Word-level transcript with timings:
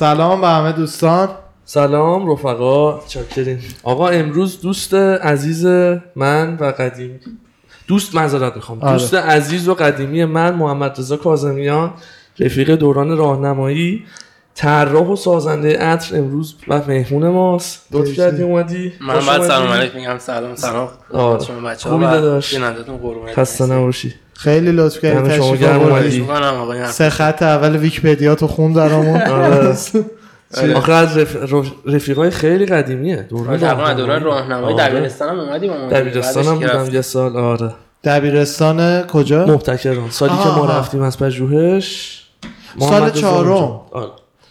سلام 0.00 0.40
به 0.40 0.48
همه 0.48 0.72
دوستان 0.72 1.28
سلام 1.64 2.32
رفقا 2.32 3.00
چاکرین 3.08 3.58
آقا 3.82 4.08
امروز 4.08 4.60
دوست 4.60 4.94
عزیز 4.94 5.66
من 6.16 6.56
و 6.60 6.64
قدیمی 6.64 7.20
دوست 7.88 8.14
معذرت 8.14 8.56
می‌خوام 8.56 8.82
آره. 8.82 8.92
دوست 8.92 9.14
عزیز 9.14 9.68
و 9.68 9.74
قدیمی 9.74 10.24
من 10.24 10.54
محمد 10.54 10.98
رضا 10.98 11.16
کاظمیان 11.16 11.92
رفیق 12.38 12.70
دوران 12.70 13.16
راهنمایی 13.16 14.04
طراح 14.54 15.06
و 15.06 15.16
سازنده 15.16 15.78
عطر 15.78 16.16
امروز 16.16 16.54
و 16.68 16.82
مهمون 16.88 17.28
ماست 17.28 17.86
لطف. 17.90 18.12
کردی 18.12 18.42
اومدی 18.42 18.92
من 19.00 19.14
خوش 19.14 19.28
بعد 19.28 19.40
اومدی. 19.40 19.48
سلام 19.48 19.68
علیک 19.68 19.94
میگم 19.94 20.18
سلام 20.18 20.54
سلام 20.54 20.88
آره. 21.12 21.44
شما 21.44 21.60
بچه 21.60 21.88
خوبی 21.88 22.04
ها 22.04 22.10
و 22.10 22.14
داداش؟ 22.14 22.58
خسته. 23.34 23.66
نباشی 23.66 24.14
خیلی 24.42 24.72
لطف 24.72 25.00
کردی 25.00 25.28
تشریف 25.28 25.68
آوردی. 25.68 26.22
حرف. 26.22 26.92
سه 26.92 27.10
خط 27.10 27.42
اول 27.42 27.76
ویکیپدیا 27.76 28.34
تو 28.34 28.46
خون 28.46 28.72
درامون 28.72 29.22
آره. 29.22 29.76
آخه 30.76 30.92
از 30.92 31.18
رف... 31.18 31.36
رف- 31.36 31.72
رفیقای 31.86 32.30
خیلی 32.30 32.66
قدیمیه 32.66 33.26
دوران 33.30 33.94
دوران 33.94 34.22
راهنمایی. 34.22 34.74
آره. 34.80 34.88
دبیرستانم 34.88 35.40
اومدی 35.40 35.68
با 35.68 35.74
ما 35.76 35.88
دبیرستانم 35.88 36.54
بودم. 36.54 36.88
یه 36.94 37.00
سال 37.00 37.36
آره 37.36 37.74
دبیرستان 38.04 39.02
کجا 39.02 39.46
محتکران 39.46 40.10
سالی 40.10 40.32
که 40.42 40.48
ما. 40.48 40.66
رفتیم 40.66 41.02
از 41.02 41.18
پژوهش 41.18 42.20
سال 42.78 43.10
چهارم. 43.10 43.80
آره. 43.92 44.06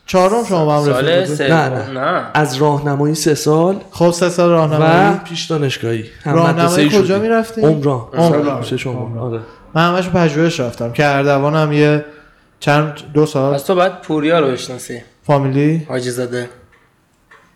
چهارم 0.05 0.43
شما 0.49 0.65
با 0.65 0.77
هم 0.77 0.83
سال 0.85 1.09
رفیق 1.09 1.51
نه، 1.51 1.69
نه. 1.69 1.89
نه 1.89 2.23
از 2.33 2.55
راهنمایی 2.55 3.15
سه 3.15 3.33
سال 3.35 3.75
خب 3.91 4.11
سه 4.11 4.29
سال 4.29 4.49
و 4.49 4.51
راهنمایی 4.51 5.19
پیش 5.29 5.45
دانشگاهی 5.45 6.03
راهنمایی 6.25 6.89
کجا 6.89 7.03
شدیم. 7.03 7.21
می‌رفتی؟ 7.21 7.61
عمران 7.61 8.01
عمران. 8.17 8.63
شما 8.63 9.21
آره 9.21 9.39
من 9.73 9.93
همش 9.93 10.09
پژوهش 10.09 10.59
رفتم 10.59 10.91
که 10.91 11.05
اردوانم 11.05 11.71
یه 11.71 12.05
چند 12.59 12.93
دو 13.13 13.25
سال. 13.25 13.53
از 13.53 13.65
تو 13.65 13.75
بعد 13.75 14.01
پوریا 14.01 14.39
رو 14.39 14.47
بشناسی. 14.47 15.01
فامیلی؟ 15.23 15.85
حاجی 15.89 16.09
زاده 16.11 16.49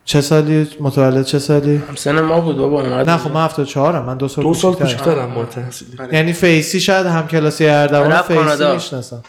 چه 0.06 0.22
سالی؟ 0.22 0.70
متولد 0.80 1.26
چه 1.26 1.40
سالی؟ 1.40 1.84
همسن 1.90 2.22
ما 2.22 2.42
بود 2.42 2.58
بابا 2.58 2.82
اومد 2.82 3.10
نه 3.10 3.18
خب 3.18 3.32
من 3.32 3.46
74 3.46 4.02
م 4.02 4.06
من 4.06 4.18
دو 4.18 4.28
سال 4.28 4.44
دو 4.44 4.54
سال 4.54 4.74
کوچیک‌ترم. 4.74 5.30
ما 5.30 5.46
تحصیلی. 5.46 5.92
یعنی 6.12 6.34
فیسی 6.34 6.80
شاید 6.80 7.06
هم 7.06 7.28
کلاسی 7.28 7.68
اردوان 7.68 8.22
فیسی. 8.22 8.74
می‌شناسم. 8.74 9.24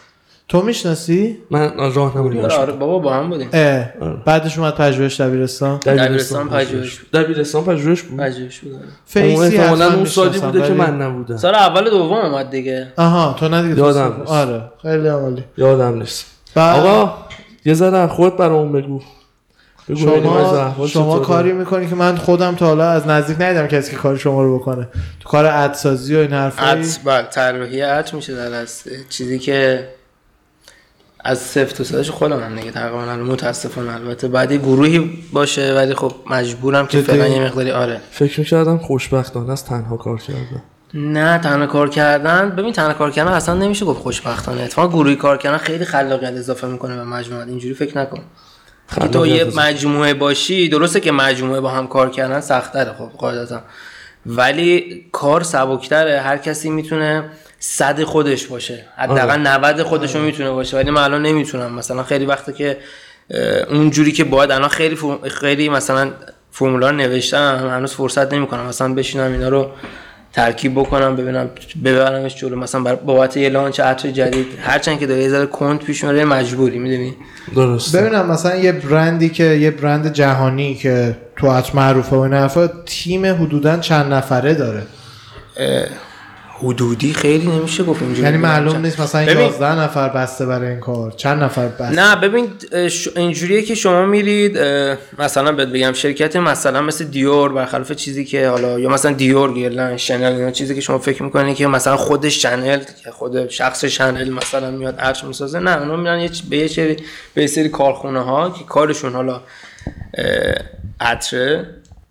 تو 0.47 0.61
می‌شناسی؟ 0.61 1.37
من 1.49 1.93
راهنمایی 1.95 2.41
داشتم 2.41 2.61
آره 2.61 2.73
بابا 2.73 2.99
با 2.99 3.13
هم 3.13 3.29
بودیم. 3.29 3.49
اه 3.53 3.85
بعدش 4.25 4.57
اومد 4.57 4.75
پژوهش 4.75 5.21
دبیرستان. 5.21 5.77
دبیرستان 5.77 6.49
پژوهش 6.49 6.99
بود. 6.99 7.11
دبیرستان 7.11 7.63
پژوهش 7.63 8.01
بود؟ 8.01 8.19
پژوهش 8.19 8.59
بود 8.59 8.73
آره. 8.73 8.83
فیسی 9.05 9.43
احتمالاً 9.43 9.85
حتما 9.85 9.97
اون 9.97 10.05
سالی 10.05 10.39
بوده 10.39 10.67
که 10.67 10.73
من 10.73 11.01
نبودم. 11.01 11.37
سال 11.37 11.55
اول 11.55 11.89
دوم 11.89 12.13
اومد 12.13 12.49
دیگه. 12.49 12.87
آها 12.97 13.35
تو 13.39 13.47
ندیگه 13.47 13.77
یادم 13.77 14.15
نیست. 14.19 14.31
آره 14.31 14.61
خیلی 14.81 15.07
عالی. 15.07 15.43
یادم 15.57 15.97
نیست. 15.97 16.25
آقا 16.55 17.13
یه 17.65 17.73
ذره 17.73 17.97
از 17.97 18.09
خودت 18.09 18.37
برامون 18.37 18.71
بگو. 18.71 19.01
شما 19.87 20.87
شما 20.87 20.87
چطوره. 20.87 21.25
کاری 21.25 21.53
می‌کنی 21.53 21.87
که 21.87 21.95
من 21.95 22.15
خودم 22.15 22.55
تا 22.55 22.65
حالا 22.65 22.89
از 22.89 23.07
نزدیک 23.07 23.41
ندیدم 23.41 23.67
کسی 23.67 23.91
که 23.91 23.97
کار 23.97 24.17
شما 24.17 24.43
رو 24.43 24.59
بکنه. 24.59 24.87
تو 25.19 25.29
کار 25.29 25.45
ادسازی 25.45 26.15
و 26.15 26.19
این 26.19 26.33
حرفایی؟ 26.33 26.81
عطر 26.81 26.99
بله 27.05 27.27
طراحی 27.27 27.81
عطر 27.81 28.15
میشه 28.15 28.35
در 28.35 28.65
چیزی 29.09 29.39
که 29.39 29.87
از 31.27 31.39
صفر 31.39 31.75
تا 31.75 31.83
صداش 31.83 32.09
خودم 32.09 32.39
هم 32.39 32.55
دیگه 32.55 32.71
تقریبا 32.71 33.15
متاسفانه 33.15 33.93
البته. 33.93 34.27
بعد 34.27 34.51
یه 34.51 34.57
گروهی 34.57 35.23
باشه 35.33 35.73
ولی 35.73 35.93
خب 35.93 36.11
مجبورم 36.29 36.87
که؟ 36.87 37.01
فعلا 37.01 37.27
یه 37.27 37.41
مقداری 37.41 37.71
آره. 37.71 38.01
فکر 38.11 38.39
می‌کردم 38.39 38.77
خوشبختانه 38.77 39.51
از 39.51 39.65
تنها 39.65 39.97
کار 39.97 40.17
کردم 40.17 40.63
نه 40.93 41.37
تنها 41.37 41.67
کار 41.67 41.89
کردن 41.89 42.49
ببین 42.49 42.73
تنها 42.73 42.93
کار 42.93 43.11
کردن 43.11 43.31
اصلا 43.31 43.55
نمیشه 43.55 43.85
گفت 43.85 43.99
خوشبختانه. 43.99 44.61
اتفاقا 44.61 44.87
گروهی 44.87 45.15
کار 45.15 45.37
کردن 45.37 45.57
خیلی 45.57 45.85
خلاقیت 45.85 46.33
اضافه 46.33 46.67
می‌کنه 46.67 46.95
به 46.95 47.03
مجموعه. 47.03 47.47
اینجوری 47.47 47.73
فکر 47.73 47.97
نکن. 47.97 48.19
که 49.01 49.07
تو 49.07 49.27
یه 49.27 49.45
مجموعه 49.55 50.13
باشی 50.13 50.69
درسته 50.69 50.99
که 50.99 51.11
مجموعه 51.11 51.61
با 51.61 51.69
هم 51.69 51.87
کار 51.87 52.09
کردن 52.09 52.39
سختره 52.39 52.93
خب 52.93 53.09
قاعدتا. 53.17 53.61
ولی 54.25 55.05
کار 55.11 55.43
سبکتره. 55.43 56.21
هر 56.21 56.37
کسی 56.37 56.69
می‌تونه 56.69 57.29
صد 57.67 58.03
خودش 58.03 58.45
باشه. 58.47 58.85
حداقل 58.97 59.39
90 59.39 59.83
خودش 59.83 60.15
رو 60.15 60.21
می‌تونه 60.21 60.51
باشه. 60.51 60.77
ولی 60.77 60.91
من 60.91 61.01
الان 61.03 61.21
نمی‌تونم. 61.21 61.73
مثلا 61.73 62.03
خیلی 62.03 62.25
وقته 62.25 62.53
که 62.53 62.77
اه، 63.31 63.39
اونجوری 63.75 64.11
که 64.11 64.23
باید 64.23 64.51
الان 64.51 64.69
خیلی 64.69 64.95
فرم- 64.95 65.19
خیلی 65.29 65.69
مثلا 65.69 66.11
فرمولا 66.51 66.89
رو 66.89 66.95
نوشتم 66.95 67.69
هنوز 67.71 67.93
فرصت 67.93 68.33
نمی‌کنم. 68.33 68.65
مثلا 68.65 68.93
بشینم 68.93 69.31
اینا 69.31 69.49
رو 69.49 69.69
ترکیب 70.33 70.73
بکنم 70.79 71.15
ببینم 71.15 71.49
ببرمش 71.85 72.35
جلو. 72.35 72.55
مثلا 72.55 72.81
بر- 72.81 72.95
بابت 72.95 73.37
یه 73.37 73.49
لانچ 73.49 73.79
عطر 73.79 74.11
جدید. 74.11 74.47
هرچند 74.61 74.99
که 74.99 75.07
داره 75.07 75.21
یه 75.23 75.29
ذره 75.29 75.45
کند 75.45 75.79
پیش 75.79 76.03
میره 76.03 76.25
مجبوری 76.25 76.79
می‌دونی؟ 76.79 77.15
درسته. 77.55 78.01
ببینم 78.01 78.25
مثلا 78.31 78.55
یه 78.55 78.71
برندی 78.71 79.29
که 79.29 79.43
یه 79.43 79.71
برند 79.71 80.13
جهانی 80.13 80.75
که 80.75 81.17
تو 81.37 81.47
ات 81.47 81.75
معروفه 81.75 82.15
و 82.15 82.19
این 82.19 82.33
حرفا 82.33 82.69
تیم 82.85 83.25
حدودا 83.25 83.77
چند 83.77 84.13
نفره 84.13 84.53
داره؟ 84.53 84.83
حدودی 86.59 87.13
خیلی 87.13 87.47
نمیشه 87.47 87.83
گفت 87.83 88.01
اینجوری 88.01 88.23
یعنی. 88.23 88.37
معلوم 88.37 88.77
نیست 88.85 88.99
مثلا 88.99 89.25
ببین. 89.25 89.39
11 89.39 89.79
نفر 89.79 90.09
بسته 90.09 90.45
برای 90.45 90.69
این 90.69 90.79
کار 90.79 91.11
چند 91.11 91.43
نفر 91.43 91.67
بسته 91.67 91.95
نه 92.01 92.15
ببین 92.15 92.47
اینجوریه 93.15 93.61
که 93.61 93.75
شما 93.75 94.05
میرید 94.05 94.57
مثلا 95.19 95.51
بهت 95.51 95.67
بگم 95.67 95.93
شرکت 95.93 96.35
مثلا 96.35 96.81
مثل 96.81 97.05
دیور 97.05 97.53
برخلاف 97.53 97.91
چیزی 97.91 98.25
که 98.25 98.49
حالا 98.49 98.79
یا 98.79 98.89
مثلا 98.89 99.11
دیور 99.11 99.53
گیرلن 99.53 99.97
شنل 99.97 100.33
اینا 100.33 100.51
چیزی 100.51 100.75
که 100.75 100.81
شما 100.81 100.97
فکر 100.97 101.23
می‌کنید 101.23 101.55
که 101.55 101.67
مثلا 101.67 101.97
خود 101.97 102.29
شنل 102.29 102.79
که 103.03 103.11
خود 103.11 103.49
شخص 103.49 103.85
شنل 103.85 104.29
مثلا 104.29 104.71
میاد 104.71 104.95
ارچ 104.99 105.23
می‌سازه 105.23 105.59
نه 105.59 105.77
اونا 105.81 105.95
میرن 105.95 106.19
یه 106.19 106.29
چ- 106.29 106.41
به 106.49 106.57
یه 106.57 106.67
سری 106.67 106.95
به 107.33 107.41
یه 107.41 107.47
سری 107.47 107.69
کارخونه 107.69 108.19
ها 108.19 108.49
که 108.49 108.63
کارشون 108.63 109.13
حالا 109.13 109.41
عطره 111.01 111.65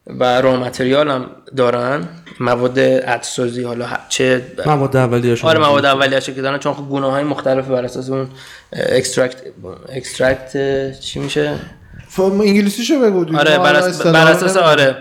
و 0.07 0.41
را 0.43 0.57
متریال 0.57 1.11
هم 1.11 1.27
دارن 1.57 2.09
مواد 2.41 2.79
عطرسازی 2.81 3.63
حالا 3.63 3.87
چه 4.09 4.43
مواد 4.67 4.97
اولیه 4.97 5.35
شما 5.35 5.51
آره 5.51 5.59
مواد 5.59 5.85
اولیه‌اش 5.85 6.27
که 6.27 6.43
دارن 6.43 6.59
چون 6.59 6.75
خب 6.75 6.89
گونه 6.89 7.11
های 7.11 7.25
مختلف 7.25 7.67
بر 7.67 7.85
اساس 7.85 8.11
اون 8.11 8.29
extract 8.73 9.37
extract 9.89 10.53
چی 11.01 11.21
میشه؟ 11.21 11.55
ف... 12.09 12.21
انگلیسیشو 12.21 12.99
بگو. 12.99 13.39
آره 13.39 13.59
بر, 13.59 13.75
اس... 13.75 13.85
اصطلاحا 13.85 14.25
بر 14.25 14.33
اساس. 14.33 14.57
آره. 14.57 14.97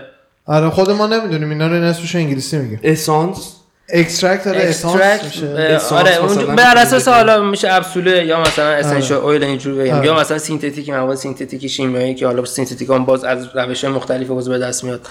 آره 0.46 0.70
خود 0.70 0.90
ما 0.90 1.06
نمی‌دونیم 1.06 1.50
اینا 1.50 1.66
رو 1.66 1.74
اسمش 1.74 2.16
انگلیسی 2.16 2.58
میگه. 2.58 2.80
اسانس 2.82 3.52
extract 3.88 4.44
داره 4.44 4.60
اسانس 4.60 5.24
میشه. 5.24 5.78
آره 5.90 6.16
اون 6.16 6.56
بر 6.56 6.76
اساس 6.76 7.08
حالا 7.08 7.42
میشه 7.42 7.72
absolute 7.72 8.26
یا 8.26 8.40
مثلا 8.40 8.68
essential 8.68 9.18
oil 9.18 9.44
اینجوری 9.44 9.78
بگم 9.78 9.94
آره. 9.94 10.06
یا 10.06 10.20
مثلا 10.20 10.38
synthetic 10.38 10.90
مواد 10.90 11.16
synthetic 11.16 11.66
شیمیایی 11.66 12.14
که 12.14 12.26
حالا 12.26 12.44
synthetic 12.44 12.90
هم 12.90 13.04
باز 13.04 13.24
از 13.24 13.56
روش 13.56 13.84
مختلف 13.84 14.26
باز 14.26 14.48
به 14.48 14.58
دست 14.58 14.84
میاد. 14.84 15.06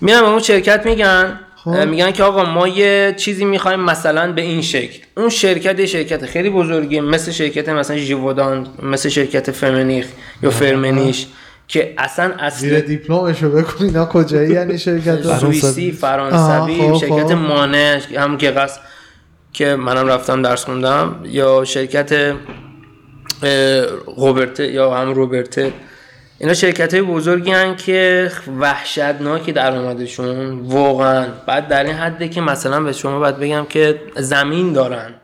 میرن 0.00 0.20
به 0.20 0.28
اون 0.28 0.38
شرکت 0.38 0.86
میگن. 0.86 1.26
خب. 1.26 1.47
میگن 1.66 2.10
که 2.10 2.22
آقا 2.22 2.44
ما 2.44 2.68
یه 2.68 3.14
چیزی 3.16 3.44
می‌خوایم 3.44 3.80
مثلا 3.80 4.32
به 4.32 4.42
این 4.42 4.62
شکل 4.62 4.98
اون 5.16 5.28
شرکت 5.28 5.86
شرکت 5.86 6.26
خیلی 6.26 6.50
بزرگی 6.50 7.00
مثل 7.00 7.30
شرکت 7.32 7.68
مثلا 7.68 7.96
ژیودان 7.96 8.66
مثل 8.82 9.08
شرکت 9.08 9.50
فمنیخ 9.50 10.06
یا 10.42 10.50
فرمنیش 10.50 11.26
که 11.68 11.94
اصلا 11.98 12.32
زیر 12.50 12.74
اصل 12.74 12.80
دیپلمشو 12.86 13.50
بگو 13.50 13.68
اینا 13.80 14.06
کجایی 14.06 14.50
یعنی 14.50 14.78
شرکت؟ 14.78 15.22
سوئیسی 15.40 15.92
فرانسوی 15.92 16.78
خب، 16.78 16.98
شرکت 17.00 17.26
خب. 17.26 17.32
مانه 17.32 18.02
هم 18.16 18.36
که 18.36 18.50
قصد 18.50 18.80
که 19.52 19.76
منم 19.76 20.06
رفتم 20.06 20.42
درس 20.42 20.64
خوندم 20.64 21.20
یا 21.24 21.64
شرکت 21.64 22.34
روبرته 24.16 24.72
یا 24.72 24.94
هم 24.94 25.12
روبرته 25.12 25.72
اینا 26.40 26.54
شرکت 26.54 26.94
های 26.94 27.02
بزرگی 27.02 27.50
هن 27.50 27.76
که 27.76 28.30
وحشتناکی 28.60 29.52
درآمدشون 29.52 30.60
واقعا. 30.60 31.26
بعد 31.46 31.68
در 31.68 31.84
این 31.84 31.94
حده 31.94 32.28
که 32.28 32.40
مثلا 32.40 32.80
به 32.80 32.92
شما 32.92 33.18
باید 33.18 33.38
بگم 33.38 33.66
که 33.68 34.00
زمین 34.16 34.72
دارن. 34.72 35.14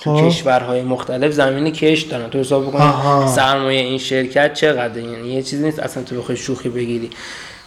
تو 0.00 0.16
خب. 0.16 0.28
کشورهای 0.28 0.82
مختلف 0.82 1.32
زمین 1.32 1.72
کش 1.72 2.02
دارن. 2.02 2.30
تو 2.30 2.38
حساب 2.38 2.66
بکن 2.66 2.78
آها. 2.78 3.26
سرمایه 3.26 3.80
این 3.80 3.98
شرکت 3.98 4.54
چقدر 4.54 4.98
یعنی 4.98 5.28
یه 5.28 5.42
چیزی 5.42 5.64
نیست. 5.64 5.78
اصلا 5.78 6.02
تو 6.02 6.16
بخوای 6.16 6.36
شوخی 6.38 6.68
بگیری. 6.68 7.10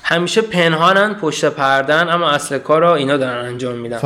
همیشه 0.03 0.41
پنهانن 0.41 1.13
پشت 1.13 1.45
پردن 1.45 2.09
اما 2.09 2.29
اصل 2.29 2.57
کار 2.57 2.81
رو 2.81 2.89
اینا 2.89 3.17
دارن 3.17 3.45
انجام 3.45 3.75
میدن. 3.75 3.99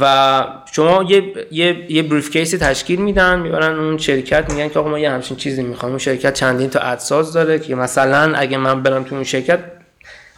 و 0.00 0.44
شما 0.72 1.04
یه 1.08 1.32
یه 1.50 1.92
یه 1.92 2.02
بریف 2.02 2.30
کیسی 2.30 2.58
تشکیل 2.58 3.00
میدن 3.00 3.40
می‌برن 3.40 3.78
اون 3.78 3.98
شرکت 3.98 4.52
میگن 4.52 4.68
که 4.68 4.78
آقا 4.78 4.90
ما 4.90 4.98
یه 4.98 5.10
همچین 5.10 5.36
چیزی 5.36 5.62
می‌خوایم 5.62 5.92
اون 5.92 5.98
شرکت 5.98 6.34
چندین 6.34 6.70
تا 6.70 6.80
ادساز 6.80 7.32
داره 7.32 7.58
که 7.58 7.74
مثلا 7.74 8.32
اگه 8.36 8.56
من 8.56 8.82
برم 8.82 9.02
تو 9.02 9.14
اون 9.14 9.24
شرکت 9.24 9.58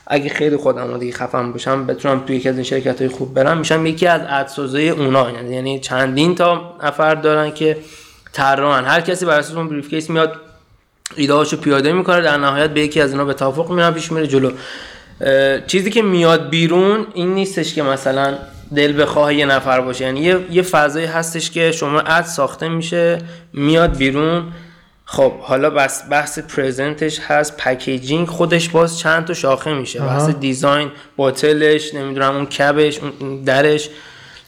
اگه 0.07 0.29
خیلی 0.29 0.57
خودم 0.57 0.89
رو 0.91 0.99
دیگه 0.99 1.13
خفم 1.13 1.53
باشم 1.53 1.87
بتونم 1.87 2.21
توی 2.27 2.37
یکی 2.37 2.49
از 2.49 2.55
این 2.55 2.65
شرکت 2.65 3.01
های 3.01 3.09
خوب 3.09 3.35
برم. 3.35 3.59
میشم 3.59 3.87
یکی 3.87 4.07
از 4.07 4.21
ادساز 4.29 4.65
های 4.65 4.89
اونا. 4.89 5.31
یعنی 5.31 5.81
چندین 5.81 6.35
تا 6.35 6.77
نفر 6.85 7.15
دارن 7.15 7.51
که 7.51 7.77
طراحن. 8.33 8.85
هر 8.85 9.01
کسی 9.01 9.27
بر 9.27 9.39
اساس 9.39 9.57
اون 9.57 9.69
brief 9.69 9.89
کیس 9.89 10.11
میاد 10.11 10.37
ایدهاشو 11.17 11.57
پیاده 11.57 11.93
می‌کنه 11.93 12.21
در 12.21 12.37
نهایت 12.37 12.71
به 12.71 12.81
یکی 12.81 13.01
از 13.01 13.13
اینا 13.13 13.25
به 13.25 13.35
توافق 13.35 13.71
میرن 13.71 13.91
پیش 13.91 14.13
میره 14.13 14.27
جلو. 14.27 14.51
چیزی 15.67 15.91
که 15.91 16.03
میاد 16.03 16.49
بیرون 16.49 17.07
این 17.15 17.35
نیستش 17.35 17.75
که 17.75 17.83
مثلا 17.83 18.35
دل 18.77 19.03
بخواه 19.03 19.35
یه 19.35 19.47
نفر 19.47 19.81
باشه. 19.81 20.05
یعنی 20.05 20.21
یه, 20.21 20.39
یه 20.51 20.63
فضایی 20.63 21.07
هستش 21.07 21.51
که 21.51 21.73
شما 21.73 22.01
اد 22.01 22.25
ساخته 22.25 22.69
میشه 22.69 23.19
میاد 23.53 23.97
بیرون. 23.97 24.45
خب 25.05 25.33
حالا 25.41 25.71
بس 25.71 26.03
بحث 26.11 26.39
present 26.39 27.03
ش 27.03 27.21
هست. 27.21 27.57
packaging 27.57 28.29
خودش 28.29 28.69
باز 28.69 28.99
چند 28.99 29.25
تا 29.25 29.35
شاخه 29.35 29.75
میشه. 29.75 30.03
آها. 30.03 30.09
بحث 30.09 30.35
design 30.37 30.91
bottle 31.17 31.75
ش 31.75 31.95
نمی‌دونم 31.95 32.37
اون 32.37 32.47
cap 32.47 32.78
ش 32.78 32.99
اون 33.21 33.43
درش. 33.45 33.89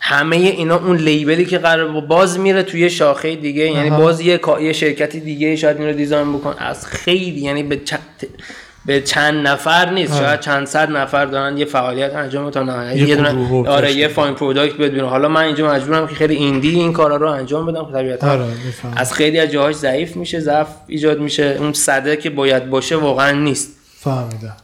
همه 0.00 0.36
اینا 0.36 0.76
اون 0.76 0.96
label 0.96 1.36
ی 1.36 1.44
که 1.44 1.58
قرار 1.58 2.00
باز 2.00 2.38
میره 2.38 2.62
توی 2.62 2.90
شاخه 2.90 3.36
دیگه. 3.36 3.64
یعنی 3.64 3.90
آها. 3.90 4.00
باز 4.00 4.20
یه 4.20 4.40
یه 4.60 4.72
شرکتی 4.72 5.20
دیگه 5.20 5.56
شاید 5.56 5.76
این 5.76 5.86
رو 5.86 5.92
design 5.92 6.32
بکن. 6.32 6.54
از 6.58 6.86
خیلی 6.86 7.40
یعنی 7.40 7.62
به 7.62 7.80
به 8.86 9.00
چند 9.00 9.46
نفر 9.46 9.90
نیست. 9.90 10.12
آه. 10.12 10.18
شاید 10.18 10.40
چند 10.40 10.66
صد 10.66 10.90
نفر 10.90 11.24
دارن 11.24 11.58
یه 11.58 11.64
فعالیت 11.64 12.14
انجام 12.14 12.50
تا 12.50 12.62
نهایت 12.62 12.96
یه 12.96 13.08
یه 13.08 13.16
دونه 13.16 13.68
آره 13.68 13.92
یه 13.92 14.08
fine 14.08 14.34
product 14.34 14.76
بدون 14.76 15.08
حالا 15.08 15.28
من 15.28 15.42
اینجا 15.42 15.70
مجبورم 15.70 16.06
که 16.06 16.14
خیلی 16.14 16.34
indie 16.34 16.70
این 16.70 16.92
کارا 16.92 17.16
رو 17.16 17.30
انجام 17.30 17.66
بدم 17.66 17.84
خب 17.84 17.92
طبیعتا 17.92 18.30
آره 18.30 18.44
از 18.96 19.12
خیلی 19.12 19.38
از 19.38 19.48
جاهاش 19.50 19.74
ضعیف 19.74 20.16
میشه 20.16 20.40
ضعف 20.40 20.68
ایجاد 20.86 21.20
میشه. 21.20 21.56
اون 21.58 21.72
صده 21.72 22.16
که 22.16 22.30
باید 22.30 22.70
باشه 22.70 22.96
واقعا 22.96 23.30
نیست. 23.32 23.70
فهمیدم. 24.00 24.56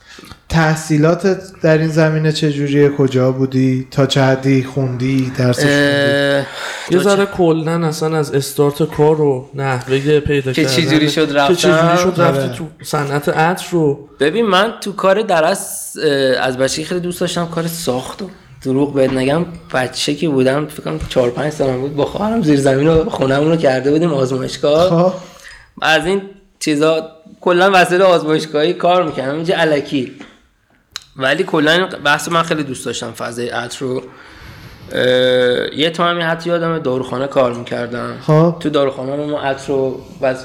تحصیلاتت 0.52 1.38
در 1.62 1.78
این 1.78 1.88
زمینه 1.88 2.32
چجوریه؟ 2.32 2.88
کجا 2.88 3.32
بودی؟ 3.32 3.88
تا 3.90 4.06
چه 4.06 4.22
حدی 4.22 4.64
خوندی؟ 4.64 5.32
درسش 5.38 5.62
خوندی؟ 5.62 6.46
یه 6.90 6.98
ذره 6.98 7.26
کلا 7.26 7.86
اصلا 7.86 8.18
از 8.18 8.34
استارت 8.34 8.82
کار 8.82 9.20
و 9.20 9.48
نحوه 9.54 10.20
پیدا 10.20 10.52
که 10.52 10.64
کردن. 10.64 10.76
چجوری 10.76 11.10
شد 11.10 11.28
که 11.28 11.34
رفتم؟ 11.34 11.54
چجوری 11.54 11.98
شد 11.98 12.20
آره. 12.20 12.38
رفتی 12.38 12.58
تو 12.58 12.64
صنعت 12.82 13.28
عطر 13.28 13.66
رو؟ 13.70 14.08
ببین 14.20 14.46
من 14.46 14.72
تو 14.80 14.92
کار 14.92 15.22
درس 15.22 15.96
از 16.40 16.58
بچگی 16.58 16.84
خیلی 16.84 17.00
دوست 17.00 17.20
داشتم 17.20 17.46
کار 17.46 17.66
ساخت 17.66 18.22
و 18.22 18.30
دروغ 18.64 18.94
بهت 18.94 19.12
نگم. 19.12 19.44
بچه 19.74 20.14
که 20.14 20.28
بودم 20.28 20.66
فکر 20.66 20.82
کنم 20.82 21.00
4 21.08 21.30
5 21.30 21.52
سالم 21.52 21.80
بود 21.80 21.96
با 21.96 22.04
خواهرم 22.04 22.42
زیر 22.42 22.60
زمین 22.60 22.86
رو 22.86 23.10
خونمون 23.10 23.50
رو 23.50 23.56
کرده 23.56 23.90
بودیم 23.90 24.12
آزمایشگاه. 24.12 24.90
خب. 24.90 25.12
از 25.82 26.06
این 26.06 26.22
چیزا 26.60 27.08
کلا 27.40 27.70
وسایل 27.74 28.02
آزمایشگاهی 28.02 28.72
کار 28.72 29.04
می‌کنم 29.04 29.34
اینجا 29.34 29.54
علکی. 29.56 30.12
ولی 31.16 31.44
کلا 31.44 31.86
بحث 32.04 32.28
من 32.28 32.42
خیلی 32.42 32.62
دوست 32.62 32.86
داشتم 32.86 33.12
فضای 33.12 33.48
عطر 33.48 33.84
رو. 33.84 34.02
یه 35.76 35.90
تایمی 35.90 36.22
حتی 36.22 36.50
یادم 36.50 36.78
داروخانه 36.78 37.26
کار 37.26 37.54
می‌کردم. 37.54 38.16
خب. 38.20 38.56
تو 38.60 38.70
داروخانه 38.70 39.16
ما 39.16 39.40
عطر 39.40 39.72
و 39.72 40.00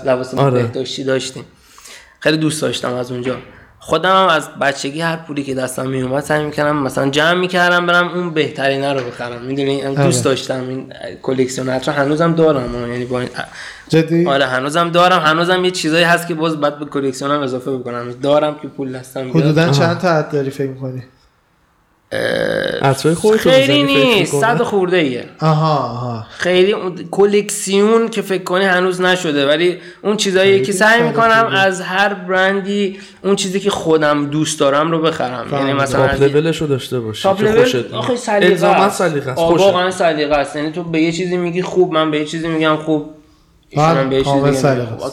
لباس 0.05 0.33
آره. 0.33 0.63
بهداشتی 0.63 1.03
داشتیم. 1.03 1.45
خیلی 2.19 2.37
دوست 2.37 2.61
داشتم 2.61 2.93
از 2.93 3.11
اونجا. 3.11 3.37
خودم 3.87 4.09
هم 4.09 4.27
از 4.27 4.49
بچگی 4.61 5.01
هر 5.01 5.15
پولی 5.15 5.43
که 5.43 5.55
دستم 5.55 5.87
میومد 5.89 6.23
سعی 6.23 6.45
می‌کردم 6.45 6.77
مثلا 6.77 7.09
جمع 7.09 7.33
می‌کردم 7.33 7.85
برم 7.85 8.07
اون 8.07 8.33
بهترینه 8.33 8.93
رو 8.93 8.99
بخرم. 8.99 9.41
می‌دونی؟ 9.41 9.81
دوست 9.81 9.99
آره. 9.99 10.35
داشتم 10.35 10.69
این 10.69 10.93
کلکسیون 11.21 11.69
عطر 11.69 11.91
هنوزم 11.91 12.35
دارم 12.35 12.91
یعنی 12.91 13.05
با 13.05 13.19
این 13.19 13.29
جدی؟ 13.87 14.25
آره 14.25 14.45
هنوزم 14.45 14.89
دارم. 14.89 15.19
هنوزم 15.19 15.65
یه 15.65 15.71
چیزایی 15.71 16.03
هست 16.03 16.27
که 16.27 16.33
باز 16.33 16.59
بعد 16.59 16.79
به 16.79 16.85
کلکسیونم 16.85 17.41
اضافه 17.41 17.71
بکنم. 17.71 18.11
دارم 18.11 18.55
که 18.61 18.67
پول 18.67 18.97
دستم 18.97 19.29
حدودا. 19.29 19.69
چند 19.69 19.97
تا 19.97 20.21
داری 20.21 20.49
فکر 20.49 20.69
می‌کنی؟ 20.69 20.91
رو 20.99 21.16
خیلی 23.39 23.83
نیست؟ 23.83 24.41
صد 24.41 24.61
خورده 24.61 24.97
ایه 24.97 25.25
آها 25.41 25.77
آها 25.77 26.25
خیلی 26.37 26.75
کلکسیون 27.11 28.09
که 28.09 28.21
فکر 28.21 28.43
کنی 28.43 28.65
هنوز 28.65 29.01
نشده 29.01 29.47
ولی 29.47 29.77
اون 30.03 30.17
چیزایی 30.17 30.61
که 30.61 30.71
سعی 30.71 31.01
می‌کنم 31.01 31.41
خورده. 31.41 31.59
از 31.59 31.81
هر 31.81 32.13
برندی 32.13 32.99
اون 33.23 33.35
چیزی 33.35 33.59
که 33.59 33.69
خودم 33.69 34.25
دوست 34.25 34.59
دارم 34.59 34.91
رو 34.91 35.01
بخرم 35.01 35.47
یعنی. 35.51 35.73
مثلا 35.73 36.07
top 36.07 36.21
level 36.21 36.50
ش 36.50 36.61
رو 36.61 36.67
داشته 36.67 36.99
باشی 36.99 37.23
top 37.23 37.41
level. 37.41 37.83
آخه 37.93 38.15
سلیقه 38.15 38.67
است. 38.67 38.97
سلیقه 38.97 39.31
واقعا 39.33 39.91
سلیقه 39.91 40.35
است 40.35 40.55
یعنی 40.55 40.71
تو 40.71 40.83
به 40.83 41.01
یه 41.01 41.11
چیزی 41.11 41.37
میگی 41.37 41.61
خوب 41.61 41.93
من 41.93 42.11
به 42.11 42.19
یه 42.19 42.25
چیزی 42.25 42.47
میگم 42.47 42.75
خوب 42.75 43.09
بله،. 43.77 44.23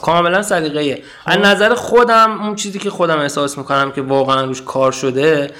کاملا 0.02 0.42
سلیقه 0.42 0.80
ایه 0.80 1.02
از 1.26 1.38
نظر 1.38 1.74
خودم 1.74 2.42
اون 2.42 2.54
چیزی 2.54 2.78
که 2.78 2.90
خودم 2.90 3.18
احساس 3.18 3.58
می‌کنم 3.58 3.92
که 3.92 4.02
واقعا 4.02 4.44
روش 4.44 4.62
کار 4.62 4.92
شده 4.92 5.50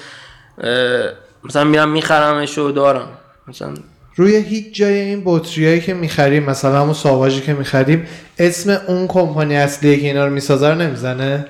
مثلا 1.45 1.63
میرم 1.63 1.89
میخرمش 1.89 2.57
و 2.57 2.71
دارم. 2.71 3.07
مثلا 3.47 3.73
روی 4.15 4.35
هیچ 4.35 4.75
جای 4.75 4.99
این 4.99 5.21
بطریایی 5.25 5.81
که 5.81 5.93
می‌خریم 5.93 6.43
مثلا 6.43 6.81
همون 6.81 6.93
ساواژی 6.93 7.41
که 7.41 7.53
می‌خریم 7.53 8.07
اسم 8.39 8.81
اون 8.87 9.07
کمپانی 9.07 9.55
اصلیه 9.55 9.97
که 9.97 10.07
اینا 10.07 10.25
رو 10.25 10.33
می‌سازه 10.33 10.69
رو 10.69 10.75
نمی‌زنه؟ 10.75 11.45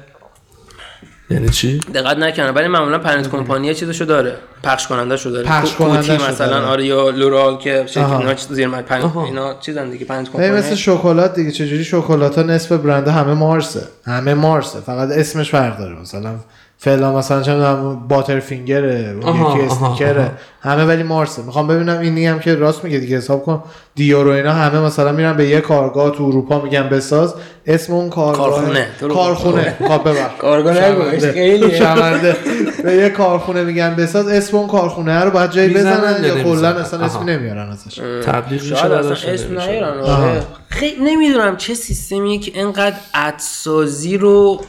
یعنی 1.29 1.49
چی؟ 1.49 1.79
دقت 1.93 2.17
نکنم 2.17 2.55
ولی 2.55 2.67
معمولا 2.67 2.99
پرنت 2.99 3.29
کمپانی 3.29 3.73
چیزشو 3.75 4.05
داره. 4.05 4.35
پخش 4.63 4.87
کننده 4.87 5.17
شو 5.17 5.29
داره 5.29 5.47
پخش 5.47 5.73
کوتی 5.73 6.11
مثلا 6.11 6.47
داره. 6.47 6.65
آره 6.65 6.85
یا 6.85 7.09
لورال 7.09 7.57
که. 7.57 7.85
اینا 7.95 8.33
چیز 8.33 8.47
زیر 8.47 8.69
پرنت 8.69 9.03
آها. 9.03 9.25
اینا 9.25 9.59
چیزن 9.59 9.89
دیگه 9.89 10.05
پرنت 10.05 10.25
کمپانی. 10.25 10.51
مثل 10.51 10.75
شکلات 10.75 11.35
دیگه 11.35 11.51
چجوری 11.51 11.83
شکلات 11.83 12.37
ها 12.37 12.43
نصف 12.43 12.71
برنده 12.71 13.11
همه 13.11 13.33
مارسه. 13.33 13.81
همه 14.05 14.33
مارسه. 14.33 14.79
فقط 14.79 15.09
اسمش 15.09 15.51
فرق 15.51 15.77
داره 15.77 16.01
مثلا 16.01 16.35
فعلا 16.85 17.17
مثلا 17.17 17.41
چه 17.41 17.53
می‌دونم 17.53 18.07
باتر 18.07 18.39
فینگره 18.39 19.15
آها، 19.23 19.59
یکی 19.59 19.67
آها، 19.67 19.87
استیکره 19.91 20.21
آها. 20.21 20.31
همه 20.61 20.85
ولی 20.85 21.03
مارسه 21.03 21.41
می‌خوام 21.41 21.67
ببینم 21.67 21.99
اینی 21.99 22.25
هم 22.25 22.39
که 22.39 22.55
راست 22.55 22.83
میگه 22.83 22.99
دیگه 22.99 23.17
حساب 23.17 23.43
کن 23.45 23.63
دیور 23.95 24.27
و 24.27 24.29
اینا 24.29 24.53
همه 24.53 24.79
مثلا 24.79 25.11
میرن 25.11 25.33
به 25.33 25.47
یه 25.47 25.61
کارگاه 25.61 26.11
تو 26.11 26.23
اروپا 26.23 26.61
میگن 26.61 26.89
بساز 26.89 27.35
اسم 27.67 27.93
اون 27.93 28.09
کارگاه 28.09 28.49
کارخونه. 28.49 28.87
کارخونه 29.13 29.75
خب 29.79 30.13
کارگاه. 30.37 31.19
خیلیه. 31.19 31.75
شرمنده. 31.75 32.35
به 32.83 32.93
یه 32.93 33.09
کارخونه 33.09 33.63
میگن 33.63 33.95
بساز 33.95 34.27
اسم 34.27 34.57
اون 34.57 34.67
کارخونه 34.67 35.19
رو 35.19 35.31
باید 35.31 35.51
جایی 35.51 35.73
بزنن 35.73 36.23
یا 36.23 36.43
کلا؟ 36.43 36.69
اصلا. 36.69 37.05
اسمی 37.05 37.25
نمیارن 37.25 37.69
ازش 37.69 38.01
تبلیغ 38.25 38.61
میشه 38.61 38.75
شاید 38.75 38.91
اصلا 38.91 39.33
اسم. 39.33 39.57
آره 39.57 40.43
خیلی 40.69 41.03
نمی‌دونم 41.03 41.57
چه 41.57 41.73
سیستمیه 41.73 42.39
که 42.39 42.51
انقدر 42.55 42.95
عدسازی 43.13 44.17
رو 44.17 44.61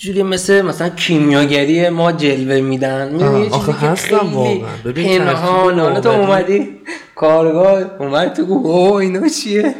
جوری 0.00 0.22
مثل 0.22 0.62
مثلا 0.62 0.88
کیمیاگری 0.88 1.88
ما 1.88 2.12
جلوه 2.12 2.60
میدن 2.60 3.12
می‌دونی 3.12 3.48
آخه 3.48 3.94
خیلی 3.94 4.16
واقعا. 4.32 4.54
ببین 4.84 5.18
پنهان 5.18 5.78
حالا 5.80 6.00
تو 6.00 6.08
اومدی. 6.08 6.68
کارگاه 7.16 7.82
اومد 7.98 8.32
تو 8.32 8.44
گفت 8.46 8.66
اوه 8.66 8.96
اینا 8.96 9.28
چیه 9.28 9.74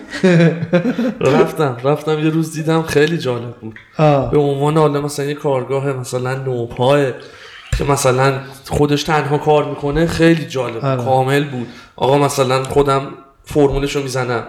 رفتم 1.21 1.77
رفتم 1.85 2.19
یه 2.25 2.31
روز 2.31 2.53
دیدم 2.53 2.83
خیلی 2.83 3.19
جالب 3.19 3.55
بود. 3.61 3.75
به 4.31 4.39
عنوان 4.39 4.77
حالا 4.77 5.01
مثلا 5.01 5.25
یه 5.27 5.35
کارگاه 5.35 5.93
مثلا 5.93 6.35
نوپای 6.35 7.13
که 7.79 7.85
مثلا 7.85 8.33
خودش 8.69 9.03
تنها 9.03 9.39
کار 9.39 9.65
می‌کنه 9.65 10.07
خیلی 10.07 10.45
جالب 10.47 10.85
آره. 10.85 11.03
کامل 11.05 11.45
بود 11.45 11.67
آقا 11.97 12.19
مثلا 12.19 12.63
خودم 12.65 13.03
فرمولش 13.53 13.97
رو 13.97 14.03
می‌زنم. 14.03 14.43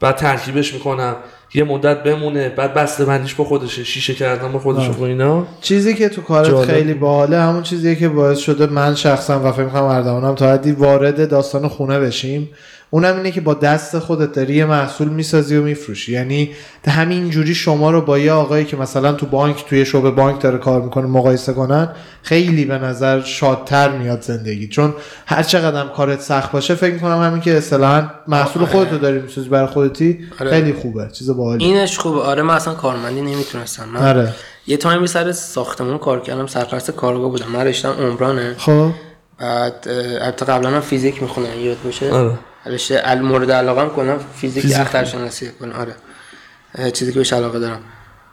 بعد 0.00 0.16
ترکیبش 0.16 0.74
می‌کنم. 0.74 1.16
یه 1.54 1.64
مدت 1.64 2.02
بمونه 2.02 2.48
بعد 2.48 2.74
بسته 2.74 3.04
بندیش 3.04 3.34
با 3.34 3.44
خودشه. 3.44 3.84
شیشه 3.84 4.14
کردم 4.14 4.52
با 4.52 4.58
خودش. 4.58 4.88
و 4.88 5.02
اینا. 5.02 5.46
چیزی 5.60 5.94
که 5.94 6.08
تو 6.08 6.22
کارت 6.22 6.48
جالب. 6.48 6.70
خیلی. 6.70 6.94
باحاله 6.94 7.40
همون 7.40 7.62
چیزیه 7.62 7.94
که 7.94 8.08
باعث 8.08 8.38
شده 8.38 8.66
من 8.66 8.94
شخصا 8.94 9.40
و 9.40 9.52
فکر 9.52 9.64
کنم 9.64 9.82
اردوانم 9.82 10.34
تا 10.34 10.52
حدی 10.52 10.72
وارد 10.72 11.28
داستان 11.28 11.68
خونه 11.68 12.00
بشیم. 12.00 12.50
اونم 12.94 13.16
اینه 13.16 13.30
که 13.30 13.40
با 13.40 13.54
دست 13.54 13.98
خودت 13.98 14.32
داری 14.32 14.54
یه 14.54 14.64
محصول 14.64 15.08
می‌سازی 15.08 15.56
و 15.56 15.62
میفروشی. 15.62 16.12
یعنی 16.12 16.50
همین 16.88 17.30
جوری 17.30 17.54
شما 17.54 17.90
رو 17.90 18.00
با 18.00 18.18
یه 18.18 18.32
آقایی 18.32 18.64
که 18.64 18.76
مثلا 18.76 19.12
تو 19.12 19.26
بانک 19.26 19.64
توی 19.68 19.84
شعبه 19.84 20.10
بانک 20.10 20.40
داره 20.40 20.58
کار 20.58 20.82
می‌کنه 20.82 21.06
مقایسه 21.06 21.52
کنن 21.52 21.88
خیلی 22.22 22.64
به 22.64 22.78
نظر 22.78 23.20
شادتر 23.20 23.88
میاد 23.88 24.22
زندگی. 24.22 24.68
چون 24.68 24.94
هر 25.26 25.42
چقدر 25.42 25.80
هم 25.80 25.88
کارت 25.88 26.20
سخت 26.20 26.52
باشه 26.52 26.74
فکر 26.74 26.94
می‌کنم 26.94 27.22
همین 27.22 27.40
که 27.40 27.56
اصطلاحا 27.56 28.10
محصول 28.28 28.62
آره. 28.62 28.72
خودت 28.72 28.92
رو 28.92 28.98
داری 28.98 29.20
می‌سازی 29.20 29.48
برای 29.48 29.66
خودتی 29.66 30.18
آره. 30.40 30.50
خیلی 30.50 30.72
خوبه 30.72 31.08
چیز 31.12 31.30
باحالی 31.30 31.64
اینش 31.64 31.98
خوبه. 31.98 32.20
آره 32.20 32.42
من 32.42 32.54
اصلا 32.54 32.74
کارمندی 32.74 33.20
نمی‌تونستم 33.20 33.88
من 33.88 34.08
آره. 34.08 34.34
یه 34.66 34.76
تایمی 34.76 35.06
سر 35.06 35.32
ساختمون 35.32 35.98
کار 35.98 36.20
کردم 36.20 36.46
سرپرست 36.46 36.90
کارگاه 36.90 37.30
بودم. 37.30 37.50
من 37.52 37.66
رشتم 37.66 37.90
عمرانه. 37.90 38.54
خب. 38.58 38.90
بعد 39.38 39.88
البته 40.20 40.44
قبلا 40.46 40.70
هم 40.70 40.80
فیزیک 40.80 41.22
می‌خونم 41.22 41.60
یاد 41.60 41.76
باشه 41.84 42.10
آره. 42.10 42.38
رشته 42.66 43.14
مورد 43.14 43.50
علاقه 43.50 43.88
کنم 43.88 44.18
فیزیک 44.36 44.62
فیزیک. 44.62 44.80
اخترشناسی 44.80 45.48
کنم. 45.48 45.72
آره. 45.72 45.94
چیزی 46.90 47.12
که 47.12 47.18
بهش 47.18 47.32
علاقه 47.32 47.58
دارم. 47.58 47.80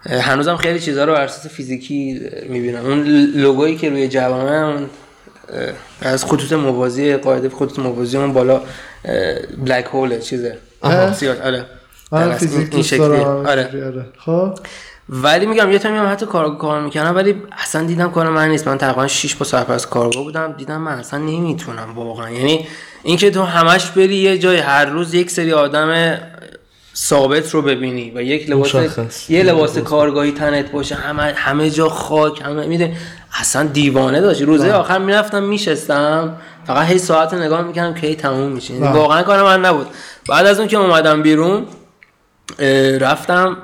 هنوزم 0.10 0.56
خیلی 0.58 0.80
چیزها 0.80 1.04
رو 1.04 1.14
بر 1.14 1.22
اساس 1.22 1.48
فیزیکی 1.52 2.22
می‌بینم. 2.50 2.86
اون 2.86 3.04
لوگویی 3.36 3.76
که 3.78 3.90
روی 3.90 4.08
اه، 5.50 5.74
از 6.02 6.26
خطوط 6.26 6.54
موازی 6.54 7.16
قاعده 7.16 7.50
خطوط 7.50 7.80
موازی 7.80 8.18
اون 8.18 8.34
بالا 8.34 8.62
بلک 9.58 9.86
هول 9.86 10.20
چیزه. 10.20 10.58
سیاه 11.14 11.42
آره. 11.42 11.66
اصل 12.12 12.18
این- 12.18 12.34
فیزیک 12.38 12.74
این 12.74 12.84
آره. 13.02 13.62
اینجوری، 13.62 13.84
آره. 13.84 14.06
خب؟ 14.18 14.58
ولی 15.14 15.46
میگم 15.46 15.72
یه 15.72 15.80
تایمی 15.80 16.00
هم 16.00 16.12
حتی 16.12 16.26
کار 16.26 16.58
کار 16.58 16.82
می‌کنم 16.82 17.16
ولی 17.16 17.36
اصلا 17.52 17.84
دیدم 17.84 18.12
کار 18.12 18.30
من 18.30 18.50
نیست. 18.50 18.68
من 18.68 18.78
تقریبا 18.78 19.08
6 19.08 19.36
با 19.36 19.46
سرپرست 19.46 19.90
کارگاه 19.90 20.24
بودم 20.24 20.52
دیدم 20.58 20.82
من 20.82 20.92
اصلا 20.92 21.20
نمی‌تونم 21.20 21.96
واقعا. 21.96 22.30
یعنی 22.30 22.68
اینکه 23.04 23.32
تو 23.32 23.44
همش 23.44 23.86
بری 23.86 24.16
یه 24.16 24.38
جای 24.38 24.58
هر 24.58 24.86
روز 24.86 25.14
یک 25.14 25.32
سری 25.32 25.54
آدم 25.54 26.18
ثابت 26.96 27.50
رو 27.50 27.62
ببینی 27.62 28.12
و 28.16 28.22
یک 28.22 28.50
لباس 28.50 28.76
مشخص. 28.76 29.30
یه 29.30 29.44
لباس 29.44 29.78
کارگاهی 29.78 30.32
تنت 30.32 30.72
باشه 30.72 30.96
همه 30.96 31.24
همه 31.24 31.70
جا 31.70 31.90
خاک 31.90 32.42
همه 32.42 32.66
میده 32.66 32.94
اصلا 33.40 33.64
دیوانه 33.64 34.22
داشت. 34.22 34.42
روزه 34.42 34.72
آخر 34.72 35.00
می‌رفتم 35.00 35.44
میشستم 35.44 36.38
فقط 36.68 36.88
هی 36.88 36.98
ساعت 36.98 37.34
نگاه 37.34 37.62
می‌کردم 37.62 37.94
که 37.94 38.08
هی 38.08 38.16
تموم 38.16 38.52
میشه. 38.52 38.74
یعنی 38.74 38.86
بله. 38.88 38.96
واقعا 38.96 39.24
کار 39.24 39.44
من 39.44 39.66
نبود. 39.66 39.88
بعد 40.30 40.46
از 40.46 40.60
اون 40.60 40.68
که 40.68 40.78
اومدم 40.78 41.22
بیرون 41.22 41.66
رفتم 43.00 43.58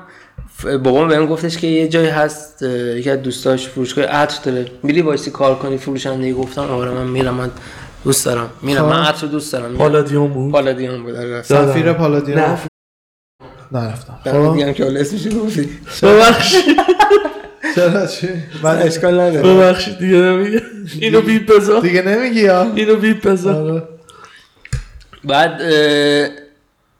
بابام 0.62 1.08
بهم 1.08 1.26
گفتش 1.26 1.58
که 1.58 1.66
یه 1.66 1.88
جایی 1.88 2.08
هست 2.08 2.62
یکی 2.96 3.10
از 3.10 3.22
دوستاش 3.22 3.68
فروشگاه 3.68 4.04
عطر 4.04 4.50
داره. 4.50 4.66
میری 4.82 5.02
وایسی 5.02 5.30
کار 5.30 5.54
کنی؟ 5.58 5.78
فروشنده 5.78 6.32
گفتم 6.32 6.62
آره 6.62 6.90
من 6.90 7.06
میرم 7.06 7.34
من 7.34 7.50
دوست 8.04 8.26
دارم. 8.26 8.50
میرم. 8.62 8.84
من 8.84 9.02
عطر 9.02 9.26
دوست 9.26 9.52
دارم. 9.52 9.76
پالادیوم 9.76 10.28
بود؟ 10.32 10.52
پالادیوم 10.52 11.02
بود 11.02 11.14
آره، 11.14 11.38
رفتم. 11.38 11.66
سفیر 11.66 11.92
پالادیوم 11.92 12.38
نه. 12.40 12.58
نرفتم. 13.72 14.18
خب. 14.24 14.56
گرم 14.58 14.72
که 14.72 14.84
حالا 14.84 15.00
اسمش 15.00 15.34
گفتی. 15.34 15.68
ببخشید. 16.02 16.76
چرا 17.74 18.06
چی؟ 18.06 18.28
من 18.62 18.76
اشکال 18.86 19.20
نداره. 19.20 19.54
ببخشید 19.54 19.98
دیگه 19.98 20.16
نمیگه. 20.16 20.62
اینو 21.00 21.20
بیپ 21.20 21.56
بذار 21.56 21.80
دیگه 21.80 22.02
نمیگی 22.02 22.40
یا؟ 22.40 22.72
اینو 22.74 22.96
بیپ 22.96 23.26
بذار 23.28 23.54
آره. 23.70 23.82
بعد 25.24 25.60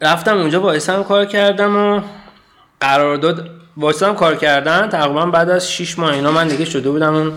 رفتم 0.01 0.39
اونجا 0.39 0.61
وایسم 0.61 1.03
کار 1.03 1.25
کردم 1.25 1.77
و 1.77 2.01
قرارداد 2.81 3.51
وایسم 3.77 4.15
کار 4.15 4.37
کردن. 4.37 4.89
تقریبا 4.89 5.27
بعد 5.27 5.51
از 5.51 5.73
6 5.73 5.99
ماه 5.99 6.13
اینا 6.13 6.33
من 6.33 6.49
دیگه 6.49 6.65
شده 6.65 6.91
بودم 6.91 7.15
اون 7.15 7.33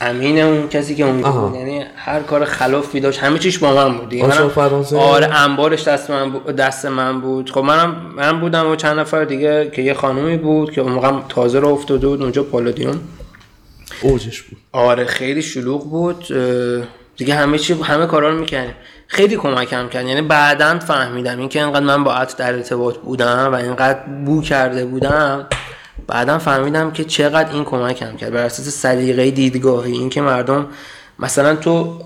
امین 0.00 0.42
اون 0.42 0.68
کسی 0.68 0.94
که 0.94 1.04
اون 1.04 1.54
یعنی 1.54 1.84
هر 1.96 2.20
کار 2.20 2.44
خلافی 2.44 3.00
داشت. 3.00 3.18
همه 3.18 3.38
چیش 3.38 3.58
با 3.58 3.74
من 3.74 3.98
بود. 3.98 4.14
فرانسه؟ 4.48 4.98
آره 4.98 5.26
انبارش 5.26 5.88
دست 5.88 6.10
من 6.10 6.30
بود 6.30 6.46
دست 6.46 6.86
من 6.86 7.20
بود. 7.20 7.50
خب 7.50 7.60
منم 7.60 7.96
من 8.16 8.40
بودم 8.40 8.70
و 8.70 8.76
چند 8.76 8.98
نفر 8.98 9.24
دیگه 9.24 9.70
که 9.70 9.82
یه 9.82 9.94
خانومی 9.94 10.36
بود 10.36 10.72
که 10.72 10.80
اون 10.80 10.92
موقع 10.92 11.12
تازه 11.28 11.60
رو 11.60 11.68
افتاده 11.68 12.06
بود 12.06 12.22
اونجا 12.22 12.42
پالادیوم. 12.42 13.00
اوجش 14.02 14.42
بود. 14.42 14.58
آره 14.72 15.04
خیلی 15.04 15.42
شلوغ 15.42 15.90
بود. 15.90 16.26
دیگه 17.16 17.34
همه 17.34 17.58
چی 17.58 17.72
همه 17.72 18.06
کارا 18.06 18.28
رو 18.28 18.38
می‌کنیم 18.38 18.74
خیلی 19.12 19.36
کمکم 19.36 19.88
کرد. 19.88 20.06
یعنی 20.06 20.22
بعدا 20.22 20.78
فهمیدم 20.78 21.38
اینکه 21.38 21.64
اینقدر 21.64 21.84
من 21.84 22.04
با 22.04 22.14
عطر 22.14 22.34
در 22.38 22.54
ارتباط 22.54 22.96
بودم 22.96 23.48
و 23.52 23.54
اینقدر 23.54 23.98
بو 24.24 24.42
کرده 24.42 24.84
بودم 24.84 25.46
بعدا 26.06 26.38
فهمیدم 26.38 26.90
که 26.90 27.04
چقدر 27.04 27.52
این 27.52 27.64
کمکم 27.64 28.16
کرد. 28.16 28.32
بر 28.32 28.44
اساس 28.44 28.68
سلیقه 28.68 29.30
دیدگاهی 29.30 29.92
اینکه 29.92 30.20
مردم 30.20 30.66
مثلا 31.18 31.56
تو 31.56 32.00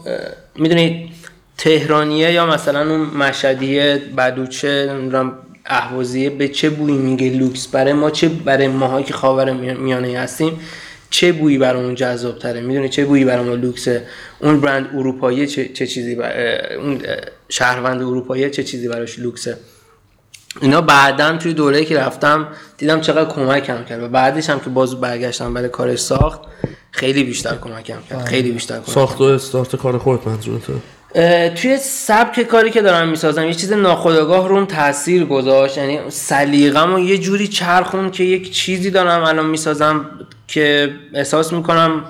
می‌دونی 0.55 1.13
تهرانیه 1.59 2.33
یا 2.33 2.47
مثلا 2.47 2.81
اون 2.81 3.01
مشهدیه 3.01 4.03
بدوچه 4.17 4.91
نمی‌دونم 4.91 5.33
اهوازیه 5.67 6.31
به 6.31 6.49
چه 6.49 6.71
بویی 6.71 6.97
میگه 6.97 7.31
لوکس؟ 7.31 7.67
برای 7.67 7.93
ما 7.93 8.11
چه 8.11 8.29
برای 8.29 8.69
ماهایی 8.69 9.05
که 9.05 9.15
خاور 9.15 9.53
میانه 9.53 10.19
هستیم 10.19 10.61
چه 11.11 11.33
بویی 11.33 11.59
برامون 11.59 11.95
جذاب 11.95 12.39
تره 12.39 12.61
می‌دونی 12.61 12.89
چه 12.89 13.05
بویی 13.05 13.25
برامون 13.25 13.61
لوکسه 13.61 14.07
اون 14.39 14.61
برند 14.61 14.89
اروپایی 14.95 15.47
چه, 15.47 15.69
چه 15.69 15.87
چیزی 15.87 16.15
بر... 16.15 16.33
اون 16.73 17.01
شهروند 17.49 18.03
اروپایی 18.03 18.51
چه 18.51 18.65
چیزی 18.65 18.89
براش 18.89 19.19
لوکسه؟ 19.19 19.57
اینا 20.61 20.81
بعدا 20.81 21.37
توی 21.37 21.55
دوره 21.55 21.85
که 21.85 21.99
رفتم 21.99 22.49
دیدم 22.79 23.01
چقدر 23.01 23.31
کمکم 23.31 23.85
کرد 23.85 24.03
و 24.03 24.09
بعدش 24.09 24.51
هم 24.51 24.61
که 24.61 24.71
باز 24.71 25.01
برگشتم 25.01 25.55
برای 25.55 25.69
کارش 25.69 25.99
ساخت 25.99 26.41
خیلی 26.91 27.25
بیشتر 27.25 27.57
کمکم 27.57 27.99
کرد 28.11 28.25
خیلی 28.25 28.53
بیشتر 28.53 28.77
کمک 28.77 28.95
ساخت 28.95 29.21
و 29.21 29.25
استارت 29.25 29.77
کار 29.77 29.99
خودت 29.99 30.27
منظورته 30.27 30.73
توی 31.55 31.79
سبک 31.79 32.43
کاری 32.43 32.71
که 32.71 32.83
دارم 32.83 33.09
می‌سازم 33.09 33.45
یه 33.45 33.55
چیز 33.55 33.73
ناخودآگاه 33.73 34.49
روم 34.49 34.65
تاثیر 34.65 35.25
گذاشت 35.25 35.79
یعنی 35.79 35.99
سلیقه‌مو 36.09 36.99
یه 36.99 37.19
جوری 37.19 37.49
چرخون 37.49 38.11
که 38.11 38.25
یک 38.25 38.53
چیزی 38.53 38.91
دارم 38.91 39.23
الان 39.23 39.47
می‌سازم 39.47 40.11
که 40.47 40.95
احساس 41.15 41.53
می‌کنم 41.53 42.05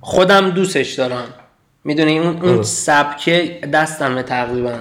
خودم 0.00 0.50
دوستش 0.50 0.92
دارم. 0.92 1.24
می‌دونی؟ 1.84 2.18
اون 2.18 2.42
اون 2.42 2.54
آره. 2.54 2.62
سبکه 2.62 3.60
دستمه 3.72 4.22
تقریبا. 4.22 4.78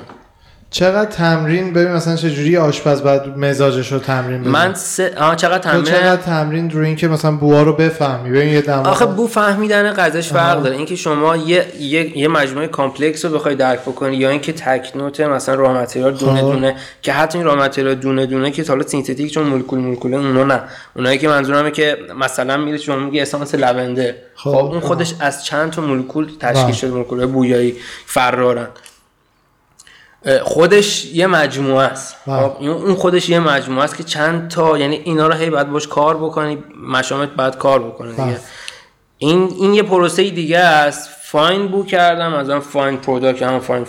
چقدر 0.71 1.11
تمرین 1.11 1.73
ببین 1.73 1.93
مثلا 1.93 2.15
چه 2.15 2.29
جوری 2.29 2.57
آشپز 2.57 3.03
باید 3.03 3.21
مزاجش 3.37 3.91
رو 3.91 3.99
تمرین 3.99 4.41
بده؟ 4.41 4.49
من 4.49 4.73
سه 4.73 5.15
آه 5.17 5.35
چقدر 5.35 5.57
تمرین؟ 5.57 5.83
چقدر 5.83 6.21
تمرین 6.21 6.69
رو 6.69 6.83
اینکه 6.83 7.07
مثلا 7.07 7.31
بوها 7.31 7.61
رو 7.61 7.73
بفهمی؟ 7.73 8.29
ببین 8.29 8.53
یه 8.53 8.61
دم 8.61 8.79
آخه 8.79 9.05
بو 9.05 9.27
فهمیدن 9.27 9.93
غذاش 9.93 10.33
فرق 10.33 10.63
داره. 10.63 10.75
اینکه 10.75 10.95
شما 10.95 11.37
یه 11.37 11.65
یه, 11.79 12.17
یه 12.17 12.27
مجموعه 12.27 12.67
complex 12.67 13.25
رو 13.25 13.31
بخوای 13.31 13.55
درک 13.55 13.79
بکنی 13.79 14.15
یا 14.15 14.29
اینکه 14.29 14.53
تک 14.53 14.91
note 14.95 15.19
مثلا 15.19 15.55
raw 15.55 15.73
material 15.73 16.13
دونه 16.13 16.41
خب. 16.41 16.51
دونه 16.51 16.75
که 17.01 17.13
حتی 17.13 17.37
این 17.37 17.47
raw 17.47 17.55
material 17.55 17.95
دونه 17.95 18.25
دونه 18.25 18.51
که 18.51 18.63
حالا 18.67 18.83
synthetic 18.83 19.31
چون 19.31 19.47
مولکول 19.47 19.79
مولکوله 19.79 20.17
اونا 20.17 20.43
نه. 20.43 20.61
اونایی 20.95 21.17
که 21.17 21.27
منظورمه 21.27 21.71
که 21.71 21.97
مثلا 22.19 22.57
میره 22.57 22.77
شما 22.77 22.95
میگه 22.95 23.21
اسانس 23.21 23.55
لوند 23.55 23.95
ه. 23.95 24.15
خب. 24.35 24.49
خب. 24.49 24.57
اون 24.57 24.79
خودش 24.79 25.13
از 25.19 25.45
چند 25.45 25.71
تا 25.71 25.81
مولکول 25.81 26.31
تشکیل 26.39 26.63
بله. 26.63 26.73
شده 26.73 26.91
مولکول 26.91 27.25
بویایی 27.25 27.75
فرارن. 28.05 28.67
خودش 30.43 31.05
یه 31.05 31.27
مجموعه 31.27 31.85
است. 31.85 32.15
بله. 32.27 32.37
خب 32.37 32.63
اون 32.63 32.95
خودش 32.95 33.29
یه 33.29 33.39
مجموعه 33.39 33.83
است 33.83 33.97
که 33.97 34.03
چند 34.03 34.47
تا 34.47 34.77
یعنی 34.77 34.95
اینا 34.95 35.27
رو 35.27 35.33
هی 35.33 35.49
باید 35.49 35.69
باش 35.69 35.87
کار 35.87 36.17
بکنی 36.17 36.63
مشامت 36.87 37.29
باید 37.29 37.57
کار 37.57 37.83
بکنه 37.83 38.09
دیگه. 38.11 38.23
بله. 38.23 38.39
این 39.17 39.53
این 39.59 39.73
یه 39.73 39.83
پروسه 39.83 40.29
دیگه 40.29 40.59
است. 40.59 41.09
fine 41.23 41.67
بو 41.67 41.85
کردم 41.85 42.33
از 42.33 42.49
اون 42.49 42.59
fine 42.59 42.97
product 42.97 43.43
هم 43.43 43.59
fine 43.59 43.85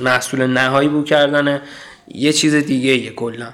محصول 0.00 0.46
نهایی 0.46 0.88
بو 0.88 1.02
کردنه. 1.04 1.62
یه 2.08 2.32
چیز 2.32 2.54
دیگه 2.54 2.96
یه 2.96 3.10
کلا. 3.10 3.48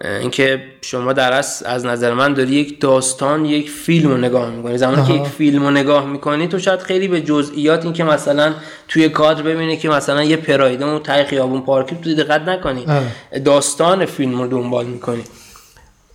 اینکه 0.00 0.62
شما 0.82 1.12
در 1.12 1.32
اصل 1.32 1.66
از 1.66 1.86
نظر 1.86 2.14
من 2.14 2.34
داری 2.34 2.50
یک 2.50 2.80
داستان 2.80 3.44
یک 3.44 3.70
فیلم 3.70 4.10
رو 4.10 4.16
نگاه 4.16 4.50
می‌کنی. 4.50 4.78
زمانی 4.78 5.06
که. 5.06 5.12
یک 5.14 5.26
فیلم 5.26 5.62
رو 5.62 5.70
نگاه 5.70 6.06
می‌کنی 6.06 6.48
تو 6.48 6.58
شاید 6.58 6.80
خیلی 6.80 7.08
به 7.08 7.20
جزئیات 7.20 7.84
این 7.84 7.92
که 7.92 8.04
مثلا 8.04 8.54
توی 8.88 9.08
کادر 9.08 9.42
ببینی 9.42 9.76
که 9.76 9.88
مثلا 9.88 10.22
یه 10.22 10.36
پرایده 10.36 10.84
اون 10.84 11.02
ته 11.02 11.24
خیابون 11.24 11.62
پارکی 11.62 11.96
تو 12.04 12.14
دقت 12.14 12.48
نکنی. 12.48 12.84
آره. 12.88 13.40
داستان 13.40 14.06
فیلم 14.06 14.42
رو 14.42 14.46
دنبال 14.46 14.86
می‌کنی. 14.86 15.22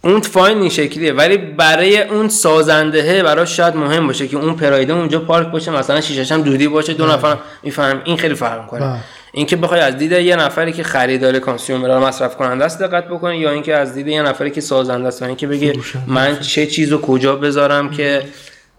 اون 0.01 0.21
fine 0.21 0.57
این 0.57 0.69
شکلیه. 0.69 1.13
ولی 1.13 1.37
برای 1.37 2.01
اون 2.01 2.29
سازندهه 2.29 3.23
براش 3.23 3.57
شاید 3.57 3.75
مهم 3.75 4.07
باشه 4.07 4.27
که 4.27 4.37
اون 4.37 4.53
پرایده 4.53 4.93
اونجا 4.93 5.19
پارک 5.19 5.47
باشه 5.47 5.71
مثلا 5.71 6.01
شیشش 6.01 6.31
هم 6.31 6.41
دودی 6.41 6.67
باشه 6.67 6.93
دو 6.93 7.07
نفر 7.07 7.37
میفهم 7.63 8.01
این 8.05 8.17
خیلی 8.17 8.35
فرق 8.35 8.61
می‌کنه. 8.61 8.99
اینکه 9.31 9.55
بخوای 9.55 9.79
از 9.79 9.97
دید 9.97 10.11
یه 10.11 10.35
نفری 10.35 10.73
که 10.73 10.83
خریدار 10.83 11.39
consumer 11.39 11.87
رو 11.87 12.05
مصرف 12.05 12.37
کننده 12.37 12.65
است 12.65 12.79
دقت 12.79 13.07
بکنی 13.07 13.37
یا 13.37 13.51
اینکه 13.51 13.75
از 13.75 13.93
دید 13.93 14.07
یه 14.07 14.21
نفری 14.21 14.51
که 14.51 14.61
سازنده 14.61 15.07
است 15.07 15.21
و 15.21 15.25
اینکه 15.25 15.47
بگه 15.47 15.73
من 16.07 16.39
چه 16.39 16.65
چیز 16.65 16.91
رو 16.91 17.01
کجا 17.01 17.35
بذارم 17.35 17.89
که 17.89 18.21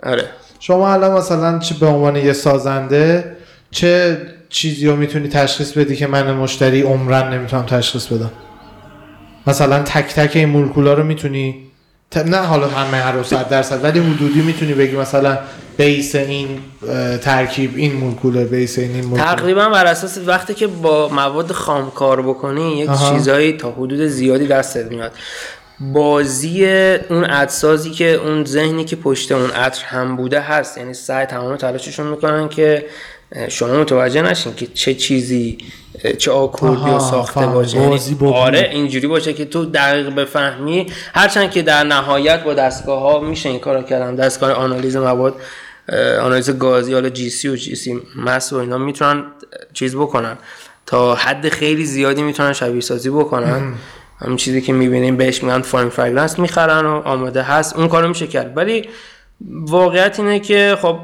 آره. 0.03 0.25
شما 0.61 0.93
الان 0.93 1.13
مثلا 1.19 1.59
چه 1.59 1.75
به 1.75 1.87
عنوان 1.87 2.17
یه 2.17 2.33
سازنده 2.33 3.37
چه 3.71 4.19
چیزی 4.49 4.87
رو 4.87 4.97
می‌تونی 4.97 5.29
تشخیص 5.29 5.73
بدی 5.73 5.97
که 5.97 6.07
من 6.07 6.33
مشتری 6.33 6.83
عمرن 6.83 7.35
نمی‌تونم 7.35 7.67
تشخیص 7.67 8.07
بدم؟ 8.07 8.31
مثلا 9.47 9.83
تک 9.83 10.15
تک 10.15 10.37
این 10.37 10.49
مولکولا 10.49 10.95
رو 10.95 11.05
می‌تونی 11.05 11.68
نه 12.17 12.37
حالا 12.37 12.69
همه 12.69 12.97
هر 12.97 13.13
رو 13.13 13.23
صد 13.23 13.49
درصد 13.49 13.85
ولی 13.85 13.99
حدودی 13.99 14.43
می‌تونی 14.43 14.75
بگی 14.75 14.97
مثلا 14.97 15.39
بیس 15.77 16.15
این 16.15 16.61
ترکیب 17.23 17.77
این 17.77 17.93
مولکوله 17.93 18.45
بیس 18.45 18.79
این 18.79 18.95
این 18.95 19.05
مولکوله 19.05 19.35
تقریبا 19.35 19.69
بر 19.69 19.87
اساس 19.87 20.19
وقتی 20.27 20.55
که 20.55 20.67
با 20.67 21.09
مواد 21.09 21.53
خام 21.53 21.91
کار 21.91 22.23
بکنی 22.23 22.79
یک 22.79 22.89
آها. 22.89 23.17
چیزایی 23.17 23.53
تا 23.53 23.71
حدود 23.71 24.07
زیادی 24.07 24.47
دستت 24.47 24.91
میاد 24.91 25.13
بازی 25.81 26.67
اون 27.11 27.25
عدسازی 27.25 27.91
که 27.91 28.15
اون 28.15 28.45
ذهنی 28.45 28.85
که 28.85 28.97
پشت 28.97 29.33
اون 29.33 29.51
عطر 29.51 29.85
هم 29.85 30.17
بوده 30.17 30.41
هست 30.41 30.79
یعنی 30.79 30.95
سعی 30.95 31.27
تمام 31.27 31.57
تلاششون 31.57 32.07
می‌کنن 32.07 32.49
که 32.49 32.87
شما 33.49 33.81
متوجه 33.81 34.23
نشین 34.23 34.55
که 34.55 34.67
چه 34.67 34.95
چیزی 34.95 35.59
چه 36.19 36.31
آکوردی 36.31 37.01
ساخته. 37.01 37.47
باشه. 37.47 37.77
یعنی 37.77 37.89
بازی 37.89 38.17
آره 38.25 38.71
اینجوری 38.73 39.07
باشه 39.07 39.33
که 39.33 39.45
تو 39.45 39.65
دقیق 39.65 40.15
بفهمی. 40.15 40.87
هرچند 41.15 41.51
که 41.51 41.63
در 41.63 41.85
نهایت 41.85 42.45
با 42.45 42.55
دستگاه 42.55 43.01
ها 43.01 43.21
میشه 43.21 43.49
این 43.49 43.59
کارو 43.59 43.83
کردن. 43.83 44.15
دستگاه 44.15 44.53
آنالیز 44.53 44.97
مواد 44.97 45.35
آنالیز 46.23 46.59
گازی 46.59 46.95
حالا 46.95 47.09
جی 47.09 47.31
سی 47.31 47.49
و 47.49 47.57
جی 47.57 47.75
سی 47.75 48.01
مس 48.17 48.53
و 48.53 48.57
اینا 48.57 48.79
می‌تونن 48.79 49.25
چیز 49.73 49.97
بکنن. 49.97 50.39
تا 50.87 51.15
حد 51.15 51.49
خیلی 51.49 51.85
زیادی 51.85 52.23
می‌تونن 52.23 52.53
شبیه 52.53 52.81
سازی 52.81 53.11
بکنن. 53.11 53.75
همین 54.19 54.37
چیزی 54.37 54.61
که 54.61 54.73
می‌بینیم 54.73 55.17
بهش 55.17 55.43
میگن 55.43 55.63
فاین 55.63 55.89
فرگرنس 55.89 56.39
می‌خرن 56.39 56.87
و 56.87 57.03
آماده 57.05 57.43
هست. 57.43 57.77
اون 57.77 57.89
کارو 57.89 58.09
میشه 58.09 58.27
کرد. 58.27 58.57
ولی 58.57 58.89
واقعیت 59.51 60.21
اینه 60.21 60.41
که 60.41 60.79
خب 60.83 60.99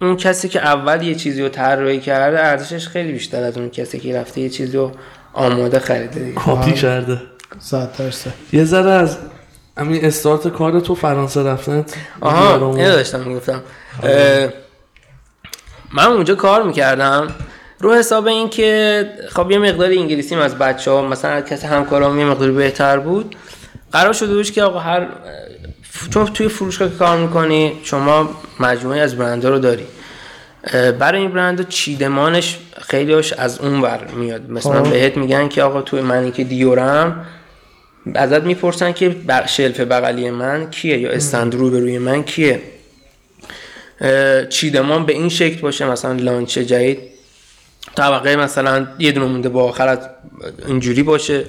اون 0.00 0.16
کسی 0.16 0.48
که 0.48 0.60
اول 0.60 1.02
یه 1.02 1.14
چیزی 1.14 1.42
رو 1.42 1.48
طراحی 1.48 2.00
کرده 2.00 2.46
ارزشش 2.46 2.88
خیلی 2.88 3.12
بیشتر 3.12 3.42
از 3.42 3.58
اون 3.58 3.70
کسی 3.70 3.98
که 3.98 4.20
رفته 4.20 4.40
یه 4.40 4.48
چیزی 4.48 4.76
رو 4.76 4.92
آماده 5.32 5.78
خریده 5.78 6.20
دیگه. 6.20 6.32
کاپی 6.32 6.72
کرده. 6.72 7.22
صد 7.58 7.96
درصد. 7.98 8.30
یه 8.52 8.64
ذره 8.64 8.90
از 8.90 9.18
همین 9.78 10.04
استارت 10.04 10.48
کار 10.48 10.80
تو 10.80 10.94
فرانسه 10.94 11.42
رفتن. 11.42 11.84
آها. 12.20 12.74
اینو 12.76 12.92
داشتم 12.92 13.20
می‌گفتم. 13.20 13.62
من 15.92 16.04
اونجا 16.04 16.34
کار 16.34 16.62
می‌کردم. 16.62 17.34
رو 17.80 17.94
حساب 17.94 18.26
این 18.26 18.48
که 18.48 19.06
خب 19.28 19.50
یه 19.50 19.58
مقدار 19.58 19.90
انگلیسیم 19.90 20.38
از 20.38 20.58
بچه 20.58 20.90
ها 20.90 21.02
مثلا 21.02 21.40
کسی 21.40 21.66
همکارام 21.66 22.18
یه 22.18 22.24
مقداری 22.24 22.52
بهتر 22.52 22.98
بود. 22.98 23.36
قرار 23.92 24.12
شده 24.12 24.34
بود 24.34 24.50
که 24.50 24.62
آقا 24.62 24.78
هر 24.78 25.06
چون 26.10 26.26
توی 26.26 26.48
فروشگاه 26.48 26.88
که 26.88 26.96
کار 26.96 27.18
می‌کنی 27.18 27.72
شما 27.82 28.30
مجموعه 28.60 29.00
از 29.00 29.16
برندها 29.16 29.50
رو 29.50 29.58
داری. 29.58 29.86
برای 30.98 31.20
این 31.20 31.30
برند 31.30 31.68
چیدمانش 31.68 32.58
خیلیش 32.88 33.32
از 33.32 33.58
اون 33.58 33.80
ور 33.80 34.06
میاد. 34.16 34.50
مثلا 34.50 34.84
خب. 34.84 34.90
بهت 34.90 35.16
میگن 35.16 35.48
که 35.48 35.62
آقا 35.62 35.82
توی 35.82 36.00
منی 36.00 36.30
که 36.30 36.44
دیورم 36.44 37.26
ازت 38.14 38.42
می‌پرسن 38.42 38.92
که 38.92 39.16
شلف 39.46 39.80
بغلی 39.80 40.30
من 40.30 40.70
کیه 40.70 40.98
یا 40.98 41.10
استند 41.10 41.54
روبروی 41.54 41.98
من 41.98 42.22
کیه. 42.22 42.62
چیدمان 44.48 45.06
به 45.06 45.12
این 45.12 45.28
شکل 45.28 45.60
باشه. 45.60 45.84
مثلا 45.84 46.12
لانچ 46.12 46.58
جدید 46.58 46.98
طبقه 47.96 48.36
مثلا 48.36 48.86
یه 48.98 49.12
دونه 49.12 49.26
مونده 49.26 49.48
با 49.48 49.64
آخر 49.64 49.88
از 49.88 49.98
اینجوری 50.66 51.02
باشه. 51.02 51.44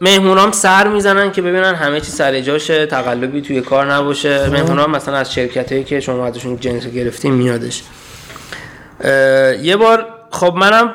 مهمونام 0.00 0.52
سر 0.52 0.88
می‌زنن 0.88 1.32
که 1.32 1.42
ببینن 1.42 1.74
همه 1.74 2.00
چی 2.00 2.06
سر 2.06 2.40
جاشه 2.40 2.86
تقلبی 2.86 3.40
توی 3.40 3.60
کار 3.60 3.92
نباشه. 3.94 4.48
مهمونام 4.48 4.90
مثلا 4.90 5.16
از 5.16 5.32
شرکت 5.34 5.72
هایی 5.72 5.84
که 5.84 6.00
شما 6.00 6.26
ازشون 6.26 6.56
جنس 6.60 6.86
گرفتیم 6.86 7.34
میادش. 7.34 7.82
یه 9.62 9.76
بار 9.76 10.06
خب 10.30 10.54
منم 10.56 10.94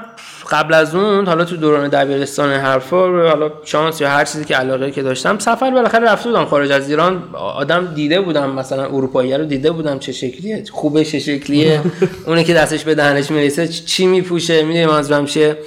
قبل 0.49 0.73
از 0.73 0.95
اون 0.95 1.27
حالا 1.27 1.45
تو 1.45 1.57
دوران 1.57 1.87
دبیرستان 1.87 2.53
حرفا 2.53 2.97
حالا 3.29 3.51
شانس 3.63 4.01
یا 4.01 4.09
هر 4.09 4.25
چیزی 4.25 4.45
که 4.45 4.55
علاقه 4.55 4.91
که 4.91 5.03
داشتم 5.03 5.39
سفر 5.39 5.71
بالاخره 5.71 6.11
رفته 6.11 6.29
بودم 6.29 6.45
خارج 6.45 6.71
از 6.71 6.89
ایران. 6.89 7.23
آدم 7.33 7.93
دیده 7.95 8.21
بودم 8.21 8.49
مثلا 8.49 8.85
اروپایی 8.85 9.33
رو 9.33 9.45
دیده 9.45 9.71
بودم 9.71 9.99
چه 9.99 10.11
شکلیه 10.11 10.63
خوبه 10.71 11.05
چه 11.05 11.19
شکلیه. 11.19 11.81
اونه 12.27 12.43
که 12.43 12.53
دستش 12.53 12.83
به 12.83 12.95
دهنش 12.95 13.31
می‌رسه 13.31 13.67
چی 13.67 14.05
میپوشه 14.05 14.63
می‌دونی 14.63 14.85
منظورم 14.85 15.25
چیه؟ 15.25 15.57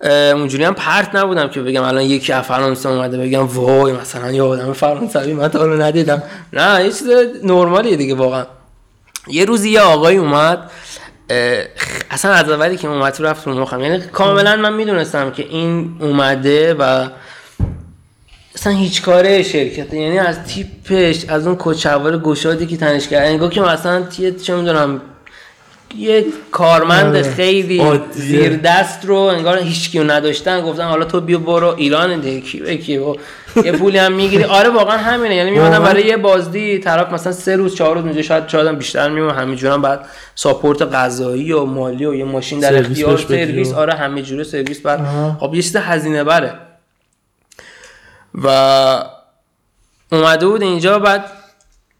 اونجوری 0.00 0.64
هم 0.64 0.74
پرت 0.74 1.14
نبودم 1.14 1.48
که 1.48 1.60
بگم 1.60 1.82
الان 1.82 2.02
یکی 2.02 2.32
از 2.32 2.44
فرانسه 2.44 2.88
اومده 2.88 3.18
بگم 3.18 3.46
وای 3.46 3.92
مثلا 3.92 4.32
یه 4.32 4.42
آدم 4.42 4.72
فرانسوی 4.72 5.32
من 5.32 5.48
تا 5.48 5.58
حالا 5.58 5.86
ندیدم. 5.86 6.22
نه 6.52 6.84
یه 6.84 6.92
چیز 6.92 7.08
نرمالیه 7.44 7.96
دیگه 7.96 8.14
واقعا. 8.14 8.46
یه 9.28 9.44
روزی 9.44 9.70
یه 9.70 9.80
آقای 9.80 10.16
اومد 10.16 10.70
اصلا 12.10 12.32
از 12.32 12.50
اولی 12.50 12.76
که 12.76 12.88
اومد 12.88 13.12
تو 13.12 13.24
رفت 13.24 13.46
رو 13.46 13.60
مخم. 13.60 13.80
یعنی 13.80 14.00
کاملا 14.00 14.56
من 14.56 14.72
می‌دونستم 14.72 15.30
که 15.30 15.42
این 15.42 15.96
اومده 16.00 16.74
و 16.74 17.08
اصلا 18.54 18.72
هیچ 18.72 19.02
کاره 19.02 19.42
شرکت 19.42 19.94
یعنی 19.94 20.18
از 20.18 20.44
تیپش 20.44 21.24
از 21.28 21.46
اون 21.46 21.56
کچوار 21.58 22.18
گشادی 22.18 22.66
که 22.66 22.76
تنش 22.76 23.08
کرد. 23.08 23.26
انگار 23.26 23.50
که 23.50 23.60
مثلا 23.60 24.06
چه 24.42 24.56
می‌دونم 24.56 25.00
یه 25.98 26.24
کارمند 26.50 27.16
آره. 27.16 27.22
خیلی. 27.22 28.00
زیر 28.12 28.56
دست 28.56 29.04
رو 29.04 29.16
انگار 29.16 29.58
هیچ 29.58 29.90
کیو 29.90 30.04
نداشتن 30.04 30.60
گفتن 30.60 30.84
حالا 30.84 31.04
تو 31.04 31.20
بیا 31.20 31.38
برو 31.38 31.74
ایران 31.76 32.20
دیگه 32.20 32.40
کی 32.40 32.60
به 32.60 32.76
کی 32.76 32.98
و 32.98 33.14
یه 33.64 33.72
پولی 33.72 33.98
هم 33.98 34.12
می‌گیری 34.12 34.44
آره 34.58 34.68
واقعا 34.68 34.96
همینه 34.96 35.34
یعنی 35.34 35.50
میمدن. 35.50 35.78
برای 35.78 36.06
یه 36.06 36.16
بازدی 36.16 36.78
طرف 36.78 37.12
مثلا 37.12 37.32
سه 37.32 37.56
روز 37.56 37.74
چهار 37.74 37.94
روز 37.94 38.04
اونجا 38.04 38.22
شاید 38.22 38.48
شاید 38.48 38.78
بیشتر 38.78 39.08
میمون 39.08 39.30
همینجور 39.34 39.72
هم 39.72 39.82
بعد 39.82 40.06
ساپورت 40.34 40.82
غذایی 40.82 41.52
و 41.52 41.64
مالی 41.64 42.06
و 42.06 42.14
یه 42.14 42.24
ماشین 42.24 42.60
در 42.60 42.78
اختیار 42.78 43.16
سرویس 43.18 43.72
آره 43.72 43.94
همه 43.94 44.22
جوره 44.22 44.44
سرویس 44.44 44.80
بعد. 44.80 45.00
خب 45.40 45.54
یه 45.54 45.62
چیز 45.62 45.76
هزینه 45.76 46.24
بره 46.24 46.54
و 48.34 48.48
اومده 50.12 50.46
بود 50.46 50.62
اینجا 50.62 50.98
بعد 50.98 51.24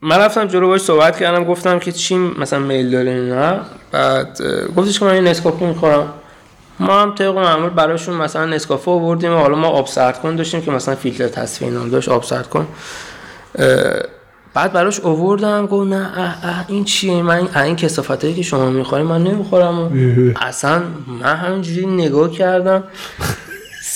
من 0.02 0.18
رفتم 0.18 0.46
جلو 0.46 0.68
باش 0.68 0.80
صحبت 0.80 1.18
کردم 1.18 1.44
گفتم 1.44 1.78
که 1.78 1.92
چی 1.92 2.16
مثلا 2.16 2.58
میل 2.58 2.90
داره 2.90 3.12
نه 3.12 3.60
بعد 3.92 4.38
گفتش 4.76 4.98
که 4.98 5.04
من 5.04 5.10
این 5.10 5.24
نسکافه 5.24 5.66
می‌خورم. 5.66 6.12
ما 6.80 7.02
هم 7.02 7.14
طبق 7.14 7.34
معمول 7.38 7.70
براشون 7.70 8.16
مثلا 8.16 8.46
نسکافه 8.46 8.90
آوردیم 8.90 9.32
و 9.32 9.36
حالا 9.36 9.56
ما 9.56 9.68
آب 9.68 9.86
سرد 9.86 10.20
کن 10.20 10.36
داشتیم 10.36 10.60
که 10.60 10.70
مثلا 10.70 10.94
فیلتر 10.94 11.28
تصفیه 11.28 11.68
اینا 11.68 11.82
رو 11.82 11.88
داشت 11.88 12.08
آب 12.08 12.22
سرد 12.22 12.48
کن. 12.48 12.66
بعد 14.54 14.72
براش 14.72 15.00
آوردم 15.00 15.66
گفت 15.66 15.90
نه 15.90 16.10
اه 16.16 16.38
اه 16.42 16.64
این 16.68 16.84
چیه؟ 16.84 17.22
من 17.22 17.36
این, 17.36 17.56
این 17.56 17.76
کسافتایی 17.76 18.34
که 18.34 18.42
شما 18.42 18.70
می‌خوریم 18.70 19.06
من 19.06 19.22
نمی‌خورم. 19.22 19.92
اصلا 20.40 20.82
من 21.22 21.36
همینجوری 21.36 21.86
نگاه 21.86 22.30
کردم. 22.30 22.84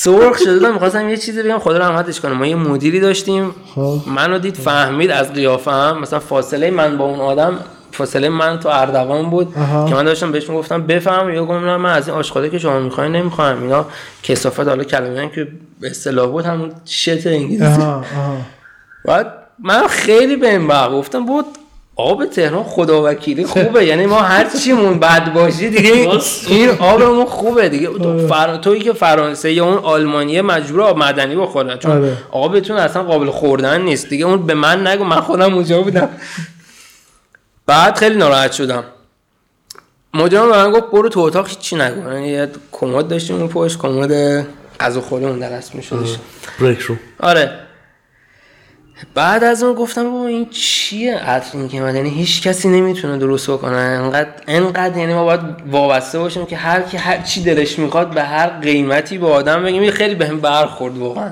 سرخ 0.02 0.38
شده 0.38 0.54
بودم 0.54 0.72
می‌خواستم 0.72 1.08
یه 1.08 1.16
چیزی 1.16 1.42
بگم 1.42 1.58
خدا 1.58 1.78
رحمتش 1.78 2.20
کنه. 2.20 2.32
ما 2.32 2.46
یه 2.46 2.56
مدیری 2.56 3.00
داشتیم. 3.00 3.54
خب. 3.74 3.98
منو 4.06 4.38
دید 4.38 4.56
فهمید 4.56 5.10
از 5.10 5.32
قیافم. 5.32 5.98
مثلا 6.02 6.18
فاصله 6.18 6.70
من 6.70 6.98
با 6.98 7.04
اون 7.04 7.20
آدم 7.20 7.58
فاصله 7.92 8.28
من 8.28 8.60
تو 8.60 8.68
اردوان 8.68 9.30
بود 9.30 9.54
آها. 9.58 9.88
که 9.88 9.94
من 9.94 10.04
داشتم 10.04 10.32
بهش 10.32 10.50
می‌گفتم 10.50 10.82
بفهم. 10.82 11.34
یا 11.34 11.44
گفتم 11.44 11.64
نه 11.64 11.76
من 11.76 11.92
از 11.92 12.08
این 12.08 12.16
آشغاله 12.16 12.48
که 12.48 12.58
شما 12.58 12.80
می‌خواین 12.80 13.12
نمی‌خوام 13.12 13.62
اینا 13.62 13.86
کسافت 14.22 14.68
حالا 14.68 14.84
کلمه 14.84 15.30
که 15.34 15.48
به 15.80 15.90
اصطلاح 15.90 16.30
بود 16.30 16.44
همون 16.44 16.72
شت 16.86 17.26
انگلیسی. 17.26 17.82
بعد 19.04 19.34
من 19.64 19.86
خیلی 19.86 20.36
به 20.36 20.50
این 20.50 20.68
گفتم 20.68 21.26
بود 21.26 21.44
آب 21.96 22.26
تهران 22.26 22.64
خدا 22.64 23.02
وکیلی 23.04 23.44
خوبه. 23.44 23.84
یعنی 23.84 24.06
ما 24.06 24.20
هر 24.20 24.50
چیمون 24.64 24.98
بد 24.98 25.32
باشی 25.32 25.70
دیگه. 25.70 26.10
این 26.46 26.70
آبمون 26.70 27.26
خوبه 27.26 27.68
دیگه. 27.68 27.86
تو 27.86 28.28
فر... 28.28 28.56
تویی 28.56 28.80
که 28.80 28.92
فرانسه 28.92 29.52
یا 29.52 29.64
اون 29.64 29.78
آلمانیه 29.78 30.42
مجبور 30.42 30.82
آب 30.82 30.98
معدنی 30.98 31.36
بخوره 31.36 31.76
چون 31.76 31.90
آره. 31.90 32.16
آبتون 32.30 32.76
اصلا 32.76 33.02
قابل 33.02 33.30
خوردن 33.30 33.80
نیست 33.80 34.08
دیگه. 34.08 34.26
اون 34.26 34.46
به 34.46 34.54
من 34.54 34.86
نگو. 34.86 35.04
من 35.04 35.20
خودم 35.20 35.54
اونجا 35.54 35.82
بودم. 35.82 36.08
بعد 37.66 37.96
خیلی 37.96 38.16
ناراحت 38.16 38.52
شدم. 38.52 38.84
مدیرم 40.14 40.50
به 40.50 40.56
من 40.56 40.70
گفت 40.72 40.90
برو 40.92 41.08
تو 41.08 41.20
اتاق 41.20 41.48
هیچی 41.48 41.76
نگو. 41.76 42.12
یعنی 42.12 42.28
یه 42.28 42.48
کمد 42.72 43.08
داشتیم 43.08 43.36
اون 43.36 43.48
پشت. 43.48 43.78
کمد 43.78 44.46
غذاخوری 44.80 45.24
اون 45.24 45.38
در 45.38 45.52
اسم 45.52 45.70
میشدش 45.74 46.16
بریک 46.60 46.80
رو 46.80 46.96
آره. 47.20 47.69
بعد 49.14 49.44
از 49.44 49.62
اون 49.62 49.74
گفتم 49.74 50.04
بابا 50.04 50.26
این 50.26 50.46
چیه 50.50 51.16
عطر 51.16 51.58
این 51.58 51.68
که 51.68 51.80
من؟ 51.80 51.96
یعنی 51.96 52.10
هیچ 52.10 52.42
کسی 52.42 52.68
نمی‌تونه 52.68 53.18
درست 53.18 53.50
بکنه. 53.50 53.76
انقدر 53.76 54.28
انقدر 54.46 54.98
یعنی 54.98 55.14
ما 55.14 55.24
باید 55.24 55.40
وابسته 55.70 56.18
باشیم 56.18 56.46
که 56.46 56.56
هر 56.56 56.80
کی 56.80 56.96
هر 56.96 57.22
چی 57.22 57.42
دلش 57.42 57.78
می‌خواد 57.78 58.10
به 58.10 58.22
هر 58.22 58.46
قیمتی 58.46 59.18
به 59.18 59.26
آدم 59.26 59.62
بگیم. 59.62 59.90
خیلی 59.90 60.14
بهم 60.14 60.40
برخورد 60.40 60.98
واقعا. 60.98 61.30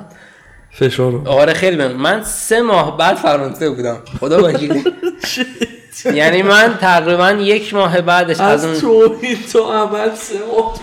فشار. 0.73 1.23
آره 1.27 1.53
خیلی 1.53 1.77
بهم. 1.77 1.93
من 1.93 2.25
سه 2.25 2.63
ماه 2.63 2.97
بعد 2.97 3.17
فرانسه 3.17 3.71
بودم. 3.71 3.97
خدا 4.21 4.49
وکیلی. 4.49 4.85
یعنی 6.15 6.43
من 6.43 6.79
تقریبا 6.81 7.31
یک 7.31 7.75
ماه 7.75 8.01
بعدش 8.01 8.41
از 8.41 8.65
از 8.65 8.85
اون 8.85 9.15
تو 9.53 9.61
عمل 9.61 10.15
سه 10.15 10.35
ماه 10.53 10.75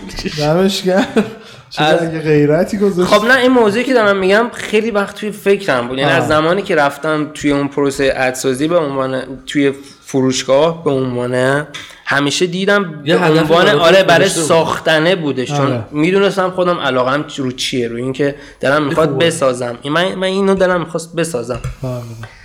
از- 1.83 2.11
غیرتی 2.11 2.77
گذاشت 2.77 3.09
خب 3.09 3.25
نه 3.25 3.37
این 3.37 3.51
موضوعی 3.51 3.83
که 3.83 3.93
دارم 3.93 4.17
میگم 4.17 4.49
خیلی 4.53 4.91
وقت 4.91 5.15
توی 5.15 5.31
فکرم 5.31 5.87
بود 5.87 5.97
یعنی. 5.97 6.11
از 6.11 6.27
زمانی 6.27 6.61
که 6.61 6.75
رفتم 6.75 7.31
توی 7.33 7.51
اون 7.51 7.67
پروسه 7.67 8.13
ادسازی 8.15 8.67
به 8.67 8.77
عنوان 8.77 9.21
توی 9.45 9.73
فروشگاه 10.05 10.83
به 10.83 10.91
عنوان 10.91 11.65
همیشه 12.05 12.45
دیدم 12.47 13.01
به 13.05 13.17
عنوان 13.17 13.67
آره 13.67 14.03
برای. 14.03 14.29
ساختنه 14.29 15.15
بودش 15.15 15.47
چون 15.47 15.71
آره. 15.71 15.83
می‌دونستم 15.91 16.49
خودم 16.49 16.79
علاقم 16.79 17.25
رو 17.37 17.51
چیه 17.51 17.87
رو 17.87 17.95
اینکه 17.95 18.35
دلم 18.59 18.83
می‌خواد 18.83 19.09
خوبه. 19.09 19.25
بسازم 19.25 19.77
این 19.81 19.93
من, 19.93 20.15
من 20.15 20.23
اینو 20.23 20.55
دلم 20.55 20.79
می‌خواست 20.79 21.15
بسازم. 21.15 21.59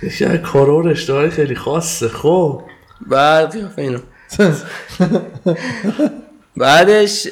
یکی 0.03 0.25
از 0.25 0.37
کارا 0.37 0.77
و 0.77 0.81
رشته 0.81 1.29
خیلی 1.29 1.55
خاصه 1.55 2.07
خب 2.07 2.61
بعد 3.07 3.51
قیافه 3.51 3.81
اینو 3.81 3.99
بعدش 6.57 7.27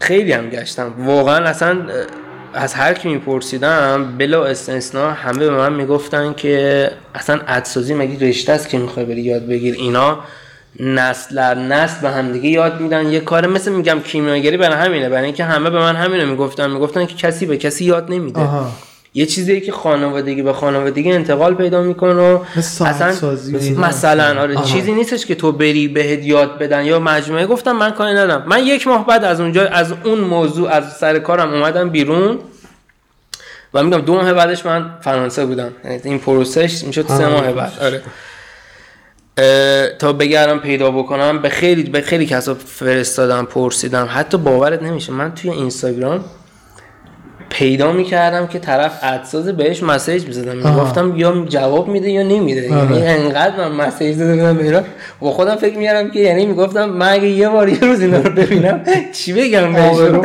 خیلی 0.00 0.32
هم 0.32 0.50
گشتم. 0.50 0.92
واقعا 0.98 1.44
اصلا 1.44 1.78
از 2.54 2.74
هر 2.74 2.94
کی 2.94 3.08
میپرسیدم 3.08 4.14
بلا 4.18 4.44
استثنا 4.44 5.10
همه 5.10 5.38
به 5.38 5.50
من 5.50 5.72
می‌گفتن 5.72 6.32
که 6.32 6.90
اصلا 7.14 7.40
ادسازی 7.46 7.94
مگه 7.94 8.28
رشته 8.28 8.52
است 8.52 8.68
که 8.68 8.78
می‌خوای 8.78 9.06
بری 9.06 9.20
یاد 9.20 9.46
بگیر 9.46 9.74
اینا 9.74 10.18
نسل 10.80 11.36
در 11.36 11.54
نسل 11.54 12.00
به 12.00 12.10
همدیگه 12.10 12.48
یاد 12.48 12.80
میدن. 12.80 13.06
یه 13.06 13.20
کار 13.20 13.46
مثل 13.46 13.72
میگم 13.72 14.00
کیمیاگری 14.00 14.56
برای 14.56 14.86
همینه. 14.86 15.08
برای 15.08 15.24
اینکه 15.24 15.44
همه 15.44 15.70
به 15.70 15.78
من 15.78 15.96
همینو 15.96 16.26
می‌گفتن. 16.26 16.70
می‌گفتن 16.70 17.06
که 17.06 17.14
کسی 17.14 17.46
به 17.46 17.56
کسی 17.56 17.84
یاد 17.84 18.10
نمیده. 18.12 18.40
آها. 18.40 18.72
یه 19.14 19.26
چیزیه 19.26 19.60
که 19.60 19.72
خانوادگی 19.72 20.42
به 20.42 20.52
خانوادگی 20.52 21.12
انتقال 21.12 21.54
پیدا 21.54 21.82
می‌کنه 21.82 22.12
و 22.34 22.38
اصلا 22.60 23.12
سازی 23.12 23.56
مثل- 23.56 23.74
مثلا 23.80 24.40
آره 24.40 24.54
آها. 24.56 24.64
چیزی 24.64 24.92
نیستش 24.92 25.26
که 25.26 25.34
تو 25.34 25.52
بری 25.52 25.88
بهت 25.88 26.24
یاد 26.24 26.58
بدن. 26.58 26.84
یا 26.84 26.98
مجموعه 26.98 27.46
گفتم 27.46 27.72
من 27.72 27.90
کاری 27.90 28.12
ندارم. 28.14 28.44
من 28.48 28.66
یک 28.66 28.86
ماه 28.86 29.06
بعد 29.06 29.24
از 29.24 29.40
اونجا 29.40 29.66
از 29.68 29.92
اون 30.04 30.18
موضوع 30.20 30.68
از 30.70 30.92
سر 30.92 31.18
کارم 31.18 31.52
اومدم 31.54 31.90
بیرون 31.90 32.38
و 33.74 33.82
میگم 33.82 33.98
دو 34.00 34.14
ماه 34.14 34.32
بعدش 34.32 34.66
من 34.66 34.90
فرانسه 35.00 35.46
بودم. 35.46 35.72
این 36.04 36.18
پروسش 36.18 36.84
می‌شد 36.84 37.06
سه 37.08 37.26
آه. 37.26 37.32
ماه 37.32 37.52
بعد. 37.52 37.72
آره. 37.80 38.02
تا 39.98 40.12
بگردم 40.12 40.58
پیدا 40.58 40.90
بکنم 40.90 41.42
به 41.42 41.48
خیلی 41.48 41.82
به 41.82 42.00
خیلی 42.00 42.26
کسا 42.26 42.54
فرستادم 42.54 43.44
پرسیدم. 43.44 44.08
حتی 44.10 44.38
باورت 44.38 44.82
نمیشه. 44.82 45.12
من 45.12 45.34
توی 45.34 45.50
اینستاگرام 45.50 46.24
پیدا 47.50 47.92
می‌کردم 47.92 48.46
که 48.46 48.58
طرف 48.58 48.98
ادساز 49.02 49.48
بهش 49.48 49.82
مسیج 49.82 50.26
می‌زدم. 50.26 50.56
می‌گفتم 50.56 51.16
یا 51.16 51.44
جواب 51.48 51.88
میده 51.88 52.10
یا 52.10 52.22
نمیده. 52.22 52.74
آره. 52.74 52.96
یعنی 52.96 53.24
انقدر 53.24 53.68
من 53.68 53.86
مسیج 53.86 54.18
داده 54.18 54.36
بودم 54.36 54.56
به 54.56 54.84
با 55.20 55.30
خودم 55.30 55.56
فکر 55.56 55.78
می‌کردم 55.78 56.10
که 56.10 56.20
یعنی 56.20 56.46
می‌گفتم 56.46 56.84
من 56.84 57.08
اگه 57.08 57.28
یه 57.28 57.48
بار 57.48 57.68
یه 57.68 57.80
روز 57.80 58.00
اینا 58.00 58.18
رو 58.18 58.30
ببینم 58.30 58.80
چی 59.12 59.32
بگم 59.32 59.76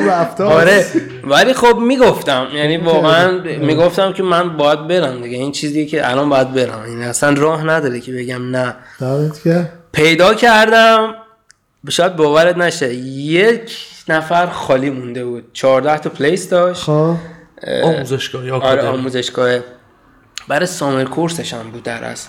رفته 0.10 0.44
آره. 0.44 0.72
است. 0.72 0.96
ولی 1.24 1.54
خب 1.54 1.78
می‌گفتم. 1.78 2.48
یعنی 2.56 2.78
واقعا 2.78 3.40
آره. 3.40 3.58
می‌گفتم 3.58 4.14
که 4.14 4.24
من 4.24 4.58
باید 4.58 4.88
برم 4.88 5.22
دیگه. 5.22 5.38
این 5.38 5.52
چیزیه 5.52 5.86
که 5.86 6.10
الان 6.12 6.30
باید 6.30 6.54
برم. 6.54 6.82
این 6.88 7.02
اصلا 7.02 7.34
راه 7.34 7.64
نداره 7.64 8.00
که 8.00 8.12
بگم 8.12 8.56
نه. 8.56 8.76
پیدا 9.92 10.34
کردم. 10.34 11.16
شاید 11.90 12.16
باورت 12.16 12.58
نشه. 12.58 12.94
یک 12.94 13.95
نفر 14.10 14.48
خالی 14.48 14.90
مونده 14.90 15.26
بود. 15.26 15.44
14 15.54 15.98
تا 15.98 16.10
پلیس 16.10 16.50
داشت. 16.50 16.82
خب. 16.84 17.16
آموزشگاه 17.84 18.46
یا 18.46 18.60
آره 18.60 18.88
آموزشگاه. 18.88 19.60
برای 20.48 20.66
سامر 20.66 21.04
کورسش 21.04 21.54
هم 21.54 21.72
بود 21.72 21.84
در 21.84 22.04
از. 22.04 22.28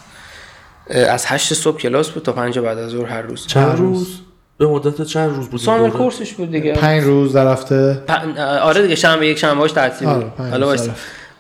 از 0.91 1.25
هشت 1.27 1.55
صبح 1.55 1.79
کلاس 1.81 2.11
بود 2.11 2.23
تا 2.23 2.33
پنج 2.33 2.59
بعد 2.59 2.79
از 2.79 2.91
ظهر 2.91 3.07
هر 3.07 3.23
روز. 3.23 3.47
چند 3.47 3.79
روز. 3.79 4.21
به 4.59 4.67
مدت 4.67 5.03
چند 5.03 5.37
روز 5.37 5.49
بود 5.49 5.61
سامر؟ 5.61 5.91
کورسش 5.91 6.33
بود 6.33 6.51
دیگه. 6.51 6.73
پنج 6.73 7.03
روز 7.05 7.33
در 7.33 7.53
هفته. 7.53 8.03
پ- 8.09 8.39
آره 8.39 8.83
دیگه 8.83 8.95
شنبه 8.95 9.27
یک 9.27 9.39
شنبه 9.39 9.61
هاش 9.61 9.73
تعطیل 9.73 10.09
آره، 10.09 10.25
بود 10.25 10.35
پنج 10.35 10.51
حالا. 10.51 10.77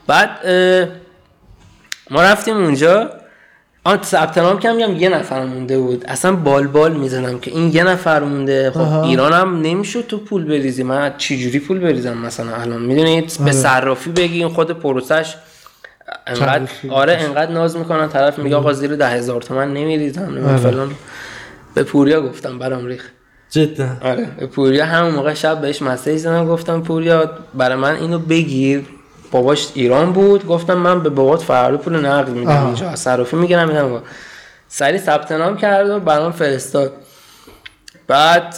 بعد 0.06 0.30
اه، 0.44 0.88
ما 2.10 2.22
رفتیم 2.22 2.56
اونجا. 2.56 3.10
آن 3.86 4.02
ثبت 4.02 4.38
نام 4.38 4.58
کردم 4.58 4.76
میگم 4.76 4.96
یه 4.96 5.08
نفر 5.08 5.44
مونده 5.44 5.78
بود. 5.78 6.04
اصلا 6.06 6.36
بال 6.36 6.66
بال 6.66 6.92
می‌زنم 6.92 7.38
که 7.38 7.50
این 7.50 7.70
یه 7.74 7.84
نفر 7.84 8.20
مونده. 8.20 8.70
خب 8.70 8.80
آها. 8.80 9.02
ایران 9.04 9.32
هم 9.32 9.60
نمی‌شد 9.60 10.06
تو 10.06 10.18
پول 10.18 10.44
بریزی. 10.44 10.82
من 10.82 11.14
چی 11.18 11.42
جوری 11.42 11.58
پول 11.58 11.78
بریزم 11.78 12.18
مثلا 12.18 12.56
الان؟ 12.56 12.82
می‌دونید 12.82 13.32
به 13.38 13.42
آره. 13.42 13.52
صرافی 13.52 14.10
بگین 14.10 14.48
خود 14.48 14.70
پروسش 14.70 15.34
انقدر 16.26 16.68
آره 16.90 17.12
انقدر 17.12 17.52
ناز 17.52 17.76
می‌کنن. 17.76 18.08
طرف 18.08 18.38
میگه 18.38 18.56
آقا 18.56 18.72
زیر 18.72 18.96
ده 18.96 19.08
هزار 19.08 19.42
تومن 19.42 19.74
نمیریزم. 19.74 20.46
آره. 20.46 20.56
فلان. 20.56 20.90
به 21.74 21.82
پوریا 21.82 22.20
گفتم 22.22 22.58
برام 22.58 22.86
ریخ. 22.86 23.10
جدا. 23.50 23.88
آره 24.02 24.28
به 24.40 24.46
پوریا 24.46 24.86
همون 24.86 25.14
موقع 25.14 25.34
شب 25.34 25.60
بهش 25.60 25.82
مسیج 25.82 26.16
زدم 26.16 26.46
گفتم 26.46 26.82
پوریا 26.82 27.30
برای 27.54 27.76
من 27.76 27.96
اینو 27.96 28.18
بگیر. 28.18 28.82
باباش 29.36 29.68
ایران 29.74 30.12
بود. 30.12 30.46
گفتم 30.46 30.74
من 30.74 31.02
به 31.02 31.08
بابات 31.08 31.42
فردا 31.42 31.76
پول 31.76 32.06
نقد 32.06 32.28
میدم. 32.28 32.66
اینجا. 32.66 32.96
صرافی 32.96 33.36
می‌گیرم 33.36 33.68
میدم. 33.68 34.02
سری 34.68 34.98
ثبت 34.98 35.32
نام 35.32 35.56
کرد 35.56 35.90
و 35.90 36.00
برام 36.00 36.32
فرستاد. 36.32 36.92
بعد 38.08 38.56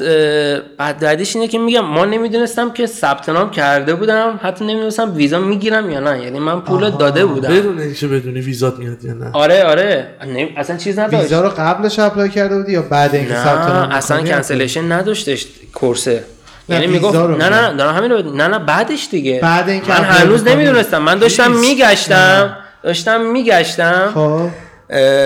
بعد 0.79 0.99
بعدش 1.01 1.37
اینه 1.37 1.49
که 1.49 1.59
میگم 1.59 1.81
ما 1.81 2.05
نمی‌دونستم 2.05 2.71
که 2.71 2.87
ثبت 2.87 3.29
نام 3.29 3.51
کرده 3.51 3.95
بودم. 3.95 4.41
حتی 4.43 4.65
نمی‌دونستم 4.65 5.17
ویزا 5.17 5.39
می‌گیرم 5.39 5.91
یا 5.91 6.01
نه. 6.01 6.23
یعنی 6.25 6.39
من 6.39 6.61
پول 6.61 6.91
داده 6.91 7.27
بودم. 7.27 7.49
بدون 7.49 7.79
اینکه 7.79 8.07
بدونی 8.07 8.41
ویزات 8.41 8.79
میاد 8.79 9.05
یا 9.05 9.15
نه. 9.15 9.31
آره 9.33 9.65
آره. 9.65 10.07
نمی- 10.27 10.55
اصلا 10.57 10.77
چیز 10.77 10.99
نداشت. 10.99 11.23
ویزا 11.23 11.41
رو 11.41 11.49
قبلش 11.49 11.99
apply 11.99 12.29
کرده 12.29 12.57
بودی 12.57 12.73
یا 12.73 12.83
بعد 12.83 13.15
اینکه 13.15 13.35
ثبت 13.35 13.69
نام 13.69 13.91
اصلا 13.91 14.17
می‌کنی؟ 14.17 14.33
cancellation 14.33 14.93
نداشتش 14.93 15.47
course 15.75 16.18
ه 16.18 16.25
یعنی 16.69 16.87
می‌گفت 16.87 17.17
نه. 17.17 17.49
نه 17.49 17.77
دارم 17.77 17.97
همین 17.97 18.11
رو 18.11 18.35
نه 18.37 18.49
نه 18.49 18.59
بعدش 18.59 19.09
دیگه 19.11 19.39
بعد 19.43 19.69
اینکه 19.69 19.93
من 19.93 20.05
هنوز. 20.05 20.49
نمی‌دونستم 20.49 20.99
من 20.99 21.19
داشتم. 21.19 21.53
میگشتم 21.53 22.57
داشتم 22.83 23.21
میگشتم 23.21 24.11
خب 24.15 24.49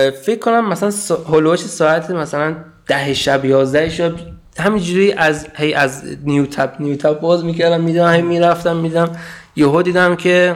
فکر 0.09 0.39
کنم 0.39 0.69
مثلا. 0.69 0.91
هلوش 1.33 1.59
ساعت 1.59 2.11
مثلا 2.11 2.55
ده 2.87 3.13
شب 3.13 3.45
یازده 3.45 3.89
شب 3.89 4.11
همینجوری 4.59 5.13
از 5.13 5.47
هی 5.55 5.73
از 5.73 6.03
new 6.23 6.45
tab 6.45 6.69
new 6.79 6.95
tab 6.95 7.19
باز 7.19 7.45
می‌کردم 7.45 7.81
میدم 7.81 8.13
هی 8.13 8.21
می‌رفتم 8.21 8.75
میدم 8.75 9.11
یهو 9.55 9.81
دیدم 9.81 10.15
که 10.15 10.55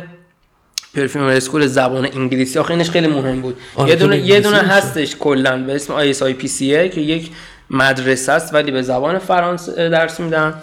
perfume 0.96 1.26
school 1.26 1.68
زبان 1.68 2.06
انگلیسی 2.06 2.60
آخه 2.60 2.72
اینش 2.72 2.90
خیلی 2.90 3.08
مهم 3.08 3.42
بود 3.42 3.58
آره، 3.76 3.90
یه 3.90 3.96
دونه 3.96 4.18
یه 4.18 4.40
دونه. 4.42 4.58
هستش 4.58 5.16
کلا 5.16 5.64
به 5.64 5.76
اسم 5.76 5.94
آی 5.94 6.10
اس 6.10 6.24
آی 6.24 6.34
پی 6.34 6.48
سی 6.48 6.90
که 6.90 7.02
یک 7.02 7.30
مدرسه 7.70 8.32
است 8.32 8.54
ولی 8.54 8.72
به 8.72 8.82
زبان 8.82 9.18
فرانسه 9.18 9.90
درس 9.90 10.20
میدن 10.20 10.54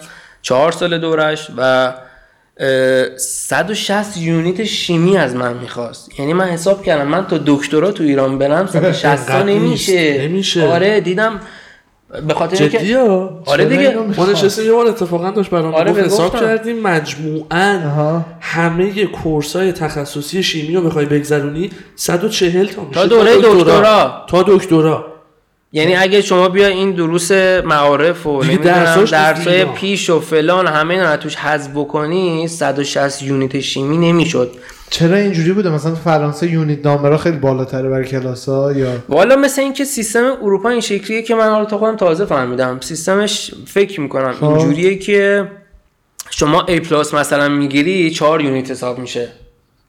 چهار 0.41 0.71
سال 0.71 0.97
دورش 0.97 1.47
و 1.57 1.93
اه، 2.59 3.17
160 3.17 4.17
unit 4.17 4.63
شیمی 4.63 5.17
از 5.17 5.35
من 5.35 5.53
می‌خواست 5.53 6.19
یعنی 6.19 6.33
من 6.33 6.45
حساب 6.45 6.83
کردم 6.83 7.07
من 7.07 7.27
تا 7.27 7.39
دکترا 7.45 7.91
تو 7.91 8.03
ایران 8.03 8.37
برم 8.37 8.67
160 8.67 9.27
تا 9.27 9.43
نمیشه. 9.43 10.21
نمیشه. 10.27 10.67
آره 10.67 11.01
دیدم 11.01 11.39
به 12.27 12.33
خاطر 12.33 12.63
اینکه 12.63 12.97
آره 13.45 13.65
دیگه 13.65 13.95
می‌خواد؟ 13.95 14.29
نشستیم 14.29 14.65
یه 14.65 14.71
بار 14.71 14.87
اتفاقا 14.87 15.31
داشت 15.31 15.49
برام 15.49 15.73
آره، 15.75 15.91
حساب. 15.91 16.39
کردیم 16.39 16.81
مجموعاً 16.81 17.81
آها. 17.85 18.25
همه 18.41 19.05
کورس 19.05 19.55
های 19.55 19.71
تخصصی 19.71 20.43
شیمی 20.43 20.75
رو 20.75 20.81
بخوای 20.81 21.05
بگذرونی 21.05 21.69
140 21.95 22.67
تا 22.67 22.81
میشه 22.83 22.93
تا 22.99 23.05
دوره 23.05 23.35
دکترا. 23.43 24.25
تا 24.29 24.43
دکترا 24.47 25.14
یعنی 25.75 25.95
اگه 25.95 26.21
شما 26.21 26.49
بیا 26.49 26.67
این 26.67 26.91
دروس 26.91 27.31
معارف 27.65 28.25
و 28.25 28.43
درسای 29.11 29.65
پیش 29.65 30.09
و 30.09 30.19
فلان 30.19 30.67
همه 30.67 30.93
اینا 30.93 31.17
توش 31.17 31.35
حذف 31.35 31.71
بکنی 31.75 32.47
160 32.47 33.23
یونیت 33.23 33.59
شیمی 33.59 33.97
نمی‌شد. 33.97 34.51
چرا 34.89 35.17
اینجوری 35.17 35.53
بوده؟ 35.53 35.69
مثلا 35.69 35.95
فرانسه 35.95 36.51
یونیت 36.51 36.85
نامبرا 36.85 37.17
خیلی 37.17 37.37
بالاتره 37.37 37.89
برای 37.89 38.05
کلاس 38.05 38.49
ها 38.49 38.71
یا؟ 38.71 38.87
والا 39.09 39.35
مثل 39.35 39.61
اینکه 39.61 39.85
سیستم 39.85 40.33
اروپا 40.41 40.69
این 40.69 40.81
شکلیه 40.81 41.21
که 41.21 41.35
من 41.35 41.49
حالا 41.49 41.65
تا 41.65 41.77
خودم 41.77 41.95
تازه 41.95 42.25
فهمیدم. 42.25 42.79
سیستمش 42.79 43.51
فکر 43.65 44.01
می‌کنم 44.01 44.31
خب. 44.31 44.43
اینجوریه 44.43 44.95
که 44.95 45.47
شما 46.29 46.65
A 46.67 46.71
plus 46.71 47.13
مثلا 47.13 47.49
می‌گیری 47.49 48.11
4 48.11 48.41
unit 48.41 48.71
حساب 48.71 48.99
میشه. 48.99 49.29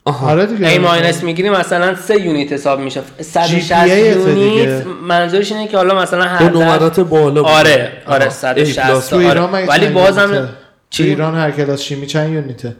آها. 0.06 0.30
آره 0.30 0.46
دیگه. 0.46 0.74
A 0.76 0.78
minus 0.78 1.22
می‌گیری 1.22 1.50
مثلا 1.50 1.94
3 1.94 2.20
unit 2.20 2.52
حساب 2.52 2.80
میشه. 2.80 3.00
160 3.20 3.84
GPA 3.84 3.88
ته 3.88 4.14
unit. 4.14 4.86
منظورش 5.02 5.52
اینه 5.52 5.68
که 5.68 5.76
حالا 5.76 6.02
مثلا 6.02 6.24
هر 6.24 6.48
به 6.48 6.58
نمرات 6.58 7.00
بالا 7.00 7.42
بود. 7.42 7.50
آره 7.52 7.92
آره 8.06 8.24
آها. 8.24 8.30
A 8.30 8.32
160 8.32 9.10
تو 9.10 9.28
آره. 9.28 9.40
ولی 9.40 9.88
بازم 9.88 10.48
چی؟ 10.90 11.02
ایران 11.02 11.34
هر 11.34 11.50
کلاس 11.50 11.80
شیمی 11.82 12.06
چند 12.06 12.32
unit 12.32 12.61
ه؟ 12.61 12.76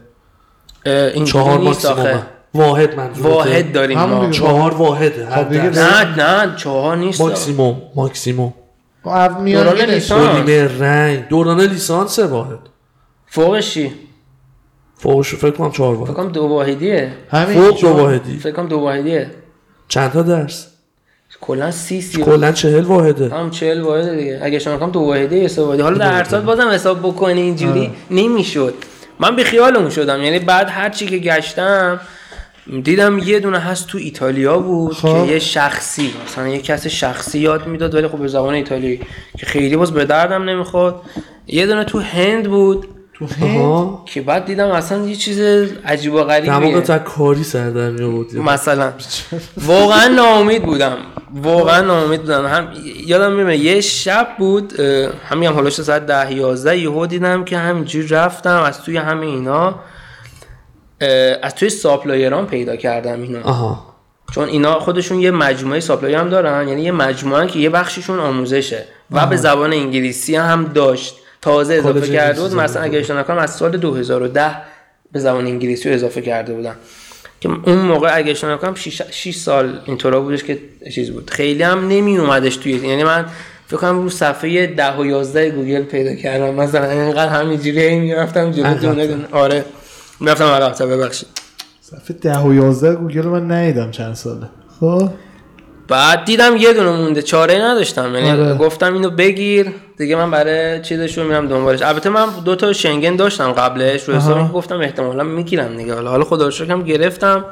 اینجوری 0.85 1.25
چهار 1.25 1.59
ماکسیموم 1.59 2.21
واحد 2.53 2.95
منظورته. 2.95 3.29
واحد 3.29 3.71
داریم 3.71 3.99
ما. 3.99 4.29
چهار 4.31 4.73
واحده 4.73 5.25
هر 5.25 5.43
خب. 5.43 5.53
نه 5.53 6.15
نه 6.17 6.55
چهار 6.55 6.97
نیست. 6.97 7.21
ماکسیموم 7.21 7.81
ماکسیموم. 7.95 8.53
خب، 9.03 9.39
میانگینش. 9.39 10.11
دوران 10.11 10.45
لیسانس. 10.45 10.81
رنگ. 10.81 11.27
دوران 11.27 11.61
لیسانس 11.61 12.19
واحد. 12.19 12.59
فوقش 13.27 13.73
چی؟ 13.73 13.91
فوقش 14.99 15.35
فکر 15.35 15.51
کنم 15.51 15.71
چهار 15.71 15.95
فکر 15.95 16.03
واحد 16.03 16.13
کنم 16.13 16.31
دو 16.31 16.43
واحدیه. 16.43 17.13
همین 17.31 17.61
فوق 17.61 17.81
دو 17.81 17.87
واحدی. 17.87 18.37
فکر 18.37 18.51
کنم 18.51 18.67
دو 18.67 18.79
واحدیه. 18.79 19.31
چند 19.87 20.11
تا 20.11 20.21
درس؟ 20.21 20.67
کلا 21.41 21.71
سی 21.71 22.01
سی 22.01 22.21
کلا 22.21 22.51
چهل 22.51 22.83
واحده. 22.83 23.29
هم 23.29 23.49
40 23.49 23.81
واحد 23.81 24.17
دیگه. 24.17 24.39
اگه 24.43 24.59
شما 24.59 24.77
کنم 24.77 24.91
دو 24.91 24.99
واحده 24.99 25.35
یه 25.35 25.47
سه 25.47 25.61
واحده 25.61 25.83
حالا 25.83 25.97
در 25.97 26.23
سال 26.23 26.41
بازم 26.41 26.69
حساب 26.69 26.99
بکنی 26.99 27.41
اینجوری 27.41 27.91
نمی‌شد. 28.11 28.73
من 29.19 29.35
به 29.35 29.43
خیال 29.43 29.75
اون 29.75 29.89
شدم. 29.89 30.21
یعنی 30.21 30.39
بعد 30.39 30.67
هر 30.69 30.89
چی 30.89 31.05
که 31.05 31.17
گشتم 31.17 31.99
دیدم 32.83 33.19
یه 33.19 33.39
دونه 33.39 33.59
هست 33.59 33.87
تو 33.87 33.97
ایتالیا 33.97 34.59
بود 34.59 34.93
خب. 34.93 35.25
که 35.25 35.31
یه 35.31 35.39
شخصی 35.39 36.13
مثلا 36.25 36.47
یه 36.47 36.61
کس 36.61 36.87
شخصی 36.87 37.39
یاد 37.39 37.67
می‌داد 37.67 37.95
ولی 37.95 38.07
خب 38.07 38.17
به 38.17 38.27
زبان 38.27 38.53
ایتالیایی 38.53 38.99
که 39.37 39.45
خیلی 39.45 39.75
باز 39.75 39.91
به 39.91 40.05
دردم 40.05 40.43
نمی‌خورد. 40.43 40.95
یه 41.47 41.67
دونه 41.67 41.83
تو 41.83 41.99
هند 41.99 42.49
بود. 42.49 42.87
تو 43.19 43.25
هند 43.25 43.61
آها 43.61 44.03
که 44.05 44.21
بعد 44.21 44.45
دیدم 44.45 44.67
اصلا 44.67 45.05
یه 45.07 45.15
چیز 45.15 45.39
عجیب 45.85 46.13
و 46.13 46.23
غریبیه. 46.23 46.59
دماغ 46.59 46.79
تا 46.79 46.99
کاری 46.99 47.43
سر 47.43 47.69
در 47.69 47.89
می 47.89 48.03
آوردی 48.03 48.39
مثلا 48.39 48.93
واقعا 49.57 50.07
ناامید 50.07 50.63
بودم. 50.63 50.97
واقعا 51.33 51.81
ناامید 51.81 52.21
بودم. 52.21 52.45
هم 52.45 52.67
یادم 53.05 53.31
میاد 53.31 53.59
یه 53.59 53.81
شب 53.81 54.27
بود 54.39 54.79
همین 55.29 55.49
هم 55.49 55.55
حالاش 55.55 55.81
ساعت 55.81 56.05
ده 56.05 56.33
یازده 56.33 56.77
یهو 56.77 57.05
دیدم 57.05 57.45
که 57.45 57.57
همینجوری 57.57 58.07
رفتم 58.07 58.63
از 58.63 58.81
توی 58.81 58.97
همه 58.97 59.25
اینا 59.25 59.75
از 61.41 61.55
توی 61.55 61.69
ساپلایران 61.69 62.47
پیدا 62.47 62.75
کردم 62.75 63.21
اینا. 63.21 63.41
آها. 63.43 63.95
چون 64.31 64.47
اینا 64.47 64.79
خودشون 64.79 65.19
یه 65.19 65.31
مجموعه 65.31 65.79
ساپلای 65.79 66.13
هم 66.13 66.29
دارن 66.29 66.67
یعنی 66.67 66.81
یه 66.81 66.91
مجموعه 66.91 67.47
که 67.47 67.59
یه 67.59 67.69
بخششون 67.69 68.19
آموزشه. 68.19 68.85
و 69.11 69.25
به 69.25 69.37
زبان 69.37 69.73
انگلیسی 69.73 70.35
هم 70.35 70.63
داشت. 70.63 71.15
تازه 71.47 71.73
اضافه 71.73 72.07
کرده 72.07 72.41
بود. 72.41 72.53
مثلا 72.53 72.81
اگه 72.81 72.99
اشتباه 72.99 73.19
نکنم 73.19 73.37
از 73.37 73.55
سال 73.55 73.77
2010 73.77 74.55
به 75.11 75.19
زبان 75.19 75.45
انگلیسی 75.45 75.89
رو 75.89 75.95
اضافه 75.95 76.21
کرده 76.21 76.53
بودن. 76.53 76.75
که 77.39 77.49
اون 77.65 77.77
موقع 77.77 78.09
اگه 78.13 78.31
اشتباه 78.31 78.53
نکنم 78.53 78.75
6 78.75 79.35
سال 79.35 79.79
اینطورا 79.85 80.21
بودش 80.21 80.43
که 80.43 80.59
چیز 80.93 81.11
بود. 81.11 81.29
خیلی 81.29 81.63
هم 81.63 81.87
نمی 81.87 82.17
اومدش 82.17 82.57
توی 82.57 82.71
یعنی 82.71 83.03
من 83.03 83.25
فکر 83.67 83.77
کنم 83.77 84.01
رو 84.01 84.09
صفحه 84.09 84.67
10 84.67 84.97
و 84.97 85.05
11 85.05 85.49
گوگل 85.49 85.83
پیدا 85.83 86.15
کردم. 86.15 86.53
مثلا 86.53 86.91
اینقدر 86.91 87.29
همینجوری 87.29 87.79
هی 87.79 87.99
می‌رفتم 87.99 88.51
جلو. 88.51 88.73
دونه 88.73 89.07
دونه 89.07 89.25
آره. 89.31 89.65
می‌رفتم 90.19 90.45
عقب 90.45 90.85
ببخشید. 90.85 91.27
صفحه 91.81 92.17
ده 92.21 92.39
و 92.39 92.53
یازده 92.53 92.95
گوگل 92.95 93.25
من 93.25 93.51
ندیدم 93.51 93.91
چند 93.91 94.13
ساله. 94.13 94.49
خب؟ 94.79 95.09
بعد 95.87 96.25
دیدم 96.25 96.57
یه 96.57 96.73
دونه 96.73 96.89
مونده. 96.89 97.21
چاره 97.21 97.61
نداشتم. 97.61 98.15
یعنی 98.15 98.31
آره. 98.31 98.53
گفتم 98.53 98.93
اینو 98.93 99.09
بگیر. 99.09 99.73
دیگه 99.97 100.15
من 100.15 100.31
برای 100.31 100.81
چیزش 100.81 101.17
رو 101.17 101.23
میرم 101.23 101.47
دنبالش. 101.47 101.81
البته 101.81 102.09
من 102.09 102.25
دو 102.45 102.55
تا 102.55 102.73
شنگن 102.73 103.15
داشتم 103.15 103.51
قبلش. 103.51 104.03
رو 104.03 104.15
حساب 104.15 104.53
گفتم 104.53 104.79
احتمالا 104.79 105.23
می‌گیرم 105.23 105.77
دیگه. 105.77 105.93
حالا 105.93 106.09
حالا 106.09 106.23
خدا 106.23 106.47
رو 106.47 106.83
گرفتم. 106.83 107.45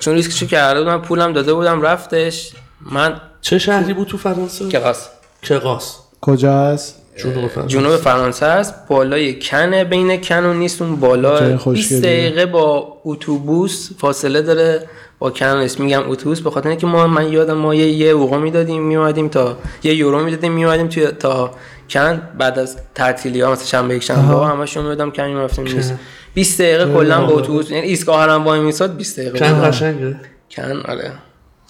چون 0.00 0.14
ریسکشو 0.14 0.46
کرده 0.46 0.80
بودم 0.82 1.02
پولم 1.02 1.32
داده 1.32 1.54
بودم 1.54 1.82
رفتش. 1.82 2.52
من 2.80 3.20
چه 3.40 3.58
شهری 3.58 3.94
بود 3.94 4.08
تو 4.08 4.18
فرانسه؟ 4.18 4.68
کلاس. 4.68 5.08
کقاس 5.42 5.96
کجا 6.20 6.58
هست 6.58 7.01
جنوب 7.16 7.46
فرانسه. 7.46 7.78
جنوب 7.78 7.96
فرانسه 7.96 8.46
است. 8.46 8.74
بالای 8.88 9.38
کنه 9.40 9.84
بین 9.84 10.20
کن 10.20 10.44
و 10.44 10.54
نیست. 10.54 10.82
اون 10.82 10.96
بالا 10.96 11.58
خوشگلیه. 11.58 12.00
20 12.00 12.02
دقیقه 12.02 12.46
با 12.46 12.96
اتوبوس 13.04 13.90
فاصله 13.98 14.42
داره 14.42 14.86
با 15.18 15.30
کن 15.30 15.46
نیست. 15.46 15.80
میگم 15.80 16.10
اتوبوس 16.10 16.40
به 16.40 16.50
خاطر 16.50 16.68
اینکه 16.68 16.86
ما 16.86 17.06
من 17.06 17.32
یادم 17.32 17.56
ما 17.56 17.74
یه 17.74 17.86
یه 17.86 18.10
اوقا 18.10 18.38
می‌دادیم 18.38 18.82
میومدیم 18.82 19.28
تا 19.28 19.58
یه 19.82 19.94
یورو 19.94 20.24
می‌دادیم 20.24 20.52
میومدیم 20.52 20.88
توی 20.88 21.06
تا 21.06 21.50
کن. 21.90 22.22
بعد 22.38 22.58
از 22.58 22.76
تعطیلی 22.94 23.40
ها 23.40 23.52
مثلا 23.52 23.64
شنبه 23.64 23.96
یک 23.96 24.02
شنبه 24.02 24.20
ها 24.20 24.46
همشون 24.46 24.82
می‌دادم 24.84 25.10
کن 25.10 25.24
می‌رفتیم 25.24 25.64
نیست. 25.64 25.94
20 26.34 26.60
دقیقه 26.60 26.92
کلا 26.94 27.26
با 27.26 27.32
اتوبوس 27.32 27.70
یعنی 27.70 27.86
ایستگاه 27.86 28.20
هرم 28.20 28.44
وای 28.44 28.60
میساد 28.60 28.96
20 28.96 29.20
دقیقه 29.20 29.38
کن. 29.38 29.68
قشنگه. 29.68 30.16
کن 30.50 30.82
آره. 30.88 31.12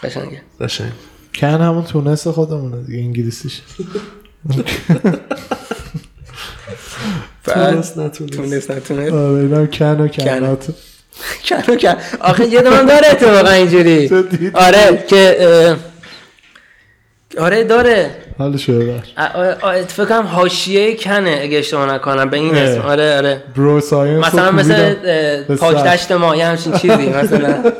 قشنگه. 0.02 0.42
قشنگ. 0.60 0.92
کن 1.34 1.46
همون 1.46 1.84
تونس 1.84 2.26
خودمونه 2.26 2.82
دیگه 2.82 2.98
انگلیسیش. 2.98 3.60
تونست 7.44 7.98
نتونست. 7.98 8.34
تونست 8.36 8.70
نتونست؟ 8.70 9.12
آره 9.12 9.40
اینم 9.40 9.66
کن 9.66 10.00
و 10.00 10.08
کنات 10.08 10.66
کن. 11.48 11.76
کن 11.76 11.96
آخه 12.20 12.46
یه 12.46 12.60
دونه 12.62 12.84
داره 12.84 13.06
اتفاقا 13.10 13.50
اینجوری؟ 13.50 14.10
آره 14.54 15.04
که 15.08 15.76
آره 17.38 17.64
داره. 17.64 18.10
حال 18.38 18.56
شده 18.56 19.02
فکر 19.88 20.04
کنم 20.04 20.26
حاشیه 20.26 20.96
کنه 20.96 21.38
اگه 21.42 21.58
اشتباه 21.58 21.94
نکنم 21.94 22.30
به 22.30 22.36
این. 22.36 22.56
اسم. 22.56 22.80
آره 22.80 23.16
آره. 23.16 23.42
برو 23.56 23.80
ساینس 23.80 24.26
مثلا 24.26 24.50
مثل 24.50 24.74
کوبیدم. 24.74 25.00
اه، 25.04 25.42
به 25.42 25.56
پاک 25.56 25.76
سر. 25.76 25.94
دشت 25.96 26.12
ما 26.12 26.36
یه 26.36 26.46
همچین 26.46 26.72
چیزی 26.72 27.08
مثلا. 27.08 27.62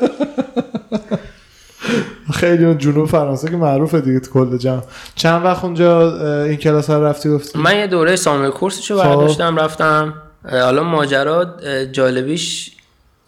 خیلی 2.33 2.65
اون 2.65 2.77
جنوب 2.77 3.07
فرانسه 3.07 3.49
که 3.49 3.55
معروفه 3.57 4.01
دیگه 4.01 4.19
تو 4.19 4.31
کل 4.31 4.57
جمع 4.57 4.81
چند 5.15 5.45
وقت 5.45 5.63
اونجا 5.63 6.43
این 6.43 6.55
کلاس 6.55 6.89
ها 6.89 6.97
رو 6.97 7.05
رفتی 7.05 7.29
گفتی؟ 7.29 7.59
من 7.59 7.77
یه 7.77 7.87
دوره 7.87 8.15
summer 8.15 8.49
course 8.49 8.81
شو 8.81 8.97
خب. 8.97 9.03
برداشتم 9.03 9.59
رفتم 9.59 10.13
حالا 10.51 10.83
ماجرا 10.83 11.45
جالبیش 11.91 12.71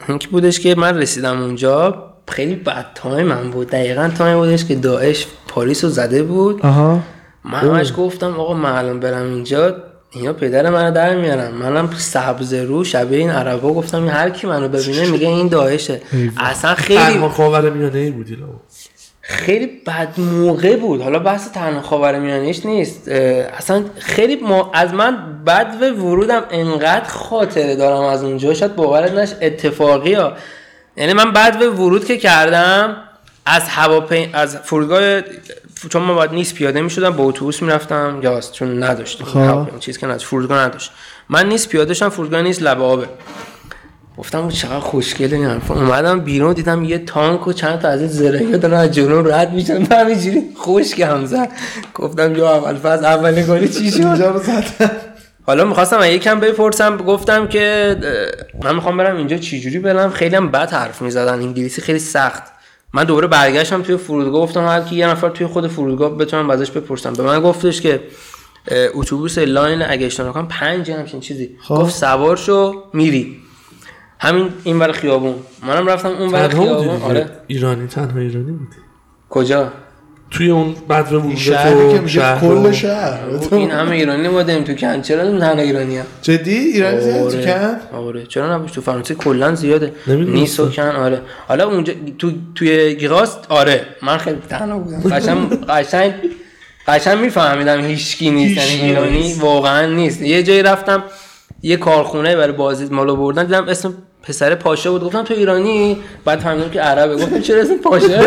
این 0.08 0.18
که 0.18 0.28
بودش 0.28 0.60
که 0.60 0.76
من 0.76 0.98
رسیدم 0.98 1.42
اونجا 1.42 2.04
خیلی 2.28 2.56
بد 2.56 2.86
time 2.96 3.28
من 3.28 3.52
بود. 3.52 3.68
دقیقا 3.68 4.12
time 4.18 4.38
بودش 4.38 4.66
که 4.66 4.76
داعش 4.76 5.28
پاریس 5.48 5.84
رو 5.84 5.90
زده 5.90 6.24
بود. 6.24 6.66
آها. 6.66 7.00
من 7.44 7.60
همش 7.60 7.94
گفتم 7.98 8.40
آقا 8.40 8.54
من 8.54 8.72
الان 8.72 9.00
برم 9.00 9.26
اینجا 9.26 9.76
اینا 10.12 10.34
پدر 10.34 10.70
منو 10.70 10.92
در 10.92 11.16
میارن. 11.16 11.52
منم 11.52 11.90
سبز 11.98 12.54
رو 12.54 12.84
شبیه 12.84 13.18
این 13.18 13.30
عربا 13.30 13.74
گفتم 13.74 14.02
این 14.02 14.12
هر 14.12 14.30
کی 14.30 14.48
منو 14.48 14.68
ببینه 14.68 15.10
میگه 15.10 15.28
این 15.28 15.48
داعشه. 15.48 16.02
اصلا 16.38 16.76
خیلی 16.76 17.28
خاور 17.30 17.70
میانه 17.70 18.00
ای 18.00 18.12
بودی 18.12 18.36
لو. 18.36 18.48
خیلی 19.28 19.66
بد 19.66 20.20
موقع 20.20 20.76
بود. 20.76 21.02
حالا 21.02 21.20
بحث 21.20 21.52
تنها 21.52 21.82
خاور 21.82 22.20
میانیش 22.20 22.66
نیست. 22.66 23.08
اصلا 23.08 23.84
خیلی 24.00 24.36
ما... 24.36 24.72
از 24.74 24.94
من 24.94 25.44
بد 25.48 25.78
و 25.82 25.86
ورودم 25.86 26.44
انقدر 26.52 27.10
خاطره 27.10 27.76
دارم 27.76 28.04
از 28.04 28.24
اونجا. 28.24 28.54
شاید 28.54 28.76
باورت 28.76 29.12
نش 29.12 29.30
اتفاقی 29.42 30.14
ها. 30.14 30.34
یعنی 30.98 31.14
من 31.14 31.32
بعد 31.32 31.60
به 31.60 31.70
ورود 31.70 32.06
که 32.06 32.18
کردم 32.18 32.98
از 33.46 33.70
هواپی 33.70 34.30
از 34.34 34.58
فرودگاه 34.58 35.22
چون 35.90 36.02
ما 36.02 36.14
باید 36.14 36.32
نیست 36.32 36.56
پیاده 36.56 36.82
می 36.82 36.90
شدم 36.90 37.10
با 37.10 37.24
اتوبوس 37.24 37.62
می‌رفتم. 37.62 38.20
یا 38.24 38.42
چون 38.42 38.84
نداشتم. 38.84 39.26
خب. 39.26 39.80
چیز 39.80 39.98
که 39.98 40.08
نداشت. 40.08 40.26
فرودگاه 40.26 40.60
نداشت. 40.60 40.92
من 41.30 41.50
نیست 41.50 41.70
پیاده 41.70 41.94
شدم 41.94 42.10
فرودگاه 42.10 42.42
نیست 42.42 42.62
لب 42.62 42.82
آبه. 42.82 43.08
گفتم 44.18 44.50
چقدر 44.50 44.80
خوشگله 44.80 45.36
این 45.36 45.46
حرفا. 45.46 45.74
اومدم 45.74 46.20
بیرون 46.20 46.54
دیدم 46.54 46.84
یه 46.84 46.98
تانک 46.98 47.48
و 47.48 47.54
چند 47.54 47.80
تا 47.80 47.88
از 47.88 48.00
این 48.00 48.10
زرهی 48.10 48.58
دارن 48.58 48.74
از 48.74 48.92
جلو 48.92 49.22
رد 49.32 49.54
میشن. 49.54 49.84
همینجوری 49.92 50.42
خوشگم 50.56 51.26
زد 51.26 51.50
گفتم 51.94 52.36
یا 52.36 52.56
اول 52.56 52.76
فاز 52.76 53.04
اول 53.04 53.42
گلی 53.42 53.70
چی 53.70 53.92
شد؟ 53.92 54.34
حالا 55.48 55.66
می‌خواستم 55.66 56.00
یکم 56.04 56.40
بپرسم. 56.40 56.98
گفتم 56.98 57.48
که 57.48 57.96
من 58.64 58.76
می‌خوام 58.76 58.98
برم 58.98 59.18
اینجا 59.18 59.38
چجوری 59.38 59.80
برم 59.80 60.10
خیلی 60.10 60.36
هم 60.36 60.52
بد 60.52 60.72
حرف 60.72 61.02
می‌زدن. 61.02 61.34
انگلیسی 61.34 61.82
خیلی 61.82 62.00
سخت. 62.00 62.44
من 62.94 63.04
دوباره 63.04 63.28
برگشتم 63.28 63.82
توی 63.82 63.98
فرودگاه 63.98 64.42
گفتم 64.42 64.68
هر 64.68 64.82
کی 64.82 64.96
یه 64.96 65.08
نفر 65.08 65.30
توی 65.30 65.48
خود 65.48 65.68
فرودگاه 65.68 66.18
بتونم 66.18 66.50
ازش 66.50 66.72
بپرسم. 66.72 67.14
به 67.14 67.24
من 67.24 67.42
گفتش 67.42 67.82
که 67.82 68.00
اتوبوس 68.94 69.38
line 69.38 69.82
اگه 69.82 70.06
اشتباه 70.06 70.30
نکنم 70.30 70.48
پنج 70.48 70.92
همچین 70.92 71.20
چیزی. 71.20 71.50
خب. 71.62 71.76
گفت 71.76 71.96
سوار 71.96 72.38
شو 72.38 72.84
میری. 72.94 73.38
همین 74.26 74.50
این 74.64 74.80
ور 74.80 74.92
خیابون. 74.92 75.36
منم 75.68 75.88
رفتم 75.88 76.10
اون 76.10 76.30
ور 76.32 76.48
خیابون. 76.48 77.02
آره. 77.02 77.30
ایرانی 77.48 77.88
تنها 77.88 78.20
ایرانی 78.20 78.52
بودی. 78.52 78.76
کجا؟ 79.30 79.72
توی 80.32 80.50
اون 80.52 80.76
بعد 80.88 81.10
به 81.10 81.18
ورود 81.18 81.36
شهری 81.36 82.00
که 82.00 82.08
شهر 82.08 82.40
کل 82.42 82.48
و- 82.66 82.72
شهر 82.72 83.20
این 83.52 83.72
همه 83.72 83.92
ایرانی 83.92 84.30
بودیم 84.30 84.64
تو 84.64 84.74
کن. 84.74 85.02
چرا 85.02 85.40
تنها 85.40 85.62
ایرانی 85.62 85.98
هم 85.98 86.06
جدی؟ 86.22 86.58
ایرانی 86.58 87.00
زیاد 87.02 87.32
تو 87.32 87.42
کن؟ 87.42 87.98
آره. 87.98 88.26
چرا 88.26 88.56
نباش 88.56 88.72
تو 88.72 88.82
فرانسه 88.82 89.16
کلا 89.16 89.56
زیاده. 89.56 89.92
نیست 90.08 90.60
و 90.60 90.70
کن 90.70 90.82
آره. 90.96 91.22
حالا 91.48 91.70
اونجا 91.70 91.94
تو 92.20 92.32
توی 92.56 92.96
گیراست 92.96 93.40
آره. 93.50 93.82
من 94.02 94.18
خیلی 94.18 94.38
تنها 94.50 94.80
بودم. 94.80 95.16
قشنگ 95.16 95.66
قشنگ 95.66 96.14
قشنگ 96.88 97.20
میفهمیدم 97.20 97.82
هیچکی 97.86 98.32
نیست. 98.32 98.58
یعنی 98.58 98.82
ایرانی 98.90 99.34
واقعا 99.34 99.86
نیست. 99.86 100.22
یه 100.22 100.44
جایی 100.44 100.64
رفتم 100.64 101.04
یه 101.62 101.78
کارخونه 101.78 102.36
برای 102.36 102.52
بازدید 102.54 102.92
مالو 102.92 103.16
بردن 103.16 103.46
دیدم 103.46 103.68
اسم 103.70 103.94
پسر 104.28 104.56
پاشا 104.56 104.92
بود 104.92 105.04
گفتم 105.04 105.24
تو 105.24 105.34
ایرانی؟ 105.34 105.98
بعد 106.26 106.40
فهمیدم 106.40 106.70
که 106.70 106.82
عربه. 106.82 107.16
گفتم 107.16 107.42
چرا 107.42 107.62
اسم 107.62 107.78
پاشا؟ 107.78 108.22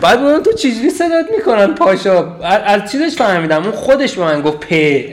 بعد 0.00 0.20
بودم 0.20 0.42
تو 0.42 0.52
چجوری 0.52 0.90
صدات 0.90 1.26
می‌کنن 1.36 1.74
پاشا؟ 1.74 2.36
از 2.42 2.60
از 2.82 2.92
چیزش 2.92 3.16
فهمیدم. 3.16 3.62
اون 3.62 3.72
خودش 3.72 4.14
به 4.14 4.22
من 4.22 4.42
گفت 4.42 4.60
پ 4.60 4.66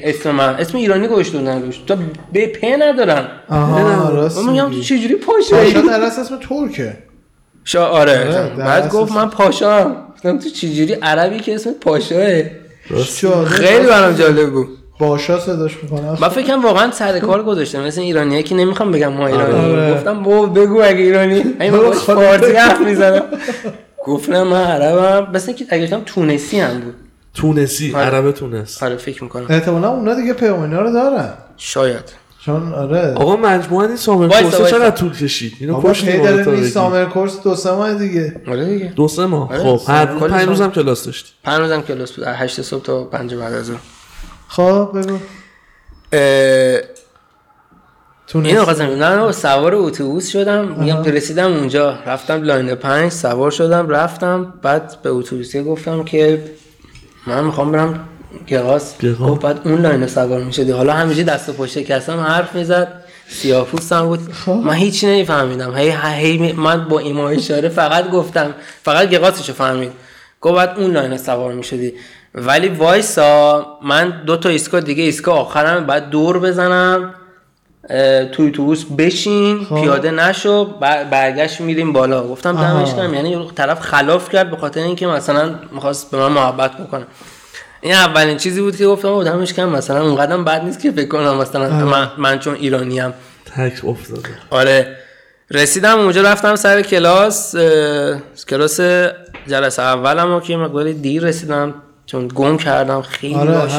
اسم 0.03 0.31
من. 0.31 0.55
اسم 0.55 0.77
ایرانی 0.77 1.07
گوشت 1.07 1.33
دادن 1.33 1.61
روش 1.61 1.77
تو 1.77 1.95
به 2.33 2.47
پ 2.47 2.65
ندارن 2.79 3.27
آها 3.49 4.09
راست 4.09 4.37
من 4.37 4.51
میگم 4.51 4.71
تو. 4.71 4.81
چجوری 4.81 5.15
پاشا 5.15 5.57
پاشا 5.57 5.81
در 5.81 6.01
اصل 6.01 6.21
اسم 6.21 6.37
ترکه. 6.49 6.97
شا 7.63 7.87
آره. 7.87 8.19
آره، 8.19 8.55
بعد 8.57 8.89
گفت 8.89 9.11
من 9.11 9.29
پاشا 9.29 9.95
گفتم 10.13 10.39
تو 10.39 10.49
چجوری 10.49 10.93
عربی 10.93 11.39
که 11.39 11.55
اسم 11.55 11.71
پاشاه. 11.73 12.43
خیلی 13.45 13.87
برام 13.87 14.13
جالب 14.13 14.49
بود. 14.49 14.77
باشا 15.01 15.39
صداش 15.39 15.77
می‌کنه. 15.83 16.21
من 16.21 16.29
فکرم 16.29 16.65
واقعا 16.65 16.91
سر 16.91 17.19
کار 17.19 17.43
گذاشتم. 17.43 17.83
مثل 17.83 18.01
ایرانیه 18.01 18.43
که 18.43 18.55
نمی‌خوام 18.55 18.91
بگم 18.91 19.13
ما 19.13 19.27
ایرانی 19.27 19.71
آره. 19.71 19.93
گفتم 19.93 20.23
بابا 20.23 20.45
بگو 20.45 20.81
اگه 20.83 20.97
ایرانی. 20.97 21.43
این 21.59 21.71
خودت 21.71 21.93
فارسی 21.93 22.51
حرف 22.51 22.81
می‌زنم 22.81 23.23
گفتم 24.05 24.43
من 24.43 24.63
عربم. 24.63 25.31
مثل 25.31 25.47
اینکه 25.47 25.65
اگه 25.69 25.83
گفتم 25.85 26.01
تونسی 26.05 26.59
هم 26.59 26.79
بود. 26.79 26.95
تونسی. 27.33 27.95
آره. 27.95 28.05
عرب 28.05 28.31
تونس. 28.31 28.83
آره 28.83 28.95
فکر 28.95 29.23
می‌کنم. 29.23 29.45
احتمالا 29.49 29.89
اونا 29.89 30.13
دیگه 30.13 30.33
پیامونا 30.33 30.81
رو 30.81 30.93
دارن. 30.93 31.33
شاید. 31.57 32.21
چون 32.45 32.73
آره. 32.73 33.13
آقا 33.13 33.35
مجموعه 33.35 33.87
این 33.87 33.97
summer 33.97 34.27
وایسا. 34.27 34.65
چقدر 34.65 34.89
طول 34.89 35.13
کشید؟ 35.17 35.53
اینو 35.59 35.81
پشت. 35.81 36.07
نیست 36.47 36.73
summer 36.73 37.05
course 37.05 37.41
دو 37.43 37.55
سه 37.55 37.71
ماه 37.71 37.93
دیگه. 37.93 38.41
آره 38.47 38.65
دیگه. 38.65 38.93
دو 38.95 39.07
سه 39.07 39.25
ماه. 39.25 39.49
آره، 39.49 39.59
خب 39.59 39.91
هر 39.91 40.05
پنج 40.05 40.31
سال. 40.31 40.47
روز 40.47 40.61
هم 40.61 40.71
کلاس 40.71 41.05
داشتی. 41.05 41.29
پنج 41.43 41.59
روزم 41.59 41.81
کلاس 41.81 42.11
بود. 42.11 42.23
از 42.23 42.35
هشت 42.37 42.61
صبح 42.61 42.83
تا 42.83 43.03
پنج 43.03 43.35
بعد 43.35 43.53
از 43.53 43.65
ظهر. 43.65 43.77
خب 44.51 44.89
بگو. 44.93 45.17
تونس 48.27 48.45
این 48.45 48.57
آقا 48.57 48.73
زمین 48.73 48.97
نه 48.97 49.15
نه، 49.15 49.31
سوار 49.31 49.75
اتوبوس 49.75 50.29
شدم. 50.29 50.67
میگم 50.67 51.03
که 51.03 51.11
رسیدم 51.11 51.53
اونجا. 51.53 51.97
رفتم 52.05 52.43
line 52.43 52.75
پنج 52.75 53.11
سوار 53.11 53.51
شدم 53.51 53.89
رفتم. 53.89 54.53
بعد 54.61 54.97
به 55.03 55.09
اتوبوسی 55.09 55.63
گفتم 55.63 56.03
که 56.03 56.43
من 57.27 57.43
می‌خوام 57.43 57.71
برم 57.71 58.07
گراس 58.47 58.97
گراس. 58.97 59.17
گفت 59.17 59.41
بعد 59.41 59.59
اون 59.63 59.81
line 59.81 60.07
سوار 60.07 60.43
می‌شدی. 60.43 60.71
حالا 60.71 60.93
همینجوری 60.93 61.23
دست 61.23 61.49
و 61.49 61.53
پشت 61.53 61.79
کسم 61.79 62.19
حرف 62.19 62.55
می‌زد. 62.55 63.03
سیاپوستم 63.27 64.05
بود. 64.05 64.19
من 64.47 64.73
هیچی 64.73 65.07
نمیفهمیدم. 65.07 65.75
هی 65.75 65.91
هی 65.91 66.51
من 66.51 66.87
با 66.87 66.99
ایما 66.99 67.29
اشاره 67.29 67.69
فقط 67.69 68.09
گفتم. 68.09 68.53
فقط 68.83 69.09
گراسشو 69.09 69.53
فهمید. 69.53 69.91
گفت 70.41 70.55
بعد 70.55 70.79
اون 70.79 70.91
line 70.91 71.17
سوار 71.17 71.53
می‌شدی. 71.53 71.93
ولی 72.35 72.67
وایسا 72.67 73.65
من 73.83 74.23
دو 74.25 74.37
تا 74.37 74.49
ایستگاه 74.49 74.81
دیگه 74.81 75.03
ایستگاه 75.03 75.39
آخرم 75.39 75.85
بعد 75.85 76.09
دور 76.09 76.39
بزنم 76.39 77.13
توی 78.31 78.47
اتوبوس 78.47 78.85
بشین 78.97 79.65
خب. 79.65 79.81
پیاده 79.81 80.11
نشو 80.11 80.65
بر- 80.65 81.03
برگشت 81.03 81.61
میریم 81.61 81.93
بالا. 81.93 82.27
گفتم. 82.27 82.51
دمش 82.61 82.95
گرم 82.95 83.13
یعنی 83.13 83.49
طرف 83.55 83.79
خلاف 83.81 84.29
کرد 84.29 84.51
به 84.51 84.57
خاطر 84.57 84.81
اینکه 84.81 85.07
مثلا 85.07 85.55
می‌خواست 85.71 86.11
به 86.11 86.17
من 86.17 86.27
محبت 86.27 86.77
بکنه. 86.77 87.05
این 87.81 87.93
اولین 87.93 88.37
چیزی 88.37 88.61
بود 88.61 88.75
که 88.75 88.85
گفتم 88.85 89.23
دمش 89.23 89.53
گرم 89.53 89.69
مثلا 89.69 90.01
اون 90.05 90.15
قدم 90.15 90.43
بد 90.45 90.63
نیست 90.63 90.79
که 90.81 90.91
فکر 90.91 91.07
کنم 91.07 91.37
مثلا 91.37 91.69
من, 91.85 92.11
من 92.17 92.39
چون 92.39 92.55
ایرانیم. 92.55 93.13
تک 93.55 93.85
افتاده. 93.85 94.29
آره. 94.49 94.97
رسیدم 95.51 95.99
اونجا 95.99 96.21
رفتم 96.21 96.55
سر 96.55 96.81
کلاس 96.81 97.55
کلاس 98.49 98.79
جلسه 99.47 99.81
اولم 99.81 100.39
که 100.39 100.57
مقداری 100.57 100.93
دیر 100.93 101.23
رسیدم. 101.23 101.73
چون 102.05 102.27
گم 102.35 102.57
کردم 102.57 103.01
خیلی 103.01 103.35
آره 103.35 103.51
باش 103.51 103.71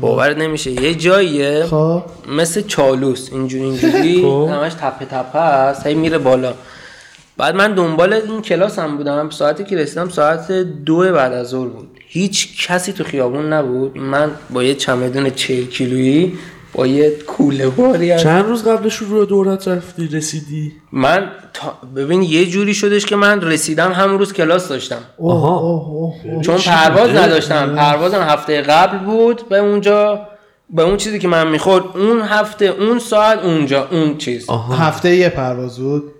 باور 0.00 0.34
نمیشه. 0.34 0.70
یه 0.70 0.94
جاییه 0.94 1.66
خب. 1.70 2.02
مثل 2.28 2.62
چالوس 2.62 3.28
اینجوری 3.32 3.64
اینجوری. 3.64 4.22
خب. 4.24 4.48
همش 4.52 4.74
تپه 4.74 5.04
تپه 5.04 5.40
هست 5.40 5.86
هی 5.86 5.94
میره 5.94 6.18
بالا. 6.18 6.54
بعد 7.36 7.54
من 7.54 7.74
دنبال 7.74 8.12
این 8.12 8.42
کلاس 8.42 8.78
هم 8.78 8.96
بودم. 8.96 9.30
ساعتی 9.30 9.64
که 9.64 9.76
رسیدم 9.76 10.08
ساعت 10.08 10.52
دو 10.52 11.12
بعد 11.12 11.32
از 11.32 11.48
ظهر 11.48 11.68
بود. 11.68 11.88
هیچ 12.08 12.66
کسی 12.66 12.92
تو 12.92 13.04
خیابون 13.04 13.52
نبود. 13.52 13.98
من 13.98 14.30
با 14.50 14.62
یه 14.62 14.74
چمدون 14.74 15.30
40 15.30 15.64
کیلویی 15.64 16.38
با 16.74 16.86
یه 16.86 17.10
کوله 17.10 17.68
باری 17.68 18.12
از- 18.12 18.22
چند 18.22 18.44
روز 18.44 18.64
قبل 18.64 18.88
شروع 18.88 19.26
دورت 19.26 19.68
رفتی 19.68 20.08
رسیدی؟ 20.08 20.72
من 20.92 21.28
تا- 21.54 21.78
ببین 21.96 22.22
یه 22.22 22.46
جوری 22.46 22.74
شدش 22.74 23.06
که 23.06 23.16
من 23.16 23.40
رسیدم 23.40 23.92
همون 23.92 24.18
روز 24.18 24.32
کلاس 24.32 24.68
داشتم. 24.68 24.98
آها. 25.22 25.58
اوه. 25.58 26.42
چون 26.42 26.56
پرواز؟ 26.58 27.10
نداشتم. 27.10 27.74
پروازم 27.76 28.20
هفته 28.22 28.62
قبل 28.62 28.98
بود 28.98 29.48
به 29.48 29.58
اونجا 29.58 30.20
به 30.70 30.82
اون 30.82 30.96
چیزی 30.96 31.18
که 31.18 31.28
من 31.28 31.48
می‌خورد 31.48 31.84
اون 31.96 32.22
هفته 32.22 32.64
اون 32.64 32.98
ساعت 32.98 33.38
اونجا 33.38 33.88
اون 33.90 34.16
چیز. 34.18 34.50
آها. 34.50 34.74
هفته 34.74 35.14
یه 35.16 35.28
پرواز 35.28 35.78
بود؟ 35.78 36.12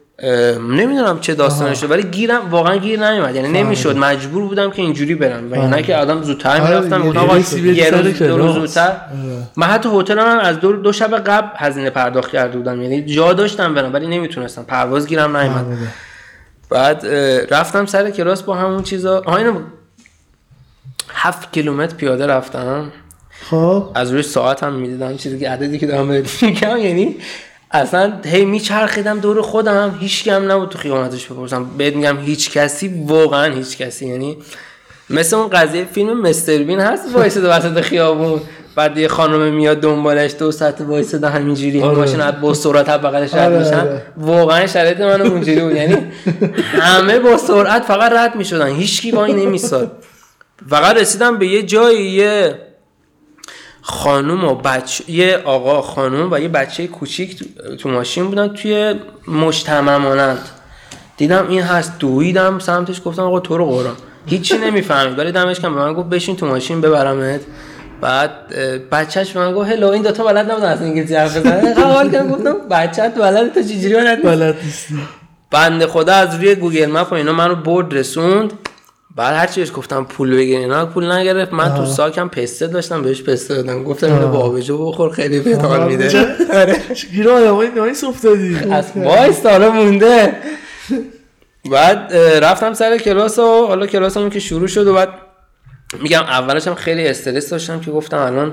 نمی‌دونم 0.70 1.20
چه 1.20 1.34
داستانش 1.34 1.80
شد 1.80 1.90
ولی 1.90 2.02
گیرم 2.02 2.50
واقعا 2.50 2.76
گیر 2.76 3.10
نیومد. 3.10 3.34
یعنی 3.34 3.48
نمی‌شد. 3.48 3.96
مجبور 3.96 4.48
بودم 4.48 4.70
که 4.70 4.82
اینجوری 4.82 5.14
برم. 5.14 5.52
و 5.52 5.54
اینا 5.54 5.80
که 5.80 5.96
آدم 5.96 6.22
زودتر 6.22 6.50
آره 6.50 6.68
می‌رفتم. 6.68 7.02
گفتم 7.02 7.20
آقا 7.20 7.38
یه 7.58 7.90
روز 7.90 8.18
دو 8.18 8.36
روز. 8.36 8.54
زودتر. 8.54 8.96
من 9.56 9.66
حتی 9.66 9.88
هتل 9.92 10.18
هم 10.18 10.38
از 10.38 10.60
دو, 10.60 10.72
دو 10.72 10.92
شب 10.92 11.14
قبل 11.14 11.48
هزینه 11.56 11.90
پرداخت 11.90 12.30
کرده 12.30 12.58
بودم. 12.58 12.82
یعنی 12.82 13.02
جا 13.02 13.32
داشتم 13.32 13.74
برم 13.74 13.92
ولی 13.92 14.06
نمی‌تونستم. 14.06 14.62
پرواز 14.62 15.06
گیرم 15.06 15.36
نیومد. 15.36 15.66
بعد 16.70 17.06
رفتم 17.50 17.86
سر 17.86 18.10
کلاس 18.10 18.42
با 18.42 18.54
همون 18.54 18.82
چیزا. 18.82 19.22
آها 19.26 19.36
اینو 19.36 19.60
هفت 21.14 21.52
کیلومتر 21.52 21.94
پیاده 21.94 22.26
رفتم. 22.26 22.92
خب. 23.50 23.90
از 23.94 24.12
روی 24.12 24.22
ساعت 24.22 24.62
هم 24.62 24.72
می‌دیدم 24.72 25.16
چیزی 25.16 25.38
که 25.38 25.50
عددی 25.50 25.78
که 25.78 25.86
دارم 25.86 26.06
میگم. 26.42 26.76
یعنی 26.76 27.16
اصلا 27.70 28.12
هی 28.24 28.44
میچرخیدم 28.44 29.20
دور 29.20 29.42
خودم 29.42 29.98
هیچ 30.00 30.24
کم 30.24 30.52
نبود 30.52 30.68
تو 30.68 30.78
خیابوناتش 30.78 31.26
بپرسم. 31.26 31.66
بهت 31.78 31.96
میگم 31.96 32.18
هیچ 32.18 32.50
کسی 32.50 33.04
واقعا 33.06 33.54
هیچ 33.54 33.78
کسی. 33.78 34.06
یعنی 34.06 34.36
مثل 35.10 35.36
اون 35.36 35.48
قضیه 35.48 35.84
فیلم 35.84 36.20
مستر 36.20 36.58
بین 36.58 36.80
هست 36.80 37.14
وایساده 37.14 37.48
وسط 37.48 37.80
خیابون. 37.80 38.40
بعد 38.76 38.98
یه 38.98 39.08
خانم 39.08 39.52
میاد 39.52 39.80
دنبالش 39.80 40.34
دو 40.38 40.52
ساعت 40.52 40.80
وایساده 40.80 41.28
همینجوری. 41.28 41.82
آره. 41.82 41.96
ماشین 41.96 42.20
از 42.20 42.40
با 42.40 42.54
سرعت 42.54 42.88
از 42.88 43.00
بغلش 43.00 43.34
رد 43.34 43.52
آره، 43.52 43.58
میشن. 43.58 43.80
آره. 43.80 44.02
واقعا 44.16 44.66
شرایط 44.66 45.00
من 45.00 45.20
اونجوری 45.20 45.60
بود. 45.60 45.76
یعنی 45.76 45.96
همه 46.72 47.18
با 47.18 47.36
سرعت 47.36 47.82
فقط 47.82 48.12
رد 48.12 48.34
می‌شدن. 48.36 48.66
هیچکی 48.66 49.10
وای 49.10 49.32
نمیستاد 49.32 49.92
فقط 50.70 50.96
رسیدم 50.96 51.38
به 51.38 51.46
یه 51.46 51.62
جایی 51.62 52.10
یه 52.10 52.54
خانوم 53.86 54.44
و 54.44 54.54
بچه 54.54 55.10
یه 55.10 55.42
آقا 55.44 55.82
خانوم 55.82 56.32
و 56.32 56.38
یه 56.38 56.48
بچه 56.48 56.86
کوچیک 56.86 57.38
تو- 57.38 57.76
تو 57.76 57.88
ماشین 57.88 58.24
بودن 58.28 58.48
توی 58.48 58.94
مجتمع 59.28 59.96
مانند 59.96 60.38
دیدم 61.16 61.46
این 61.48 61.62
هست 61.62 61.98
دویدم 61.98 62.58
سمتش 62.58 63.00
گفتم 63.04 63.22
آقا 63.22 63.40
تو 63.40 63.56
رو 63.56 63.66
قرآن. 63.66 63.94
هیچی 64.26 64.58
نمی‌فهمید 64.58 65.18
ولی 65.18 65.32
دمش 65.32 65.60
کم 65.60 65.74
به 65.74 65.80
من 65.80 65.92
گفت 65.94 66.08
بشین 66.08 66.36
تو 66.36 66.46
ماشین 66.46 66.80
ببرمت. 66.80 67.40
بعد 68.00 68.30
بچهش 68.90 69.30
به 69.32 69.40
من 69.40 69.52
گفت 69.52 69.70
هلو 69.70 69.88
این 69.88 70.02
دوتا 70.02 70.24
بلد 70.24 70.50
نبودن 70.50 70.66
اصلا 70.68 70.86
انگلیسی 70.86 71.14
حرف 71.14 71.36
بزنن. 71.36 71.64
اینقدر 71.66 71.82
حال 71.92 72.10
کردم 72.10 72.28
گفتم 72.30 72.54
بچه‌ت 72.70 73.14
بلد 73.18 73.54
تو 73.54 73.62
چجوری 73.62 73.94
بلد؟ 73.94 74.22
بلد 74.22 74.56
نیستی. 74.64 74.94
بنده 75.50 75.86
خدا 75.86 76.14
از 76.14 76.34
روی 76.34 76.54
گوگل 76.54 76.86
مپ 76.90 77.12
و 77.12 77.14
اینا 77.14 77.32
منو 77.32 77.54
برد 77.54 77.94
رسوند. 77.94 78.52
بعد 79.16 79.34
هرچی 79.34 79.60
بهش 79.60 79.72
گفتم 79.74 80.04
پول 80.04 80.36
بگیر 80.36 80.58
اینا 80.58 80.86
پول 80.86 81.12
نگرفت. 81.12 81.52
من 81.52 81.74
تو 81.74 81.86
ساکم 81.86 82.28
پسته 82.28 82.66
داشتم 82.66 83.02
بهش 83.02 83.22
پسته 83.22 83.54
دادم. 83.54 83.84
گفتم 83.84 84.12
اینو 84.12 84.28
با 84.28 84.38
آبجو 84.38 84.86
بخور 84.86 85.10
خیلی 85.10 85.40
بهت 85.40 85.64
حال 85.64 85.86
میده. 85.86 86.36
آره. 86.60 86.76
گیر 87.12 87.28
آدمای 87.28 87.68
nice 87.76 88.04
افتادی. 88.04 88.56
از 88.70 88.84
وایس 88.96 89.46
حالا 89.46 89.70
مونده. 89.70 90.36
بعد 91.70 92.12
رفتم 92.42 92.74
سر 92.74 92.98
کلاس 92.98 93.38
و 93.38 93.66
حالا 93.66 93.86
کلاسمون 93.86 94.30
که 94.30 94.40
شروع 94.40 94.68
شد 94.68 94.86
و 94.86 94.94
بعد 94.94 95.08
میگم 96.00 96.22
اولش 96.22 96.68
هم 96.68 96.74
خیلی 96.74 97.08
استرس 97.08 97.50
داشتم 97.50 97.80
که 97.80 97.90
گفتم 97.90 98.18
الان 98.18 98.52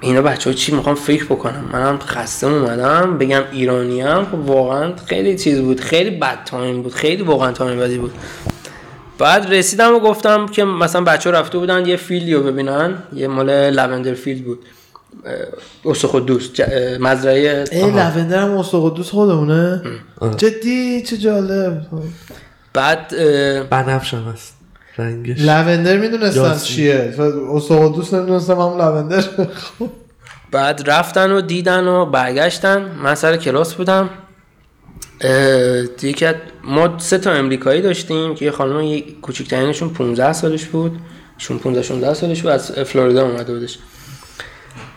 اینا 0.00 0.22
بچه 0.22 0.50
ها 0.50 0.56
چی 0.56 0.74
می‌خوام 0.74 0.94
فکر 0.94 1.24
بکنم 1.24 1.64
منم 1.72 1.98
خسته 1.98 2.46
اومدم 2.46 3.18
بگم 3.18 3.42
ایرانی 3.52 4.00
هم 4.00 4.24
خب 4.24 4.48
واقعا 4.48 4.92
خیلی 5.06 5.38
چیز 5.38 5.60
بود 5.60 5.80
خیلی 5.80 6.10
بد 6.10 6.44
time 6.44 6.82
بود 6.82 6.92
خیلی 6.92 7.22
واقعا 7.22 7.52
time 7.52 7.78
بدی 7.78 7.98
بود. 7.98 8.12
بعد 9.18 9.54
رسیدم 9.54 9.94
و 9.94 9.98
گفتم 9.98 10.46
که 10.46 10.64
مثلا 10.64 11.04
بچه 11.04 11.30
ها 11.30 11.38
رفته 11.38 11.58
بودن 11.58 11.86
یه 11.86 11.96
field 11.96 12.28
ی 12.28 12.34
رو 12.34 12.42
ببینن 12.42 12.98
یه 13.12 13.28
مال 13.28 13.70
lavender 13.70 14.14
field 14.14 14.44
بود. 14.44 14.58
اوسو 15.82 16.08
خودوس 16.08 16.60
مزرعه 17.00 17.64
ای 17.72 17.80
لوندر 17.80 18.38
هم 18.38 18.62
قدوس 18.62 19.10
خودمونه؟ 19.10 19.82
جدی؟ 20.36 21.02
چه 21.02 21.16
جالب. 21.16 21.86
بعد 22.72 23.08
بنفش 23.70 24.14
هم 24.14 24.22
هست. 24.32 24.63
رنگش. 24.98 25.40
لوندر 25.40 25.96
می‌دونستم. 25.96 26.56
چیه؟ 26.56 27.14
قدوس 27.68 28.14
نمی‌دونستم 28.14 28.58
هم 28.60 28.78
لوندر. 28.78 29.24
بعد 30.50 30.90
رفتن 30.90 31.32
و 31.32 31.40
دیدن 31.40 31.88
و 31.88 32.06
برگشتن. 32.06 32.90
من 33.02 33.14
سر 33.14 33.36
کلاس 33.36 33.74
بودم. 33.74 34.10
که 35.98 36.34
ما 36.64 36.98
سه 36.98 37.18
تا 37.18 37.32
امریکایی 37.32 37.82
داشتیم 37.82 38.34
که 38.34 38.44
یه 38.44 38.50
خانم 38.50 39.00
کوچیکترینشون 39.22 39.88
15 39.88 40.32
سالش 40.32 40.64
بود. 40.64 40.98
شون 41.38 41.58
15 41.58 41.82
16 41.82 42.14
سالش 42.14 42.42
بود. 42.42 42.50
از 42.50 42.72
فلوریدا 42.72 43.26
اومده 43.26 43.54
بودش. 43.54 43.78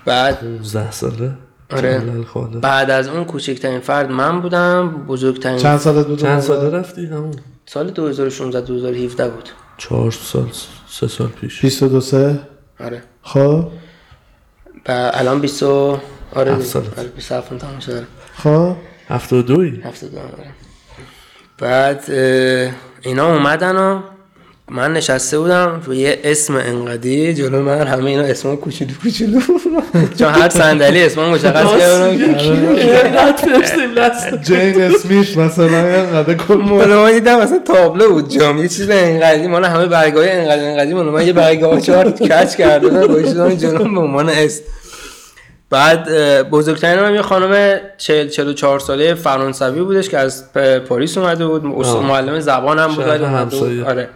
بعد 0.05 0.39
15 0.39 0.91
ساله؟ 0.91 1.31
آره. 1.71 2.01
بعد 2.61 2.91
از 2.91 3.07
اون 3.07 3.25
کوچکترین 3.25 3.79
فرد 3.79 4.11
من 4.11 4.41
بودم. 4.41 5.05
بزرگترین 5.07 5.57
چند 5.57 5.79
سالت 5.79 6.07
بود؟ 6.07 6.19
چند 6.19 6.39
ساله؟ 6.39 6.77
رفتی؟ 6.77 7.05
همون. 7.05 7.33
سال 7.65 7.89
2016 7.89 8.61
2017 8.61 9.29
بود. 9.29 9.49
چهار 9.77 10.11
سال 10.11 10.49
سه 10.87 11.07
سال 11.07 11.27
پیش. 11.27 11.61
22 11.61 12.01
سه؟ 12.01 12.39
آره. 12.79 13.03
خب. 13.21 13.67
و 14.89 15.11
الان 15.13 15.41
20 15.41 15.63
و- 15.63 15.99
آره. 16.35 16.51
هفت 16.51 16.59
دیگه. 16.59 16.71
ساله. 16.73 16.87
آره 16.97 17.07
27 17.07 17.57
تمام 17.57 17.79
شده. 17.79 18.07
خب. 18.35 18.75
هفتاد 19.09 19.39
و 19.39 19.55
دوی؟ 19.55 19.81
هفته 19.81 20.07
دو 20.07 20.19
آره. 20.19 20.51
بعد 21.57 22.11
اینا 23.01 23.33
اومدن 23.33 23.75
و 23.77 24.01
من 24.71 24.93
نشسته 24.93 25.39
بودم 25.39 25.81
یه 25.91 26.19
اسم 26.23 26.55
انقدی 26.55 27.33
جلو 27.33 27.61
من 27.61 27.87
همه 27.87 28.05
اینا 28.09 28.23
اسم 28.23 28.55
کوچولو 28.55 28.91
کوچولو. 29.03 29.39
چون 30.19 30.27
هر 30.27 30.49
صندلی 30.49 31.03
اسم 31.03 31.21
مشخص 31.21 31.79
کردم. 31.79 32.17
جین 34.43 34.81
اسمیت 34.81 35.37
مثلا 35.37 35.95
اینقدر 35.95 36.33
کل 36.33 36.53
من 36.53 37.11
دیدم 37.11 37.39
مثلا 37.41 37.59
تابلو 37.59 38.09
بود 38.13 38.29
جام. 38.29 38.57
یه 38.57 38.67
چیز 38.67 38.89
انقدی 38.89 39.47
مال 39.47 39.65
همه 39.65 39.85
برگاه 39.85 40.25
انقدی 40.27 40.65
انقدی 40.65 40.93
مال 40.93 41.05
من 41.05 41.27
یه 41.27 41.33
برگاه 41.33 41.81
چهار 41.81 42.11
کچ 42.11 42.55
کرده 42.55 42.87
بودن 42.87 43.07
گوشیدم 43.07 43.55
جلو 43.55 43.77
به 43.93 43.99
عنوان 43.99 44.29
اسم. 44.29 44.63
بعد 45.69 46.09
بزرگترین 46.49 47.03
هم 47.03 47.15
یه 47.15 47.21
خانم 47.21 47.79
40 47.97 48.27
44 48.27 48.79
ساله 48.79 49.13
فرانسوی 49.13 49.81
بودش 49.81 50.09
که 50.09 50.17
از 50.17 50.53
پاریس 50.89 51.17
اومده 51.17 51.47
بود. 51.47 51.63
معلم 52.03 52.39
زبان 52.39 52.79
هم 52.79 52.95
بود. 53.49 53.83
آره. 53.85 54.09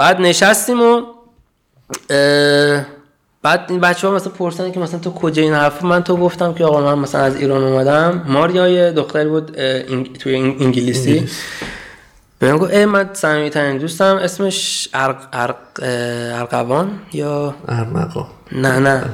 بعد 0.00 0.20
نشستیم 0.20 0.80
و 0.82 1.02
بعد 3.42 3.66
این 3.68 3.80
بچه 3.80 4.08
ها 4.08 4.14
مثلا 4.14 4.32
پرسن 4.32 4.72
که 4.72 4.80
مثلا 4.80 5.00
تو 5.00 5.10
کجا 5.10 5.42
این 5.42 5.54
حرف 5.54 5.82
من 5.84 6.02
تو 6.02 6.16
گفتم 6.16 6.54
که 6.54 6.64
آقا 6.64 6.80
من 6.80 6.98
مثلا 6.98 7.20
از 7.20 7.36
ایران 7.36 7.62
اومدم. 7.62 8.24
ماریا 8.28 8.68
یه 8.68 8.92
دختری 8.92 9.28
بود 9.28 9.58
این 9.58 10.12
توی 10.12 10.34
انگلیسی. 10.36 11.28
به 12.38 12.52
من 12.52 12.58
گفت 12.58 12.72
ای 12.72 12.84
من 12.84 13.10
صمیمی 13.12 13.50
ترین 13.50 13.78
دوستم 13.78 14.16
اسمش 14.16 14.88
ارق 14.94 15.16
ارق 15.32 15.56
ارقوان 16.40 16.98
یا؟ 17.12 17.54
ارمقا 17.68 18.26
نه 18.52 18.78
نه 18.78 19.04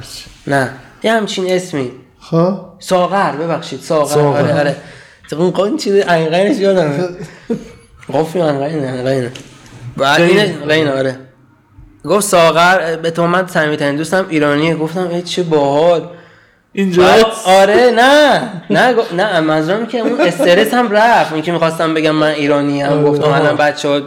نه. 0.47 0.69
یه 1.03 1.11
همچین 1.11 1.51
اسمی. 1.51 1.91
خب. 2.19 2.59
ساغر 2.79 3.31
ببخشید 3.31 3.81
ساغر, 3.81 4.13
ساغر. 4.13 4.41
آره 4.41 4.59
آره. 4.59 4.75
تو 5.29 5.35
اون 5.35 5.51
قاین 5.51 5.77
چیز 5.77 6.03
انقینش 6.07 6.57
یادم 6.57 7.09
قفی 8.13 8.41
انقین 8.41 8.85
انقین 8.85 9.29
بعد 9.97 10.21
این 10.21 10.39
انقین 10.39 10.87
آره. 10.87 11.19
گفت 12.05 12.27
ساغر 12.27 12.95
به 12.95 13.11
تو 13.11 13.27
من 13.27 13.45
ترین 13.45 13.95
دوستم 13.95 14.25
ایرانیه. 14.29 14.75
گفتم 14.75 15.07
ای 15.07 15.21
چه 15.21 15.43
باحال. 15.43 16.01
اینجا؟ 16.73 17.03
آره 17.45 17.93
نه. 17.95 18.41
نه 18.69 18.95
نه 19.13 19.39
منظورم 19.39 19.85
که 19.85 19.99
اون 19.99 20.21
استرس 20.21 20.73
هم 20.73 20.91
رفت. 20.91 21.33
اون 21.33 21.41
که 21.41 21.51
می‌خواستم 21.51 21.93
بگم 21.93 22.11
من 22.11 22.27
ایرانی 22.27 22.81
هم 22.81 23.03
گفتم 23.03 23.23
آها. 23.23 23.35
الان 23.35 23.55
بچه 23.55 23.89
ها 23.89 24.01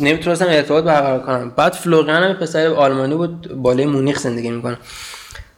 نمی‌تونستم 0.00 0.46
ارتباط 0.48 0.84
برقرار 0.84 1.20
کنم. 1.20 1.52
بعد 1.56 1.72
فلوریان 1.72 2.22
هم 2.22 2.34
پسر 2.34 2.66
آلمانی 2.66 3.14
بود. 3.14 3.62
بالای 3.62 3.86
مونیخ 3.86 4.18
زندگی 4.18 4.50
می‌کنه. 4.50 4.76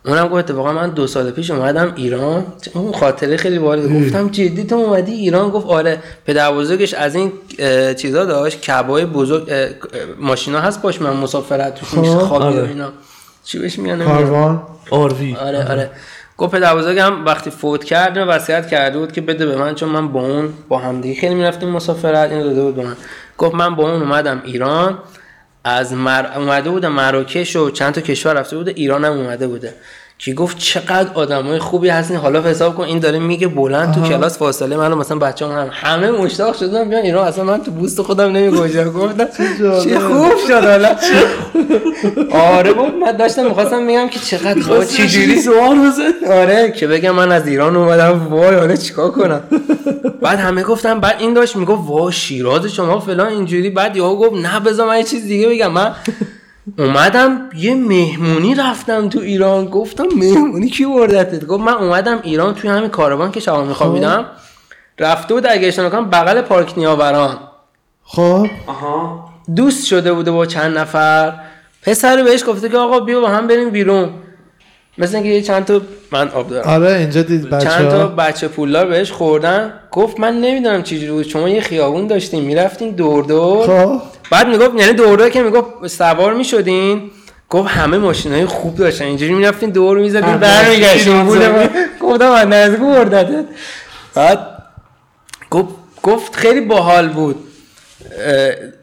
اونم 0.06 0.28
گفت 0.28 0.34
اتفاقا 0.34 0.72
من 0.72 0.90
دو 0.90 1.06
سال 1.06 1.30
پیش 1.30 1.50
اومدم 1.50 1.92
ایران. 1.96 2.44
اون 2.74 2.92
خاطره 2.92 3.36
خیلی 3.36 3.58
باحاله 3.58 4.04
گفتم 4.04 4.28
جدی 4.28 4.64
تو 4.64 4.74
اومدی 4.74 5.12
ایران؟ 5.12 5.50
گفت 5.50 5.66
آره. 5.66 5.98
پدر 6.26 6.52
بزرگش 6.52 6.94
از 6.94 7.14
این 7.14 7.32
چیزا 7.94 8.24
داشت. 8.24 8.60
کبای 8.60 9.04
بزرگ 9.04 9.52
ماشینا 10.18 10.60
هست 10.60 10.82
باش 10.82 11.00
من 11.00 11.16
مسافرت 11.16 11.74
توش 11.74 11.94
میشه 11.94 12.12
خب. 12.12 12.18
خوابی 12.18 12.44
و 12.44 12.60
آره. 12.60 12.68
اینا. 12.68 12.92
چی 13.44 13.58
بهش 13.58 13.78
میگن. 13.78 14.04
کاروان 14.04 14.62
آروی 14.90 15.34
آره 15.34 15.70
آره. 15.70 15.90
گفت 16.38 16.54
پدر 16.54 16.76
بزرگم 16.76 17.24
وقتی 17.24 17.50
فوت 17.50 17.84
کرد 17.84 18.18
اینو 18.18 18.30
وصیت 18.30 18.68
کرده 18.68 18.98
بود 18.98 19.12
که 19.12 19.20
بده 19.20 19.46
به 19.46 19.56
من 19.56 19.74
چون 19.74 19.88
من 19.88 20.08
با 20.08 20.20
اون 20.20 20.48
با 20.68 20.78
همدیگه 20.78 21.20
خیلی 21.20 21.34
می‌رفتیم 21.34 21.68
مسافرت 21.68 22.30
اینو 22.30 22.44
داده 22.44 22.62
بود 22.62 22.76
به 22.76 22.82
من. 22.84 22.96
گفت 23.38 23.54
من 23.54 23.74
با 23.74 23.90
اون 23.92 24.02
اومدم 24.02 24.42
ایران. 24.44 24.98
از 25.68 25.92
مر... 25.92 26.26
اومده 26.36 26.70
بوده 26.70 26.88
مراکش 26.88 27.56
و 27.56 27.70
چند 27.70 27.94
تا 27.94 28.00
کشور 28.00 28.32
رفته 28.32 28.56
بوده 28.56 28.72
ایران 28.76 29.04
هم 29.04 29.12
اومده 29.12 29.46
بوده. 29.46 29.74
که 30.18 30.34
گفت 30.34 30.58
چقدر 30.58 31.10
آدمای 31.14 31.58
خوبی 31.58 31.88
هستین. 31.88 32.16
حالا 32.16 32.42
حساب 32.42 32.74
کن 32.74 32.84
این 32.84 32.98
داره 32.98 33.18
میگه 33.18 33.48
بلند 33.48 33.94
تو 33.94 34.00
کلاس 34.00 34.38
فاصله. 34.38 34.76
منو 34.76 34.96
مثلا 34.96 35.18
بچه‌ها 35.18 35.52
هم 35.62 35.68
همه 35.72 36.10
مشتاق 36.10 36.56
شدن 36.56 36.88
بیان 36.88 37.02
ایران. 37.02 37.28
اصلا 37.28 37.44
من 37.44 37.62
تو 37.62 37.70
بوست 37.70 38.02
خودم 38.02 38.32
نمیگوجم 38.32 38.92
گفتم 38.98 39.26
چه 39.84 39.98
خوب 39.98 40.32
شد 40.48 40.64
حالا. 40.64 40.96
آره 42.56 42.72
گفت 42.72 42.92
من 43.02 43.12
داشتم 43.12 43.44
می‌خواستم 43.46 43.86
بگم 43.86 44.08
که 44.08 44.18
چقدر 44.20 44.60
خوب. 44.60 44.84
چجوری؟ 44.84 45.40
سوال 45.40 45.78
بزن 45.78 46.32
آره 46.32 46.72
که 46.72 46.86
بگم 46.86 47.10
من 47.14 47.32
از 47.32 47.46
ایران 47.48 47.76
اومدم. 47.76 48.26
وای 48.26 48.54
حالا 48.54 48.76
چیکار 48.76 49.10
کنم؟ 49.10 49.40
بعد 50.22 50.38
همه 50.38 50.62
گفتم 50.62 51.00
بعد 51.00 51.16
این 51.18 51.34
داشت 51.34 51.56
می‌گفت 51.56 51.82
وای 51.88 52.12
شیراز 52.12 52.66
شما 52.66 53.00
فلان 53.00 53.28
اینجوری. 53.28 53.70
بعد 53.70 53.96
یهو 53.96 54.16
گفت 54.16 54.46
نه 54.46 54.60
بذار 54.60 54.88
من 54.88 54.96
یه 54.96 55.04
چیز 55.04 55.26
دیگه 55.26 55.48
بگم. 55.48 55.72
من 55.72 55.92
اومدم 56.78 57.50
یه 57.56 57.74
مهمونی 57.74 58.54
رفتم 58.54 59.08
تو 59.08 59.18
ایران 59.18 59.66
گفتم 59.66 60.06
مهمونی 60.16 60.70
کی 60.70 60.84
بردتت 60.84 61.46
گفت 61.46 61.62
من 61.64 61.72
اومدم 61.72 62.18
ایران 62.22 62.54
توی 62.54 62.70
همین 62.70 62.88
کاروان 62.88 63.30
که 63.30 63.40
شما 63.40 63.64
میخوابیدم 63.64 64.24
رفته 64.98 65.34
بود 65.34 65.46
اگه 65.46 65.68
اشتباه 65.68 65.86
نکنم 65.86 66.10
بغل 66.10 66.40
پارک 66.40 66.78
نیاوران. 66.78 67.38
خب. 68.04 68.46
آها. 68.66 69.28
دوست 69.56 69.86
شده 69.86 70.12
بوده 70.12 70.30
با 70.30 70.46
چند 70.46 70.78
نفر. 70.78 71.32
پسر 71.82 72.22
بهش 72.22 72.44
گفته 72.46 72.68
که 72.68 72.76
آقا 72.78 73.00
بیا 73.00 73.20
با 73.20 73.28
هم 73.28 73.46
بریم 73.46 73.70
بیرون. 73.70 74.10
مثل 74.98 75.14
اینکه 75.14 75.30
یه 75.30 75.42
چند 75.42 75.64
تا 75.64 75.80
من 76.12 76.28
آب 76.28 76.48
دارم. 76.48 76.68
آره 76.68 76.92
اینجا 76.92 77.22
دید 77.22 77.50
بچه 77.50 77.68
چند 77.68 77.88
تا 77.88 78.06
بچه 78.06 78.48
پولدار 78.48 78.86
بهش 78.86 79.12
خوردن. 79.12 79.72
گفت 79.90 80.20
من 80.20 80.40
نمی‌دونم 80.40 80.82
چجوری 80.82 81.10
بود. 81.10 81.26
شما 81.26 81.48
یه 81.48 81.60
خیابون 81.60 82.06
داشتین 82.06 82.44
می‌رفتین 82.44 82.90
دور 82.90 83.24
دور. 83.24 83.66
خب. 83.66 84.02
بعد 84.30 84.48
می‌گفت 84.48 84.80
یعنی 84.80 84.92
دور 84.92 85.16
دور 85.16 85.30
که 85.30 85.42
می‌گفت 85.42 85.86
سوار 85.86 86.34
می‌شدین؟ 86.34 87.10
گفت 87.50 87.68
همه 87.68 87.98
ماشین 87.98 88.32
های 88.32 88.46
خوب 88.46 88.76
داشتن. 88.76 89.04
اینجوری 89.04 89.34
می‌رفتین 89.34 89.70
دور 89.70 89.98
می‌زدین 89.98 90.36
برمیگشتین. 90.36 91.22
بوده. 91.24 91.68
گفتم 92.00 92.28
من 92.28 92.48
نزدیک 92.48 92.80
بردتت 92.80 93.44
بعد 94.14 94.38
گفت 95.50 95.68
گفت 96.02 96.36
خیلی 96.36 96.60
باحال 96.60 97.08
بود. 97.08 97.36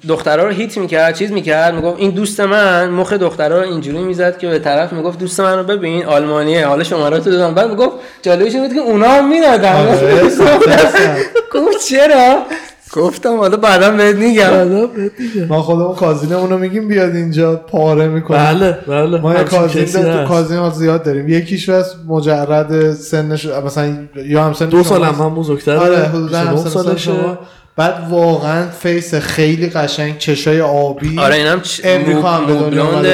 دخترها 0.08 0.46
رو 0.46 0.52
هیت 0.52 0.78
می‌کرد 0.78 1.16
چیز 1.16 1.32
می‌کرد. 1.32 1.76
می‌گفت 1.76 2.00
این 2.00 2.10
دوست 2.10 2.40
من 2.40 2.90
مخ 2.90 3.14
دخترها 3.14 3.58
رو 3.58 3.64
اینجوری 3.64 3.98
می‌زد 3.98 4.38
که 4.38 4.48
به 4.48 4.60
طرف 4.60 4.94
می‌گفت 4.94 5.20
دوست 5.20 5.40
من 5.40 5.58
رو 5.58 5.64
ببین 5.64 6.06
آلمانیه. 6.06 6.68
حالا 6.68 6.84
شماراتو 6.84 7.32
دادم. 7.32 7.54
بعد 7.54 7.70
می‌گفت 7.70 7.96
جالبش 8.22 8.56
بود 8.56 8.74
که 8.74 8.80
اونا 8.80 9.08
هم 9.08 9.30
می‌دادن. 9.30 9.88
آره،. 9.88 10.24
گفت 11.54 11.88
چرا؟ 11.88 12.46
گفتم 12.94 13.38
حالا 13.38 13.58
بعدا 13.58 13.92
بهت 13.92 14.16
میگم. 14.16 14.50
حالا 14.50 14.88
بهت 14.88 15.12
میگم. 15.20 15.46
ما 15.48 15.62
خودمون 15.62 15.96
cousin 15.96 16.32
مون 16.32 16.50
رو 16.50 16.58
میگیم 16.58 16.88
بیاد 16.88 17.16
اینجا 17.16 17.56
پاره 17.56 18.08
می‌کنه 18.08 18.38
بله 18.54 18.78
بله. 18.88 19.22
ما 19.22 19.34
یه 19.34 19.44
cousin. 19.44 20.26
cousin 20.26 20.58
ها 20.58 20.70
زیاد 20.70 21.04
داریم. 21.04 21.30
یکیش 21.30 21.70
بس 21.70 21.96
مجرد 22.08 22.94
سنش 22.94 23.46
مثلا 23.46 23.98
یا 24.16 24.44
هم 24.44 24.54
سن 24.54 24.70
دو 24.70 24.84
سال. 24.84 25.04
هم 25.04 25.14
هم 25.14 25.36
بزرگتره. 25.36 25.78
آره 25.80 25.98
حدودا 25.98 26.46
29 26.46 26.50
هم 26.50 26.56
سالشه. 26.70 26.98
شما. 26.98 27.38
بعد 27.76 28.08
واقعا 28.10 28.68
face 28.70 29.16
خیلی 29.16 29.70
قشنگ 29.70 30.18
چشای 30.18 30.62
آبی. 30.62 31.20
آره 31.20 31.36
اینم 31.36 31.62
چ... 31.62 31.82
امریکا 31.84 32.30
هم 32.30 32.46
به 32.46 32.54
دنیا. 32.54 32.86
بلوند 32.86 33.06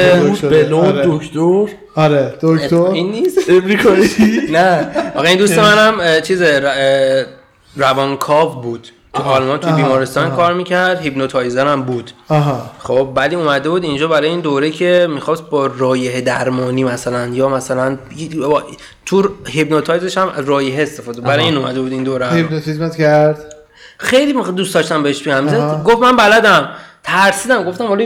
آره. 0.74 1.06
دکتر. 1.08 1.66
آره 1.96 2.34
دکتر. 2.42 2.76
این 2.82 3.12
نیست. 3.12 3.38
امریکایی. 3.50 4.10
نه. 4.54 4.88
آقا 5.16 5.24
این 5.28 5.38
دوست 5.38 5.60
منم 5.66 6.22
چیز 6.22 6.42
روانکاو 7.76 8.62
بود. 8.62 8.88
تو 9.14 9.24
آلمان 9.24 9.60
تو 9.60 9.72
بیمارستان 9.72 10.28
آها. 10.28 10.36
کار 10.36 10.53
می‌کرد 10.53 11.01
hypnotizer 11.02 11.68
هم 11.68 11.82
بود. 11.82 12.12
آها. 12.30 12.72
خب 12.80 13.12
بعدی 13.16 13.36
اومده 13.36 13.70
بود 13.70 13.84
اینجا 13.84 14.07
برای 14.07 14.30
این 14.30 14.39
دوره 14.39 14.72
که 14.72 15.07
می‌خواست 15.10 15.49
با 15.49 15.66
رایحه 15.78 16.22
درمانی 16.22 16.84
مثلا 16.84 17.28
یا 17.28 17.49
مثلا 17.49 17.97
تو 19.05 19.30
hypnotize 19.46 20.04
ش 20.04 20.18
هم 20.18 20.32
رایحه 20.38 20.82
استفاده 20.82 21.22
برای 21.22 21.45
این 21.45 21.57
اومده 21.57 21.82
بود 21.82 21.91
این 21.91 22.03
دوره 22.03 22.30
هیپنوتیزمت 22.30 22.95
کرد؟ 22.95 23.55
خیلی 23.97 24.34
دوست 24.34 24.74
داشتم 24.74 25.03
بهش. 25.03 25.24
زد 25.24 25.84
گفت 25.84 25.99
من 25.99 26.16
بلدم. 26.16 26.70
ترسیدم. 27.03 27.64
گفتم 27.64 27.91
ولی 27.91 28.03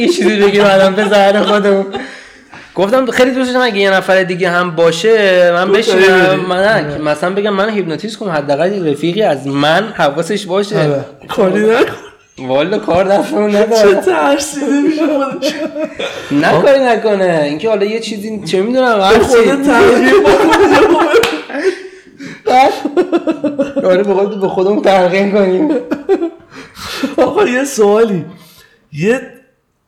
یه 0.00 0.08
چیزی 0.08 0.40
بگی 0.40 0.60
بعدم 0.60 0.94
به 0.94 1.08
ضرر 1.08 1.42
خودم 1.42 1.86
گفتم 2.74 3.06
خیلی 3.06 3.30
دوست 3.30 3.52
داشتم 3.52 3.64
اگه 3.64 3.78
یه 3.78 3.90
نفر 3.90 4.22
دیگه 4.22 4.50
هم 4.50 4.70
باشه 4.70 5.52
من 5.52 5.72
بشینم. 5.72 6.40
من 6.48 7.00
مثلا 7.00 7.30
بگم 7.34 7.54
من 7.54 7.70
هیپنوتیزم 7.70 8.18
کنم 8.18 8.30
حداقل 8.30 8.90
رفیقی 8.90 9.22
از 9.22 9.46
من 9.46 9.92
حواسش 9.96 10.46
باشه. 10.46 10.78
آره. 10.78 11.04
کاری 11.28 11.64
والا 12.38 12.78
کار 12.78 13.04
دستمون 13.04 13.52
چه 13.52 13.58
نداره 13.58 13.94
ترسیده 13.94 14.80
میشه 14.80 15.02
خودش. 15.06 15.54
نه 16.32 16.62
کاری 16.62 16.80
نکنه. 16.80 17.40
اینکه 17.44 17.68
حالا 17.68 17.84
یه 17.84 18.00
چیزی 18.00 18.42
چه 18.44 18.62
می‌دونم 18.62 19.00
هر 19.00 19.18
خودت 19.18 19.44
چی. 19.44 19.62
تغییر 19.62 20.14
آره 23.84 24.02
به 24.02 24.14
خود 24.14 24.40
به 24.40 24.48
خودمون 24.48 24.82
تلقین 24.82 25.32
کنیم. 25.32 25.70
آقا 27.16 27.48
یه 27.48 27.64
سوالی. 27.64 28.24
یه 28.92 29.20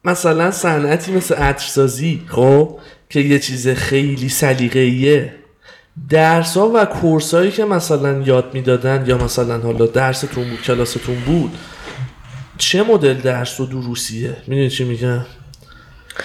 مثلا 0.05 0.51
صنعتی 0.51 1.13
مثل 1.13 1.35
عطرسازی 1.35 2.23
خب 2.29 2.79
که 3.11 3.21
یه 3.21 3.39
چیز 3.39 3.69
خیلی 3.69 4.29
سلیقه‌ایه. 4.29 5.35
درس 6.09 6.57
ها 6.57 6.71
و 6.75 6.85
کورس 6.85 7.35
هایی 7.35 7.51
که 7.51 7.65
مثلا 7.65 8.23
یاد 8.23 8.55
می‌دادن 8.55 9.05
یا 9.07 9.19
مثلا 9.19 9.59
حالا 9.59 9.87
درستون 9.87 10.51
بود 10.51 10.63
کلاستون 10.63 11.21
بود 11.21 11.59
چه 12.59 12.83
مدل 12.83 13.15
درس 13.15 13.61
و 13.61 13.67
دروسیه؟ 13.67 14.37
می‌دونی 14.47 14.71
چی 14.71 14.85
میگم؟ 14.85 15.27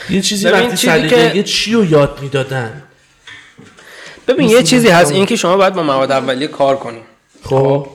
یه 0.09 0.21
چیزی 0.21 0.47
وقتی 0.47 0.69
چیزی 0.69 0.87
سلیقه 0.87 1.29
که- 1.29 1.35
یه 1.35 1.43
چی 1.43 1.73
رو 1.73 1.85
یاد 1.85 2.19
می‌دادن؟ 2.21 2.83
ببین 4.27 4.49
یه 4.49 4.63
چیزی 4.63 4.89
هست 4.89 5.11
این 5.11 5.25
که 5.25 5.35
شما 5.35 5.57
باید 5.57 5.73
با 5.73 5.83
مواد 5.83 6.11
اولیه 6.11 6.47
کار 6.47 6.77
کنیم 6.77 7.03
خب. 7.43 7.87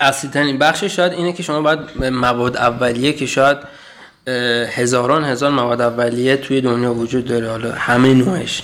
اصلی 0.00 0.30
ترین 0.30 0.58
بخشش 0.58 0.96
شاید 0.96 1.12
اینه 1.12 1.32
که 1.32 1.42
شما 1.42 1.62
باید 1.62 2.04
مواد 2.04 2.56
اولیه 2.56 3.12
که 3.12 3.26
شاید 3.26 3.58
هزاران 4.68 5.24
هزار 5.24 5.50
مواد 5.50 5.80
اولیه 5.80 6.36
توی 6.36 6.60
دنیا 6.60 6.94
وجود 6.94 7.24
داره. 7.24 7.50
حالا 7.50 7.72
همه 7.72 8.14
نوعش 8.14 8.62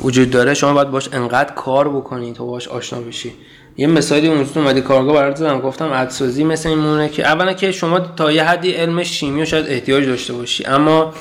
وجود 0.00 0.30
داره. 0.30 0.54
شما 0.54 0.72
باید 0.74 0.90
باش 0.90 1.08
انقدر 1.12 1.52
کار 1.52 1.88
بکنی 1.88 2.32
تا 2.32 2.44
باش 2.44 2.68
آشنا 2.68 3.00
بشی. 3.00 3.32
یه 3.76 3.86
مثالی 3.86 4.28
اون 4.28 4.48
اومدی 4.56 4.80
کارگاه 4.80 5.14
برات 5.14 5.36
زدم. 5.36 5.60
گفتم 5.60 5.92
عدسازی 5.92 6.44
مثل 6.44 6.68
این 6.68 6.78
مونه 6.78 7.08
که 7.08 7.26
اولا 7.26 7.52
که 7.52 7.72
شما 7.72 8.00
تا 8.00 8.32
یه 8.32 8.44
حدی 8.44 8.70
علم 8.70 9.02
شیمی 9.02 9.40
رو 9.40 9.46
شاید 9.46 9.66
احتیاج 9.68 10.06
داشته 10.06 10.32
باشی. 10.32 10.64
اما 10.64 11.14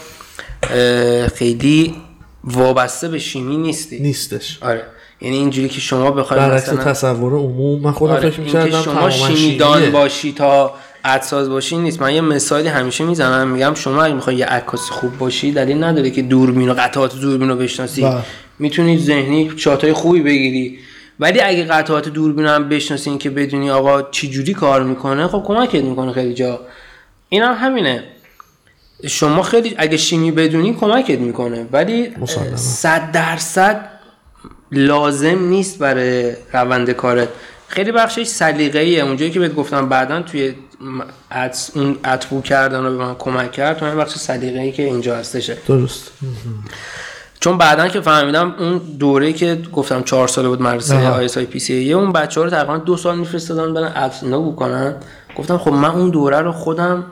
خیلی 1.36 1.96
وابسته 2.44 3.08
به 3.08 3.20
شیمی 3.20 3.58
نیستی. 3.58 4.00
نیستش. 4.00 4.58
آره. 4.62 4.84
یعنی 5.22 5.38
اینجوری 5.38 5.70
که 5.70 5.80
شما 5.80 6.12
بخوای 6.12 6.40
برعکس 6.40 6.70
مثلا 6.70 6.84
تصور 6.84 7.34
عموم. 7.34 7.82
من 7.82 7.92
خودم 7.92 8.14
آره. 8.14 8.30
فکر 8.30 8.42
می‌کردم 8.42 8.82
شما 8.82 9.10
شیمیدان 9.10 9.78
شیمیه. 9.78 9.92
باشی 9.92 10.34
تا 10.34 10.74
عدساز 11.06 11.50
باشی 11.50 11.78
نیست. 11.78 12.02
من 12.02 12.14
یه 12.14 12.22
مثالی 12.22 12.68
همیشه 12.68 13.04
می‌زنم 13.04 13.48
میگم 13.48 13.74
شما 13.74 14.04
اگه 14.04 14.14
می‌خوای 14.14 14.36
یه 14.36 14.46
عکاس 14.46 14.90
خوب 14.90 15.18
باشی 15.18 15.52
دلیل 15.52 15.84
نداره 15.84 16.10
که 16.10 16.22
دوربین 16.22 16.70
و 16.70 16.74
قطعات 16.74 17.20
دوربین 17.20 17.50
رو 17.50 17.56
بشناسی. 17.56 18.02
بله. 18.02 18.18
می‌تونی 18.60 18.98
ذهنی 18.98 19.52
شاتای 19.58 19.94
خوبی 19.94 20.22
بگیری. 20.22 20.80
ولی 21.20 21.42
اگه 21.42 21.64
قطعات 21.64 22.10
دوربین 22.10 22.46
هم 22.46 22.70
بشناسی 22.70 23.18
که 23.18 23.30
بدونی 23.30 23.70
آقا 23.70 24.02
چی 24.02 24.30
جوری 24.30 24.54
کار 24.54 24.84
می‌کنه 24.84 25.28
خب 25.28 25.44
کمکت 25.48 25.84
می‌کنه 25.84 26.14
خیلی 26.14 26.34
جا. 26.34 26.60
این 27.30 27.44
هم 27.44 27.54
همینه. 27.54 28.04
شما 29.08 29.44
خیلی 29.44 29.76
اگه 29.78 29.98
شیمی 29.98 30.32
بدونی 30.32 30.74
کمکت 30.74 31.20
می‌کنه. 31.20 31.68
ولی. 31.72 32.14
صد 32.56 33.12
درصد 33.12 33.90
لازم 34.72 35.40
نیست 35.40 35.80
برای 35.80 36.34
روند 36.54 36.92
کارت. 36.92 37.30
خیلی 37.68 37.92
بخشش 37.92 38.24
سلیقه 38.24 38.80
ایه 38.80 39.04
اونجایی 39.04 39.32
که 39.32 39.40
بهت 39.40 39.56
گفتم 39.56 39.90
بعدا 39.90 40.22
توی 40.22 40.54
اون 41.76 41.98
اتبو 42.06 42.42
کردن 42.42 42.84
رو 42.84 42.98
به 42.98 43.06
من 43.06 43.16
کمک 43.16 43.52
کرد 43.52 43.78
تو 43.78 43.86
این 43.86 43.96
بخش 43.96 44.16
سلیقه 44.16 44.60
ای 44.60 44.72
که 44.72 44.84
اینجا 44.84 45.16
هستشه. 45.16 45.58
درست. 45.68 46.12
چون 47.40 47.58
بعدا 47.58 47.88
که 47.88 48.02
فهمیدم 48.02 48.56
اون 48.60 48.78
دوره 48.78 49.34
که 49.34 49.62
گفتم 49.74 50.04
چهار 50.04 50.28
ساله 50.28 50.48
بود 50.48 50.62
مدرسه 50.62 50.96
آها. 50.96 51.16
آی 51.16 51.26
اس 51.26 51.38
آی 51.38 51.46
پی 51.46 51.60
سی 51.60 51.94
اون 51.94 52.12
بچه 52.12 52.40
ها 52.40 52.44
رو 52.44 52.50
تقریبا 52.50 52.78
دو 52.78 52.98
سال 52.98 53.18
میفرستادن 53.18 53.74
برن 53.74 53.92
ادس 53.96 54.24
اینا 54.24 54.42
بکنن 54.42 54.96
گفتم 55.38 55.58
خب 55.58 55.72
من 55.72 55.90
اون 55.90 56.10
دوره 56.10 56.40
رو 56.40 56.52
خودم 56.52 57.06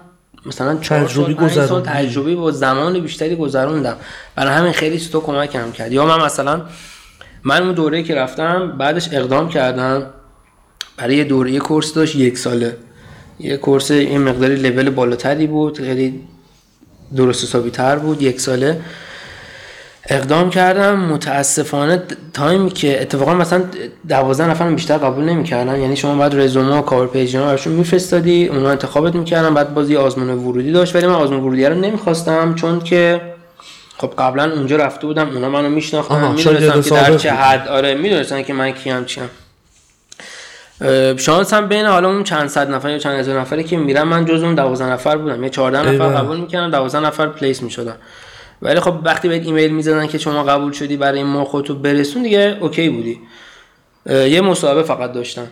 مثلا 0.46 0.78
چهار 0.78 1.08
سال 1.08 1.34
پنج 1.34 1.52
سال. 1.52 1.82
تجربه 1.82 2.36
با 2.36 2.52
زمان 2.52 3.00
بیشتری 3.00 3.36
گذروندم. 3.36 3.96
برای 4.36 4.54
همین 4.54 4.72
خیلی 4.72 5.00
تو 5.00 5.22
کمکم 5.22 5.72
کرد. 5.72 5.92
یا 5.92 6.06
من 6.06 6.26
مثلا 6.26 6.62
من 7.44 7.64
اون 7.64 7.74
دوره 7.74 8.04
که 8.04 8.16
رفتم 8.16 8.78
بعدش 8.78 9.10
اقدام 9.12 9.50
کردم. 9.50 10.06
برای 10.98 11.24
دوره 11.24 11.52
یه 11.52 11.60
course 11.60 11.94
داشت 11.94 12.16
یک 12.16 12.38
ساله. 12.38 12.78
یه 13.40 13.58
course 13.58 13.92
این 13.92 14.22
مقداری 14.22 14.56
لول 14.56 14.90
بالاتری 14.90 15.48
بود 15.48 15.78
خیلی 15.78 16.20
درست 17.16 17.44
حسابی 17.44 17.70
تر 17.70 17.96
بود. 17.96 18.22
یک 18.22 18.42
ساله 18.42 18.80
اقدام 20.10 20.50
کردم. 20.50 21.00
متاسفانه 21.00 22.04
time 22.34 22.63
ی 22.63 22.70
که 22.70 23.02
اتفاقا 23.02 23.34
مثلا 23.34 23.64
دوازده 24.10 24.50
نفر 24.50 24.72
بیشتر 24.72 24.98
قبول 24.98 25.24
نمی‌کردن. 25.24 25.82
یعنی 25.82 25.96
شما 25.96 26.16
باید 26.16 26.36
رزومه 26.36 26.78
و 26.78 26.82
cover 26.82 27.08
page 27.08 27.36
اینا 27.36 27.48
براشون 27.48 27.74
میفرستادی 27.74 28.48
اونا 28.48 28.70
انتخابت 28.70 29.16
می‌کردن 29.16 29.54
بعد 29.54 29.74
باز 29.74 29.90
یه 29.90 30.00
آزمون 30.00 30.30
ورودی 30.30 30.72
داشت. 30.72 30.96
ولی 30.96 31.08
من 31.08 31.14
آزمون 31.14 31.40
ورودی 31.40 31.66
رو 31.66 31.76
نمی‌خواستم 31.76 32.56
چون 32.56 32.80
که 32.80 33.22
خب 33.98 34.14
قبلا 34.18 34.52
اونجا 34.52 34.76
رفته 34.76 35.08
بودم 35.08 35.30
اونا 35.30 35.50
منو 35.50 35.70
میشناختن 35.70 36.32
می‌دونستن 36.32 36.82
که 36.82 36.90
در 36.90 37.18
چه. 37.18 37.32
حد. 37.32 37.68
آره 37.68 37.96
می‌دونستن 37.96 38.44
که 38.44 38.54
من 38.54 38.72
کیم 38.72 39.06
چیم. 39.06 39.30
شانس 41.18 41.54
هم 41.54 41.68
بین 41.68 41.86
حالا 41.86 42.10
اون 42.10 42.24
چند 42.24 42.48
صد 42.48 42.72
نفر 42.72 42.90
یا 42.90 42.98
چند 42.98 43.20
هزار 43.20 43.40
نفری 43.40 43.64
که 43.64 43.78
میرم 43.78 44.08
من 44.08 44.26
جز 44.26 44.44
اون 44.44 44.56
12 44.56 44.86
نفر 44.86 45.18
بودم. 45.18 45.44
یا 45.44 45.50
14 45.50 45.92
نفر. 45.92 46.16
قبول 46.16 46.38
می‌کردم 46.38 46.72
12 46.72 47.08
نفر 47.08 47.28
place 47.28 47.64
می‌شدن. 47.64 47.96
ولی 48.62 48.80
خب 48.80 48.94
وقتی 49.04 49.30
بهت 49.30 49.46
ایمیل 49.46 49.72
می‌زدن 49.72 50.08
که 50.08 50.18
شما 50.18 50.44
قبول 50.44 50.72
شدی 50.72 50.98
برای 50.98 51.24
ما 51.24 51.46
خودتو 51.46 51.76
برسون 51.76 52.24
دیگه 52.24 52.58
اوکی 52.62 52.90
بودی. 52.90 53.20
یه 54.10 54.42
مصاحبه 54.42 54.84
فقط 54.84 55.12
داشتم. 55.12 55.48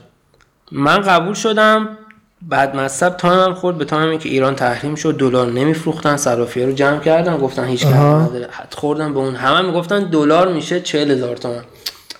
من 0.71 1.01
قبول 1.01 1.33
شدم 1.33 1.97
بعد 2.41 2.75
مصب 2.75 3.17
time 3.17 3.46
م 3.46 3.53
خورد 3.53 3.77
به 3.77 3.85
time 3.85 4.11
ی 4.11 4.17
که 4.17 4.29
ایران 4.29 4.55
تحریم 4.55 4.95
شد 4.95 5.17
دلار 5.17 5.47
نمیفروختن 5.47 6.17
صرافیه 6.17 6.65
رو 6.65 6.71
جمع 6.71 6.99
کردن 6.99 7.37
گفتن 7.37 7.65
هیچ 7.65 7.83
کاری. 7.83 7.97
نداره. 7.97 8.47
حد 8.51 8.73
خوردن 8.73 9.13
به 9.13 9.19
اون. 9.19 9.35
همه 9.35 9.61
می‌گفتن 9.61 10.03
دلار 10.03 10.53
میشه 10.53 10.79
40 10.79 11.11
هزار 11.11 11.35
تومن 11.35 11.63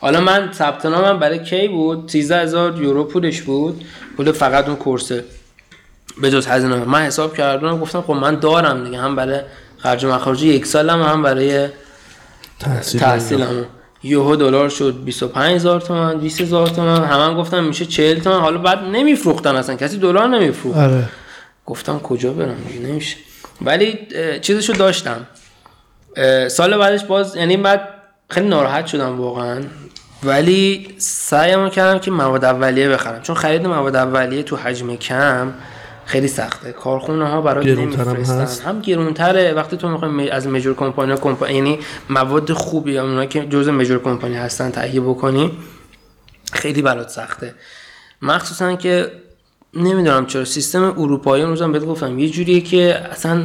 حالا 0.01 0.21
من 0.21 0.49
ثبت 0.53 0.85
نامم 0.85 1.19
برای 1.19 1.43
کی 1.43 1.67
بود؟ 1.67 2.09
13 2.09 2.41
هزار 2.41 2.81
یورو 2.81 3.03
پولش 3.03 3.41
بود. 3.41 3.85
پول 4.17 4.31
فقط 4.31 4.67
اون 4.67 4.75
کورسه. 4.75 5.23
به 6.21 6.31
جز 6.31 6.47
هزینه. 6.47 6.75
من 6.75 7.01
حساب 7.01 7.37
کردم 7.37 7.79
گفتم 7.79 8.01
خب 8.01 8.13
من 8.13 8.35
دارم 8.35 8.83
دیگه. 8.83 8.97
هم 8.97 9.15
برای 9.15 9.39
خرج 9.77 10.05
و 10.05 10.11
مخارج 10.11 10.43
یک 10.43 10.65
سالم 10.65 11.01
هم 11.01 11.21
برای 11.23 11.67
تحصیل. 12.59 13.01
تحصیلمو 13.01 13.63
یهو 14.03 14.35
دلار 14.35 14.69
شد 14.69 15.03
25000 15.05 15.81
تومن 15.81 16.19
20000 16.19 16.67
تومن 16.67 17.03
همه 17.03 17.35
گفتن 17.35 17.63
میشه 17.63 17.85
40 17.85 18.19
تومن 18.19 18.39
حالا 18.39 18.57
بعد 18.57 18.79
نمیفروختن 18.83 19.55
اصلا. 19.55 19.75
کسی 19.75 19.97
دلار 19.97 20.27
نمیفروخت. 20.27 20.77
آره. 20.77 21.03
گفتم 21.65 21.99
کجا 21.99 22.33
برم؟ 22.33 22.57
نمیشه. 22.83 23.17
ولی 23.61 23.99
چیزشو 24.41 24.73
داشتم. 24.73 25.27
سال 26.47 26.77
بعدش 26.77 27.03
باز 27.03 27.35
یعنی 27.35 27.57
بعد 27.57 28.00
خیلی 28.31 28.47
ناراحت 28.47 28.85
شدم 28.85 29.19
واقعا. 29.19 29.61
ولی 30.23 30.95
سعیمو 30.97 31.69
کردم 31.69 31.99
که 31.99 32.11
مواد 32.11 32.45
اولیه 32.45 32.89
بخرم. 32.89 33.21
چون 33.21 33.35
خرید 33.35 33.67
مواد 33.67 33.95
اولیه 33.95 34.43
تو 34.43 34.55
حجم 34.55 34.95
کم 34.95 35.53
خیلی 36.05 36.27
سخته. 36.27 36.71
کارخونه 36.71 37.27
ها 37.27 37.41
برای 37.41 37.75
نمیفرستن. 37.75 38.41
هست. 38.41 38.63
هم 38.63 38.81
گرونتره. 38.81 39.53
وقتی 39.53 39.77
تو 39.77 39.89
می‌خوای 39.89 40.29
از 40.29 40.47
میجور 40.47 40.75
کمپانی 40.75 41.17
کمپانی 41.17 41.53
یعنی 41.53 41.79
مواد 42.09 42.53
خوبی 42.53 42.91
یا 42.91 43.03
اونایی 43.03 43.27
که 43.27 43.45
جزء 43.45 43.71
میجور 43.71 43.99
کمپانی 43.99 44.35
هستن 44.35 44.71
تهیه 44.71 45.01
بکنی 45.01 45.51
خیلی 46.53 46.81
برات 46.81 47.09
سخته. 47.09 47.55
مخصوصا 48.21 48.75
که 48.75 49.11
نمی‌دونم 49.73 50.25
چرا 50.25 50.45
سیستم 50.45 50.83
اروپایی 50.83 51.43
اون 51.43 51.51
روزم 51.51 51.71
بهت 51.71 51.85
گفتم 51.85 52.19
یه 52.19 52.29
جوریه 52.29 52.61
که 52.61 52.95
اصلا 53.11 53.43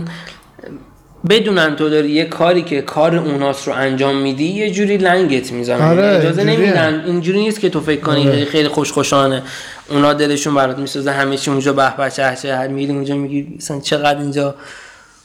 بدونن 1.31 1.77
تو 1.77 1.89
داری 1.89 2.11
یه 2.11 2.24
کاری 2.24 2.62
که 2.62 2.83
کار 2.83 3.16
اوناست 3.16 3.68
رو 3.68 3.74
انجام 3.74 4.16
میدی 4.16 4.45
یه 4.45 4.70
جوری 4.70 4.97
لنگت 4.97 5.53
می‌زنن 5.53 5.81
آره، 5.81 6.07
اجازه. 6.07 6.45
نمیدن 6.45 7.03
اینجوری 7.07 7.39
نیست 7.39 7.61
که 7.61 7.68
تو 7.68 7.81
فکر 7.81 8.01
کنی 8.01 8.29
آره. 8.29 8.45
خیلی 8.45 8.68
خوش 8.68 8.93
خوشانه 8.93 9.43
اونا 9.89 10.12
دلشون 10.12 10.55
برات 10.55 10.79
می‌سازه 10.79 11.11
همه 11.11 11.37
چی 11.37 11.51
اونجا 11.51 11.72
به 11.72 11.97
به 11.97 12.11
چه 12.11 12.37
چه 12.43 12.57
هر 12.57 12.68
میری 12.68 12.93
اونجا 12.93 13.16
میگی 13.16 13.55
مثلا 13.57 13.81
چقدر 13.81 14.18
اینجا 14.18 14.55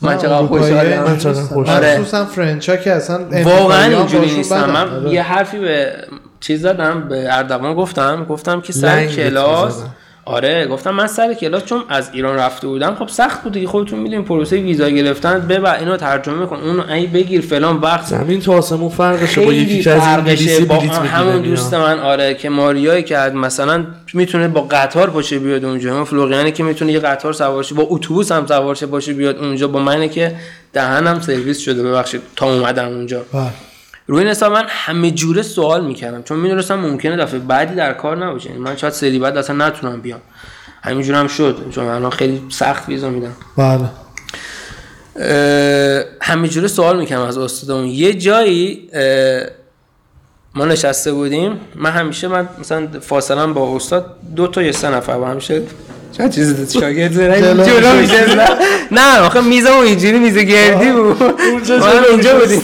من 0.02 0.18
چقدر 0.18 0.34
اروپایی‌ها 0.34 1.18
خوشحالم. 1.34 2.00
مخصوصا 2.00 2.26
فرنچا 2.26 2.76
که 2.76 2.92
اصلا 2.92 3.20
واقعا 3.44 3.98
اینجوری 3.98 4.36
نیستم. 4.36 4.70
من 4.70 4.90
آره. 4.90 5.14
یه 5.14 5.22
حرفی 5.22 5.60
به 5.60 5.94
چیز 6.40 6.62
زدم 6.62 7.08
به 7.10 7.38
اردوان 7.38 7.74
گفتم 7.74 8.26
گفتم 8.30 8.62
که 8.62 8.74
سر 8.74 9.06
کلاس. 9.06 9.84
آره 10.26 10.68
گفتم 10.68 10.92
من 10.92 11.08
سر 11.08 11.34
کلاس 11.34 11.66
چون 11.66 11.84
از 11.90 12.10
ایران 12.14 12.36
رفته 12.36 12.68
بودم 12.68 12.96
خب 12.96 13.08
سخت 13.08 13.44
بود 13.44 13.54
دیگه 13.54 13.68
خودتون 13.68 14.00
می‌دونین 14.00 14.26
پروسه 14.26 14.56
ویزا 14.58 14.90
گرفتن 14.90 15.40
ببر 15.40 15.80
اینو 15.80 15.98
ترجمه 15.98 16.46
کن 16.46 16.56
اون 16.56 16.80
ای 16.80 17.08
بگیر 17.08 17.42
فلان 17.42 17.78
وقت. 17.78 18.06
زمین 18.06 18.40
تو 18.40 18.52
آسمون 18.52 18.90
فرقشه 18.90 19.46
با 19.46 19.54
یکی 19.54 19.82
که 19.82 19.92
از 19.92 20.02
فرقشه 20.02 20.66
با 20.66 20.76
همون 20.80 21.42
دوست 21.42 21.74
من 21.74 22.00
آره 22.00 22.34
که 22.34 22.50
ماریایی 22.50 23.04
که 23.04 23.18
مثلا 23.18 23.86
می‌تونه 24.14 24.48
با 24.48 24.62
قطار 24.62 25.10
باشه 25.10 25.40
بیاد 25.40 25.66
اونجا 25.66 25.96
اون 25.96 26.04
فلوریانی 26.04 26.52
که 26.52 26.64
می‌تونه 26.64 26.92
یه 26.92 27.00
قطار 27.00 27.34
سوار 27.34 27.66
با 27.76 27.88
اتوبوس 27.90 28.32
هم 28.32 28.46
سوار 28.46 28.76
شه 28.76 28.86
باشه 28.86 29.14
بیاد 29.14 29.38
اونجا 29.38 29.68
با 29.68 29.80
منه 29.80 30.10
که 30.10 30.36
دهنم 30.74 31.22
سرویس 31.22 31.60
شده 31.60 31.84
ببخشید 31.84 32.22
تا 32.36 32.54
اومدم 32.54 32.88
اونجا. 32.88 33.22
بله. 33.34 33.71
روی 34.12 34.20
این 34.20 34.30
حساب 34.30 34.54
من 34.54 34.66
همه 34.68 35.12
جوره 35.12 35.42
سوال 35.42 35.86
می‌کردم. 35.86 36.24
چون 36.24 36.40
می‌دونستم 36.40 36.76
ممکنه 36.76 37.18
دفعه 37.18 37.40
بعدی 37.40 37.76
در 37.76 37.94
کار 37.94 38.26
نباشه. 38.26 38.50
یعنی 38.50 38.62
من 38.62 38.78
شاید 38.78 38.94
سری 38.94 39.20
بعد 39.20 39.38
اصلا 39.38 39.68
نتونم 39.68 40.02
بیام. 40.02 40.20
همینجور 40.84 41.16
هم 41.16 41.28
شد. 41.28 41.66
چون 41.76 41.86
الان 41.86 42.12
خیلی 42.12 42.42
سخت 42.50 42.90
ویزا 42.90 43.10
میدم. 43.10 43.36
بله. 43.58 43.90
همه 46.22 46.48
جوره 46.48 46.68
سوال 46.68 47.00
می‌کنم 47.00 47.22
از 47.22 47.38
استادمون. 47.38 47.86
یه 47.86 48.14
جایی 48.14 48.90
ما 50.56 50.66
نشسته 50.66 51.12
بودیم. 51.12 51.60
من 51.76 51.92
همیشه 51.92 52.28
من 52.28 52.50
مثلا 52.60 52.88
فاصله 53.02 53.48
با 53.48 53.76
استاد 53.76 54.16
دو 54.36 54.48
تا 54.48 54.62
یا 54.62 54.72
سه 54.72 54.90
نفر 54.90 55.18
با 55.18 55.28
همیشه 55.28 55.62
چه 56.18 56.30
چیزی 56.30 56.80
شاگرد 56.80 57.12
زرنگ 57.12 57.64
جلو 57.64 58.02
میشه. 58.02 58.26
نه 58.92 59.20
آخه 59.20 59.42
میزم 59.42 59.74
اینجوری 59.74 60.20
میز 60.20 60.38
گردی 60.38 60.92
بود. 60.92 61.24
اونجا. 62.12 62.40
بودیم. 62.40 62.62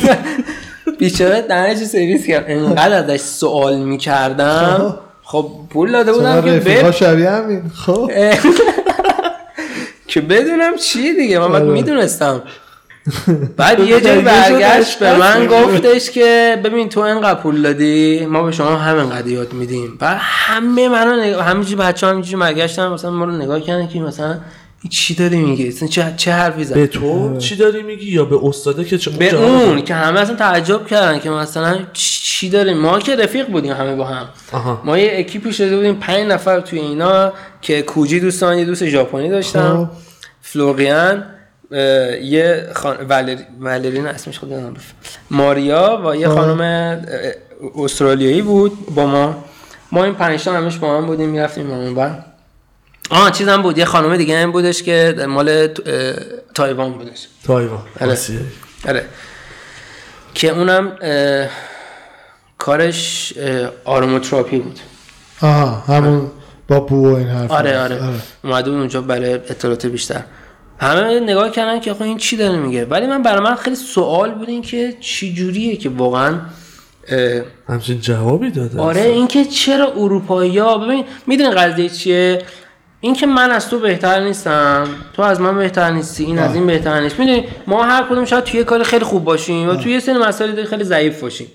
بیچاره 0.97 1.41
دهنش 1.41 1.77
سرویس 1.77 2.25
کرد. 2.25 2.45
انقدر 2.47 2.93
ازش 2.93 3.21
سوال 3.21 3.77
می‌کردم. 3.77 4.97
خب. 5.23 5.51
پول 5.69 5.91
داده 5.91 6.13
بودم 6.13 6.41
که 6.41 6.59
بر 6.59 6.91
شبیه 6.91 7.29
همین. 7.29 7.61
خب. 7.85 8.11
که 10.07 10.21
بدونم 10.21 10.75
چی 10.75 11.13
دیگه. 11.13 11.39
من 11.39 11.47
باید 11.47 11.63
آره. 11.63 11.73
می‌دونستم. 11.73 12.41
بعد 13.57 13.79
یه 13.79 14.01
جایی 14.01 14.21
برگشت 14.21 14.99
به 14.99 15.17
من. 15.17 15.47
گفتش 15.47 16.11
که 16.11 16.57
ببین 16.63 16.89
تو 16.89 16.99
انقدر 16.99 17.39
پول 17.39 17.61
دادی 17.61 18.25
ما 18.25 18.43
به 18.43 18.51
شما 18.51 18.75
همینقدر 18.75 19.27
یاد 19.27 19.53
میدیم. 19.53 19.97
بعد 19.99 20.17
همه 20.19 20.89
منو 20.89 21.21
نگاه 21.23 21.43
همینجوری 21.43 21.75
بچه 21.75 22.07
هم 22.07 22.13
اینجوری 22.13 22.37
برگشتن 22.37 22.87
مثلا 22.87 23.11
ما 23.11 23.25
رو 23.25 23.31
نگاه 23.31 23.61
کردن 23.61 23.87
که 23.87 23.99
مثلا 23.99 24.37
این 24.81 24.89
چی 24.89 25.15
داری 25.15 25.37
میگی؟ 25.37 25.67
اصلا 25.67 25.87
چه 25.87 26.13
چه 26.17 26.31
حرفی 26.31 26.63
زد 26.63 26.73
به 26.73 26.87
تو 26.87 27.37
چی 27.37 27.55
داری 27.55 27.83
میگی؟ 27.83 28.11
یا 28.11 28.25
به 28.25 28.45
استاده 28.45 28.85
که 28.85 28.97
چه 28.97 29.11
به 29.11 29.35
اون 29.35 29.81
که 29.81 29.93
همه 29.93 30.19
اصلا 30.19 30.35
تعجب 30.35 30.87
کردن 30.87 31.19
که 31.19 31.29
مثلا 31.29 31.79
چی 31.93 32.49
داریم؟ 32.49 32.77
ما 32.77 32.99
که 32.99 33.15
رفیق 33.15 33.47
بودیم 33.47 33.73
همه 33.73 33.95
با 33.95 34.05
هم. 34.05 34.29
آها. 34.51 34.81
ما 34.85 34.97
یه 34.97 35.19
اکیپی 35.19 35.53
شده 35.53 35.75
بودیم 35.75 35.95
پنج 35.95 36.27
نفر 36.27 36.59
توی 36.59 36.79
اینا 36.79 37.33
که 37.61 37.81
کوجی 37.81 38.19
دوستان 38.19 38.57
یه 38.57 38.65
دوست 38.65 38.85
ژاپنی 38.85 39.29
داشتم. 39.29 39.91
فلوریان 40.41 41.25
یه 42.21 42.67
خان... 42.73 42.97
والری... 43.09 43.43
والرین 43.59 44.07
اسمش 44.07 44.39
خود 44.39 44.53
نمی‌دونم. 44.53 44.75
ماریا 45.31 46.01
و 46.05 46.15
یه. 46.15 46.27
خانم 46.27 47.01
استرالیایی 47.75 48.41
بود 48.41 48.71
با 48.95 49.05
ما. 49.05 49.43
ما 49.91 50.03
این 50.03 50.13
پنج 50.13 50.43
تا 50.43 50.53
همش 50.53 50.77
با 50.77 50.97
هم 50.97 51.05
بودیم 51.05 51.29
می‌رفتیم 51.29 51.71
اون 51.71 51.95
بر 51.95 52.23
آه 53.09 53.31
چیز 53.31 53.47
هم 53.47 53.61
بود. 53.61 53.77
یه 53.77 53.85
خانم 53.85 54.17
دیگه 54.17 54.39
هم 54.39 54.51
بودش 54.51 54.83
که 54.83 55.15
مال 55.29 55.67
تایوان 56.53 56.91
بودش. 56.93 57.27
تایوان. 57.43 57.81
آره. 58.01 58.11
آسیایی. 58.11 58.45
آره. 58.87 59.05
که 60.33 60.49
اونم 60.49 60.91
اه، 61.01 61.47
کارش 62.57 63.33
آروموتراپی 63.85 64.59
بود. 64.59 64.79
آها 65.41 65.95
همون 65.95 66.31
با 66.67 66.79
بو 66.79 67.15
این 67.15 67.27
حرف 67.27 67.51
آره 67.51 67.79
آره. 67.79 67.99
اومده 68.43 68.69
بود 68.69 68.79
اونجا 68.79 69.01
برای 69.01 69.33
اطلاعات 69.33 69.85
بیشتر. 69.85 70.21
همه 70.79 71.19
نگاه 71.19 71.51
کردن 71.51 71.79
که 71.79 71.91
آخه 71.91 72.01
این 72.01 72.17
چی 72.17 72.37
داره 72.37 72.57
میگه. 72.57 72.85
ولی 72.85 73.07
من 73.07 73.23
برای 73.23 73.39
من 73.43 73.55
خیلی 73.55 73.75
سوال 73.75 74.31
بود 74.31 74.49
این 74.49 74.61
که 74.61 74.93
چی 74.99 75.33
جوریه 75.33 75.75
که 75.75 75.89
واقعا 75.89 76.39
همچین 77.69 78.01
جوابی 78.01 78.51
داده 78.51 78.79
آره 78.79 79.01
اینکه 79.01 79.45
چرا 79.45 79.91
اروپایی 79.91 80.57
ها 80.57 80.77
ببین 80.77 81.05
می‌دونی 81.27 81.49
قضیه 81.49 81.89
چیه؟ 81.89 82.41
اینکه 83.01 83.25
من 83.25 83.51
از 83.51 83.69
تو 83.69 83.79
بهتر 83.79 84.19
نیستم 84.19 84.87
تو 85.13 85.21
از 85.21 85.41
من 85.41 85.57
بهتر 85.57 85.91
نیستی 85.91 86.23
این 86.23 86.39
از 86.39 86.55
این 86.55 86.67
بهتر 86.67 87.01
نیست. 87.01 87.19
می‌دونی 87.19 87.47
ما 87.67 87.83
هر 87.83 88.03
کدوم 88.03 88.25
شاید 88.25 88.43
توی 88.43 88.59
یه 88.59 88.63
کار 88.63 88.83
خیلی 88.83 89.05
خوب 89.05 89.23
باشیم 89.23 89.69
و 89.69 89.75
توی 89.75 89.91
یه 89.91 89.99
سری 89.99 90.17
مسائل 90.17 90.65
خیلی 90.65 90.83
ضعیف 90.83 91.21
باشیم. 91.21 91.47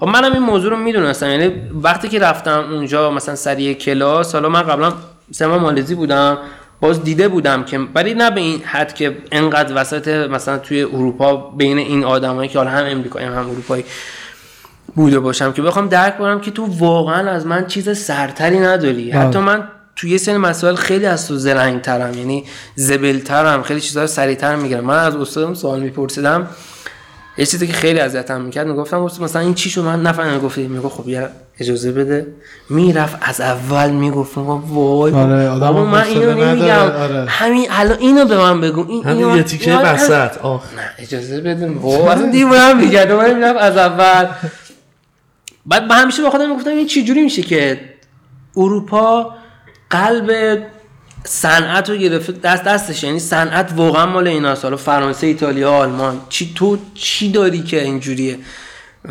خب 0.00 0.06
منم 0.06 0.32
این 0.32 0.42
موضوع 0.42 0.70
رو 0.70 0.76
می‌دونستم. 0.76 1.28
یعنی 1.28 1.52
وقتی 1.82 2.08
که 2.08 2.18
رفتم 2.18 2.64
اونجا 2.70 3.10
مثلا 3.10 3.34
سر 3.34 3.58
یه 3.58 3.74
کلاس 3.74 4.34
حالا 4.34 4.48
من 4.48 4.62
قبلا 4.62 4.92
سه 5.30 5.46
ماه 5.46 5.58
مالزی 5.58 5.94
بودم 5.94 6.38
باز 6.80 7.04
دیده 7.04 7.28
بودم 7.28 7.64
که 7.64 7.80
ولی 7.94 8.14
نه 8.14 8.30
به 8.30 8.40
این 8.40 8.62
حد 8.64 8.94
که 8.94 9.16
انقدر 9.32 9.80
وسط 9.80 10.08
مثلا 10.08 10.58
توی 10.58 10.82
اروپا 10.82 11.36
بین 11.36 11.78
این 11.78 12.04
آدمایی 12.04 12.48
که 12.48 12.58
حالا 12.58 12.70
هم 12.70 12.84
امریکایی 12.84 13.26
هم, 13.26 13.32
هم 13.32 13.50
اروپایی 13.50 13.84
بوده 14.94 15.20
باشم 15.20 15.52
که 15.52 15.62
بخوام 15.62 15.88
درک 15.88 16.18
کنم 16.18 16.40
که 16.40 16.50
تو 16.50 16.66
واقعا 16.78 17.30
از 17.30 17.46
من 17.46 17.66
چیز 17.66 17.98
سرتری 17.98 18.58
نداری. 18.58 19.10
بله. 19.10 19.20
حتی 19.20 19.38
من 19.38 19.68
تو 20.00 20.08
یه 20.08 20.18
سری 20.18 20.36
مسائل 20.36 20.74
خیلی 20.74 21.06
از 21.06 21.28
تو 21.28 21.36
زرنگ 21.36 21.80
ترم 21.80 22.14
یعنی 22.18 22.44
زبل 22.74 23.18
ترم 23.18 23.62
خیلی 23.62 23.80
چیزا 23.80 24.00
رو 24.00 24.06
سریعتر 24.06 24.56
می‌گیرم. 24.56 24.84
من 24.84 24.98
از 24.98 25.16
استادم 25.16 25.54
سوال 25.54 25.80
میپرسیدم 25.80 26.48
یه 27.38 27.46
چیزی 27.46 27.66
که 27.66 27.72
خیلی 27.72 28.00
اذیتم 28.00 28.40
می‌کرد 28.40 28.66
می‌گفتم 28.66 29.00
گفت 29.00 29.20
مثلا 29.20 29.42
این 29.42 29.54
چی 29.54 29.70
شو 29.70 29.82
من 29.82 30.02
نفهمیدم. 30.02 30.38
گفتی 30.38 30.68
میگه 30.68 30.88
خب 30.88 31.08
یه 31.08 31.28
اجازه 31.58 31.92
بده. 31.92 32.26
می‌رفت 32.70 33.16
از 33.20 33.40
اول 33.40 33.90
می‌گفت 33.90 34.38
میگم 34.38 34.74
وای 34.74 35.12
آره، 35.12 35.48
آدم 35.48 35.72
من 35.74 36.04
اینو 36.04 36.34
نمیگم. 36.34 36.78
آره. 36.78 37.26
همین 37.28 37.66
الان 37.70 37.98
اینو 37.98 38.24
به 38.24 38.36
من 38.38 38.60
بگو. 38.60 38.86
این 38.88 39.04
همین 39.04 39.24
اینو 39.24 39.36
یه 39.36 39.42
تیکه 39.42 39.72
من- 39.72 39.82
وسط. 39.82 40.38
آخ. 40.38 40.64
نه 40.76 40.90
اجازه 40.98 41.40
بده. 41.40 41.66
بابا 41.66 42.12
اصلا 42.12 42.30
دیوونم 42.30 42.76
میگه 42.78 43.04
دوباره 43.04 43.34
می‌رفت 43.34 43.58
از 43.58 43.76
اول. 43.76 44.26
بعد 45.66 45.82
من 45.82 45.96
همیشه 45.96 46.22
با 46.22 46.30
خودم 46.30 46.50
می‌گفتم 46.50 46.70
این 46.70 46.86
چه 46.86 47.02
جوری 47.02 47.22
میشه 47.22 47.42
که 47.42 47.80
اروپا 48.56 49.34
قلب 49.90 50.58
صنعت 51.24 51.90
رو 51.90 51.96
گرفته 51.96 52.32
دست 52.32 52.64
دستش. 52.64 53.04
یعنی 53.04 53.18
صنعت 53.18 53.72
واقعا 53.76 54.06
مال 54.06 54.28
ایناست 54.28 54.64
حالا 54.64 54.76
فرانسه 54.76 55.26
ایتالیا 55.26 55.72
آلمان. 55.72 56.20
چی 56.28 56.52
تو 56.54 56.78
چی 56.94 57.32
داری 57.32 57.62
که 57.62 57.82
اینجوریه؟ 57.82 58.38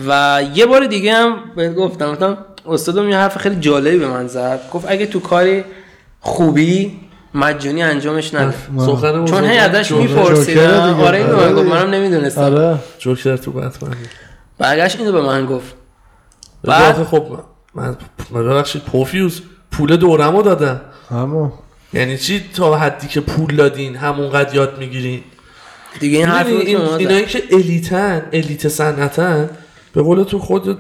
و 0.07 0.41
یه 0.53 0.65
بار 0.65 0.85
دیگه 0.85 1.13
هم 1.13 1.37
بهت 1.55 1.75
گفتم 1.75 2.11
گفتم 2.11 2.37
استادم 2.67 3.09
یه 3.09 3.17
حرف 3.17 3.37
خیلی 3.37 3.55
جالبی 3.55 3.97
به 3.97 4.07
من 4.07 4.27
زد. 4.27 4.59
گفت 4.73 4.85
اگه 4.89 5.05
تو 5.05 5.19
کاری 5.19 5.63
خوبی 6.19 6.99
مجانی 7.33 7.83
انجامش 7.83 8.33
نده. 8.33 8.53
چون 9.25 9.45
هی 9.45 9.57
ازش 9.57 9.91
میپرسیدم. 9.91 10.99
آره 10.99 11.17
اینو 11.17 11.35
آره 11.35 11.45
من 11.45 11.53
گفت 11.53 11.63
دیگه. 11.63 11.75
منم 11.75 11.89
نمی‌دونستم. 11.89 12.41
آره. 12.41 12.77
جوکر 12.99 13.37
تو 13.37 13.51
بتمن. 13.51 13.95
برگشت 14.57 14.99
اینو 14.99 15.11
به 15.11 15.21
من 15.21 15.45
گفت. 15.45 15.73
بعد 16.63 17.03
خب 17.03 17.39
من 17.75 17.97
من 18.31 18.45
ببخشید 18.45 18.81
پوفیوز 18.81 19.41
پول 19.71 19.95
دورمو 19.95 20.41
دادم. 20.41 20.81
همون. 21.09 21.51
یعنی 21.93 22.17
چی؟ 22.17 22.43
تا 22.55 22.77
حدی 22.77 23.07
که 23.07 23.21
پول 23.21 23.55
دادین 23.55 23.95
همونقدر 23.95 24.55
یاد 24.55 24.77
می‌گیرین. 24.79 25.23
دیگه 25.99 26.17
این 26.17 26.27
حرف 26.27 26.47
این 26.47 26.57
رو 26.57 26.63
که 26.65 26.77
من 26.77 26.97
اینایی 26.97 27.25
که 27.25 27.43
الیتن 27.51 28.25
الیت 28.33 28.67
صنعتن 28.67 29.49
به 29.93 30.01
قول 30.01 30.23
تو 30.23 30.39
خود 30.39 30.79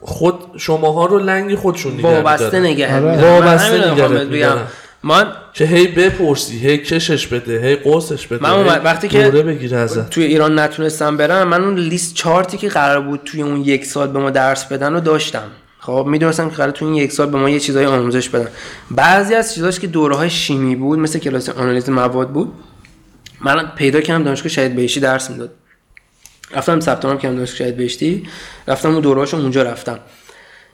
خود 0.00 0.34
شماها 0.56 1.06
رو 1.06 1.18
لنگ 1.18 1.54
خودشون 1.54 1.92
نگه 1.92 2.02
وابسته. 2.02 2.60
نگه 2.60 2.96
آره. 2.96 3.30
وابسته 3.30 3.90
رو 3.90 4.18
نگه. 4.28 4.52
من 5.02 5.26
که 5.52 5.64
هی 5.64 5.86
بپرسی 5.86 6.58
هی 6.58 6.78
کشش 6.78 7.26
بده 7.26 7.60
هی 7.60 7.76
قوسش 7.76 8.26
بده 8.26 8.42
من 8.42 8.50
اومد- 8.50 8.80
وقتی 8.84 9.08
که 9.08 9.22
دوره 9.22 9.42
بگیره 9.42 9.76
ازت. 9.76 10.10
توی 10.10 10.24
ایران 10.24 10.58
نتونستم 10.58 11.16
برم 11.16 11.48
من 11.48 11.64
اون 11.64 11.78
لیست 11.78 12.14
چارتی 12.14 12.56
که 12.56 12.68
قرار 12.68 13.00
بود 13.00 13.20
توی 13.24 13.42
اون 13.42 13.60
یک 13.60 13.84
سال 13.84 14.08
به 14.08 14.18
ما 14.18 14.30
درس 14.30 14.64
بدن 14.64 14.92
رو 14.92 15.00
داشتم. 15.00 15.50
خب 15.86 16.06
می‌دونستم 16.08 16.50
که 16.50 16.56
قرار 16.56 16.70
توی 16.70 16.88
این 16.88 16.96
یک 16.96 17.12
سال 17.12 17.30
به 17.30 17.38
ما 17.38 17.50
یه 17.50 17.60
چیزای 17.60 17.86
آموزش 17.86 18.28
بدن. 18.28 18.48
بعضی 18.90 19.34
از 19.34 19.54
چیزاش 19.54 19.80
که 19.80 19.86
دوره 19.86 20.16
های 20.16 20.30
شیمی 20.30 20.76
بود 20.76 20.98
مثل 20.98 21.18
کلاس 21.18 21.48
آنالیز 21.48 21.90
مواد 21.90 22.30
بود 22.30 22.52
من 23.40 23.72
پیدا 23.76 24.00
کردم 24.00 24.24
دانشگاه 24.24 24.48
شهید 24.48 24.76
بهشتی 24.76 25.00
درس 25.00 25.30
می‌داد. 25.30 25.50
رفتم 26.54 26.80
ثبت 26.80 27.04
نام 27.04 27.18
کردم 27.18 27.36
دانشگاه 27.36 27.58
شهید 27.58 27.76
بهشتی 27.76 28.26
رفتم 28.68 28.90
اون 28.90 29.00
دورهاشو 29.00 29.36
اونجا 29.36 29.62
رفتم. 29.62 29.98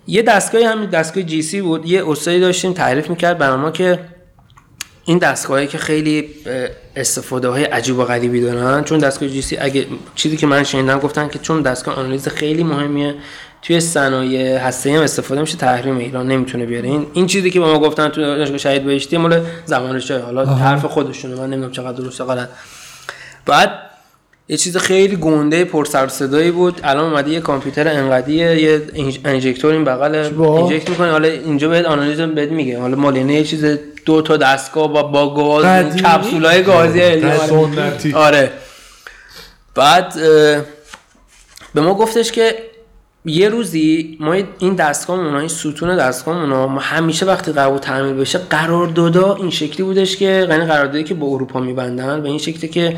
یه 0.06 0.22
دستگاهی 0.22 0.64
همین 0.64 0.90
دستگاه 0.90 1.22
جی 1.22 1.42
سی 1.42 1.61
بود 1.61 1.86
یه 1.86 2.11
استادی 2.11 2.40
داشتیم 2.40 2.72
تعریف 2.72 3.11
می‌کرد 3.11 3.38
برای 3.38 3.72
که 3.72 3.98
این 5.04 5.18
دستگاهی 5.18 5.66
که 5.66 5.78
خیلی 5.78 6.28
استفاده 6.96 7.48
های 7.48 7.64
عجیب 7.64 7.98
و 7.98 8.04
غریبی 8.04 8.40
دارن 8.40 8.84
چون 8.84 8.98
دستگاه 8.98 9.28
جی 9.28 9.42
سی 9.42 9.56
اگه 9.56 9.86
چیزی 10.14 10.36
که 10.36 10.46
من 10.46 10.64
شنیدم 10.64 10.98
گفتن 10.98 11.28
که 11.28 11.38
چون 11.38 11.62
دستگاه 11.62 11.94
آنالیز 11.94 12.28
خیلی 12.28 12.64
مهمیه 12.64 13.14
توی 13.62 13.80
صنایع 13.80 14.58
هسته 14.58 14.92
هم 14.92 15.02
استفاده 15.02 15.40
میشه 15.40 15.56
تحریم 15.56 15.96
ایران 15.96 16.28
نمی‌تونه 16.28 16.66
بیاره. 16.66 16.88
این 16.88 17.06
این 17.12 17.26
چیزی 17.26 17.50
که 17.50 17.61
به 17.61 17.66
ما 17.66 17.78
گفتن 17.78 18.08
تو 18.08 18.20
دانشگاه 18.20 18.58
شهید 18.58 18.84
بهشتی 18.84 19.16
مال 19.16 19.44
زمان 19.64 20.00
شاه. 20.00 20.20
حالا 20.20 20.44
حرف 20.44 20.84
خودشونه 20.84 21.34
من 21.34 21.46
نمی‌دونم 21.46 21.72
چقدر 21.72 21.92
درسته 21.92 22.24
غلط 22.24 22.48
بعد 23.46 23.70
یه 24.48 24.56
چیز 24.56 24.76
خیلی 24.76 25.16
گنده 25.16 25.64
پر 25.64 25.84
سر 25.84 26.08
صدایی 26.08 26.50
بود. 26.50 26.80
الان 26.84 27.04
اومده 27.12 27.30
یه 27.30 27.40
کامپیوتر 27.40 27.88
انقدیه 27.88 28.62
یه 28.62 28.82
انژکتور 29.24 29.72
این 29.72 29.84
بغل؟ 29.84 30.14
اینجکت 30.40 30.90
می‌کنه. 30.90 31.11
حالا 31.11 31.28
اینجا 31.28 31.68
بهت 31.68 31.86
آنالیز 31.86 32.20
بهت 32.20 32.50
میگه. 32.50 32.80
حالا 32.80 32.96
مالینه 32.96 33.34
یه 33.34 33.44
چیز 33.44 33.78
دو 34.06 34.22
تا 34.22 34.36
دستگاه 34.36 34.92
با 34.92 35.02
با 35.02 35.34
گاز؟ 35.34 35.96
کپسولای 35.96 36.62
گازی. 36.62 37.00
آره. 38.14 38.50
بعد 39.74 40.14
به 41.74 41.80
ما 41.80 41.94
گفتش 41.94 42.32
که 42.32 42.69
یه 43.24 43.48
روزی 43.48 44.16
ما 44.20 44.36
این 44.58 44.74
دستگاه 44.74 45.18
اونا 45.18 45.38
این 45.38 45.48
ستون 45.48 45.96
دستگاه 45.96 46.40
اونا 46.40 46.66
ما 46.66 46.80
همیشه 46.80 47.26
وقتی 47.26 47.52
قرار 47.52 47.70
بود 47.70 47.80
تعمیر 47.82 48.14
بشه 48.14 48.38
قراردادا 48.38 49.34
این 49.34 49.50
شکلی 49.50 49.82
بودش 49.82 50.16
که 50.16 50.46
یعنی 50.50 50.64
قراردادی 50.64 51.04
که 51.04 51.14
با 51.14 51.26
اروپا 51.26 51.60
میبندن 51.60 52.22
به 52.22 52.28
این 52.28 52.38
شکلی 52.38 52.68
که 52.68 52.96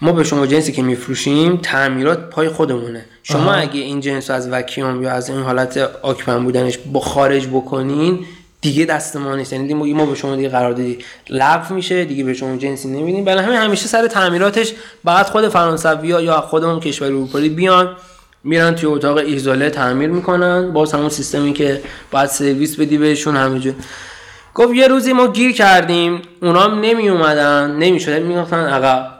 ما 0.00 0.12
به 0.12 0.24
شما 0.24 0.46
جنسی 0.46 0.72
که 0.72 0.82
میفروشیم 0.82 1.56
تعمیرات 1.56 2.30
پای 2.30 2.48
خودمونه. 2.48 3.04
شما 3.22 3.52
اگه 3.52 3.80
این 3.80 4.00
جنس 4.00 4.30
رو 4.30 4.36
از 4.36 4.48
وکیوم 4.48 5.02
یا 5.02 5.10
از 5.10 5.30
این 5.30 5.40
حالت 5.40 5.76
آکپن 6.02 6.44
بودنش 6.44 6.78
با 6.92 7.00
خارج 7.00 7.46
بکنین 7.46 8.18
دیگه 8.60 8.84
دست 8.84 9.16
ما 9.16 9.36
نیست. 9.36 9.52
یعنی 9.52 9.74
ما 9.74 10.06
به 10.06 10.14
شما 10.14 10.36
دیگه 10.36 10.48
قراردادی 10.48 10.98
لغو 11.30 11.74
میشه 11.74 12.04
دیگه 12.04 12.24
به 12.24 12.34
شما 12.34 12.56
جنسی 12.56 12.88
نمیدیم. 12.88 13.24
برای 13.24 13.44
همین 13.44 13.56
همیشه 13.56 13.86
سر 13.86 14.06
تعمیراتش 14.06 14.72
بعد 15.04 15.26
خود 15.26 15.48
فرانسوی 15.48 16.08
یا 16.08 16.40
خود 16.40 16.64
اون 16.64 16.80
کشور 16.80 17.06
اروپایی 17.06 17.48
بیان. 17.48 17.96
میرن 18.44 18.74
توی 18.74 18.86
اتاق 18.86 19.16
ایزوله 19.16 19.70
تعمیر 19.70 20.10
می‌کنن. 20.10 20.72
باز 20.72 20.92
همون 20.92 21.08
سیستمی 21.08 21.52
که 21.52 21.82
باید 22.10 22.28
سرویس 22.28 22.80
بدی 22.80 22.98
بهشون 22.98 23.36
همینجور. 23.36 23.74
گفت 24.54 24.74
یه 24.74 24.88
روزی 24.88 25.12
ما 25.12 25.26
گیر 25.26 25.52
کردیم. 25.52 26.22
اونا 26.42 26.60
هم 26.60 26.80
نمی 26.80 27.08
اومدن 27.08 27.76
نمی 27.76 28.00
شده 28.00 28.18
می‌گفتن 28.18 28.66
عقب 28.66 29.10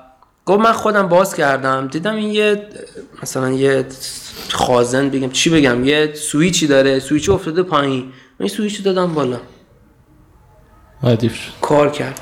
گفت 0.47 0.61
من 0.61 0.73
خودم 0.73 1.09
باز 1.09 1.35
کردم. 1.35 1.89
دیدم 1.89 2.15
این 2.15 2.31
یه 2.31 2.67
مثلا 3.23 3.51
یه 3.51 3.87
خازن 4.51 5.11
بگم. 5.11 5.31
چی 5.31 5.51
بگم؟ 5.51 5.85
یه 5.85 6.15
سویچی 6.15 6.67
داره. 6.67 7.01
سویچ 7.01 7.29
افتاده 7.29 7.63
پایین. 7.63 8.01
من 8.01 8.13
این 8.39 8.49
سویچ 8.49 8.83
دادم 8.83 9.15
بالا. 9.15 9.41
ردیف 11.03 11.35
شد. 11.35 11.53
کار 11.61 11.91
کرد. 11.91 12.21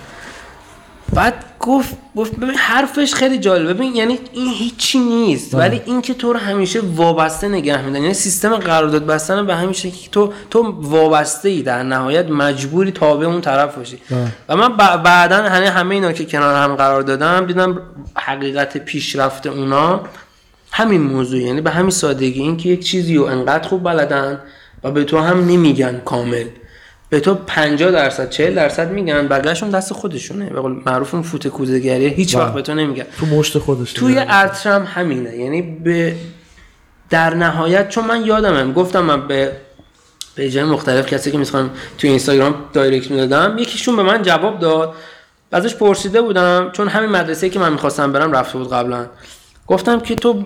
بعد 1.14 1.44
گفت 1.60 1.96
گفت 2.16 2.36
ببین 2.36 2.54
حرفش 2.54 3.14
خیلی 3.14 3.38
جالب 3.38 3.72
ببین 3.72 3.96
یعنی 3.96 4.18
این 4.32 4.52
هیچی 4.52 4.98
نیست. 4.98 5.54
ولی 5.54 5.82
این 5.84 6.02
که 6.02 6.14
تو 6.14 6.32
رو 6.32 6.38
همیشه 6.38 6.80
وابسته 6.80 7.48
نگه 7.48 7.82
میدن 7.82 8.02
یعنی 8.02 8.14
سیستم 8.14 8.56
قرارداد 8.56 9.06
بستن 9.06 9.46
به 9.46 9.54
همین 9.54 9.72
شکلی 9.72 9.90
که 9.90 10.10
تو 10.10 10.32
تو 10.50 10.74
وابسته 10.80 11.48
ای 11.48 11.62
در 11.62 11.82
نهایت 11.82 12.30
مجبوری 12.30 12.90
تابع 12.90 13.26
اون 13.26 13.40
طرف 13.40 13.76
باشی. 13.76 13.98
و 14.48 14.56
من 14.56 14.76
بعدا 14.76 15.36
همه 15.36 15.70
همه 15.70 15.94
اینا 15.94 16.12
که 16.12 16.24
کنار 16.24 16.54
هم 16.54 16.76
قرار 16.76 17.02
دادم 17.02 17.46
دیدم 17.46 17.82
حقیقت 18.14 18.78
پیشرفت 18.78 19.46
اونا 19.46 20.00
همین 20.72 21.00
موضوع 21.00 21.40
یعنی 21.40 21.60
به 21.60 21.70
همین 21.70 21.90
سادگی 21.90 22.42
این 22.42 22.56
که 22.56 22.68
یک 22.68 22.84
چیزی 22.84 23.16
رو 23.16 23.24
انقدر 23.24 23.68
خوب 23.68 23.84
بلدن 23.84 24.40
و 24.84 24.90
به 24.90 25.04
تو 25.04 25.18
هم 25.18 25.46
نمیگن 25.46 26.00
کامل. 26.04 26.44
به 27.10 27.20
تو 27.20 27.34
50 27.34 27.90
درصد 27.90 28.30
40 28.30 28.54
درصد 28.54 28.90
میگن 28.90 29.28
بقیه‌شون 29.28 29.70
دست 29.70 29.92
خودشونه. 29.92 30.50
به 30.50 30.60
قول 30.60 30.80
معروف 30.86 31.14
اون 31.14 31.22
فوت 31.22 31.48
کوزه‌گریه 31.48 32.08
هیچ 32.08 32.36
وقت 32.36 32.54
به 32.54 32.62
تو 32.62 32.74
نمیگن. 32.74 33.04
تو 33.20 33.26
مشت 33.26 33.58
خودش 33.58 33.92
توی 33.92 34.18
ارترم 34.18 34.84
همینه. 34.84 35.36
یعنی 35.36 35.62
به 35.62 36.14
در 37.10 37.34
نهایت 37.34 37.88
چون 37.88 38.04
من 38.04 38.26
یادمه 38.26 38.72
گفتم 38.72 39.00
من 39.00 39.28
به 39.28 39.52
به 40.34 40.50
جای 40.50 40.64
مختلف 40.64 41.06
کسی 41.06 41.30
که 41.30 41.38
می‌خوام 41.38 41.70
توی 41.98 42.10
اینستاگرام 42.10 42.54
دایرکت 42.72 43.10
می‌دادم 43.10 43.58
یکیشون 43.58 43.96
به 43.96 44.02
من 44.02 44.22
جواب 44.22 44.58
داد. 44.58 44.94
ازش 45.52 45.74
پرسیده 45.74 46.22
بودم 46.22 46.70
چون 46.72 46.88
همین 46.88 47.10
مدرسه 47.10 47.50
که 47.50 47.58
من 47.58 47.72
می‌خواستم 47.72 48.12
برم 48.12 48.32
رفته 48.32 48.58
بود 48.58 48.72
قبلا. 48.72 49.06
گفتم 49.66 50.00
که 50.00 50.14
تو 50.14 50.44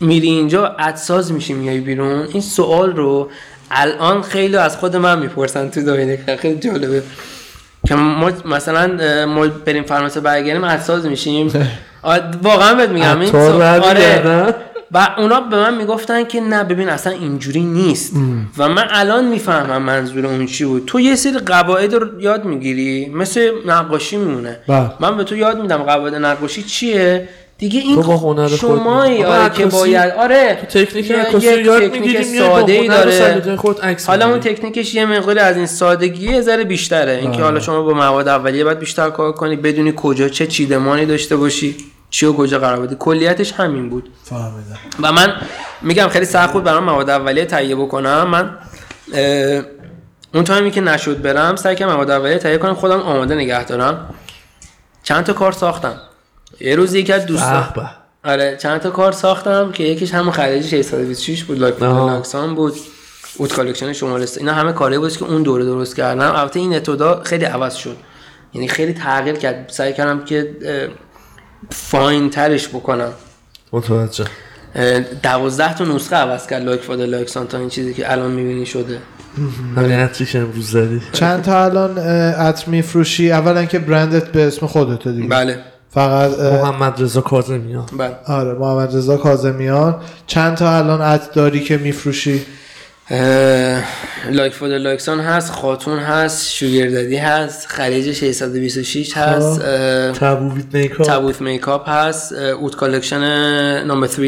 میری 0.00 0.28
اینجا 0.28 0.66
ادساز 0.66 1.32
میشی 1.32 1.52
میای 1.52 1.80
بیرون. 1.80 2.28
این 2.32 2.40
سوال 2.40 2.96
رو 2.96 3.30
الان 3.72 4.22
خیلی 4.22 4.56
از 4.56 4.76
خود 4.76 4.96
من 4.96 5.18
می‌پرسن 5.18 5.68
تو 5.68 5.82
دایره 5.82 6.36
خیلی 6.36 6.58
جالبه. 6.58 7.02
که 7.86 7.94
ما 7.94 8.30
مثلا 8.44 8.86
ما 9.26 9.46
بریم 9.46 9.82
فرانسه 9.82 10.20
برگردیم 10.20 10.64
ادساز 10.64 11.06
میشیم. 11.06 11.52
واقعا 12.42 12.74
بهت 12.74 12.88
میگم 12.88 13.20
این 13.20 13.34
آره؟ 13.34 14.54
و 14.94 15.08
اونا 15.18 15.40
به 15.40 15.56
من 15.56 15.76
می‌گفتن 15.76 16.24
که 16.24 16.40
نه 16.40 16.64
ببین 16.64 16.88
اصلا 16.88 17.12
اینجوری 17.12 17.60
نیست. 17.60 18.12
و 18.58 18.68
من 18.68 18.86
الان 18.90 19.24
می‌فهمم 19.24 19.82
منظور 19.82 20.26
اون 20.26 20.46
چی 20.46 20.64
بود. 20.64 20.86
تو 20.86 21.00
یه 21.00 21.14
سری 21.14 21.38
قواعد 21.38 21.94
رو 21.94 22.20
یاد 22.20 22.44
می‌گیری 22.44 23.08
مثل 23.14 23.50
نقاشی 23.66 24.16
میمونه. 24.16 24.56
بله. 24.68 24.90
من 25.00 25.16
به 25.16 25.24
تو 25.24 25.36
یاد 25.36 25.60
میدم 25.62 25.76
قواعد 25.76 26.14
نقاشی 26.14 26.62
چیه؟ 26.62 27.28
دیگه 27.58 27.80
این 27.80 28.02
تو 28.02 28.18
با. 28.18 28.34
آره 28.34 29.24
آقا 29.24 29.48
که 29.48 29.66
باید 29.66 30.12
آره. 30.12 30.58
تو 30.72 30.84
تکنیک 30.84 31.12
عکاسی 31.12 31.46
یه 31.46 31.56
رو 31.56 31.60
یاد 31.60 31.82
تکنیک 31.82 32.00
می‌گیری، 32.00 32.30
میای 32.30 32.48
با 32.48 32.56
ساده 32.56 32.72
ای 32.72 32.88
داره. 32.88 33.58
حالا 34.06 34.28
اون. 34.28 34.40
تکنیکش 34.40 34.94
یه 34.94 35.06
مقداری 35.06 35.38
از 35.38 35.56
این 35.56 35.66
سادگی 35.66 36.30
یه 36.30 36.40
ذره 36.40 36.64
بیشتره. 36.64 37.12
اینکه 37.12 37.42
حالا 37.42 37.60
شما 37.60 37.82
با 37.82 37.94
مواد 37.94 38.28
اولیه 38.28 38.64
باید 38.64 38.78
بیشتر 38.78 39.10
کار 39.10 39.32
کنی 39.32 39.56
بدونی 39.56 39.92
کجا 39.96 40.28
چه 40.28 40.46
چیدمانی 40.46 41.06
داشته 41.06 41.36
باشی 41.36 41.76
چی 42.10 42.26
و 42.26 42.32
کجا 42.32 42.58
قرار 42.58 42.80
بدی. 42.80 42.96
کلیتش 42.98 43.52
همین 43.52 43.88
بود. 43.88 44.10
فهمیدم. 44.24 44.78
و 45.02 45.12
من 45.12 45.32
میگم 45.82 46.08
خیلی 46.08 46.24
سخت 46.24 46.52
بود 46.52 46.64
برام 46.64 46.84
مواد 46.84 47.10
اولیه 47.10 47.44
تهیه 47.44 47.76
بکنم. 47.76 48.28
من 48.30 48.58
اون 50.34 50.44
تایمی 50.44 50.70
که 50.70 50.80
نشد 50.80 51.22
برم 51.22 51.56
سعی 51.56 51.76
کردم 51.76 51.92
مواد 51.92 52.10
اولیه 52.10 52.38
تهیه 52.38 52.58
کنم 52.58 52.74
خودم 52.74 53.00
آماده 53.00 53.34
نگه 53.34 53.64
دارم. 53.64 54.14
چند 55.02 55.24
تا 55.24 55.32
کار 55.32 55.52
ساختم. 55.52 56.00
یه 56.60 56.76
روز 56.76 56.94
یکی 56.94 57.12
از 57.12 57.26
دوستان 57.26 57.68
آره 58.24 58.56
چند 58.56 58.80
تا 58.80 58.90
کار 58.90 59.12
ساختم 59.12 59.72
که 59.72 59.84
یکیش 59.84 60.14
همون 60.14 60.32
خلیج 60.32 60.66
626 60.66 61.44
بود 61.44 61.58
لاک 61.58 61.74
بود 62.56 62.72
Oud 63.36 63.52
Collection 63.52 63.92
شمال 63.92 64.22
است 64.22 64.38
اینا 64.38 64.52
همه 64.52 64.72
کاری 64.72 64.98
بود 64.98 65.16
که 65.16 65.24
اون 65.24 65.42
دوره 65.42 65.64
درست 65.64 65.96
کردم. 65.96 66.32
البته 66.36 66.60
این 66.60 66.74
اتودا 66.74 67.22
خیلی 67.24 67.44
عوض 67.44 67.74
شد. 67.74 67.96
یعنی 68.54 68.68
خیلی 68.68 68.92
تغییر 68.92 69.36
کرد. 69.36 69.68
سعی 69.68 69.92
کردم 69.92 70.24
که 70.24 70.56
فاین 71.70 72.30
ترش 72.30 72.68
بکنم. 72.68 73.12
متوجه. 73.72 74.24
دوازده 75.22 75.74
تا 75.74 75.84
نسخه 75.84 76.16
عوض 76.16 76.46
کرد 76.46 76.62
لاک 76.62 76.80
فادر 76.80 77.06
لاکسان 77.06 77.46
تا 77.46 77.58
این 77.58 77.68
چیزی 77.68 77.94
که 77.94 78.12
الان 78.12 78.30
می‌بینی 78.30 78.66
شده. 78.66 78.98
امروز 80.34 80.70
زدی. 80.70 81.02
چند 81.12 81.42
تا 81.42 81.64
الان 81.64 81.98
عطر 81.98 82.70
میفروشی؟ 82.70 83.32
اولا 83.32 83.64
که 83.64 83.78
برندت 83.78 84.28
به 84.28 84.46
اسم 84.46 84.66
خودته 84.66 85.12
دیگه. 85.12 85.28
بله. 85.28 85.58
فقط 85.94 86.38
محمد 86.38 87.02
رضا 87.02 87.20
کاظمیان. 87.20 87.86
بله. 87.98 88.16
آره 88.26 88.52
محمد 88.58 88.96
رضا 88.96 89.16
کاظمیان. 89.16 90.00
چند 90.26 90.56
تا 90.56 90.76
الان 90.78 91.00
عطر 91.02 91.32
داری 91.32 91.60
که 91.60 91.76
میفروشی؟ 91.76 92.42
لایک 94.30 94.52
فودر 94.54 94.78
لایکسان 94.78 95.20
هست 95.20 95.52
خاتون 95.52 95.98
هست 95.98 96.50
شوگردادی 96.52 97.16
هست 97.16 97.66
خلیج 97.66 98.12
626 98.12 99.16
هست 99.16 99.60
اه، 99.60 100.12
تبویت 100.12 100.64
میکاپ. 100.74 101.06
تابوت 101.06 101.40
میکاپ 101.40 101.88
هست 101.88 102.32
اوت 102.32 102.76
کالکشن 102.76 103.20
نمبر 103.86 104.06
3 104.06 104.20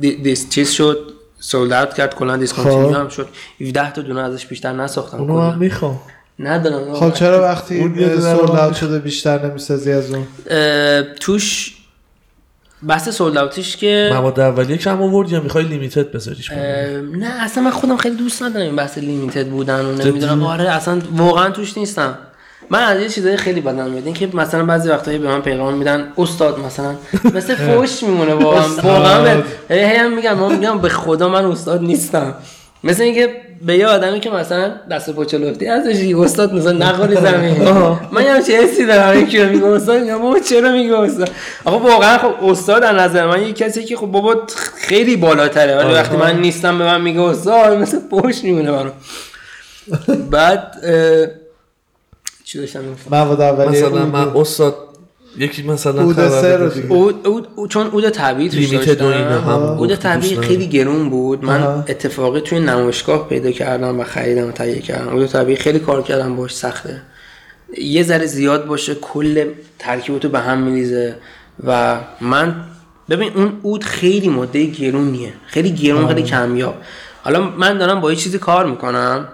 دی- 0.00 0.16
دیس 0.22 0.48
چیز 0.50 0.70
شد 0.70 0.98
سولد 1.40 1.72
اوت 1.72 1.94
کرد 1.94 2.14
کلا 2.14 2.36
دیسکانتینیو 2.36 2.88
خب. 2.88 2.94
هم 3.00 3.08
شد. 3.08 3.28
17 3.60 3.92
تا 3.92 4.02
دونه 4.02 4.20
ازش 4.20 4.46
بیشتر 4.46 4.72
نساختم 4.72 5.18
اونو. 5.18 5.56
می‌خوام. 5.56 6.00
ندارم. 6.38 6.94
خب 6.94 7.12
چرا 7.12 7.42
وقتی 7.42 7.80
سولد 8.20 8.74
شده 8.74 8.98
بیشتر 8.98 9.46
نمی‌سازی 9.46 9.92
از 9.92 10.14
اون؟ 10.14 10.26
توش 11.20 11.76
بحث 12.88 13.08
سولد 13.08 13.38
اوتیش 13.38 13.76
که 13.76 14.10
مواد 14.12 14.40
اولیه 14.40 14.76
کم 14.76 15.02
آورد 15.02 15.32
یا 15.32 15.40
می‌خوای 15.40 15.64
لیمیتد 15.64 16.12
بذاریش 16.12 16.50
نه 16.50 17.44
اصلا 17.44 17.62
من 17.62 17.70
خودم 17.70 17.96
خیلی 17.96 18.16
دوست 18.16 18.42
ندارم 18.42 18.66
این 18.66 18.76
بحث 18.76 18.98
لیمیتد 18.98 19.46
بودن 19.46 19.84
و 19.84 19.92
نمی‌دونم. 19.92 20.42
آره 20.42 20.70
اصلا 20.70 20.98
واقعا 21.16 21.50
توش 21.50 21.78
نیستم. 21.78 22.18
من 22.70 22.82
از 22.82 23.00
یه 23.00 23.08
چیزای 23.08 23.36
خیلی 23.36 23.60
بدم 23.60 23.90
میاد 23.90 24.14
که 24.14 24.28
مثلا 24.34 24.64
بعضی 24.64 24.88
وقتایی 24.88 25.18
به 25.18 25.28
من 25.28 25.42
پیغام 25.42 25.74
میدن 25.74 26.12
استاد 26.18 26.58
مثلا 26.58 26.94
مثل 27.34 27.54
فوش 27.54 28.02
میمونه 28.02 28.34
واقعا. 28.34 28.68
واقعا 28.82 29.42
هی 29.68 29.96
هم 29.96 30.16
میگم 30.16 30.38
من 30.38 30.56
میگم 30.56 30.78
به 30.78 30.88
خدا 30.88 31.28
من 31.28 31.44
استاد 31.44 31.82
نیستم. 31.82 32.34
مثل 32.84 33.02
اینکه 33.02 33.30
به 33.66 33.76
یه 33.76 33.86
آدمی 33.86 34.20
که 34.20 34.30
مثلا 34.30 34.72
دست 34.90 35.10
پاچه 35.10 35.38
لفتی 35.38 35.66
ازش 35.66 35.94
یه 35.94 36.20
استاد 36.20 36.54
مثلا 36.54 36.72
نخوری 36.72 37.14
زمین. 37.16 37.62
من 38.12 38.22
هم 38.22 38.42
چه 38.42 38.62
حسی 38.62 38.86
دارم 38.86 39.20
یکی 39.20 39.38
رو 39.38 39.48
میگه 39.50 39.66
استاد. 39.66 40.00
میگم 40.00 40.18
بابا 40.18 40.38
چرا 40.38 40.72
میگه 40.72 40.98
استاد؟ 40.98 41.30
آقا 41.64 41.78
واقعا 41.78 42.18
خب 42.18 42.44
استاد 42.44 42.84
از 42.84 42.96
نظر 42.96 43.26
من 43.26 43.42
یه 43.42 43.52
کسی 43.52 43.84
که 43.84 43.96
خب 43.96 44.06
بابا 44.06 44.36
خیلی 44.76 45.16
بالاتره 45.16 45.76
ولی 45.76 45.94
وقتی 45.94 46.16
من 46.16 46.40
نیستم 46.40 46.78
به 46.78 46.84
من 46.84 47.00
میگه 47.00 47.20
استاد 47.20 47.78
مثل 47.78 47.98
فوش 48.10 48.44
میمونه 48.44 48.72
برام. 48.72 48.92
بعد 50.30 50.72
چی 52.44 52.58
داشتم 52.58 52.80
می‌گفتم؟ 52.80 53.16
مواد 53.16 53.40
اولیه 53.40 53.86
مثلا 53.86 54.06
من. 54.06 54.28
استاد 54.36 54.74
یکی 55.38 55.62
مثلا 55.62 56.02
اود. 56.02 56.20
اود 56.20 57.26
اود 57.26 57.48
اود- 57.54 57.70
چون 57.70 57.86
اود 57.86 58.08
طبیعی 58.08 58.48
توش 58.48 58.68
داشتم 58.68 59.04
هم 59.04 59.48
اود 59.48 59.90
گفت 59.90 60.02
طبیعی 60.02 60.36
خیلی 60.36 60.66
گرون 60.66 61.10
بود. 61.10 61.44
من 61.44 61.62
آها. 61.62 61.84
اتفاقی 61.88 62.40
توی 62.40 62.60
نمایشگاه 62.60 63.28
پیدا 63.28 63.50
کردم 63.50 64.00
و 64.00 64.04
خریدم 64.04 64.48
و 64.48 64.52
تهیه 64.52 64.80
کردم. 64.80 65.08
اود 65.08 65.26
طبیعی 65.26 65.56
خیلی 65.56 65.78
کار 65.78 66.02
کردم 66.02 66.36
باش 66.36 66.54
سخته. 66.56 67.02
یه 67.78 68.02
ذره 68.02 68.26
زیاد 68.26 68.66
باشه 68.66 68.94
کل 68.94 69.50
ترکیباتو 69.78 70.28
به 70.28 70.38
هم 70.38 70.58
میریزه 70.62 71.16
و 71.64 71.98
من 72.20 72.64
ببین 73.10 73.32
اون 73.34 73.58
اود 73.62 73.84
خیلی 73.84 74.28
ماده 74.28 74.64
گرونیه. 74.64 75.32
خیلی 75.46 75.70
گرون 75.70 76.08
خیلی 76.08 76.22
کمیاب. 76.22 76.74
حالا 77.22 77.40
من 77.40 77.78
دارم 77.78 78.00
با 78.00 78.10
یه 78.10 78.16
چیزی 78.16 78.38
کار 78.38 78.66
می‌کنم 78.66 79.28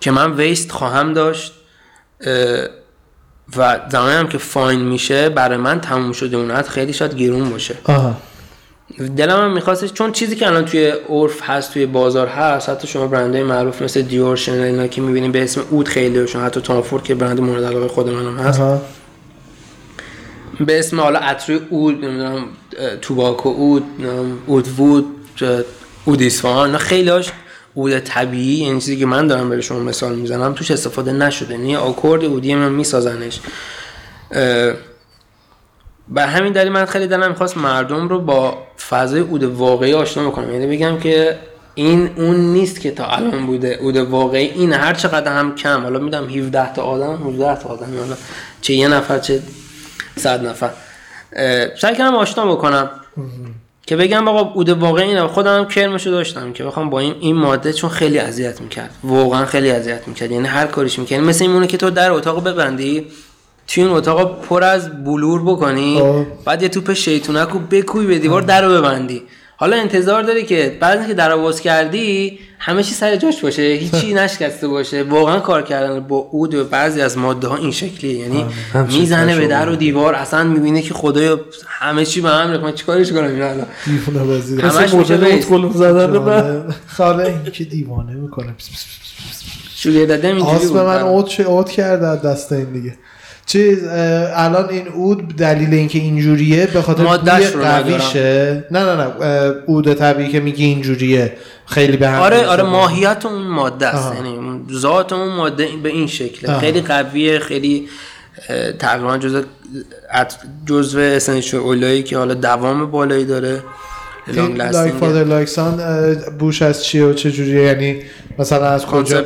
که 0.00 0.10
من 0.10 0.32
ویست 0.32 0.72
خواهم 0.72 1.12
داشت. 1.12 1.52
اه، 2.20 2.79
و 3.56 3.80
زمانی 3.88 4.14
هم 4.14 4.28
که 4.28 4.38
فاین 4.38 4.80
میشه 4.80 5.28
برای 5.28 5.58
من 5.58 5.80
تموم 5.80 6.12
شده 6.12 6.36
اون 6.36 6.50
عطر 6.50 6.70
خیلی 6.70 6.92
شاید 6.92 7.14
گرون 7.14 7.50
باشه. 7.50 7.74
آها. 7.84 8.16
دلم 9.16 9.40
هم 9.40 9.52
میخواستش 9.52 9.92
چون 9.92 10.12
چیزی 10.12 10.36
که 10.36 10.46
الان 10.46 10.64
توی 10.64 10.92
عرف 11.08 11.42
هست 11.42 11.72
توی 11.72 11.86
بازار 11.86 12.26
هست 12.26 12.68
حتی 12.68 12.88
شما 12.88 13.06
برندهای 13.06 13.42
معروف 13.42 13.82
مثل 13.82 14.02
دیور 14.02 14.36
شنل 14.36 14.62
اینا 14.62 14.86
که 14.86 15.00
می‌بینیم 15.00 15.32
به 15.32 15.42
اسم 15.42 15.60
اود 15.70 15.88
خیلی 15.88 16.18
هاشون 16.18 16.42
حتی 16.42 16.60
تام 16.60 16.82
فورد 16.82 17.04
که 17.04 17.14
برند 17.14 17.40
مورد 17.40 17.64
علاقه 17.64 17.88
خود 17.88 18.08
منم 18.08 18.38
هست. 18.38 18.60
آها. 18.60 18.82
به 20.60 20.78
اسم 20.78 21.00
حالا 21.00 21.18
عطر 21.18 21.60
اود 21.70 22.04
نمی‌دونم 22.04 22.44
توباکو 23.02 23.48
اود 23.48 23.84
اود 24.46 24.68
وود 24.78 25.04
اود 26.04 26.22
اینا 26.44 26.78
خیلی 26.78 27.10
هاش 27.10 27.30
اود 27.74 27.98
طبیعی 27.98 28.64
یعنی 28.64 28.80
چیزی 28.80 28.96
که 28.96 29.06
من 29.06 29.26
دارم 29.26 29.48
به 29.48 29.60
شما 29.60 29.78
مثال 29.78 30.14
می‌زنم 30.14 30.52
توش 30.52 30.70
استفاده 30.70 31.12
نشده. 31.12 31.54
یعنی 31.54 31.76
آکورد 31.76 32.24
اودی 32.24 32.54
من 32.54 32.72
میسازنش. 32.72 33.40
به 36.08 36.22
همین 36.22 36.52
دلیل 36.52 36.72
من 36.72 36.84
خیلی 36.84 37.06
دلم 37.06 37.28
می‌خواست 37.28 37.56
مردم 37.56 38.08
رو 38.08 38.20
با 38.20 38.58
فضای 38.88 39.20
اود 39.20 39.44
واقعی 39.44 39.94
آشنا 39.94 40.30
بکنم. 40.30 40.52
یعنی 40.52 40.76
بگم 40.76 40.98
که 40.98 41.38
این 41.74 42.10
اون 42.16 42.36
نیست 42.36 42.80
که 42.80 42.90
تا 42.90 43.06
الان 43.06 43.46
بوده. 43.46 43.78
اود 43.80 43.96
واقعی 43.96 44.46
این 44.46 44.72
هر 44.72 44.94
چقدر 44.94 45.32
هم 45.32 45.54
کم. 45.54 45.82
حالا 45.82 45.98
میدم 45.98 46.28
17 46.28 46.72
تا 46.72 46.82
آدم 46.82 47.28
17 47.28 47.62
تا 47.62 47.68
آدم 47.68 47.98
حالا 47.98 48.16
چه 48.60 48.74
یه 48.74 48.88
نفر 48.88 49.18
چه 49.18 49.42
صد 50.16 50.46
نفر. 50.46 50.70
سعی 51.80 51.96
کردم 51.96 52.14
آشنا 52.14 52.56
بکنم. 52.56 52.90
که 53.90 53.96
بگم 53.96 54.28
آقا 54.28 54.52
اود 54.54 54.68
واقعی 54.68 55.08
اینه. 55.08 55.26
خودم 55.26 55.58
هم 55.58 55.68
کرمشو 55.68 56.10
داشتم 56.10 56.52
که 56.52 56.64
بخوام 56.64 56.90
با 56.90 57.00
این 57.00 57.14
این 57.20 57.36
ماده 57.36 57.72
چون 57.72 57.90
خیلی 57.90 58.18
اذیت 58.18 58.60
می‌کرد. 58.60 58.94
واقعا 59.04 59.46
خیلی 59.46 59.70
اذیت 59.70 60.08
می‌کرد. 60.08 60.30
یعنی 60.30 60.48
هر 60.48 60.66
کاریش 60.66 60.98
می‌کرد 60.98 61.20
مثل 61.20 61.44
این 61.44 61.66
که 61.66 61.76
تو 61.76 61.90
در 61.90 62.10
اتاق 62.10 62.44
ببندی 62.44 63.06
توی 63.68 63.82
اون 63.82 63.92
اتاق 63.92 64.40
پر 64.40 64.64
از 64.64 65.04
بلور 65.04 65.42
بکنی 65.42 65.98
خب. 65.98 66.24
بعد 66.44 66.62
یه 66.62 66.68
توپ 66.68 66.92
شیطونک 66.92 67.48
رو 67.48 67.58
بکوی 67.58 68.06
به 68.06 68.18
دیوار 68.18 68.42
در 68.42 68.62
رو 68.62 68.74
ببندی. 68.74 69.22
حالا 69.60 69.76
انتظار 69.76 70.22
داری 70.22 70.44
که 70.44 70.76
بعد 70.80 70.98
اینکه 70.98 71.14
در 71.14 71.28
رو 71.28 71.42
باز 71.42 71.60
کردی 71.60 72.38
همه 72.58 72.82
چی 72.82 72.94
سر 72.94 73.16
جاش 73.16 73.40
باشه 73.40 73.62
هیچی 73.62 74.14
نشکسته 74.24 74.68
باشه 74.68 75.02
واقعا 75.02 75.40
کار 75.40 75.62
کردن 75.62 76.00
با 76.00 76.16
اود 76.16 76.54
و 76.54 76.64
بعضی 76.64 77.00
از 77.00 77.18
ماده 77.18 77.48
ها 77.48 77.56
این 77.56 77.70
شکلیه 77.70 78.18
یعنی 78.18 78.46
همچین 78.72 79.00
می‌زنه 79.00 79.36
به. 79.36 79.46
در 79.46 79.68
و 79.68 79.76
دیوار 79.76 80.14
اصلا 80.14 80.44
می‌بینه 80.44 80.82
که 80.82 80.94
خدایا 80.94 81.40
همه 81.66 82.04
چی 82.04 82.20
به 82.20 82.28
هم 82.28 82.50
ریخت 82.50 82.62
من 82.62 82.72
چیکارش 82.72 83.12
کنم 83.12 83.24
اینا 83.24 83.48
الان 83.48 83.66
همش 84.62 84.94
مدل. 84.94 85.32
اتکلون 85.32 85.72
زدن. 85.72 86.74
خاله 86.86 87.24
این 87.24 87.42
که 87.52 87.64
دیوانه 87.64 88.12
می‌کنه 88.12 88.54
شوگر 89.74 90.06
داده 90.06 90.32
من. 90.32 90.40
اوت 91.02 91.40
اوت 91.40 91.70
کرده 91.70 92.06
از 92.06 92.22
دست 92.22 92.52
این 92.52 92.72
دیگه 92.72 92.96
چیز 93.52 93.78
الان 94.34 94.68
این 94.68 94.88
اود 94.88 95.36
دلیل 95.36 95.74
اینکه 95.74 95.98
اینجوریه 95.98 96.66
به 96.66 96.82
خاطر 96.82 97.04
بوی. 97.04 97.46
قویشه 97.46 98.64
نه 98.70 98.84
نه 98.84 98.96
نه 98.96 99.06
اود 99.66 99.94
طبیعی 99.94 100.28
که 100.28 100.40
میگی 100.40 100.64
اینجوریه 100.64 101.32
خیلی 101.66 101.96
به 101.96 102.08
هم 102.08 102.20
آره. 102.20 102.46
آره 102.46 102.62
ماهیت 102.62 103.26
اون 103.26 103.42
ماده 103.42 103.86
است. 103.86 104.14
یعنی 104.14 104.60
ذات 104.72 105.12
اون 105.12 105.34
ماده 105.34 105.68
به 105.82 105.88
این 105.88 106.06
شکله 106.06 106.50
آها. 106.50 106.60
خیلی 106.60 106.80
قویه 106.80 107.38
خیلی 107.38 107.88
تقریبا 108.78 109.18
جزء 109.18 109.42
جزء 110.66 111.00
اسنشیال 111.00 111.62
اولایی 111.62 112.02
که 112.02 112.18
حالا 112.18 112.34
دوام 112.34 112.90
بالایی 112.90 113.24
داره 113.24 113.62
لایک 114.72 114.92
فادر 114.92 115.24
لایکسان 115.24 116.14
بوش 116.38 116.62
از 116.62 116.84
چیه 116.84 117.04
و 117.04 117.12
چه 117.12 117.30
جوریه 117.30 117.62
یعنی 117.62 117.96
مثلا 118.38 118.66
از 118.66 118.86
کجا؟ 118.86 119.24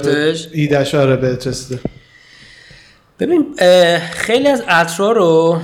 ایدش 0.52 0.94
آره 0.94 1.16
به 1.16 1.38
ببین 3.20 3.46
خیلی 4.12 4.48
از 4.48 4.62
عطرا 4.68 5.12
رو 5.12 5.58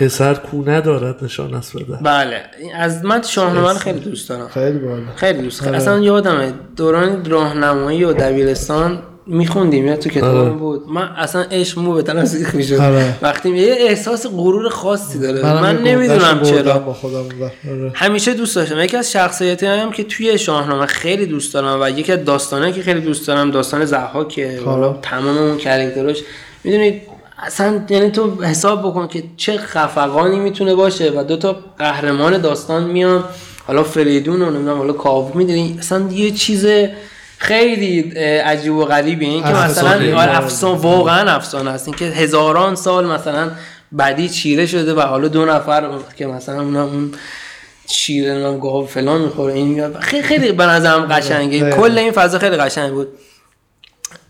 پسر 0.00 0.34
کو 0.34 0.70
ندارد 0.70 1.24
نشان 1.24 1.54
است 1.54 1.76
بده 1.76 1.98
بله 2.02 2.42
از 2.74 3.04
من 3.04 3.22
شاهنامه 3.22 3.68
رو 3.68 3.78
خیلی 3.78 4.00
دوست 4.00 4.28
دارم 4.28 4.48
خیلی 4.48 4.78
بالا 4.78 5.02
خیلی 5.16 5.42
دوست 5.42 5.62
دارم. 5.64 5.74
اصلا 5.74 5.98
یادمه 5.98 6.52
دوران 6.76 7.24
راهنمایی 7.24 8.04
و 8.04 8.12
دبیرستان 8.12 9.02
میخوندیم 9.26 9.86
یا 9.86 9.96
تو 9.96 10.08
کتاب 10.08 10.36
آره. 10.36 10.50
بود 10.50 10.88
من 10.88 11.08
اصلا 11.16 11.42
عشق 11.42 11.78
مو 11.78 11.92
به 11.92 12.02
تنم 12.02 12.24
سیخ 12.24 12.54
می‌شد 12.54 12.74
آره. 12.74 13.14
وقتی 13.22 13.50
یه 13.50 13.74
احساس 13.78 14.26
غرور 14.26 14.68
خاصی 14.68 15.18
داره 15.18 15.62
من 15.62 15.74
یه 15.74 15.92
نمی‌دونم 15.92 16.42
چرا 16.42 16.78
با 16.78 16.92
خودم. 16.92 17.24
آره. 17.70 17.90
همیشه 17.94 18.34
دوست 18.34 18.56
داشتم 18.56 18.80
یکی 18.80 18.96
از 18.96 19.12
شخصیتی 19.12 19.66
هم 19.66 19.92
که 19.92 20.04
توی 20.04 20.38
شاهنامه 20.38 20.86
خیلی 20.86 21.26
دوست 21.26 21.54
دارم 21.54 21.78
و 21.82 21.90
یکی 21.90 22.12
از 22.12 22.24
داستانه 22.24 22.72
که 22.72 22.82
خیلی 22.82 23.00
دوست 23.00 23.28
دارم 23.28 23.50
داستان 23.50 23.84
زحاکه. 23.84 24.60
حالا 24.64 24.98
تمام 25.02 25.38
اون 25.38 25.58
کرکتراش 25.58 26.22
می‌دونید 26.66 27.02
اصلا 27.38 27.80
یعنی 27.88 28.10
تو 28.10 28.44
حساب 28.44 28.80
بکن 28.80 29.06
که 29.08 29.24
چه 29.36 29.58
خفقانی 29.58 30.38
می‌تونه 30.38 30.74
باشه 30.74 31.12
و 31.16 31.24
دو 31.24 31.36
تا 31.36 31.56
قهرمان 31.78 32.38
داستان 32.38 32.84
میان 32.84 33.24
حالا 33.66 33.82
فریدون 33.82 34.42
و 34.42 34.50
نمی‌دونم 34.50 34.78
حالا 34.78 34.92
کاوه 34.92 35.36
می‌دونی 35.36 35.76
اصلا 35.78 36.08
یه 36.10 36.30
چیز 36.30 36.66
خیلی 37.38 38.00
عجیب 38.20 38.72
و 38.72 38.84
غریبیه 38.84 39.28
این 39.28 39.42
که. 39.42 39.48
مثلا 39.48 40.20
آره، 40.20 40.36
افسان 40.36 40.78
واقعا 40.78 41.30
افسانه 41.30 41.70
است 41.70 41.88
این 41.88 41.96
که 41.96 42.04
هزاران 42.04 42.74
سال 42.74 43.06
مثلا 43.06 43.50
بعدی 43.92 44.28
چیره 44.28 44.66
شده 44.66 44.94
و 44.94 45.00
حالا 45.00 45.28
دو 45.28 45.44
نفر 45.44 45.90
که 46.16 46.26
مثلا 46.26 46.60
اونا 46.60 46.84
اون 46.84 47.12
شیر 47.88 48.34
نام 48.34 48.58
گاو 48.58 48.86
فلان 48.86 49.20
می‌خوره 49.20 49.52
این 49.52 49.68
میاد 49.68 49.98
خیلی 49.98 50.22
خیلی 50.22 50.52
به 50.52 50.66
نظرم 50.66 51.06
قشنگه. 51.06 51.70
کل 51.70 51.98
این 51.98 52.12
فضا 52.12 52.38
خیلی 52.38 52.56
قشنگ 52.56 52.92
بود 52.92 53.08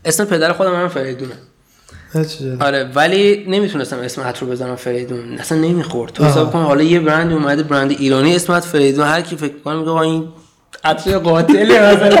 اسم 0.05 0.25
پدر 0.25 0.53
خودم 0.53 0.75
هم 0.75 0.87
فریدونه. 0.87 1.33
آره 2.59 2.91
ولی 2.95 3.45
نمی‌تونستم 3.47 3.99
اسم 3.99 4.21
عطر 4.21 4.41
رو 4.41 4.47
بزنم 4.47 4.75
فریدون. 4.75 5.37
اصلا 5.39 5.57
نمی‌خورد. 5.57 6.13
تو. 6.13 6.23
حساب 6.25 6.51
کن 6.51 6.59
حالا 6.61 6.83
یه 6.83 6.99
برند 6.99 7.33
اومده 7.33 7.63
برند 7.63 7.91
ایرانی 7.91 8.35
اسمت 8.35 8.65
فریدون. 8.65 9.07
هر 9.07 9.21
کی 9.21 9.35
فکر 9.35 9.53
کنه 9.65 9.75
میگه 9.75 9.91
این 9.91 10.27
عطر 10.83 11.17
قاتله 11.17 11.93
مثلا. 11.93 12.17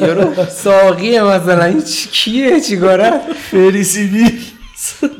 یارو 0.06 0.32
ساقیه 0.50 1.22
مثلا. 1.22 1.64
این 1.64 1.82
کیه؟ 2.12 2.60
چیکاره 2.60 3.12
فریسی 3.50 4.06
بی 4.06 4.32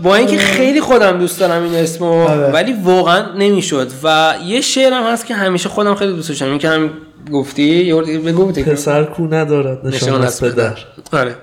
با 0.02 0.14
اینکه 0.16 0.36
خیلی 0.38 0.80
خودم 0.80 1.18
دوست 1.18 1.40
دارم 1.40 1.62
این 1.62 1.74
اسمو 1.74 2.28
آره. 2.28 2.52
ولی 2.52 2.72
واقعا 2.84 3.34
نمی‌شد. 3.38 3.88
و 4.02 4.34
یه 4.46 4.60
شعرم 4.60 5.06
هست 5.06 5.26
که 5.26 5.34
همیشه 5.34 5.68
خودم 5.68 5.94
خیلی 5.94 6.12
دوست 6.12 6.28
داشتم. 6.28 6.44
این 6.44 6.58
که 6.58 6.68
هم 6.68 6.90
گفتی 7.32 7.62
یه 7.62 7.94
بگو. 7.94 8.52
پسر 8.52 9.04
کو 9.04 9.26
ندارد 9.26 9.86
نشان 9.86 10.22
از 10.24 10.40
پدر. 10.40 10.78
آره. 11.12 11.34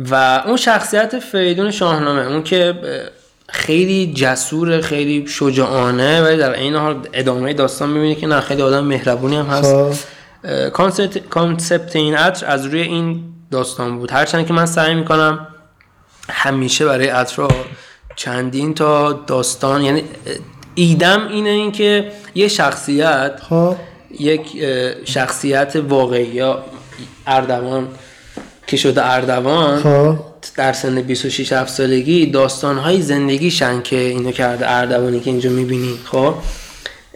و 0.00 0.42
اون 0.46 0.56
شخصیت 0.56 1.18
فریدون 1.18 1.70
شاهنامه 1.70 2.26
اون 2.26 2.42
که 2.42 2.74
خیلی 3.48 4.12
جسور 4.14 4.80
خیلی 4.80 5.26
شجاعانه 5.26 6.22
ولی 6.22 6.36
در 6.36 6.52
این 6.52 6.76
حال 6.76 7.08
ادامه 7.12 7.52
داستان 7.52 7.90
می‌بینی 7.90 8.14
که 8.14 8.26
نه 8.26 8.40
خیلی 8.40 8.62
آدم 8.62 8.84
مهربونی 8.84 9.36
هم 9.36 9.46
هست. 9.46 9.74
خب. 9.74 9.92
اه، 10.44 10.70
concept 10.70 11.18
concept 11.18 11.96
این 11.96 12.14
عطر 12.14 12.46
از 12.46 12.64
روی 12.66 12.80
این 12.80 13.24
داستان 13.50 13.98
بود. 13.98 14.10
هرچند 14.10 14.46
که 14.46 14.52
من 14.52 14.66
سعی 14.66 14.94
می‌کنم 14.94 15.46
همیشه 16.30 16.86
برای 16.86 17.06
عطر 17.06 17.48
چندین 18.16 18.74
تا 18.74 19.12
داستان 19.12 19.82
یعنی 19.82 20.04
ایدم 20.74 21.28
اینه 21.28 21.50
این 21.50 21.72
که 21.72 22.12
یه 22.34 22.48
شخصیت 22.48 23.40
خب. 23.48 23.76
یک 24.20 24.42
شخصیت 25.04 25.76
واقعی 25.88 26.26
یا 26.26 26.64
اردوان 27.26 27.88
که 28.70 28.76
شده 28.76 29.06
اردوان 29.06 29.80
خب. 29.80 30.16
در 30.56 30.72
سن 30.72 31.02
26 31.02 31.52
7 31.52 31.74
سالگی 31.74 32.26
داستانهای 32.26 33.02
زندگیشن 33.02 33.82
که 33.82 33.96
اینو 33.96 34.30
کرده 34.30 34.70
اردوانی 34.70 35.20
که 35.20 35.30
اینجا 35.30 35.50
می‌بینی 35.50 35.98
خب؟ 36.04 36.34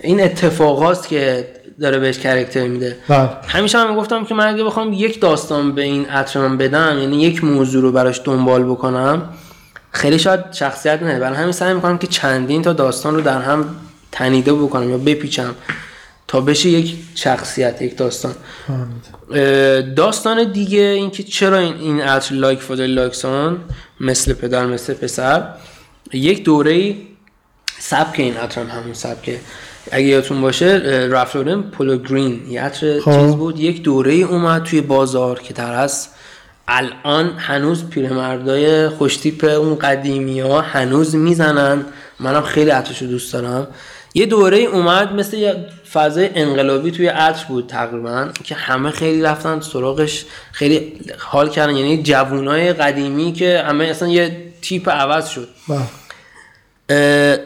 این 0.02 0.22
اتفاقاست 0.22 1.08
که 1.08 1.48
داره 1.80 1.98
بهش 1.98 2.18
character 2.18 2.66
میده. 2.66 2.96
بله. 3.08 3.28
همیشه 3.46 3.78
هم 3.78 3.96
گفتم 3.96 4.24
که 4.24 4.34
من 4.34 4.46
اگه 4.46 4.64
بخوام 4.64 4.92
یک 4.92 5.20
داستان 5.20 5.74
به 5.74 5.82
این 5.82 6.06
من 6.34 6.56
بدم 6.56 6.98
یعنی 6.98 7.22
یک 7.22 7.44
موضوع 7.44 7.82
رو 7.82 7.92
براش 7.92 8.20
دنبال 8.24 8.64
بکنم 8.64 9.22
خیلی 9.90 10.18
شاید 10.18 10.40
شخصیت 10.52 11.02
نه 11.02 11.18
برای 11.18 11.36
همین 11.36 11.52
سعی 11.52 11.74
می‌کنم 11.74 11.98
که 11.98 12.06
چندین 12.06 12.62
تا 12.62 12.72
داستان 12.72 13.14
رو 13.14 13.20
در 13.20 13.40
هم 13.40 13.64
تنیده 14.12 14.52
بکنم 14.52 14.90
یا 14.90 14.98
بپیچم. 14.98 15.54
تا 16.34 16.40
بشه 16.40 16.68
یک 16.68 16.96
شخصیت 17.14 17.82
یک 17.82 17.96
داستان. 17.96 18.34
داستان 19.96 20.52
دیگه 20.52 20.80
اینکه 20.80 21.22
چرا 21.22 21.58
این 21.58 21.74
این 21.74 22.00
عطر 22.00 22.34
Like 22.34 22.58
Father 22.58 22.86
Like 22.86 23.26
Son 23.26 23.56
مثل 24.00 24.32
پدر 24.32 24.66
مثل 24.66 24.94
پسر 24.94 25.48
یک 26.12 26.44
دوره 26.44 26.94
سبک 27.78 28.20
این 28.20 28.36
عطر 28.36 28.60
هم 28.60 28.80
همون 28.80 28.94
سبکه 28.94 29.40
اگه 29.90 30.06
یادتون 30.06 30.40
باشه 30.40 30.76
رفلورن 31.10 31.62
پولو 31.62 31.98
گرین 31.98 32.50
یه 32.50 32.62
عطر 32.62 33.00
خب. 33.00 33.20
چیز 33.20 33.34
بود. 33.36 33.60
یک 33.60 33.82
دوره 33.82 34.14
اومد 34.14 34.62
توی 34.62 34.80
بازار 34.80 35.40
که 35.40 35.54
در 35.54 35.72
از 35.72 36.08
الان 36.68 37.30
هنوز 37.38 37.84
پیرمردای 37.84 38.88
خوشتیپ 38.88 39.44
اون 39.44 39.74
قدیمی 39.74 40.40
ها 40.40 40.60
هنوز 40.60 41.14
می‌زنن. 41.14 41.84
منم 42.20 42.42
خیلی 42.42 42.70
عطرش 42.70 43.02
رو 43.02 43.08
دوست 43.08 43.32
دارم. 43.32 43.66
یه 44.14 44.26
دوره 44.26 44.58
اومد 44.58 45.12
مثل 45.12 45.54
فضای 45.94 46.30
انقلابی 46.34 46.90
توی 46.90 47.06
عطر 47.06 47.44
بود 47.48 47.66
تقریبا 47.66 48.28
که 48.44 48.54
همه 48.54 48.90
خیلی 48.90 49.22
رفتن 49.22 49.60
سراغش 49.60 50.24
خیلی 50.52 50.92
حال 51.18 51.48
کردن. 51.50 51.76
یعنی 51.76 52.02
جوونای 52.02 52.72
قدیمی 52.72 53.32
که 53.32 53.62
همه 53.66 53.84
اصلا 53.84 54.08
یه 54.08 54.36
تیپ 54.62 54.88
عوض 54.88 55.28
شد. 55.28 55.48
بله. 55.68 57.40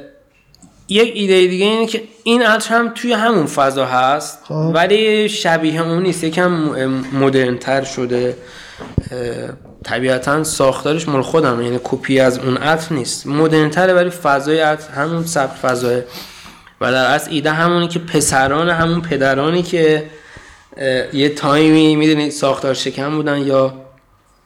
یک 0.88 1.12
ایده 1.14 1.46
دیگه 1.46 1.66
اینه 1.66 1.86
که 1.86 2.02
این 2.24 2.42
عطر 2.42 2.74
هم 2.74 2.88
توی 2.94 3.12
همون 3.12 3.46
فضا 3.46 3.86
هست 3.86 4.38
خب. 4.44 4.54
ولی 4.54 5.28
شبیه 5.28 5.82
اون 5.82 6.02
نیست. 6.02 6.24
یکم 6.24 6.50
مدرنتر 7.12 7.84
شده. 7.84 8.36
طبیعتا 9.84 10.44
ساختارش 10.44 11.08
مال 11.08 11.22
خودم 11.22 11.62
یعنی 11.62 11.80
کپی 11.84 12.20
از 12.20 12.38
اون 12.38 12.56
عطر 12.56 12.94
نیست. 12.94 13.26
مدرنتره 13.26 13.92
ولی 13.92 14.10
فضای 14.10 14.60
عطر 14.60 14.92
همون 14.92 15.24
سبک 15.24 15.56
فضاه. 15.56 16.00
و 16.80 16.92
در 16.92 17.04
اصل 17.04 17.30
ایده 17.30 17.50
همونی 17.50 17.88
که 17.88 17.98
پسران 17.98 18.70
همون 18.70 19.00
پدرانی 19.00 19.62
که 19.62 20.04
یه 21.12 21.28
تایمی 21.28 21.96
می‌دونید 21.96 22.30
ساختار 22.30 22.74
شکن 22.74 23.16
بودن 23.16 23.38
یا 23.38 23.74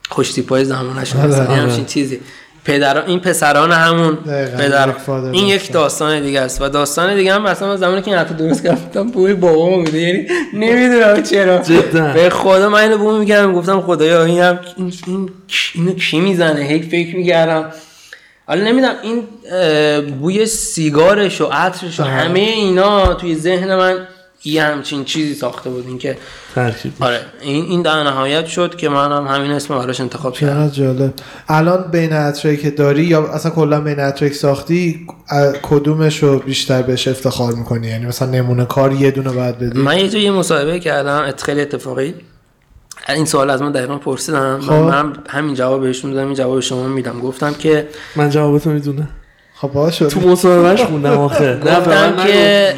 خوشتیپای 0.08 0.64
زمانشون 0.64 1.20
آره، 1.20 1.34
آره. 1.34 1.46
همچین 1.46 1.84
چیزی 1.84 2.20
پدر 2.64 3.04
این 3.04 3.20
پسران 3.20 3.72
همون 3.72 4.16
پدر 4.58 4.94
این 5.32 5.46
یک. 5.46 5.72
داستان 5.72 6.22
دیگه 6.22 6.40
است 6.40 6.62
و 6.62 6.68
داستان 6.68 7.16
دیگه 7.16 7.34
هم 7.34 7.42
مثلا 7.42 7.68
من 7.68 7.76
زمانی 7.76 8.02
که 8.02 8.08
این 8.08 8.16
حرف 8.16 8.32
درست 8.32 8.62
کردم 8.62 9.10
بوی 9.10 9.34
بابا 9.34 9.76
بوده 9.76 9.98
یعنی 9.98 10.26
نمی‌دونم 10.54 11.22
چرا 11.22 11.58
جدا. 11.58 12.12
به 12.12 12.30
خدا 12.30 12.68
من 12.68 12.80
اینو 12.80 12.98
بوم 12.98 13.18
می‌کردم 13.18 13.52
گفتم 13.52 13.80
خدایا 13.80 14.24
این 14.24 14.40
هم 14.40 14.58
این, 14.76 14.92
این 15.06 15.30
اینو 15.74 15.92
کی 15.92 16.20
می‌زنه 16.20 16.60
هی 16.60 16.82
فکر 16.82 17.16
می‌کردم 17.16 17.72
حالا 18.46 18.64
نمی‌دونم 18.64 18.94
این 19.02 19.22
بوی 20.20 20.46
سیگارش 20.46 21.40
و 21.40 21.44
عطرش 21.44 22.00
و. 22.00 22.02
همه 22.02 22.40
اینا 22.40 23.14
توی 23.14 23.34
ذهن 23.34 23.76
من 23.76 24.06
یه 24.44 24.62
همچین 24.62 25.04
چیزی 25.04 25.34
ساخته 25.34 25.70
بود 25.70 25.86
این 25.86 25.98
که 25.98 26.16
آره 27.00 27.20
این 27.40 27.64
این 27.64 27.82
در 27.82 28.02
نهایت 28.02 28.46
شد 28.46 28.76
که 28.76 28.88
من 28.88 29.12
هم 29.12 29.26
همین 29.26 29.50
اسم 29.50 29.78
براش 29.78 30.00
انتخاب 30.00 30.34
کردم. 30.34 30.68
جالب. 30.68 31.14
الان 31.48 31.90
بین 31.90 32.12
عطرایی 32.12 32.56
که 32.56 32.70
داری 32.70 33.04
یا 33.04 33.26
اصلا 33.26 33.50
کلا 33.50 33.80
بین 33.80 34.12
که 34.12 34.28
ساختی 34.28 35.06
کدومش 35.62 36.22
رو 36.22 36.38
بیشتر 36.38 36.82
بهش 36.82 37.08
افتخار 37.08 37.52
می‌کنی؟ 37.52 37.86
یعنی 37.86 38.06
مثلا 38.06 38.28
نمونه 38.28 38.64
کار 38.64 38.92
یه 38.92 39.10
دونه 39.10 39.32
باید 39.32 39.58
بدی؟ 39.58 39.78
من 39.78 39.98
یه 39.98 40.08
جا 40.08 40.18
یه 40.18 40.30
مصاحبه 40.30 40.80
کردم 40.80 41.32
خیلی 41.42 41.60
اتفاقی 41.60 42.14
این 43.08 43.24
سوال 43.24 43.50
از 43.50 43.62
من 43.62 43.72
دقیقا 43.72 43.96
پرسیدم 43.98 44.60
خب. 44.60 44.72
من 44.72 45.06
من 45.06 45.12
همین 45.28 45.54
جواب 45.54 45.80
بهشون 45.80 46.12
دادم 46.12 46.26
این 46.26 46.34
جواب 46.34 46.60
شما 46.60 46.88
میدم. 46.88 47.20
گفتم 47.20 47.54
که 47.54 47.88
من 48.16 48.30
جوابتو 48.30 48.70
می‌دونم. 48.70 49.08
خب 49.54 49.68
باشه 49.68 50.06
تو 50.06 50.20
مصاحبهش 50.20 50.82
خوندم 50.82 51.18
آخه. 51.18 51.44
نه 51.54 51.56
به 51.58 51.76
گفتم 51.76 52.12
من 52.12 52.26
که 52.26 52.74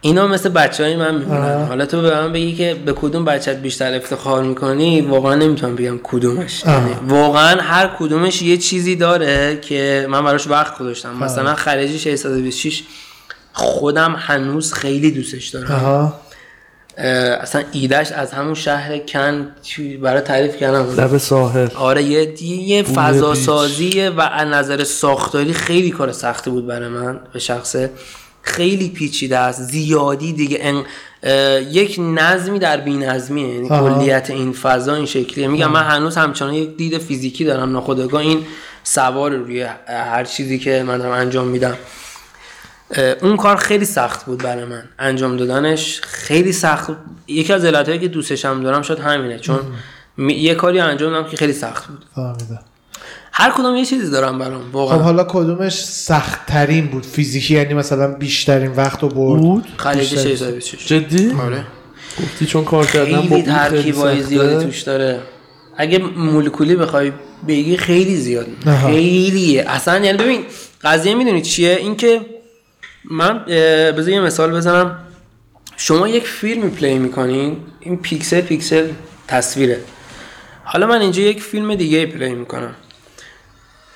اینا 0.00 0.26
مثل 0.26 0.48
بچه 0.48 0.84
های 0.84 0.96
من 0.96 1.14
میمونن. 1.14 1.64
حالا 1.64 1.86
تو 1.86 2.02
به 2.02 2.10
من 2.10 2.32
بگی 2.32 2.54
که 2.54 2.76
به 2.86 2.92
کدوم 2.92 3.24
بچت 3.24 3.56
بیشتر 3.56 3.94
افتخار 3.94 4.42
می‌کنی 4.42 5.00
واقعا 5.00 5.34
نمی‌تونم 5.34 5.76
بگم 5.76 5.98
کدومش. 6.02 6.64
یعنی 6.66 6.90
واقعا 7.08 7.60
هر 7.60 7.90
کدومش 7.98 8.42
یه 8.42 8.56
چیزی 8.56 8.96
داره 8.96 9.58
که 9.62 10.06
من 10.10 10.24
براش 10.24 10.46
وقت 10.46 10.78
گذاشتم. 10.78 11.16
مثلا 11.16 11.54
خلیجی 11.54 11.98
626 11.98 12.82
خودم 13.52 14.14
هنوز 14.18 14.72
خیلی 14.72 15.10
دوستش 15.10 15.48
دارم. 15.48 16.12
اصلا 16.96 17.62
ایدهش 17.72 18.12
از 18.12 18.32
همون 18.32 18.54
شهر 18.54 18.98
کن 18.98 19.48
برای 20.02 20.20
تعریف 20.20 20.56
کردم. 20.56 20.94
لب 21.00 21.18
ساحل. 21.18 21.68
آره 21.74 22.02
یه 22.02 22.42
یه 22.42 22.82
فضا 22.82 23.32
بیچ. 23.32 23.42
سازیه 23.42 24.10
و 24.10 24.20
از 24.20 24.48
نظر 24.48 24.84
ساختاری 24.84 25.52
خیلی 25.52 25.90
کار 25.90 26.12
سختی 26.12 26.50
بود 26.50 26.66
برای 26.66 26.88
من 26.88 27.20
به 27.32 27.38
شخصه 27.38 27.90
خیلی 28.42 28.88
پیچیده 28.88 29.38
است 29.38 29.62
زیادی 29.62 30.32
دیگه 30.32 30.58
ان... 30.60 30.84
یک 31.72 31.96
نظمی 32.00 32.58
در 32.58 32.76
بی 32.76 32.96
نظمیه 32.96 33.54
یعنی. 33.54 33.68
کلیت 33.68 34.30
این 34.30 34.52
فضا 34.52 34.94
این 34.94 35.06
شکلیه. 35.06 35.48
میگم 35.48 35.70
من 35.70 35.82
هنوز 35.82 36.16
همچنان 36.16 36.54
یک 36.54 36.76
دید 36.76 36.98
فیزیکی 36.98 37.44
دارم 37.44 37.72
ناخودآگاه 37.72 38.20
این 38.20 38.46
سوار 38.84 39.30
روی 39.30 39.66
هر 39.86 40.24
چیزی 40.24 40.58
که 40.58 40.84
من 40.86 40.98
دارم 40.98 41.12
انجام 41.12 41.48
میدم. 41.48 41.76
اون 43.22 43.36
کار 43.36 43.56
خیلی 43.56 43.84
سخت 43.84 44.24
بود 44.26 44.42
برای 44.42 44.64
من. 44.64 44.82
انجام 44.98 45.36
دادنش 45.36 46.00
خیلی 46.00 46.52
سخت. 46.52 46.86
بود. 46.86 46.96
یکی 47.28 47.52
از 47.52 47.64
علتهایی 47.64 48.00
که 48.00 48.08
دوستش 48.08 48.44
هم 48.44 48.62
دارم 48.62 48.82
شد 48.82 49.00
همینه 49.00 49.38
چون 49.38 49.58
می- 50.16 50.34
یه 50.34 50.54
کاری 50.54 50.80
انجام 50.80 51.12
دادم 51.12 51.28
که 51.28 51.36
خیلی 51.36 51.52
سخت 51.52 51.86
بود. 51.88 52.04
فهمیدم. 52.14 52.60
هر 53.32 53.50
کدوم 53.50 53.76
یه 53.76 53.84
چیزی 53.84 54.10
دارم 54.10 54.38
برام 54.38 54.62
خب 54.62 54.74
واقعا 54.74 54.98
حالا 54.98 55.24
کدومش 55.24 55.84
سخت 55.84 56.46
ترین 56.46 56.86
بود؟ 56.86 57.06
فیزیکی 57.06 57.54
یعنی 57.54 57.74
مثلا 57.74 58.14
بیشترین 58.14 58.70
وقت 58.72 59.02
رو 59.02 59.08
برد؟ 59.08 59.40
بود. 59.40 59.64
خلیج 59.76 59.98
بیشتر. 60.14 60.16
626 60.28 60.86
جدی؟ 60.86 61.32
آره. 61.46 61.64
گفتی 62.22 62.46
چون 62.46 62.64
کار 62.64 62.86
کردن 62.86 63.20
با 63.20 63.40
ترکیبای. 63.42 64.22
زیادی 64.22 64.64
توش 64.64 64.80
داره. 64.82 65.20
اگه 65.76 65.98
مولکولی 65.98 66.76
بخوای 66.76 67.12
بگی 67.48 67.76
خیلی 67.76 68.16
زیاد. 68.16 68.46
خیلیه 68.86 69.64
اصلا 69.68 69.98
یعنی 70.04 70.18
ببین 70.18 70.40
قضیه 70.82 71.14
می‌دونی 71.14 71.42
چیه؟ 71.42 71.76
اینکه 71.80 72.20
من 73.10 73.44
بذار 73.96 74.08
یه 74.08 74.20
مثال 74.20 74.52
بزنم. 74.52 74.98
شما 75.76 76.08
یک 76.08 76.26
فیلم 76.26 76.70
play 76.70 76.98
می‌کنین 76.98 77.56
این 77.80 77.96
پیکسل 77.96 78.40
پیکسل 78.40 78.88
تصویره. 79.28 79.80
حالا 80.64 80.86
من 80.86 81.00
اینجا 81.00 81.22
یک 81.22 81.42
فیلم 81.42 81.74
دیگه 81.74 82.06
play 82.06 82.34
می‌کنم. 82.34 82.74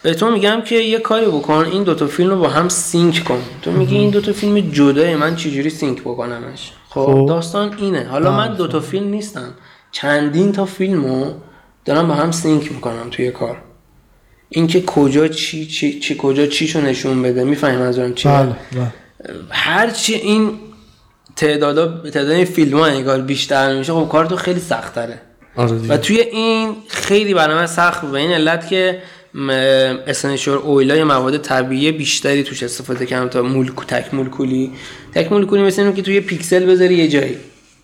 به 0.03 0.15
تو 0.15 0.31
میگم 0.31 0.61
که 0.61 0.75
یه 0.75 0.99
کاری 0.99 1.27
بکن 1.27 1.53
این 1.73 1.83
دوتا 1.83 2.07
فیلم 2.07 2.31
رو 2.31 2.37
با 2.37 2.49
هم 2.49 2.69
sync 2.69 3.25
کن. 3.25 3.43
تو 3.63 3.71
میگی 3.71 3.97
این 3.97 4.11
دوتا 4.11 4.33
فیلم 4.33 4.61
جدای 4.61 5.17
من 5.17 5.37
چجوری 5.37 5.71
sync 5.71 6.01
بکنمش؟ 6.01 6.73
خب 6.89 7.07
خب. 7.07 7.27
داستان 7.29 7.75
اینه. 7.79 8.05
حالا 8.05 8.37
من 8.37 8.55
دوتا 8.55 8.81
فیلم 8.81 9.09
نیستم. 9.09 9.55
چندین 9.93 10.53
تا 10.53 10.65
فیلم 10.65 11.05
رو 11.05 11.35
دارم 11.85 12.09
با 12.09 12.15
هم 12.15 12.31
sync 12.33 12.73
می‌کنم 12.73 13.11
توی 13.11 13.31
کار. 13.31 13.57
اینکه 14.49 14.83
کجا 14.83 15.29
چی 15.29 15.67
چی, 15.67 16.01
چی 16.01 16.17
کجا 16.19 16.47
چیشو 16.47 16.81
نشون 16.81 17.23
بده 17.23 17.45
می‌فهمی 17.45 17.77
منظورم 17.77 18.15
چیه؟ 18.15 18.33
بله 18.33 18.57
بله. 18.73 18.93
هرچی 19.51 20.15
این 20.15 20.51
تعداد 21.37 22.11
تعداد 22.11 22.31
این 22.31 22.45
فیلم 22.45 22.79
ها 22.79 22.87
انگار 22.87 23.21
بیشتر 23.21 23.79
میشه 23.79 23.93
خب 23.93 24.09
کار 24.09 24.27
تو 24.27 24.37
خیلی 24.37 24.61
سخت 24.61 24.95
تره 24.95 25.21
آره 25.57 25.73
و 25.73 25.97
توی 25.97 26.21
این 26.21 26.77
خیلی 26.89 27.35
برای 27.35 27.55
من 27.55 27.67
سخت 27.67 28.07
به 28.07 28.19
این 28.19 28.33
علت 28.33 28.69
که 28.69 29.03
essential 30.07 30.57
oil 30.57 30.87
ا 30.87 30.97
یا 30.97 31.05
مواد 31.05 31.37
طبیعی 31.37 31.93
بیشتری 31.93 32.43
توش 32.43 32.63
استفاده 32.63 33.07
کردم 33.07 33.29
تا 33.29 33.43
مولکو 33.43 33.85
تک 33.85 34.15
مولکولی. 34.15 34.73
تک 35.15 35.33
مولکولی 35.33 35.63
مثل 35.63 35.93
که 35.93 36.03
توی 36.03 36.21
پیکسل 36.21 36.67
بذاری 36.67 36.95
یه 36.95 37.09
جایی. 37.09 37.37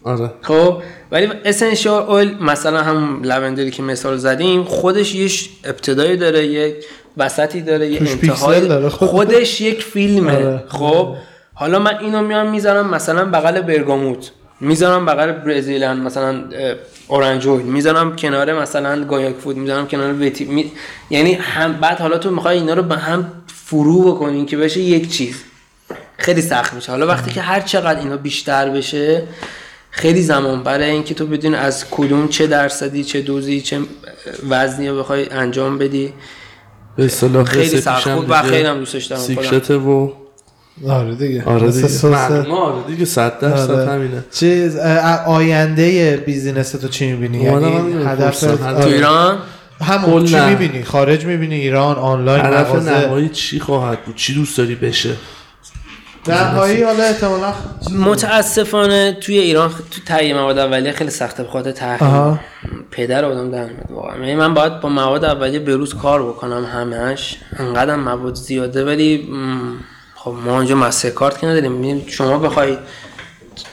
آره 0.07 0.31
خب 0.43 0.83
ولی 1.13 1.29
essential 1.45 2.03
oil 2.03 2.37
مثلا 2.41 2.83
هم 2.83 3.23
lavender 3.23 3.65
ی 3.65 3.71
که 3.71 3.83
مثال 3.83 4.17
زدیم 4.17 4.65
خودش 4.65 5.15
یه 5.15 5.31
ابتدایی 5.65 6.17
داره 6.17 6.47
یه 6.47 6.77
وسطی 7.17 7.63
داره 7.63 7.89
یه 7.89 7.99
توش 7.99 8.11
انتهای 8.11 8.31
پیکسل 8.31 8.69
داره. 8.69 8.89
خب. 8.89 9.07
خودش 9.07 9.61
یک 9.61 9.83
فیلمه 9.83 10.33
آره. 10.33 10.65
خب 10.69 11.17
حالا 11.55 11.79
من 11.79 11.99
اینو 11.99 12.23
میام 12.23 12.51
می‌ذارم 12.51 12.91
مثلا 12.91 13.25
بغل 13.25 13.61
برگاموت 13.61 14.31
می‌ذارم 14.61 15.07
بغل 15.07 15.33
برزیلن 15.33 15.97
مثلا 15.97 16.29
اه، 16.29 16.75
اورنج 17.09 17.49
اویل 17.49 17.67
می‌ذارم 17.67 18.17
کنار 18.17 18.61
مثلا 18.61 19.05
گایاک 19.05 19.35
فود 19.35 19.57
می‌ذارم 19.57 19.87
کنار 19.87 20.13
ویتی 20.13 20.45
می... 20.45 20.73
یعنی 21.11 21.33
هم 21.35 21.73
بعد 21.73 21.99
حالا 21.99 22.19
تو 22.19 22.31
می‌خوای 22.31 22.59
اینا 22.59 22.75
رو 22.75 22.83
به 22.83 22.97
هم 22.97 23.33
فرو 23.47 24.15
بکنین 24.15 24.47
که 24.47 24.57
بشه 24.57 24.81
یک 24.81 25.13
چیز 25.13 25.45
خیلی 26.19 26.43
سخت 26.43 26.75
میشه 26.75 26.93
حالا 26.93 27.07
وقتی 27.07 27.31
که 27.31 27.41
هر 27.41 27.61
چقدر 27.61 28.01
اینا 28.01 28.17
بیشتر 28.17 28.71
بشه 28.71 29.23
خیلی 29.97 30.23
زمان 30.23 30.63
برای 30.63 30.91
اینکه 30.91 31.15
تو 31.15 31.27
بدون 31.27 31.55
از 31.55 31.85
کدوم 31.91 32.29
چه 32.29 32.47
درصدی 32.47 33.05
چه 33.05 33.21
دوزی 33.21 33.61
چه 33.61 33.81
وزنی 34.49 34.89
رو 34.89 34.99
بخوای 34.99 35.29
انجام 35.31 35.79
بدی. 35.79 36.13
به 36.97 37.05
اصطلاح 37.05 37.45
خیلی 37.45 37.83
بود 38.17 38.27
و 38.29 38.43
خیلی 38.43 38.69
هم 38.69 38.79
دوستش 38.79 39.05
دارم 39.05 39.23
خودم. 39.23 39.43
سیکرته 39.43 39.77
و 39.77 40.11
آره 40.89 41.15
دیگه. 41.15 41.45
آره 41.45 41.71
دیگه. 41.71 42.17
آره 42.17 42.83
دیگه 42.87 43.05
صد 43.05 43.39
درصد 43.39 43.71
آره. 43.71 43.91
همینه. 43.91 44.25
چیز 44.33 44.77
اه، 44.77 45.25
آینده 45.27 46.17
بیزینس 46.27 46.71
تو 46.71 46.89
چی 46.89 47.13
می‌بینی؟ 47.13 47.45
یعنی 47.45 47.77
همین 47.77 48.07
هدف. 48.07 48.45
آره. 48.45 48.83
تو 48.83 48.89
ایران؟ 48.89 49.39
همون 49.81 50.25
چی. 50.25 50.41
می‌بینی؟ 50.41 50.85
خارج 50.85 51.25
می‌بینی؟ 51.25 51.55
ایران 51.55 51.97
آنلاین 51.97 52.45
هدف 52.45 52.69
مغازه؟ 52.69 52.91
نهایی 52.91 53.29
چی 53.29 53.61
خواهد 53.61 54.05
بود؟ 54.05 54.17
چی 54.17 54.35
دوست 54.35 54.59
داری 54.59 54.75
بشه؟ 54.75 55.11
نهایی 56.29 56.83
حالا 56.83 57.03
احتمالا 57.05 57.55
متاسفانه 57.93 59.17
توی 59.21 59.39
ایران 59.39 59.71
تو 59.71 60.01
تهیه 60.07 60.35
مواد 60.35 60.59
اولیه 60.59 60.93
خیلی 60.93 61.11
سخته 61.11 61.43
به 61.43 61.49
خاطر 61.49 61.73
تحریم. 61.73 62.41
پدر 62.91 63.25
آدم 63.25 63.51
در 63.51 63.65
میاد 63.65 63.91
واقعا. 63.91 64.19
یعنی 64.19 64.35
من 64.35 64.55
باید 64.55 64.81
با 64.81 64.89
مواد 64.89 65.25
اولیه 65.25 65.59
به 65.59 65.77
روز 65.77 65.95
کار 65.95 66.23
بکنم 66.23 66.65
همش 66.65 67.37
انقدر 67.59 67.97
مواد 67.97 68.35
زیاده 68.35 68.85
ولی 68.85 69.29
خب 70.15 70.35
ما 70.45 70.57
اونجا 70.57 70.75
مسه 70.75 71.11
کارت 71.11 71.39
که 71.39 71.47
نداریم. 71.47 71.73
می‌بینیم 71.73 72.05
شما 72.09 72.39
بخوای 72.39 72.77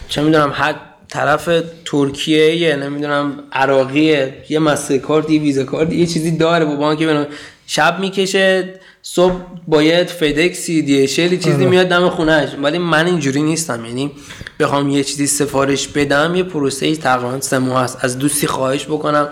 چه 0.10 0.22
می‌دونم 0.22 0.51
هر 0.54 0.76
طرف 1.10 1.49
ترکیه 1.86 2.56
یه 2.56 2.76
نمی‌دونم 2.76 3.34
عراقیه 3.51 4.34
یه 4.49 4.60
مسه 4.60 4.99
کارت 4.99 5.30
یه 5.30 5.41
ویزا 5.41 5.64
کارت 5.64 5.93
یه 5.93 6.06
چیزی 6.06 6.38
داره. 6.38 6.66
با 6.66 6.76
بانک 6.76 7.04
بنو 7.04 7.26
شب 7.68 7.99
می‌کشه 7.99 8.74
صبح 9.06 9.41
باید 9.68 10.08
فدکسی 10.08 10.82
دیشلی 10.82 11.38
چیزی 11.38 11.56
آره. 11.56 11.66
میاد 11.66 11.88
دم 11.88 12.10
خونهش 12.10 12.49
ولی 12.64 12.78
من 12.78 13.06
اینجوری 13.06 13.41
نیستم. 13.41 13.86
یعنی 13.86 14.12
بخوام 14.60 14.89
یه 14.89 15.04
چیزی 15.04 15.28
سفارش 15.28 15.88
بدم 15.88 16.36
یه 16.36 16.43
پروسه 16.43 16.86
ای 16.86 16.97
تقریبا 16.97 17.39
سه 17.39 17.60
ماه 17.60 17.84
هست 17.84 17.97
از 18.01 18.20
دوستی 18.20 18.47
خواهش 18.47 18.86
بکنم. 18.86 19.30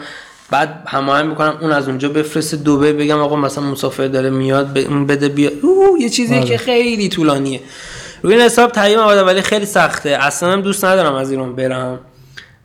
بعد 0.49 0.83
هماهنگ 0.87 1.29
می‌کنم. 1.29 1.57
اون 1.61 1.71
از 1.71 1.87
اونجا 1.87 2.09
بفرسته 2.09 2.57
دبی 2.57 2.93
بگم 2.93 3.19
آقا 3.19 3.35
مثلا 3.35 3.63
مسافر 3.63 4.07
داره 4.07 4.29
میاد 4.29 4.77
اون 4.77 5.05
بده 5.07 5.29
بیا. 5.29 5.49
اوه، 5.61 6.01
یه 6.01 6.09
چیزیه 6.09 6.37
آره. 6.37 6.47
که 6.47 6.57
خیلی 6.57 7.09
طولانیه. 7.09 7.59
روی 8.21 8.35
این 8.35 8.43
حساب 8.43 8.71
تهیه 8.71 8.99
ولی 8.99 9.41
خیلی 9.41 9.65
سخته. 9.65 10.09
اصلا 10.09 10.55
دوست 10.55 10.85
ندارم 10.85 11.15
از 11.15 11.31
ایران 11.31 11.55
برم. 11.55 11.99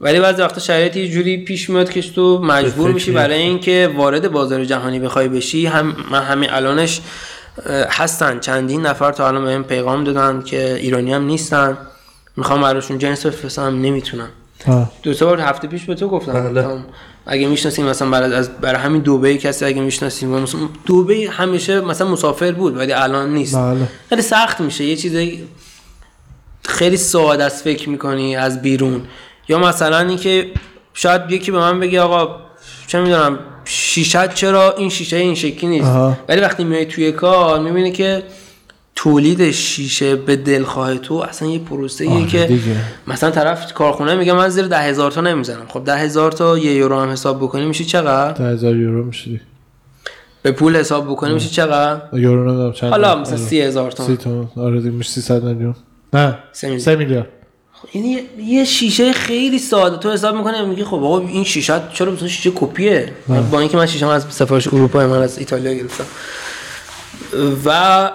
ولی 0.01 0.21
بعضی 0.21 0.43
وقتا 0.43 0.61
شرایط 0.61 0.97
یه 0.97 1.09
جوری 1.09 1.45
پیش 1.45 1.71
میاد 1.71 1.91
که 1.91 2.03
تو 2.03 2.39
مجبور 2.43 2.91
میشی. 2.91 3.11
برای 3.11 3.39
اینکه 3.39 3.91
وارد 3.97 4.33
بازار 4.33 4.65
جهانی 4.65 4.99
بخوای 5.01 5.29
بشی. 5.29 5.67
هم 5.67 5.97
من 6.11 6.23
همین 6.23 6.51
الانش 6.51 7.01
هستن. 7.91 8.41
چندین 8.41 8.87
نفر 8.87 9.13
تا 9.13 9.29
الان 9.29 9.45
بهم 9.45 9.65
پیغام 9.65 10.05
دادن 10.05 10.43
که 10.43 10.75
ایرانی 10.75 11.13
هم 11.13 11.25
نیستن. 11.25 11.79
می‌خوام 12.37 12.63
براشون 12.63 12.99
جنس 12.99 13.27
بفرستم 13.27 13.63
نمی‌تونم. 13.63 14.29
آه. 14.67 14.93
دو 15.03 15.15
سه 15.15 15.25
بار 15.25 15.41
هفته 15.41 15.69
پیش 15.69 15.85
به 15.85 15.95
تو 15.95 16.09
گفتم. 16.09 16.53
بله. 16.53 16.67
اگه 17.27 17.49
می‌شناسیم 17.49 17.87
مثلا 17.87 18.11
برای 18.11 18.35
از 18.35 18.51
برای 18.61 18.81
همین 18.81 19.03
دبی 19.03 19.39
کسی 19.39 19.65
اگه 19.65 19.81
می‌شناسیم 19.81 20.29
مثلا 20.29 20.61
دبی 20.89 21.27
همیشه 21.27 21.81
مثلا 21.81 22.09
مسافر 22.09 22.53
بود 22.53 22.77
ولی 22.77 22.93
الان 22.93 23.35
نیست. 23.35 23.57
بله. 23.57 23.89
خیلی 24.09 24.23
سخت 24.23 24.61
میشه. 24.61 24.85
یه 24.85 24.97
چیزی 24.97 25.45
خیلی 26.65 26.97
ساده 26.97 27.45
است 27.45 27.65
فکر 27.65 27.89
می‌کنی 27.89 28.37
از 28.37 28.63
بیرون. 28.63 29.03
یا 29.49 29.59
مثلا 29.59 29.99
اینکه 29.99 30.51
شاید 30.95 31.31
یکی 31.31 31.51
به 31.51 31.59
من 31.59 31.81
بگه 31.81 32.01
آقا 32.01 32.37
چه 32.87 33.01
می‌دونم 33.01 33.39
شیشت 33.65 34.35
چرا؟ 34.35 34.73
این 34.73 34.89
شیشه 34.89 35.17
این 35.17 35.35
شکلی 35.35 35.71
نیست. 35.71 35.87
آها. 35.87 36.19
ولی 36.29 36.41
وقتی 36.41 36.65
میای 36.65 36.87
توی 36.87 37.13
کار 37.13 37.59
می‌بینی 37.61 37.93
که 37.93 38.23
تولید 38.95 39.51
شیشه 39.51 40.17
به 40.17 40.37
دلخواه 40.37 40.99
تو 40.99 41.15
اصلا 41.15 41.49
یه 41.49 41.59
پروسه 41.59 42.11
آره 42.11 42.27
که 42.27 42.45
دیگه. 42.45 42.77
مثلا 43.07 43.31
طرف 43.31 43.73
کارخونه 43.73 44.15
میگه 44.15 44.33
من 44.33 44.49
زیر 44.49 44.67
ده 44.67 44.79
هزار 44.79 45.11
تا 45.11 45.21
نمی‌زنم 45.21 45.67
خب 45.69 45.85
ده 45.85 45.97
هزار 45.97 46.33
تا 46.33 46.59
یه 46.59 46.73
یورو 46.73 47.01
هم 47.01 47.11
حساب 47.11 47.39
بکنی 47.39 47.67
میشه 47.67 47.85
چقدر؟ 47.85 48.33
ده 48.33 48.45
هزار 48.45 48.77
یورو 48.77 49.05
میشه 49.05 49.41
به 50.43 50.53
پول 50.53 50.77
حساب 50.77 51.07
بکنی 51.07 51.35
میشه 51.35 51.49
چقدر؟ 51.49 52.01
یورو 52.13 52.45
نمی‌دونم 52.49 52.73
چند 52.73 52.91
حالا. 52.91 53.17
مثلا 53.17 53.37
سی 53.37 53.61
هزار 53.61 53.91
تا. 53.91 54.05
سی 54.05 54.17
تومن 54.17 54.49
آره 54.57 54.79
دیگه 54.81 54.91
میشه 54.91 55.11
300 55.11 55.45
میلیون. 55.45 55.75
نه 56.13 56.39
سه 56.53 56.97
میلیون. 56.97 57.27
یعنی 57.95 58.21
یه- 58.39 58.65
شیشه 58.65 59.13
خیلی 59.13 59.59
ساده. 59.59 59.97
تو 59.97 60.13
حساب 60.13 60.37
می‌کنه 60.37 60.65
میگه 60.65 60.85
خب 60.85 60.95
آقا 60.95 61.19
این 61.19 61.45
شیشه 61.45 61.81
چرا 61.93 62.13
مثلا 62.13 62.29
شیشه 62.29 62.51
کپیه؟ 62.55 63.13
با 63.51 63.61
اینکه 63.61 63.77
من 63.77 63.87
شیشه 63.87 64.07
از 64.07 64.25
سفارش 64.31 64.69
اروپا 64.69 65.07
من 65.07 65.23
از 65.23 65.39
ایتالیا 65.39 65.73
گرفتم. 65.75 66.05
و 67.65 68.11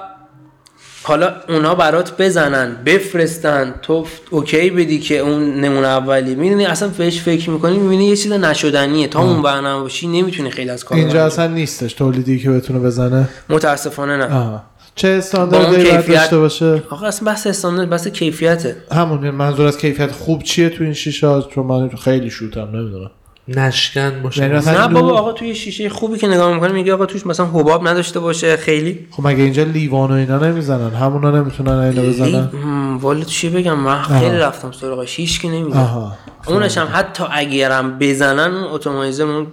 حالا 1.04 1.36
اونا 1.50 1.76
برات 1.76 2.18
بزنن 2.18 2.76
بفرستن. 2.86 3.76
تو 3.82 4.06
اوکی 4.30 4.70
بدی 4.70 5.00
که 5.00 5.18
اون 5.18 5.56
نمونه 5.56 5.88
اولی 5.88 6.36
می‌دونی 6.36 6.66
اصلا 6.66 6.88
بهش 6.88 7.22
فکر 7.22 7.50
می‌کنی 7.50 7.78
می‌بینی 7.78 8.06
یه 8.06 8.16
چیز 8.16 8.32
نشدنیه. 8.32 9.08
تا 9.08 9.22
اون 9.22 9.42
برنامه 9.42 9.84
باشی 9.84 10.08
نمی‌تونی 10.08 10.52
خیلی 10.52 10.70
از 10.70 10.84
کار 10.84 10.98
اینجا 10.98 11.26
اصلا 11.26 11.48
نیستش 11.48 11.94
تولیدی 11.94 12.40
که 12.40 12.50
بتونه 12.50 12.80
بزنه. 12.80 13.30
متاسفانه 13.50 14.18
نه. 14.18 14.62
چه 14.96 15.08
استانداردی 15.08 15.84
باید 15.84 16.08
داشته 16.08 16.38
باشه؟ 16.38 16.84
آقا 16.90 17.08
اصلا 17.08 17.32
بحث 17.32 17.48
استاندارد 17.48 17.90
بحث 17.90 18.08
کیفیته. 18.08 18.76
همون 18.92 19.30
منظور 19.30 19.68
از 19.68 19.78
کیفیت 19.78 20.12
خوب 20.12 20.44
چیه 20.44 20.70
تو 20.70 20.84
این 20.84 20.94
شیشه 20.94 21.28
ها؟ 21.28 21.42
چون 21.42 21.66
من 21.66 21.90
خیلی 21.90 22.30
شوتم 22.30 22.70
نمی‌دونم. 22.74 23.12
نشکن 23.48 24.22
باشه. 24.24 24.42
یعنی 24.42 24.66
نه 24.66 24.88
بابا 24.88 25.18
آقا 25.18 25.32
توی 25.32 25.56
شیشه 25.56 25.90
خوبی 25.90 26.18
که 26.18 26.28
نگاه 26.28 26.54
می‌کنی 26.54 26.74
میگه 26.74 26.94
آقا 26.94 27.06
توش 27.06 27.26
مثلا 27.26 27.46
حباب 27.46 27.88
نداشته 27.88 28.20
باشه 28.20 28.58
خیلی. 28.58 29.08
خب 29.12 29.28
مگه 29.28 29.44
اینجا 29.44 29.64
لیوان 29.64 30.12
و 30.12 30.14
اینا 30.14 30.38
نمی‌زنن؟ 30.38 30.90
همونا 30.90 31.32
نمی‌تونن 31.32 31.72
اینو 31.72 32.02
بزنن؟ 32.02 32.50
هم، 32.64 32.98
والا 32.98 33.24
چی 33.24 33.50
بگم؟ 33.50 33.80
من 33.80 34.02
خیلی 34.02 34.38
رفتم 34.38 34.72
سراغش 34.72 35.20
هیچ 35.20 35.42
کی 35.42 35.50
نمیزن 35.50 35.80
آها. 35.80 36.18
اونش 36.48 36.78
هم 36.78 36.88
حتی 36.92 37.24
اگرم 37.32 38.00
بزنن 38.00 38.54
اون 38.54 39.48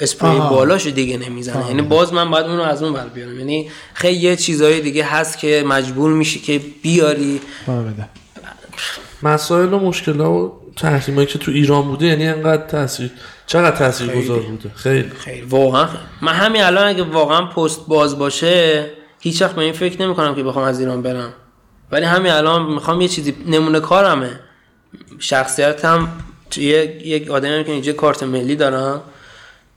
اسپری 0.00 0.30
آها. 0.30 0.50
بالاش 0.50 0.86
دیگه 0.86 1.18
نمی‌زنه. 1.18 1.66
یعنی 1.66 1.82
باز 1.82 2.12
من 2.12 2.30
باید 2.30 2.46
اونو 2.46 2.62
از 2.62 2.82
اون 2.82 2.92
بر 2.92 3.08
بیارم. 3.08 3.38
یعنی 3.38 3.70
خیلی 3.94 4.18
یه 4.18 4.36
چیزای 4.36 4.80
دیگه 4.80 5.04
هست 5.04 5.38
که 5.38 5.64
مجبور 5.66 6.12
میشی 6.12 6.40
که 6.40 6.60
بیاری. 6.82 7.40
مسائل 9.22 9.72
و 9.72 9.78
مشکلات 9.78 10.20
و 10.20 10.52
تحریمایی 10.76 11.26
که 11.26 11.38
تو 11.38 11.50
ایران 11.50 11.82
بوده 11.82 12.06
یعنی 12.06 12.28
انقدر 12.28 12.66
تاثیر 12.66 13.10
چقدر 13.46 13.76
تاثیر 13.76 14.06
گذار 14.06 14.40
بوده؟ 14.40 14.70
خیلی. 14.74 15.10
خیلی. 15.10 15.40
واقعا. 15.40 15.88
من 16.22 16.32
همین 16.32 16.62
الان 16.62 16.86
اگه 16.86 17.02
واقعا 17.02 17.46
پست 17.46 17.86
باز 17.86 18.18
باشه 18.18 18.86
هیچ 19.20 19.42
وقت 19.42 19.54
به 19.54 19.62
این 19.62 19.72
فکر 19.72 20.02
نمی 20.02 20.14
کنم 20.14 20.34
که 20.34 20.42
بخوام 20.42 20.64
از 20.64 20.80
ایران 20.80 21.02
برم. 21.02 21.32
ولی 21.92 22.04
همین 22.04 22.32
الان 22.32 22.72
می‌خوام 22.72 23.00
یه 23.00 23.08
چیزی 23.08 23.34
نمونه 23.46 23.80
کارمه. 23.80 24.40
شخصیتم 25.18 26.08
یه 26.56 27.00
یک 27.04 27.30
آدمی 27.30 27.64
که 27.64 27.72
اینجا 27.72 27.92
کارت 27.92 28.22
ملی 28.22 28.56
دارم. 28.56 29.02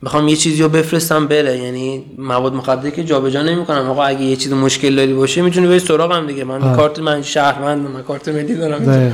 می‌خوام 0.01 0.27
یه 0.27 0.35
چیزی 0.35 0.63
رو 0.63 0.69
بفرستم 0.69 1.27
بره. 1.27 1.57
یعنی 1.57 2.05
مواد 2.17 2.53
مخدری 2.53 2.91
که 2.91 3.03
جابجا 3.03 3.41
نمی‌کنم. 3.43 3.89
آقا 3.89 4.03
اگه 4.03 4.21
یه 4.21 4.35
چیز 4.35 4.53
مشکل 4.53 4.95
داری 4.95 5.13
باشه 5.13 5.41
می‌تونی 5.41 5.67
بری 5.67 5.79
سراغم 5.79 6.27
دیگه. 6.27 6.43
من 6.43 6.61
آه. 6.61 6.75
کارت 6.75 6.99
من 6.99 7.21
شهروندم 7.21 7.91
من 7.91 8.03
کارت 8.03 8.27
ملی 8.27 8.55
دارم. 8.55 9.13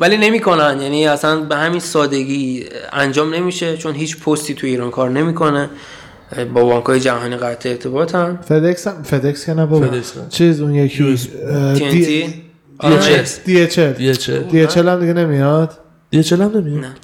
ولی 0.00 0.16
نمی‌کنن. 0.16 0.80
یعنی 0.82 1.06
اصلا 1.06 1.40
به 1.40 1.56
همین 1.56 1.80
سادگی 1.80 2.64
انجام 2.92 3.34
نمیشه 3.34 3.76
چون 3.76 3.94
هیچ 3.94 4.18
پستی 4.18 4.54
تو 4.54 4.66
ایران 4.66 4.90
کار 4.90 5.10
نمی‌کنه. 5.10 5.70
با 6.54 6.64
بانک 6.64 6.84
های 6.84 7.00
جهانی 7.00 7.36
قطع 7.36 7.68
ارتباطن. 7.68 8.38
فدکس 8.48 8.86
هم 8.86 9.02
فدکس 9.02 9.46
که 9.46 9.54
نه 9.54 9.66
بابا. 9.66 9.86
چیز 10.28 10.60
اون 10.60 10.74
یکی. 10.74 11.16
TNT 11.74 12.28
DHL. 12.80 13.46
دی 13.46 13.60
اچ 13.60 14.78
هم 14.78 15.00
دیگه 15.00 15.12
نمیاد؟ 15.12 15.78
چه 16.24 16.36
هم 16.36 16.42
نمیاد؟ 16.42 16.84
نه. 16.84 16.94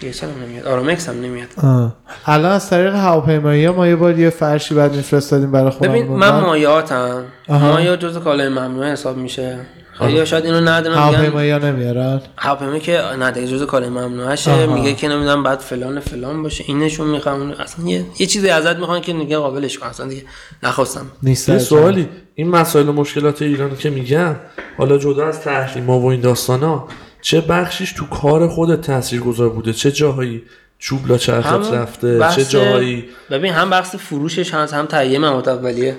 دیگه 0.00 0.14
هم 0.22 0.42
نمیاد. 0.42 0.66
آرامکس 0.66 1.08
هم 1.08 1.20
نمیاد. 1.20 1.48
آه. 1.62 1.96
الان 2.26 2.52
از 2.52 2.70
طریق 2.70 2.94
هواپیمایی 2.94 3.64
ها 3.64 3.72
ما 3.72 3.86
یه 3.86 3.96
بار 3.96 4.18
یه 4.18 4.30
فرشی 4.30 4.74
بعد 4.74 4.96
میفرستادیم 4.96 5.52
برای 5.52 5.70
خودمون. 5.70 5.96
ببین 5.96 6.12
من 6.12 6.40
مایاتم. 6.40 7.24
مایا 7.48 7.96
جز 7.96 8.18
کالای 8.18 8.48
ممنوع 8.48 8.92
حساب 8.92 9.16
میشه. 9.16 9.58
خیلی 9.98 10.26
شاید 10.26 10.44
اینو 10.44 10.60
ندونم 10.60 11.06
میگن 11.06 11.16
هواپیمایی 11.16 11.50
ها 11.50 11.58
نمیارن؟ 11.58 12.20
هواپیما 12.36 12.78
که 12.78 13.00
نه 13.18 13.30
دیگه 13.30 13.46
جز 13.46 13.62
کالای 13.62 13.88
ممنوعشه. 13.88 14.66
میگه 14.66 14.94
که 14.94 15.08
نمی‌دونم 15.08 15.42
بعد 15.42 15.58
فلان 15.58 16.00
فلان 16.00 16.42
باشه. 16.42 16.64
اینشون 16.66 17.06
می‌خوام. 17.06 17.50
اصلا 17.50 17.86
یه, 17.86 18.04
یه 18.18 18.26
چیزی 18.26 18.48
ازت 18.48 18.76
می‌خوان 18.76 19.00
که 19.00 19.12
دیگه 19.12 19.38
قابلش 19.38 19.78
کن. 19.78 19.86
اصلا 19.86 20.06
دیگه 20.06 20.22
نخواستم. 20.62 21.06
نیست. 21.22 21.48
یه 21.48 21.58
سوالی. 21.58 22.08
این 22.34 22.48
مسائل 22.48 22.88
و 22.88 22.92
مشکلات 22.92 23.42
ایران 23.42 23.76
که 23.76 23.90
میگم 23.90 24.36
حالا 24.78 24.98
جدا 24.98 25.26
از 25.26 25.40
تحریم 25.40 25.90
و 25.90 26.06
این 26.06 26.20
داستانا 26.20 26.84
چه 27.24 27.40
بخشیش 27.40 27.92
تو 27.92 28.06
کار 28.06 28.48
خودت 28.48 28.80
تاثیرگذار 28.80 29.48
بوده؟ 29.48 29.72
چه 29.72 29.92
جاهایی 29.92 30.42
چوب 30.78 31.06
لا 31.06 31.18
چرخت 31.18 31.46
همون 31.46 31.72
رفته؟ 31.74 32.18
بحث- 32.18 32.36
چه 32.36 32.44
جاهایی؟ 32.44 33.04
ببین 33.30 33.52
هم 33.52 33.70
بحث 33.70 33.94
فروشش 33.94 34.54
هست 34.54 34.74
هم 34.74 34.86
تهیه 34.86 35.18
مواد 35.18 35.48
اولیه. 35.48 35.96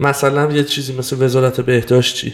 مثلا 0.00 0.52
یه 0.52 0.64
چیزی 0.64 0.96
مثل 0.96 1.22
وزارت 1.22 1.60
بهداشت 1.60 2.16
چی؟ 2.16 2.32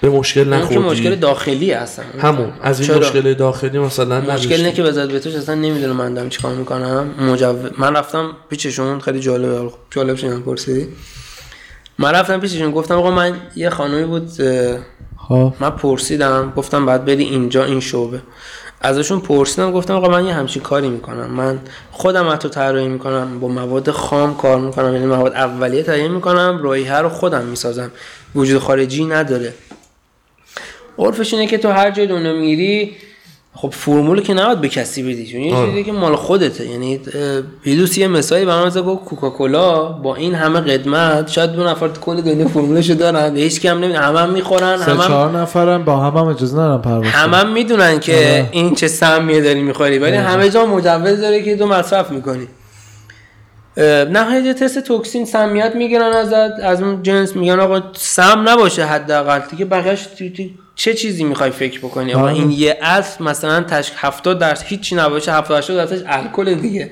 به 0.00 0.10
مشکل 0.10 0.48
نخوردی؟ 0.48 0.78
مشکل 0.78 1.14
داخلی 1.14 1.72
هستن. 1.72 2.04
همون. 2.20 2.52
از 2.62 2.80
این 2.80 2.88
چرا؟ 2.88 2.98
مشکل 2.98 3.34
داخلی 3.34 3.78
مثلا 3.78 4.20
مشکل؟ 4.20 4.54
اینه 4.54 4.72
که 4.72 4.82
وزارت 4.82 5.10
بهداشت 5.10 5.36
اصلا 5.36 5.54
نمی‌دونه 5.54 5.92
من 5.92 6.14
دارم 6.14 6.28
چیکار 6.28 6.54
می‌کنم. 6.54 7.14
مجوز 7.18 7.70
من 7.78 7.96
رفتم 7.96 8.36
پیششون 8.50 9.00
خیلی 9.00 9.20
جالبه. 9.20 9.70
جالب 9.90 10.16
شدم 10.16 10.40
پرسیدی. 10.42 10.88
من 11.98 12.10
رفتم 12.10 12.40
پیششون 12.40 12.70
گفتم 12.70 12.94
آقا 12.94 13.10
من 13.10 13.40
یه 13.56 13.70
خانومی 13.70 14.04
بود 14.04 14.30
خب 15.28 15.52
من 15.60 15.70
پرسیدم 15.70 16.52
گفتم 16.56 16.86
بعد 16.86 17.04
بری 17.04 17.24
اینجا 17.24 17.64
این 17.64 17.80
شعبه. 17.80 18.20
ازشون 18.80 19.20
پرسیدم 19.20 19.72
گفتم 19.72 19.94
آقا 19.94 20.08
من 20.08 20.26
یه 20.26 20.34
همچین 20.34 20.62
کاری 20.62 20.88
می‌کنم. 20.88 21.26
من 21.26 21.58
خودم 21.90 22.28
حتی 22.28 22.48
طراحی 22.48 22.88
می‌کنم 22.88 23.40
با 23.40 23.48
مواد 23.48 23.90
خام 23.90 24.36
کار 24.36 24.60
می‌کنم 24.60 24.92
یعنی 24.92 25.06
مواد 25.06 25.32
اولیه 25.32 25.82
تهیه 25.82 26.08
می‌کنم 26.08 26.60
رایحه 26.62 26.96
رو 26.96 27.08
خودم 27.08 27.44
می‌سازم. 27.44 27.90
وجود 28.34 28.62
خارجی 28.62 29.04
نداره. 29.04 29.54
عرفش 30.98 31.34
اینه 31.34 31.46
که 31.46 31.58
تو 31.58 31.68
هر 31.68 31.90
جای 31.90 32.06
دنیا 32.06 32.32
میری 32.32 32.96
خب 33.56 33.70
فرمول 33.70 34.20
که 34.20 34.34
نباید 34.34 34.60
به 34.60 34.68
کسی 34.68 35.02
بدی 35.02 35.26
چون 35.26 35.40
یه 35.40 35.54
آره. 35.54 35.70
چیزی 35.70 35.84
که 35.84 35.92
مال 35.92 36.16
خودته 36.16 36.66
یعنی 36.66 37.00
اه، 37.14 37.42
پیدوس 37.64 37.98
یه 37.98 38.08
مثالی 38.08 38.44
برام 38.44 38.68
زد 38.68 38.80
گفت 38.80 39.04
کوکاکولا 39.04 39.82
با 39.82 40.16
این 40.16 40.34
همه 40.34 40.60
قدمت 40.60 41.28
شاید 41.28 41.52
دو 41.52 41.64
نفر 41.64 41.88
تو 41.88 42.00
کل 42.00 42.20
دنیا 42.20 42.48
فرمولشو 42.48 42.94
دارن 42.94 43.36
هیچ 43.36 43.60
کی 43.60 43.68
هم 43.68 43.78
نمی‌دونن 43.78 44.02
همه 44.02 44.20
هم 44.20 44.30
می‌خورن 44.30 44.78
همه 44.78 45.02
هم 45.02 45.08
چهار 45.08 45.30
نفرم 45.30 45.84
با 45.84 45.96
هم 45.96 46.16
هم 46.16 46.26
اجازه 46.26 46.56
ندارن 46.56 46.82
پرواز 46.82 47.02
کنن. 47.02 47.12
همه 47.12 47.36
هم 47.36 47.52
می‌دونن 47.52 48.00
که 48.00 48.16
آره. 48.16 48.48
این 48.52 48.74
چه 48.74 48.88
سمیه 48.88 49.40
داری 49.40 49.62
می‌خوری 49.62 49.98
ولی 49.98 50.16
همه 50.16 50.50
جا 50.50 50.66
مجوز 50.66 51.20
داره 51.20 51.42
که 51.42 51.56
تو 51.56 51.66
مصرف 51.66 52.10
می‌کنی 52.10 52.48
نهایت 54.10 54.64
تست 54.64 54.78
توکسین 54.78 55.24
سمیت 55.24 55.72
می‌گیرن 55.74 56.12
ازت 56.12 56.60
از 56.62 56.82
اون 56.82 57.02
جنس 57.02 57.36
میگن 57.36 57.60
آقا 57.60 57.82
سم 57.92 58.44
نباشه 58.48 58.84
حداقل 58.84 59.40
دیگه 59.50 59.64
بقیه‌اش 59.64 60.06
چه 60.76 60.94
چیزی 60.94 61.24
می‌خوای 61.24 61.50
فکر 61.50 61.78
بکنی؟ 61.78 62.14
آقا. 62.14 62.28
این 62.28 62.50
یه 62.50 62.78
اصل 62.82 63.24
مثلا 63.24 63.60
تشک 63.60 63.92
70 63.96 64.38
درصد 64.38 64.64
هیچی 64.66 64.94
نباشه 64.94 65.32
70 65.32 65.58
80 65.58 65.76
درصدش 65.76 66.04
الکل 66.06 66.54
دیگه. 66.54 66.90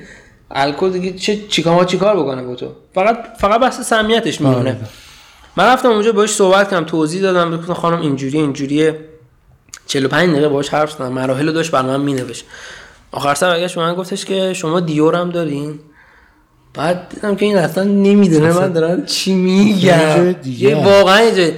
الکل 0.51 0.91
دیگه 0.91 1.13
چه 1.13 1.37
چیکار 1.49 1.85
چیکار 1.85 2.17
بکنه 2.17 2.43
با 2.43 2.55
تو؟ 2.55 2.73
فقط 2.95 3.19
فقط 3.39 3.61
بحث 3.61 3.81
سمیتش 3.81 4.41
میمونه. 4.41 4.59
آره. 4.59 4.77
من 5.57 5.65
رفتم 5.65 5.89
اونجا 5.89 6.13
باش 6.13 6.31
صحبت 6.31 6.71
کردم 6.71 6.85
توضیح 6.85 7.23
دادم 7.23 7.57
گفتم 7.57 7.75
خانم 7.75 8.01
اینجوری 8.01 8.39
اینجوریه. 8.39 8.99
45 9.87 10.31
دقیقه 10.31 10.49
باش 10.49 10.69
حرف 10.69 10.93
زدم 10.93 11.13
مراحل 11.13 11.47
رو 11.47 11.53
داشت 11.53 11.71
بر 11.71 11.83
من 11.83 12.01
مینوشت. 12.01 12.45
آخر 13.13 13.35
سر 13.35 13.49
برگشت 13.51 13.75
به 13.75 13.81
من 13.81 13.95
گفتش 13.95 14.25
که 14.25 14.53
شما 14.53 14.81
دیور 14.81 15.17
هم 15.17 15.31
دارین. 15.31 15.79
بعد 16.75 17.09
دیدم 17.09 17.37
که 17.37 17.47
این 17.47 17.57
اصلا 17.57 17.85
نمی‌دونه 17.85 18.53
من 18.53 18.73
دارم 18.73 19.05
چی 19.07 19.35
میگم. 19.35 20.35
یه 20.45 20.75
واقعا 20.77 21.51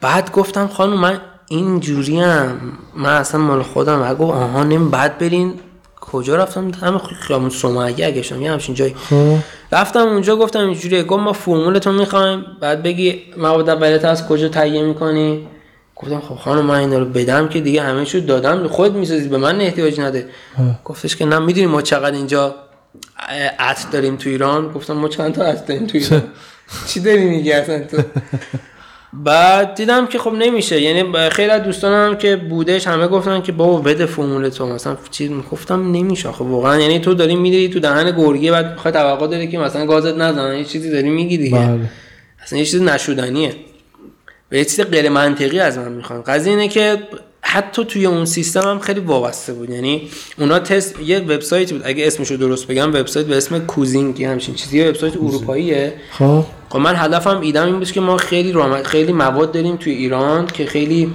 بعد 0.00 0.32
گفتم 0.32 0.66
خانم 0.66 1.00
من 1.00 1.20
اینجوری 1.52 2.20
هم 2.20 2.58
من 2.96 3.10
اصلا 3.10 3.40
مال 3.40 3.62
خودم 3.62 4.14
گفت 4.14 4.34
آها 4.34 4.64
نمی 4.64 4.88
بعد 4.88 5.18
برین. 5.18 5.54
کجا 6.00 6.36
رفتم؟ 6.36 6.70
همه 6.80 6.98
خیابون 6.98 7.50
سومگه 7.50 8.06
اگه 8.06 8.22
شدم 8.22 8.42
یه 8.42 8.52
همچین 8.52 8.74
جایی 8.74 8.94
خب. 9.10 9.36
رفتم 9.72 10.00
اونجا 10.00 10.36
گفتم 10.36 10.58
اینجوریه. 10.58 11.02
گفت 11.02 11.22
ما 11.22 11.32
فرمولتون 11.32 11.94
می‌خوایم. 11.94 12.44
بعد 12.60 12.82
بگی 12.82 13.22
مواد 13.36 13.68
اولیت 13.68 14.04
از 14.04 14.28
کجا 14.28 14.48
تهیه 14.48 14.82
می‌کنی؟ 14.82 15.48
گفتم 15.96 16.20
خب 16.20 16.34
خانم 16.34 16.64
من 16.64 16.74
اینا 16.78 16.98
رو 16.98 17.04
بدم 17.04 17.48
که 17.48 17.60
دیگه 17.60 17.82
همه 17.82 18.04
شو 18.04 18.18
دادم. 18.18 18.68
خود 18.68 18.96
می‌سازی 18.96 19.28
به 19.28 19.38
من 19.38 19.60
احتیاج 19.60 20.00
نده. 20.00 20.28
گفتش 20.84 21.16
که 21.16 21.24
نه 21.24 21.38
می‌دونی 21.38 21.66
ما 21.66 21.82
چقدر 21.82 22.16
اینجا 22.16 22.54
عطر 23.58 23.88
داریم 23.92 24.16
تو 24.16 24.28
ایران؟ 24.28 24.72
گفتم 24.72 24.94
ما 24.94 25.08
چند 25.08 25.32
تا 25.34 25.42
عطر 25.44 25.64
داریم 25.64 25.86
تو 25.86 25.98
ایران؟ 25.98 26.22
چی 26.88 27.00
داری 27.00 27.24
میگی 27.24 27.52
اصلا 27.52 27.78
تو؟ 27.78 27.96
بعد 29.12 29.74
دیدم 29.74 30.06
که 30.06 30.18
خب 30.18 30.32
نمیشه. 30.32 30.80
یعنی 30.80 31.30
خیلی 31.30 31.50
از 31.50 31.62
دوستانم 31.62 32.16
که 32.16 32.36
بودش 32.36 32.86
همه 32.86 33.08
گفتن 33.08 33.42
که 33.42 33.52
بابا 33.52 33.78
بده 33.78 34.06
فرمول 34.06 34.48
تو. 34.48 34.66
مثلا 34.66 34.96
چیز 35.10 35.30
گفتم 35.50 35.92
نمیشه 35.92 36.32
خب 36.32 36.42
واقعا 36.42 36.80
یعنی 36.80 36.98
تو 36.98 37.14
داری 37.14 37.36
میری 37.36 37.68
تو 37.68 37.80
دهن 37.80 38.10
گرگه 38.10 38.52
بعد 38.52 38.72
می‌خوای 38.72 38.94
توقع 38.94 39.26
داری 39.26 39.48
که 39.48 39.58
مثلا 39.58 39.86
گازت 39.86 40.16
نزنن 40.16 40.56
یه 40.56 40.64
چیزی 40.64 40.90
داری 40.90 41.10
میگی 41.10 41.38
دیگه. 41.38 41.58
بله. 41.58 41.90
اصلا 42.42 42.58
یه 42.58 42.64
چیز 42.64 42.82
نشدنیه 42.82 43.54
و 44.52 44.54
یه 44.54 44.64
چیز 44.64 44.80
غیر 44.80 45.08
منطقی 45.08 45.60
از 45.60 45.78
من 45.78 45.92
می‌خوان. 45.92 46.22
قضیه 46.22 46.52
اینه 46.52 46.68
که 46.68 46.98
حتی 47.42 47.84
توی 47.84 48.06
اون 48.06 48.24
سیستم 48.24 48.60
هم 48.60 48.78
خیلی 48.78 49.00
وابسته 49.00 49.52
بود. 49.52 49.70
یعنی 49.70 50.10
اونا 50.38 50.58
تست 50.58 51.00
یه 51.00 51.18
وبسایت 51.18 51.72
بود. 51.72 51.82
اگه 51.84 52.06
اسمش 52.06 52.30
رو 52.30 52.36
درست 52.36 52.66
بگم 52.66 52.88
وبسایت 52.88 53.26
به 53.26 53.36
اسم 53.36 53.58
کوزینگ 53.58 54.20
یه 54.20 54.28
همچین 54.28 54.54
چیزی. 54.54 54.78
یه 54.78 54.88
وبسایت 54.88 55.16
اروپاییه. 55.16 55.94
خب. 56.10 56.44
خب 56.68 56.78
من 56.78 56.96
هدفم 56.96 57.40
ایدم 57.40 57.66
این 57.66 57.78
بود 57.78 57.92
که 57.92 58.00
ما 58.00 58.16
خیلی 58.16 58.52
رام... 58.52 58.82
خیلی 58.82 59.12
مواد 59.12 59.52
داریم 59.52 59.76
توی 59.76 59.92
ایران 59.92 60.46
که 60.46 60.66
خیلی 60.66 61.14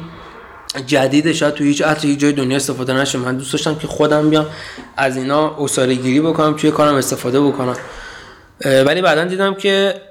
جدیده. 0.87 1.33
شاید 1.33 1.53
توی 1.53 1.67
هیچ 1.67 1.81
عطر 1.81 2.07
هیچ 2.07 2.19
جای 2.19 2.31
دنیا 2.31 2.55
استفاده 2.57 2.93
نشه. 2.93 3.17
من 3.17 3.37
دوست 3.37 3.53
داشتم 3.53 3.75
که 3.75 3.87
خودم 3.87 4.29
بیام 4.29 4.45
از 4.97 5.17
اینا 5.17 5.55
اصاره 5.59 5.95
گیری 5.95 6.21
بکنم 6.21 6.53
توی 6.53 6.71
کارم 6.71 6.95
استفاده 6.95 7.41
بکنم. 7.41 7.75
ولی 8.65 9.01
بعدا 9.01 9.23
دیدم 9.23 9.53
که 9.53 10.01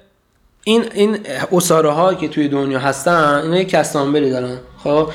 این 0.64 0.84
این 0.94 1.18
اصاره 1.52 1.90
ها 1.90 2.14
که 2.14 2.28
توی 2.28 2.48
دنیا 2.48 2.78
هستن 2.78 3.40
اینا 3.44 3.58
یک 3.58 3.68
کستانبری 3.68 4.30
دارن. 4.30 4.58
خب؟ 4.84 5.10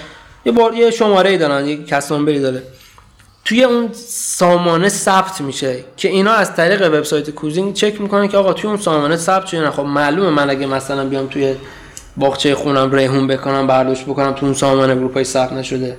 یه 0.45 0.51
بار 0.51 0.73
یه 0.73 0.91
شماره 0.91 1.29
ای 1.29 1.37
دارن 1.37 1.65
یک 1.65 1.87
کستانبری 1.87 2.39
داره. 2.39 2.63
توی 3.45 3.63
اون 3.63 3.89
سامانه 4.07 4.89
ثبت 4.89 5.41
میشه 5.41 5.75
که 5.97 6.09
اینا 6.09 6.31
از 6.31 6.55
طریق 6.55 6.81
وبسایت 6.81 7.29
کوزینگ 7.29 7.73
چک 7.73 8.01
می‌کنن 8.01 8.27
که 8.27 8.37
آقا 8.37 8.53
توی 8.53 8.69
اون 8.69 8.79
سامانه 8.79 9.17
ثبت 9.17 9.45
شده 9.45 9.61
نه. 9.61 9.71
خب 9.71 9.83
معلومه 9.83 10.29
من 10.29 10.49
اگه 10.49 10.65
مثلا 10.65 11.05
بیام 11.05 11.27
توی 11.27 11.55
باغچه 12.17 12.55
خونم 12.55 12.91
ریحون 12.91 13.27
بکنم 13.27 13.67
برداشت 13.67 14.05
بکنم 14.05 14.31
تو 14.31 14.45
اون 14.45 14.55
سامانه 14.55 14.95
گروپای 14.95 15.23
ثبت 15.23 15.53
نشده. 15.53 15.97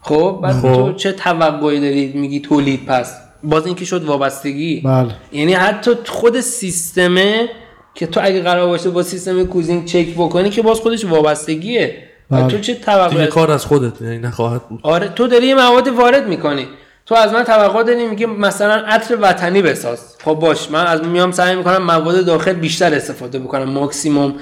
خب 0.00 0.40
بعد 0.42 0.54
خب. 0.54 0.74
تو 0.74 0.92
چه 0.92 1.12
توقعی 1.12 1.80
داری؟ 1.80 2.12
میگی 2.14 2.40
تولید 2.40 2.86
پس. 2.86 3.16
باز 3.42 3.66
اینکه 3.66 3.84
شد 3.84 4.04
وابستگی. 4.04 4.80
بله. 4.80 5.14
یعنی 5.32 5.52
حتی 5.52 5.90
خود 6.06 6.40
سیستمه 6.40 7.48
که 7.94 8.06
تو 8.06 8.20
اگه 8.22 8.42
قرار 8.42 8.66
باشه 8.66 8.90
با 8.90 9.02
سیستم 9.02 9.44
کوزینگ 9.44 9.84
چک 9.84 10.14
بکنی 10.14 10.50
که 10.50 10.62
باز 10.62 10.80
خودش 10.80 11.04
وابستگیه. 11.04 12.09
و. 12.30 12.46
تو 12.46 12.58
چه 12.58 12.72
دیگه 12.72 12.84
توقعی 12.84 13.26
کار 13.26 13.50
از 13.50 13.64
خودت 13.64 14.02
یعنی 14.02 14.18
نخواهد 14.18 14.68
بود. 14.68 14.80
آره 14.82 15.08
تو 15.08 15.26
داری 15.26 15.46
یه 15.46 15.54
مواد 15.54 15.88
وارد 15.88 16.28
می‌کنی. 16.28 16.68
تو 17.06 17.14
از 17.14 17.32
من 17.32 17.44
توقع 17.44 17.82
داری 17.82 18.06
میگه 18.06 18.26
مثلا 18.26 18.74
عطر 18.74 19.18
وطنی 19.20 19.62
بساز. 19.62 20.16
خب 20.24 20.34
باش 20.34 20.70
من 20.70 20.86
از 20.86 21.04
میام 21.04 21.32
سعی 21.32 21.56
می‌کنم 21.56 21.82
مواد 21.82 22.24
داخل 22.24 22.52
بیشتر 22.52 22.94
استفاده 22.94 23.38
بکنم 23.38 23.64
ماکسیموم 23.64 24.34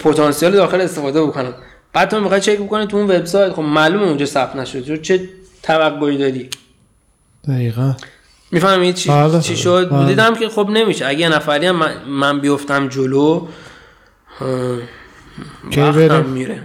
پتانسیل 0.00 0.50
داخل 0.50 0.80
استفاده 0.80 1.22
بکنم. 1.22 1.54
بعد 1.92 2.08
تو 2.10 2.20
می‌خوای 2.20 2.40
چک 2.40 2.58
بکنی 2.58 2.86
تو 2.86 2.96
اون 2.96 3.10
وبسایت 3.10 3.52
خب 3.52 3.62
معلومه 3.62 4.06
اونجا 4.06 4.26
ثبت 4.26 4.56
نشده. 4.56 4.82
تو 4.82 4.96
چه 4.96 5.28
توقعی 5.62 6.18
داری؟ 6.18 6.50
دقیقا. 7.48 7.94
می‌فهمی 8.50 8.92
چی, 8.92 9.08
بله. 9.08 9.40
چی 9.40 9.56
شد؟ 9.56 9.88
بله. 9.90 10.06
دیدم 10.06 10.34
که 10.34 10.48
خب 10.48 10.68
نمیشه. 10.70 11.06
اگه 11.06 11.20
یه 11.20 11.28
نفری 11.28 11.66
هم 11.66 11.76
من, 11.76 11.92
من 12.08 12.40
بیفتم 12.40 12.88
جلو 12.88 13.46
وقتم؟ 15.76 16.24
میره. 16.24 16.62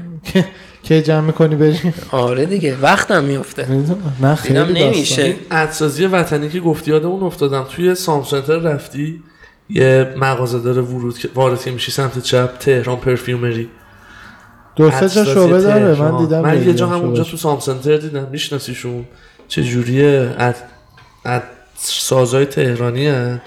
که- 0.84 1.02
جمع 1.02 1.20
می‌کنی 1.28 1.56
بریم 1.56 1.94
آره 2.12 2.46
دیگه 2.46 2.78
وقتم 2.82 3.24
میفته 3.24 3.68
نه 4.22 4.36
خیلی. 4.36 4.60
نمیشه 4.60 5.22
این 5.24 5.36
عدسازی 5.52 6.06
وطنی 6.06 6.50
که 6.50 6.60
گفتی 6.60 6.92
یادمون 6.92 7.24
افتادم 7.24 7.64
توی 7.76 7.96
سام 7.96 8.24
سنتر 8.24 8.58
رفتی 8.58 9.24
یه 9.70 10.14
مغازه 10.18 10.60
داره 10.60 10.82
ورود 10.82 11.18
که 11.18 11.30
وارد 11.36 11.62
که 11.64 11.72
میشی 11.72 11.92
سمت 11.92 12.20
چپ 12.20 12.58
تهران 12.60 12.98
پرفیومری 12.98 13.70
دو 14.76 14.92
سه 14.92 15.10
جا 15.10 15.26
شعبه 15.26 15.62
داره 15.62 16.02
من. 16.02 16.18
دیدم 16.18 16.42
من 16.42 16.68
یه 16.68 16.74
جا 16.74 16.88
هم 16.88 16.94
شعبه. 16.94 17.06
اونجا 17.06 17.24
تو 17.24 17.38
سام 17.38 17.60
سنتر 17.60 17.98
دیدم 17.98 18.28
میشناسیشون 18.32 19.06
چه 19.48 19.64
جوریه 19.64 20.36
اد 20.38 20.56
اد 21.26 21.44
سازهای 21.78 22.46
تهرانی 22.46 23.08
هن. 23.08 23.42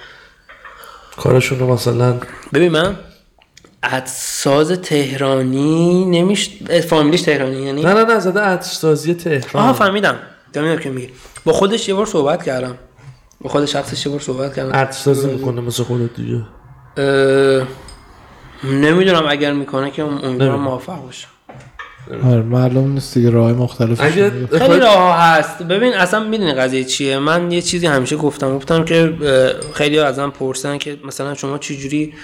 کارشون 1.16 1.58
رو 1.58 1.72
مثلا 1.72 2.14
ببین 2.54 2.72
من 2.72 2.96
ساز 4.04 4.72
تهرانی 4.72 6.04
نمیش 6.04 6.50
فامیلیش 6.88 7.22
تهرانی 7.22 7.62
یعنی؟ 7.62 7.82
نه 7.82 7.94
نه 7.94 8.04
نه 8.04 8.18
زده 8.18 8.40
عطرسازی 8.40 9.14
تهران. 9.14 9.64
آها 9.64 9.72
فهمیدم. 9.72 10.18
فهمیدم 10.54 10.76
که 10.76 10.90
میگی 10.90 11.08
با 11.44 11.52
خودش 11.52 11.88
یه 11.88 11.94
بار 11.94 12.06
صحبت 12.06 12.42
کردم. 12.42 12.78
با 13.40 13.50
خود 13.50 13.64
شخصش 13.64 14.06
یه 14.06 14.12
بار 14.12 14.20
صحبت 14.20 14.56
کردم. 14.56 14.72
عطرسازی 14.72 15.28
می‌کنه 15.28 15.60
مثل 15.60 15.82
خودت 15.82 16.14
دیگه. 16.16 16.42
اه، 16.96 17.66
نمی‌دونم 18.64 19.26
اگر 19.28 19.52
می‌کنه 19.52 19.90
که 19.90 20.02
امیدوارم 20.02 20.30
نمی‌دونم. 20.30 20.60
موفق 20.60 21.02
باشه. 21.02 21.26
آره 22.24 22.42
معلوم 22.42 22.92
نیست 22.92 23.14
دیگه 23.14 23.30
راه 23.30 23.52
مختلف 23.52 24.00
اگه 24.00 24.46
خیلی 24.58 24.80
راه 24.80 25.18
هست. 25.18 25.62
ببین 25.62 25.94
اصلا 25.94 26.20
می‌دونی 26.24 26.52
قضیه 26.52 26.84
چیه. 26.84 27.18
من 27.18 27.50
یه 27.50 27.62
چیزی 27.62 27.86
همیشه 27.86 28.16
گفتم. 28.16 28.56
گفتم 28.56 28.84
که 28.84 29.14
خیلی 29.74 29.98
ازم 29.98 30.30
پرسن 30.30 30.78
که 30.78 30.98
مثلا 31.04 31.34
شما 31.34 31.58
چجوری 31.58 32.14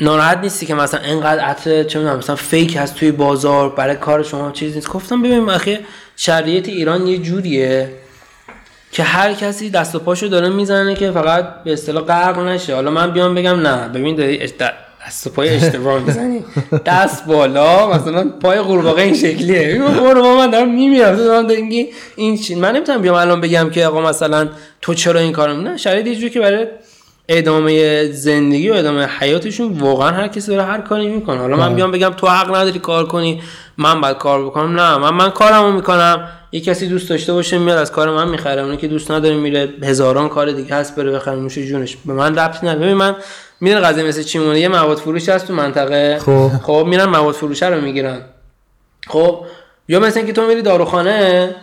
ناراحت 0.00 0.38
نیستی 0.38 0.66
که 0.66 0.74
مثلا 0.74 1.00
اینقدر 1.00 1.40
عطر 1.40 1.82
چه 1.82 1.98
می‌دونم 1.98 2.18
مثلا 2.18 2.36
فیک 2.36 2.76
هست 2.76 2.94
توی 2.94 3.12
بازار 3.12 3.70
برای 3.70 3.96
کار 3.96 4.22
شما 4.22 4.50
چیز 4.50 4.74
نیست. 4.74 4.88
گفتم 4.88 5.22
ببین 5.22 5.48
اخی 5.48 5.78
شرایط 6.16 6.68
ایران 6.68 7.06
یه 7.06 7.18
جوریه 7.18 7.92
که 8.92 9.02
هر 9.02 9.34
کسی 9.34 9.70
دست 9.70 9.94
و 9.94 9.98
پاشو 9.98 10.26
داره 10.26 10.48
می‌زنه 10.48 10.94
که 10.94 11.10
فقط 11.10 11.64
به 11.64 11.72
اصطلاح 11.72 12.04
غرق 12.04 12.38
نشه. 12.38 12.74
حالا 12.74 12.90
من 12.90 13.10
بیام 13.10 13.34
بگم 13.34 13.60
نه. 13.60 13.88
ببین 13.88 14.16
داری 14.16 14.52
دست 15.06 15.26
و 15.26 15.30
پای 15.30 15.48
اشتباه 15.48 15.98
می‌زنی. 15.98 16.44
دست 16.86 17.26
بالا 17.26 17.90
مثلا 17.90 18.28
پای 18.28 18.58
قورباغه 18.58 19.02
این 19.02 19.14
شکلیه. 19.14 19.68
ببین 19.68 19.88
قورباغه 19.88 20.38
من 20.38 20.50
دارم 20.50 20.74
میمیرم. 20.74 21.16
تو 21.16 21.24
دارم 21.24 21.46
این 22.16 22.38
چی 22.38 22.54
من 22.54 22.76
نمی‌تونم 22.76 23.02
بیام 23.02 23.14
الان 23.14 23.40
بگم 23.40 23.70
که 23.70 23.86
آقا 23.86 24.00
مثلا 24.00 24.48
تو 24.82 24.94
چرا 24.94 25.20
این 25.20 25.32
کارو 25.32 25.60
نه 25.60 25.76
شرایط 25.76 26.06
یه 26.06 26.14
جوری 26.14 26.30
که 26.30 26.40
برای 26.40 26.66
ادامه 27.32 28.04
زندگی 28.12 28.70
و 28.70 28.74
ادامه 28.74 29.06
حیاتشون 29.06 29.78
واقعا 29.78 30.10
هر 30.10 30.28
کسی 30.28 30.50
داره 30.50 30.62
هر 30.62 30.80
کاری 30.80 31.08
می‌کنه. 31.08 31.38
حالا 31.38 31.56
من 31.56 31.74
بیام 31.74 31.90
بگم 31.90 32.10
تو 32.10 32.26
حق 32.26 32.56
نداری 32.56 32.78
کار 32.78 33.06
کنی 33.06 33.42
من 33.76 34.00
باید 34.00 34.16
کار 34.16 34.44
بکنم. 34.44 34.80
نه 34.80 34.96
من 34.96 35.10
من 35.10 35.30
کارمو 35.30 35.72
می‌کنم. 35.72 36.28
یه 36.52 36.60
کسی 36.60 36.86
دوست 36.86 37.10
داشته 37.10 37.32
باشه 37.32 37.58
میاد 37.58 37.78
از 37.78 37.92
کار 37.92 38.10
من 38.10 38.28
می‌خره. 38.28 38.62
اونی 38.62 38.76
که 38.76 38.88
دوست 38.88 39.10
نداره 39.10 39.36
میره. 39.36 39.68
هزاران 39.82 40.28
کار 40.28 40.52
دیگه 40.52 40.74
هست 40.74 40.96
بره 40.96 41.10
بخره. 41.10 41.36
نوش 41.36 41.58
جونش. 41.58 41.96
به 42.06 42.12
من 42.12 42.38
ربطی 42.38 42.66
نداره. 42.66 42.84
ببین 42.84 42.94
من 42.96 43.16
می‌دونی 43.60 43.80
قضیه 43.80 44.04
مثل 44.04 44.22
چی 44.22 44.38
مونه 44.38 44.60
یه 44.60 44.68
مواد 44.68 44.96
فروش 44.96 45.28
هست 45.28 45.46
تو 45.46 45.54
منطقه. 45.54 46.18
خب. 46.18 46.50
خب 46.62 46.84
میرن 46.88 47.04
مواد 47.04 47.34
فروشه 47.34 47.66
رو 47.66 47.80
می‌گیرن. 47.80 48.20
خب 49.08 49.44
یا 49.88 50.00
مثلا 50.00 50.16
اینکه 50.16 50.32
تو 50.32 50.46
میری 50.46 50.62
داروخانه 50.62 51.54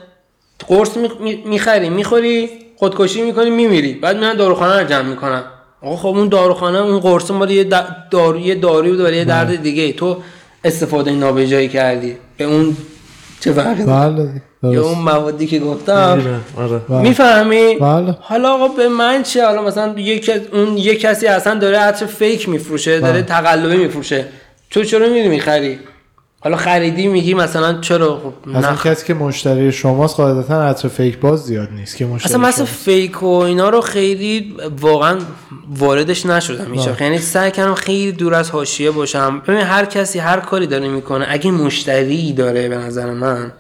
قرص 0.67 0.97
می- 0.97 1.11
می- 1.19 1.43
می‌خری. 1.45 1.89
می‌خوری 1.89 2.49
خودکشی 2.75 3.21
می‌کنی 3.21 3.49
میمیری. 3.49 3.93
بعد 3.93 4.17
میرن 4.17 4.33
داروخانه 4.33 4.81
رو 4.81 4.87
جمع 4.87 5.09
می‌کنن. 5.09 5.43
آقا 5.87 5.95
خب 5.95 6.17
اون 6.17 6.27
داروخانه 6.27 6.77
اون 6.77 6.99
قرص 6.99 7.31
مال 7.31 7.51
یه 7.51 7.67
دارو 8.11 8.39
یه 8.39 8.55
دارویی 8.55 8.91
بود 8.91 9.01
برای 9.01 9.17
یه 9.17 9.25
درد 9.25 9.61
دیگه 9.61 9.93
تو 9.93 10.17
استفاده 10.63 11.11
نابجایی 11.11 11.69
کردی 11.69 12.15
به 12.37 12.43
اون 12.43 12.77
چه 13.39 13.53
فرقی؟ 13.53 13.83
بله 13.83 14.41
یا. 14.63 14.83
اون 14.83 14.99
موادی 14.99 15.47
که 15.47 15.59
گفتم 15.59 16.17
می‌دونم، 16.17 16.41
آره 16.57 16.81
بله. 16.89 17.01
می‌فهمی 17.01 17.75
بله. 17.75 18.15
حالا 18.21 18.53
آقا 18.53 18.67
به 18.67 18.87
من 18.87 19.23
چه 19.23 19.45
حالا 19.45 19.61
مثلا 19.61 19.99
یک 19.99 20.31
اون 20.53 20.77
یه 20.77 20.95
کسی 20.95 21.27
اصلا 21.27 21.59
داره 21.59 21.77
عطر 21.77 22.05
فیک 22.05 22.49
میفروشه 22.49 22.99
داره 22.99 23.13
بله. 23.13 23.21
تقلبی 23.21 23.77
میفروشه 23.77 24.25
تو 24.69 24.83
چرا 24.83 25.09
میری 25.09 25.27
می‌خری 25.27 25.79
حالا 26.39 26.57
خریدی 26.57 27.07
میگی 27.07 27.33
مثلا 27.33 27.81
چرا؟ 27.81 28.19
خب 28.45 28.49
اصلا 28.55 28.75
نخ- 28.75 28.83
کسی 28.87 29.05
که 29.07 29.13
مشتری 29.13 29.71
شماست 29.71 30.15
قاعدتا 30.15 30.63
عطر 30.69 30.87
فیک 30.87 31.17
باز 31.19 31.43
زیاد 31.43 31.69
نیست 31.71 31.97
که 31.97 32.05
مشتری 32.05 32.29
اصلا 32.33 32.47
مثل 32.47 32.57
شماست. 32.57 32.73
فیک 32.73 33.23
و 33.23 33.27
اینا 33.27 33.69
رو 33.69 33.81
خیلی 33.81 34.55
واقعا 34.81 35.19
واردش 35.75 36.25
نشدم 36.25 36.73
هیچ 36.73 36.87
وقت. 36.87 37.01
یعنی 37.01 37.17
سعی 37.19 37.51
کردم 37.51 37.73
خیلی 37.73 38.11
دور 38.11 38.33
از 38.33 38.49
حاشیه 38.49 38.91
باشم. 38.91 39.39
ببین 39.47 39.61
هر 39.61 39.85
کسی 39.85 40.19
هر 40.19 40.39
کاری 40.39 40.67
داره 40.67 40.87
می‌کنه. 40.87 41.25
اگه 41.29 41.51
مشتری 41.51 42.33
داره 42.33 42.69
به 42.69 42.77
نظر 42.77 43.11
من 43.13 43.51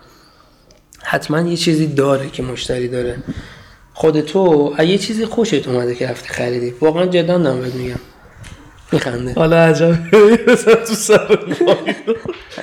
حتما 1.03 1.41
یه 1.41 1.57
چیزی 1.57 1.87
داره 1.87 2.29
که 2.29 2.43
مشتری 2.43 2.87
داره. 2.87 3.17
خود 3.93 4.21
تو 4.21 4.75
یه 4.79 4.97
چیزی 4.97 5.25
خوشت 5.25 5.67
اومده 5.67 5.95
که 5.95 6.07
رفتی 6.09 6.27
خریدی. 6.29 6.73
واقعا 6.81 7.05
جدا 7.05 7.37
دارم 7.37 7.57
میگم. 7.57 7.95
میخنده. 8.91 9.33
حالا 9.33 9.57
عجب. 9.57 9.95
تو 10.87 10.93
سر. 10.93 11.39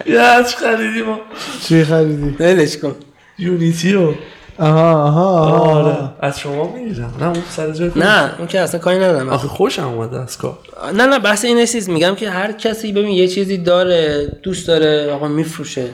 یه 0.06 0.20
عطر 0.20 0.56
خریدیم 0.56 1.05
ما. 1.05 1.18
چی 1.62 1.84
خریدی؟ 1.84 2.36
ولش 2.40 2.76
کن. 2.76 2.94
یونیتی 3.38 3.92
رو. 3.92 4.14
آها 4.59 5.02
آها 5.05 5.38
آها. 5.38 5.59
آره. 5.59 6.10
از 6.20 6.40
شما 6.40 6.72
می‌گیرم. 6.76 7.14
نه 7.20 7.26
اون 7.26 7.42
سر 7.51 7.70
جای. 7.70 7.90
نه 7.96 8.34
اون 8.38 8.46
که 8.46 8.60
اصلا 8.60 8.80
کاری 8.80 8.96
ندارم. 8.96 9.28
آخه 9.28 9.48
خوشم 9.48 9.88
اومده 9.88 10.20
از 10.20 10.38
کار. 10.38 10.59
نه 10.94 11.06
نه 11.06 11.18
بحث 11.18 11.44
این 11.44 11.59
نیست 11.59 11.88
میگم 11.88 12.14
که 12.14 12.30
هر 12.30 12.52
کسی 12.52 12.92
ببین 12.92 13.09
یه 13.09 13.28
چیزی 13.28 13.59
داره 13.59 14.26
دوست 14.42 14.68
داره 14.68 15.12
آقا 15.12 15.28
میفروشه. 15.28 15.86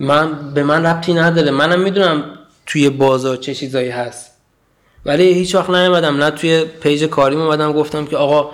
من 0.00 0.54
به 0.54 0.62
من 0.62 0.86
ربطی 0.86 1.14
نداره. 1.14 1.50
منم 1.50 1.80
می‌دونم 1.80 2.24
توی 2.66 2.90
بازار 2.90 3.36
چه 3.36 3.54
چیزایی 3.54 3.90
هست. 3.90 4.30
ولی 5.06 5.32
هیچ 5.32 5.54
وقت 5.54 5.70
نیومدم 5.70 6.16
نه 6.16 6.30
توی 6.30 6.64
پیج 6.64 7.04
کاریم 7.04 7.40
اومدم 7.40 7.72
گفتم 7.72 8.04
که 8.06 8.16
آقا 8.16 8.50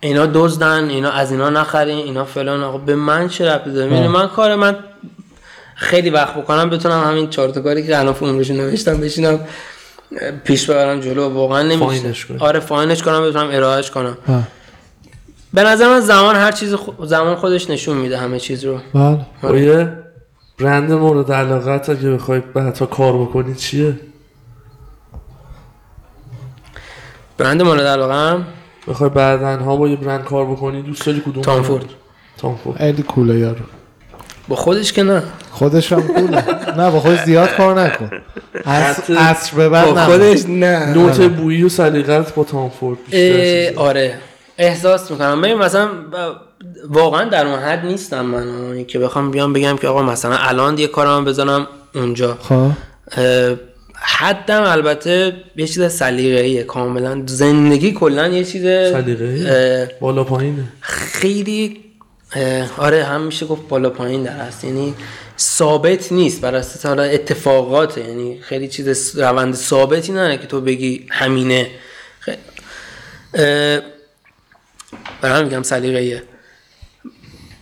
اینا 0.00 0.26
دزدن 0.34 0.88
اینا 0.88 1.10
از 1.10 1.32
اینا 1.32 1.50
نخرین 1.50 1.98
اینا 1.98 2.24
فلان. 2.24 2.62
آقا 2.62 2.78
به 2.78 2.94
من 2.94 3.28
چه 3.28 3.50
ربطی 3.52 3.72
داره؟ 3.72 4.08
من 4.08 4.28
کار 4.28 4.54
من 4.54 4.76
خیلی 5.74 6.10
وقت 6.10 6.34
بکنم 6.34 6.70
بتونم 6.70 7.04
همین 7.04 7.30
چهار 7.30 7.48
تا 7.48 7.60
کاری 7.60 7.86
که 7.86 7.98
الان 7.98 8.12
فرمولشون 8.14 8.56
نوشتم 8.56 9.00
بشینم 9.00 9.40
پیش 10.44 10.70
ببرم 10.70 11.00
جلو. 11.00 11.28
واقعا 11.28 11.62
نمیشه. 11.62 11.84
فاینش. 12.00 12.26
آره 12.38 12.60
فاینش 12.60 13.02
کنم 13.02 13.22
بتونم 13.30 13.48
ارائهش 13.52 13.90
کنم. 13.90 14.18
ها. 14.28 14.42
به 15.54 15.62
نظر 15.62 15.88
من 15.88 16.00
زمان 16.00 16.36
هر 16.36 16.52
چیز 16.52 16.74
خو- 16.74 17.04
زمان 17.06 17.34
خودش 17.36 17.70
نشون 17.70 17.96
میده 17.96 18.18
همه 18.18 18.38
چیز 18.40 18.64
رو. 18.64 18.78
بله. 19.42 19.60
یه 19.62 19.92
برند 20.58 20.92
مورد 20.92 21.32
علاقت 21.32 21.90
اگه 21.90 22.10
بخوای 22.10 22.40
بعدها 22.54 22.86
کار 22.86 23.12
بکنی 23.18 23.54
چیه؟ 23.54 23.96
برند 27.38 27.62
مورد 27.62 27.80
علاقم 27.86 28.46
بخوای 28.88 29.10
بعدنها 29.10 29.76
با 29.76 29.88
یه 29.88 29.96
برند 29.96 30.24
کار 30.24 30.46
بکنی 30.46 30.82
دوست 30.82 31.06
داری 31.06 31.20
کدوم 31.20 31.42
تام؟ 31.42 31.62
فورد. 31.62 31.84
تام 32.38 32.56
فورد. 32.56 32.78
خیلی 32.78 33.02
کوله 33.02 33.38
یارو. 33.38 33.64
با 34.48 34.56
خودش 34.56 34.92
که 34.92 35.02
نه. 35.02 35.22
خودش 35.50 35.92
هم 35.92 36.02
کوله. 36.02 36.44
نه 36.76 36.90
با 36.90 37.00
خودش 37.00 37.24
زیاد 37.24 37.48
کار 37.48 37.80
نکن. 37.80 38.10
عصر 39.16 39.56
به 39.56 39.68
بعد 39.68 39.86
با 39.86 39.92
نه 39.92 40.04
خودش 40.04 40.46
نه. 40.48 40.94
نوت 40.94 41.20
بویی 41.20 41.62
و 41.62 41.68
سلیقت 41.68 42.34
با 42.34 42.44
تام 42.44 42.70
فورد. 42.70 42.98
آره. 43.76 44.14
احساس 44.58 45.10
می‌کنم. 45.10 45.40
ببین 45.40 45.58
مثلا 45.58 45.88
واقعا 46.88 47.24
در 47.24 47.46
اون 47.46 47.58
حد 47.58 47.84
نیستم 47.84 48.20
من. 48.20 48.84
که 48.84 48.98
بخوام 48.98 49.30
بیام 49.30 49.52
بگم 49.52 49.76
که 49.76 49.88
آقا 49.88 50.02
مثلا 50.02 50.36
الان 50.36 50.78
یه 50.78 50.86
کارم 50.86 51.24
بزنم 51.24 51.66
اونجا. 51.94 52.38
خب. 52.40 52.70
حدم 54.00 54.62
البته 54.62 55.32
یه 55.56 55.66
چیز 55.66 55.92
سلیقه‌ایه. 55.92 56.62
کاملا 56.62 57.22
زندگی 57.26 57.92
کلا 57.92 58.28
یه 58.28 58.44
چیز 58.44 58.62
سلیقه‌ای؟ 58.62 59.86
بالا 60.00 60.24
پایینه. 60.24 60.64
خیلی 60.80 61.84
آره 62.78 63.04
هم 63.04 63.20
میشه 63.20 63.46
گفت 63.46 63.68
بالا 63.68 63.90
پایین 63.90 64.22
در 64.22 64.36
هست 64.36 64.64
یعنی 64.64 64.94
ثابت 65.38 66.12
نیست. 66.12 66.40
بر 66.40 66.54
اساس 66.54 66.86
حالا 66.86 67.02
اتفاقاته 67.02 68.00
یعنی 68.00 68.40
خیلی 68.40 68.68
چیز 68.68 69.16
روند 69.18 69.54
ثابتی 69.54 70.12
نه 70.12 70.38
که 70.38 70.46
تو 70.46 70.60
بگی 70.60 71.06
همینه. 71.10 71.66
خ... 72.20 72.28
اه، 73.34 73.80
برای 75.20 75.44
میگم 75.44 75.62
سلیقه‌ایه. 75.62 76.22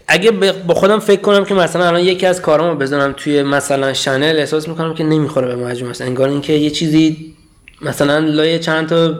اگه 0.09 0.31
با 0.66 0.74
خودم 0.74 0.99
فکر 0.99 1.20
کنم 1.20 1.45
که 1.45 1.55
مثلا 1.55 1.87
الان 1.87 2.01
یکی 2.01 2.27
از 2.27 2.43
کارامو 2.43 2.78
بزنم 2.78 3.15
توی 3.16 3.43
مثلا 3.43 3.93
شنل 3.93 4.37
احساس 4.39 4.69
می‌کنم 4.69 4.95
که 4.95 5.05
نمی‌خوره 5.05 5.47
به 5.47 5.57
مجموع 5.57 5.91
است 5.91 6.03
انگار 6.03 6.28
اینکه 6.28 6.53
یه 6.53 6.70
چیزی 6.70 7.35
مثلا 7.83 8.19
لای 8.19 8.59
چند 8.59 8.89
تا 8.89 9.15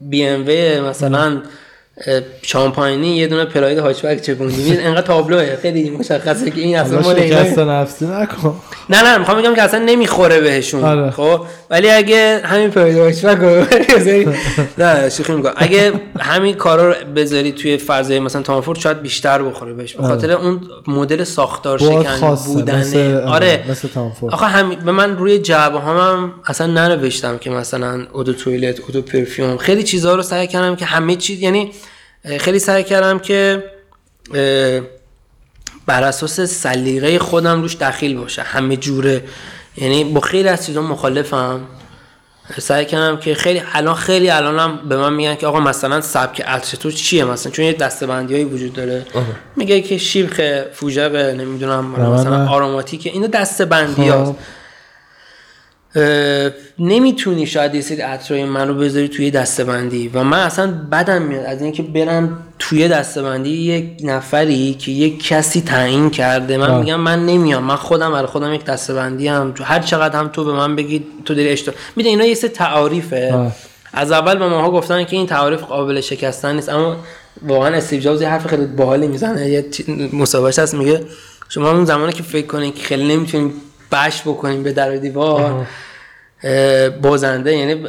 بی 0.00 0.24
ام 0.24 0.44
و 0.46 0.88
مثلا 0.88 1.42
شامپاینی 2.42 3.16
یه 3.16 3.26
دونه 3.26 3.44
پراید 3.44 3.78
هاچبک 3.78 4.20
چپوندی 4.20 4.56
می‌بینی 4.56 4.84
انقدر 4.84 5.06
تابلوه. 5.06 5.56
خیلی 5.56 5.90
مشخصه 5.90 6.50
که 6.50 6.60
این 6.60 6.76
اصلا 6.78 7.00
مال. 7.00 7.26
شکست 7.26 7.58
نفسی 7.58 8.06
نکن. 8.06 8.56
نه 8.90 9.02
نه 9.02 9.18
می‌خوام 9.18 9.38
بگم 9.38 9.54
که 9.54 9.62
اصلا 9.62 9.80
نمی‌خوره 9.84 10.40
بهشون. 10.40 10.84
آره. 10.84 11.10
خب؟ 11.10 11.40
ولی 11.70 11.90
اگه 11.90 12.40
همین 12.44 12.70
پرایدوشبک 12.70 13.38
رو 13.38 13.64
بذاری 13.96 14.28
نه 14.78 15.08
شوخی 15.08 15.32
می‌کنم. 15.32 15.54
اگه 15.56 15.92
همین 16.20 16.54
کارا 16.54 16.88
رو 16.88 16.94
بذاری 17.16 17.52
توی 17.52 17.76
فضای 17.76 18.20
مثلا 18.20 18.42
تامفورد 18.42 18.78
شاید 18.78 19.02
بیشتر 19.02 19.42
بخوره 19.42 19.72
بهش. 19.72 19.94
به 19.94 20.02
خاطر 20.02 20.30
اون 20.32 20.60
مدل 20.86 21.24
ساختار 21.24 21.78
شکن 21.78 22.34
بودنه 22.46 22.78
مثل 22.78 23.16
آره 23.26 23.64
مثل 23.70 23.88
تامفورد 23.88 24.34
آخه 24.34 24.46
همین 24.46 24.78
به 24.78 24.92
من 24.92 25.16
روی 25.16 25.38
جعبه 25.38 25.80
هم 25.80 26.34
اصلا 26.46 26.66
ننوشتم 26.66 27.38
که 27.38 27.50
مثلا 27.50 28.06
اودو 28.12 28.32
تویلت 28.32 28.80
اودو 28.80 29.02
پرفیوم. 29.02 29.56
خیلی 29.56 29.82
چیزها 29.82 30.14
رو 30.14 30.22
سعی 30.22 30.46
کردم 30.46 30.76
که 30.76 30.84
همه 30.84 31.16
چیز 31.16 31.40
یعنی 31.40 31.70
خیلی 32.40 32.58
سعی 32.58 32.84
کردم 32.84 33.18
که 33.18 33.64
بر 35.86 36.02
اساس 36.02 36.40
سلیقه 36.40 37.18
خودم 37.18 37.62
روش 37.62 37.76
دخیل 37.76 38.16
باشه 38.16 38.42
همه 38.42 38.76
جوره. 38.76 39.24
یعنی 39.76 40.04
با 40.04 40.20
خیلی 40.20 40.48
از 40.48 40.66
چیزا 40.66 40.82
مخالفم. 40.82 41.60
سعی 42.58 42.84
کردم 42.84 43.16
که 43.16 43.34
خیلی 43.34 43.62
الان 43.72 43.94
خیلی 43.94 44.30
الانم 44.30 44.88
به 44.88 44.96
من 44.96 45.12
میگن 45.12 45.34
که 45.34 45.46
آقا 45.46 45.60
مثلا 45.60 46.00
سبک 46.00 46.40
عطر 46.40 46.76
تو 46.76 46.90
چیه؟ 46.90 47.24
مثلا 47.24 47.52
چون 47.52 47.64
یه 47.64 47.72
دستبندی 47.72 48.44
وجود 48.44 48.72
داره. 48.72 49.06
میگه 49.56 49.80
که 49.80 49.98
شیبخ 49.98 50.40
فوژق 50.72 51.16
نمی‌دونم 51.16 51.84
مثلا. 51.84 52.48
آروماتیک 52.48 53.06
اینو 53.06 53.26
دستبندی 53.26 54.08
هست 54.08 54.32
خب. 54.32 54.36
نمی‌تونی 56.78 57.46
شاید 57.46 57.74
یه 57.74 57.80
سری 57.80 58.00
عطرهای 58.00 58.44
من 58.44 58.68
رو 58.68 58.74
بذاری 58.74 59.08
توی 59.08 59.30
دستبندی. 59.30 60.08
و 60.14 60.24
من 60.24 60.38
اصلا 60.38 60.74
بدم 60.92 61.22
میاد. 61.22 61.44
از 61.44 61.62
اینکه 61.62 61.82
برم 61.82 62.38
توی 62.58 62.88
دستبندی 62.88 63.50
یک 63.50 64.00
نفری 64.04 64.74
که 64.74 64.90
یک 64.90 65.26
کسی 65.28 65.60
تعیین 65.60 66.10
کرده 66.10 66.56
من 66.56 66.70
آه. 66.70 66.80
میگم 66.80 67.00
من 67.00 67.26
نمیام. 67.26 67.64
من 67.64 67.76
خودم 67.76 68.12
برای 68.12 68.26
خودم 68.26 68.54
یک 68.54 68.64
دستبندی 68.64 69.28
هم 69.28 69.54
هر 69.62 69.80
چقدر 69.80 70.18
هم 70.18 70.28
تو 70.28 70.44
به 70.44 70.52
من 70.52 70.76
بگی 70.76 71.04
تو 71.24 71.34
داری 71.34 71.48
اشتباه. 71.48 71.80
می‌دونی 71.96 72.14
اینا 72.14 72.24
یه 72.24 72.34
سری 72.34 72.50
تعاریفه. 72.50 73.30
آه. 73.34 73.52
از 73.92 74.12
اول 74.12 74.38
به 74.38 74.48
ماها 74.48 74.70
گفتن 74.70 75.04
که 75.04 75.16
این 75.16 75.26
تعاریف 75.26 75.62
قابل 75.62 76.00
شکستن 76.00 76.54
نیست. 76.54 76.68
اما 76.68 76.96
واقعا 77.42 77.76
استیو 77.76 78.00
جابز 78.00 78.22
یه 78.22 78.28
حرف 78.28 78.46
خیلی 78.46 78.66
باحالی 78.66 79.06
می‌زنه. 79.06 79.48
یه 79.48 79.64
مصاحبهش 80.12 80.58
هست 80.58 80.74
میگه 80.74 81.00
شما 81.48 81.70
اون 81.70 81.84
زمانی 81.84 82.12
که 82.12 82.22
فکر 82.22 82.46
کنین 82.46 82.72
که 82.72 82.82
خیلی 82.82 83.16
نمی‌تونین 83.16 83.52
بش 83.92 84.22
بکنین 84.22 84.62
به 84.62 84.72
در 84.72 84.94
و 84.94 84.98
دیوار 84.98 85.66
بازنده 87.02 87.56
یعنی 87.56 87.82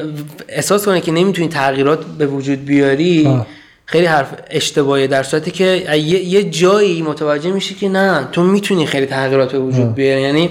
احساس 0.50 0.86
کنه 0.86 1.02
که 1.02 1.12
نمی‌تونی 1.12 1.48
تغییرات 1.48 2.06
به 2.06 2.28
وجود 2.28 2.66
بیاری 2.66 3.28
آه. 3.28 3.48
خیلی 3.86 4.06
حرف 4.06 4.28
اشتباهی 4.50 5.08
در 5.08 5.24
صورتی 5.24 5.52
که 5.52 5.66
یه, 5.98 6.44
جایی 6.44 7.02
متوجه 7.02 7.52
میشی 7.52 7.76
که 7.76 7.90
نه 7.90 8.28
تو 8.32 8.44
می‌تونی 8.44 8.86
خیلی 8.86 9.06
تغییرات 9.06 9.52
به 9.52 9.60
وجود 9.60 9.96
بیاری. 9.96 10.22
یعنی 10.22 10.50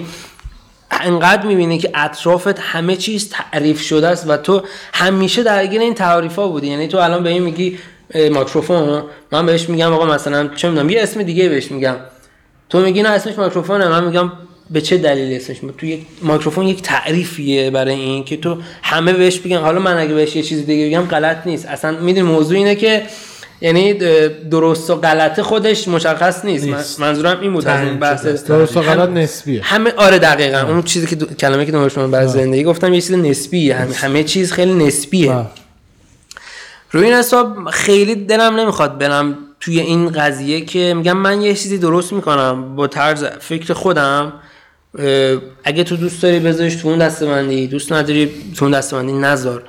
انقدر 0.91 1.45
می‌بینی 1.45 1.77
که 1.77 1.91
اطرافت 1.95 2.59
همه 2.59 2.95
چیز 2.95 3.29
تعریف 3.29 3.81
شده 3.81 4.07
است 4.07 4.29
و 4.29 4.37
تو 4.37 4.61
همیشه 4.93 5.43
درگیر 5.43 5.81
این 5.81 5.93
تعریف 5.93 6.35
ها 6.35 6.47
بودی. 6.47 6.67
یعنی 6.67 6.87
تو 6.87 6.97
الان 6.97 7.23
به 7.23 7.29
این 7.29 7.43
میگی 7.43 7.77
اه، 8.13 8.29
مایکروفون 8.29 9.03
من 9.31 9.45
بهش 9.45 9.69
میگم 9.69 9.93
آقا 9.93 10.05
مثلا 10.05 10.47
چه 10.55 10.69
می‌دونم 10.69 10.89
یه 10.89 11.01
اسم 11.01 11.23
دیگه 11.23 11.49
بهش 11.49 11.71
میگم. 11.71 11.95
تو 12.69 12.79
میگی 12.79 13.01
نه 13.01 13.09
اسمش 13.09 13.37
میکروفونه 13.37 13.87
من 13.87 14.03
میگم 14.03 14.31
به 14.69 14.81
چه 14.81 14.97
دلیل 14.97 15.35
اسمش؟ 15.35 15.57
تو 15.77 15.85
یک 15.85 15.99
میکروفون 16.21 16.67
یک 16.67 16.81
تعریفیه 16.81 17.69
برای 17.69 17.93
این 17.93 18.23
که 18.23 18.37
تو 18.37 18.57
همه 18.83 19.13
بهش 19.13 19.39
بگن. 19.39 19.57
حالا 19.57 19.79
من 19.79 19.97
اگه 19.97 20.13
بهش 20.13 20.35
یه 20.35 20.43
چیز 20.43 20.65
دیگه 20.65 20.87
بگم 20.87 21.07
غلط 21.07 21.37
نیست. 21.47 21.65
اصلا 21.65 21.91
می‌دونی 21.91 22.27
موضوع 22.27 22.57
اینه 22.57 22.75
که 22.75 23.03
یعنی 23.61 23.93
درست 24.51 24.89
و 24.89 24.95
غلط 24.95 25.41
خودش 25.41 25.87
مشخص 25.87 26.45
نیست, 26.45 26.65
نیست. 26.65 26.99
من 26.99 27.07
منظورم 27.07 27.39
این 27.39 27.53
بود 27.53 27.67
از 27.67 27.87
این 27.87 27.99
بحث. 27.99 28.25
درست 28.25 28.77
و 28.77 28.81
غلط 28.81 29.09
نسبیه. 29.09 29.61
همه 29.63 29.93
آره 29.97 30.19
دقیقا. 30.19 30.59
اون 30.59 30.83
چیزی 30.83 31.07
که 31.07 31.15
دو... 31.15 31.25
کلمه 31.25 31.65
که 31.65 31.71
دومش 31.71 31.97
من 31.97 32.11
برای 32.11 32.27
زندگی 32.27 32.63
گفتم 32.63 32.93
یه 32.93 33.01
چیز 33.01 33.11
نسبیه. 33.11 33.75
همه, 33.75 33.95
همه 33.95 34.23
چیز 34.23 34.51
خیلی 34.51 34.73
نسبیه. 34.73 35.33
آه. 35.33 35.51
روی 36.91 37.05
این 37.05 37.13
حساب 37.13 37.69
خیلی 37.69 38.15
دلم 38.15 38.59
نمی‌خواد 38.59 38.97
برم 38.97 39.37
توی 39.59 39.79
این 39.79 40.09
قضیه 40.09 40.61
که 40.61 40.93
میگم 40.97 41.17
من 41.17 41.41
یه 41.41 41.53
چیزی 41.53 41.77
درست 41.77 42.13
می‌کنم. 42.13 42.75
با 42.75 42.87
طرز 42.87 43.23
فکر 43.23 43.73
خودم. 43.73 44.33
اگه 45.63 45.83
تو 45.83 45.95
دوست 45.95 46.21
داری 46.21 46.39
بذاریش 46.39 46.75
تو 46.75 46.87
اون 46.87 46.97
دستبندی 46.97 47.67
دوست 47.67 47.93
نداری 47.93 48.31
تو 48.57 48.65
اون 48.65 48.73
دستبندی 48.73 49.13
نذار. 49.13 49.63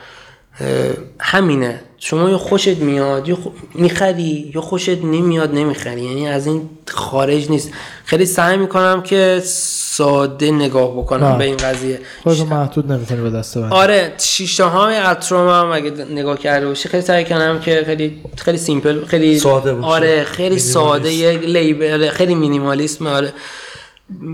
همینه. 1.19 1.81
شما 1.98 2.31
یا 2.31 2.39
خوشت 2.39 2.77
میاد 2.77 3.28
یا 3.28 3.36
خو... 3.36 3.51
می‌خری 3.74 4.53
یا 4.55 4.61
خوشت 4.61 5.05
نمیاد 5.05 5.55
نمی‌خری. 5.55 6.03
یعنی 6.03 6.28
از 6.28 6.47
این 6.47 6.70
خارج 6.89 7.51
نیست. 7.51 7.70
خیلی 8.05 8.27
سعی 8.27 8.57
می‌کنم 8.57 9.03
که 9.03 9.43
ساده 9.44 10.51
نگاه 10.51 10.97
بکنم 10.97 11.23
آه. 11.27 11.39
به 11.39 11.44
این 11.44 11.57
قضیه. 11.57 12.01
خودتو 12.23 12.44
محدود 12.44 12.93
نمی‌تونی 12.93 13.23
به 13.23 13.31
دست 13.31 13.59
بندی 13.59 13.74
آره 13.74 14.12
شیشه 14.19 14.65
های 14.65 14.97
اطرام 14.97 15.48
هم 15.48 15.73
اگه 15.73 15.90
نگاه 15.90 16.39
کرده 16.39 16.66
باشی 16.66 16.89
خیلی 16.89 17.03
سعی 17.03 17.24
کردم 17.24 17.61
که 17.61 17.82
خیلی 17.86 18.23
خیلی 18.36 18.59
سیمپل 18.59 19.05
خیلی 19.05 19.39
ساده 19.39 19.74
باشه. 19.74 19.86
آره 19.86 20.24
خیلی 20.24 20.59
ساده 20.59 21.12
یه 21.12 21.31
لیبل 21.39 22.11
خیلی 22.11 22.35
مینیمالیسم 22.35 23.07
آره. 23.07 23.32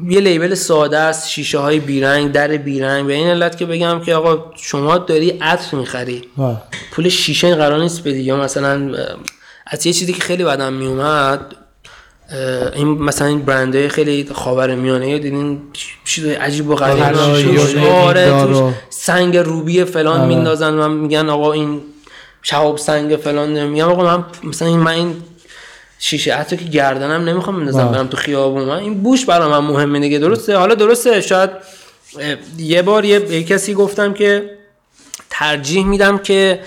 یه 0.09 0.21
لیبل 0.21 0.55
ساده 0.55 0.99
است 0.99 1.29
شیشه 1.29 1.59
های 1.59 1.81
بیرنگ 1.81 2.33
در 2.33 2.57
بیرنگ. 2.57 3.07
به 3.07 3.13
این 3.13 3.27
علت 3.27 3.57
که 3.59 3.67
بگم 3.67 4.01
که 4.01 4.15
آقا 4.15 4.53
شما 4.57 4.99
داری 4.99 5.31
عطر 5.31 5.77
می‌خری. 5.77 6.23
آه. 6.39 6.63
پول 6.93 7.09
شیشه 7.09 7.47
این 7.47 7.57
قرار 7.57 7.81
نیست 7.81 8.01
بدی. 8.01 8.21
یا 8.21 8.37
مثلا 8.37 8.95
از 9.67 9.87
یه 9.87 9.93
چیزی 9.93 10.13
که 10.13 10.21
خیلی 10.21 10.45
بدم 10.45 10.73
میومد 10.73 11.55
این 12.75 12.89
مثلا 12.89 13.29
این 13.29 13.43
برندهای 13.43 13.89
خیلی 13.89 14.29
خاور 14.35 14.75
میانه. 14.75 15.11
یا 15.11 15.19
دیدین 15.19 15.61
چیزای 16.05 16.35
عجیب 16.35 16.69
و 16.71 16.75
غریب. 16.75 17.03
آره 17.03 18.21
نگیندار 18.21 18.47
توش 18.47 18.57
و- 18.57 18.71
سنگ 18.91 19.37
روبی 19.37 19.85
فلان 19.85 20.21
آره. 20.21 20.29
میندازن. 20.29 20.75
و 20.79 20.89
میگن 20.89 21.29
آقا 21.29 21.53
این 21.53 21.81
شهاب 22.43 22.79
سنگ 22.79 23.17
فلان. 23.17 23.67
میگم 23.67 23.89
آقا 23.89 24.05
من 24.17 24.25
مثلا 24.45 24.69
این 24.69 24.79
من 24.79 24.93
این 24.93 25.17
شیشه. 26.05 26.35
حتی 26.35 26.57
که 26.57 26.65
گردنم 26.65 27.29
نمی‌خوام 27.29 27.59
بندازم 27.61 27.81
آه. 27.81 27.93
برم 27.93 28.07
تو 28.07 28.17
خیابون. 28.17 28.65
من 28.65 28.79
این 28.79 29.03
بوش 29.03 29.25
برای 29.25 29.51
من 29.51 29.59
مهمه 29.59 30.01
دیگه. 30.01 30.19
درسته؟ 30.19 30.57
حالا 30.57 30.75
درسته. 30.75 31.21
شاید 31.21 31.51
یه 32.59 32.83
بار 32.83 33.05
یه 33.05 33.19
به 33.19 33.43
کسی 33.43 33.75
گفتم 33.75 34.13
که 34.13 34.51
ترجیح 35.31 35.87
میدم 35.87 36.19
که 36.19 36.61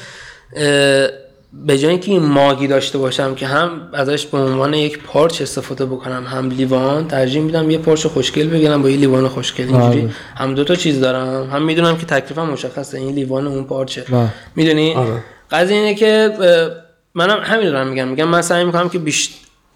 به 1.54 1.78
جای 1.78 1.92
اینکه 1.92 2.12
این 2.12 2.22
ماگی 2.22 2.68
داشته 2.68 2.98
باشم 2.98 3.36
که 3.36 3.48
هم 3.48 3.90
ازش 3.94 4.26
به 4.26 4.38
عنوان 4.38 4.74
یک 4.74 5.00
پارچ 5.00 5.42
استفاده 5.42 5.86
بکنم 5.86 6.26
هم 6.28 6.50
لیوان 6.50 7.08
ترجیح 7.08 7.42
میدم 7.42 7.72
یه 7.72 7.78
پارچ 7.78 8.08
خوشگل 8.08 8.48
بگیرم 8.48 8.82
با 8.82 8.90
یه 8.90 8.98
لیوان 8.98 9.28
خوشگل. 9.28 9.68
اینجوری 9.68 10.02
بله. 10.02 10.12
هم 10.36 10.56
دو 10.56 10.64
تا 10.64 10.76
چیز 10.76 11.00
دارم. 11.00 11.50
هم 11.50 11.64
می‌دونم 11.66 11.98
که 11.98 12.06
تکلیفم 12.06 12.46
مشخصه. 12.50 12.98
این 12.98 13.16
لیوان 13.16 13.48
و 13.48 13.50
اون 13.50 13.64
پارچه. 13.64 14.02
بله. 14.10 14.28
می‌دونی؟ 14.56 14.94
آره. 14.94 15.24
قضیه 15.52 15.78
اینه 15.78 15.96
که 15.96 16.32
منم 17.16 17.40
همین 17.44 17.70
دارم 17.70 17.88
میگم. 17.88 18.08
میگم 18.08 18.28
من 18.28 18.42
سعی 18.42 18.66
می‌کنم 18.66 18.90
که 18.90 19.00
بیش 19.00 19.30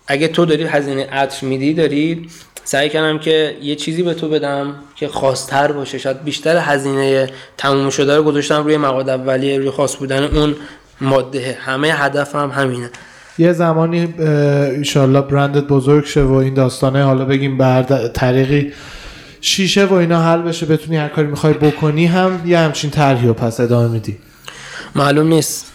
اگه 0.07 0.28
تو 0.28 0.45
داری 0.45 0.64
هزینه 0.64 1.06
عطر 1.06 1.45
میدی 1.45 1.74
داری 1.74 2.30
سعی 2.64 2.90
کردم 2.90 3.20
که 3.20 3.57
یه 3.61 3.76
چیزی 3.76 4.03
به 4.03 4.14
تو 4.14 4.30
بدم 4.30 4.76
که 4.95 5.07
خاصتر 5.07 5.72
باشه. 5.72 5.98
شاید 5.98 6.24
بیشتر 6.24 6.57
هزینه 6.57 7.30
تموم 7.57 7.90
شده 7.90 8.18
رو 8.18 8.24
گذاشتم 8.24 8.64
روی 8.64 8.78
مواد 8.78 9.10
اولیه 9.10 9.57
روی 9.57 9.70
خاص 9.70 9.95
بودن 9.95 10.24
اون 10.24 10.56
ماده. 11.02 11.57
همه 11.61 11.88
هدفم 11.88 12.52
همینه. 12.56 12.90
یه 13.38 13.53
زمانی 13.53 14.14
ایشالله 14.78 15.22
برندت 15.22 15.64
بزرگ 15.64 16.06
شه 16.06 16.24
و 16.24 16.34
این 16.34 16.53
داستانه 16.53 17.03
حالا 17.03 17.26
بگیم 17.26 17.57
بر 17.57 17.84
طریقی 18.07 18.74
شیشه 19.41 19.86
و 19.86 19.94
اینا 19.94 20.22
حل 20.22 20.41
بشه 20.41 20.66
بتونی 20.66 20.98
هر 20.98 21.07
کاری 21.07 21.28
می‌خوای 21.28 21.53
بکنی 21.53 22.06
هم 22.06 22.41
یه 22.45 22.60
همچین 22.60 22.90
طرحی 22.90 23.28
رو 23.28 23.34
پس 23.34 23.60
ادامه 23.60 23.88
میدی. 23.88 24.18
معلوم 24.95 25.28
نیست. 25.28 25.72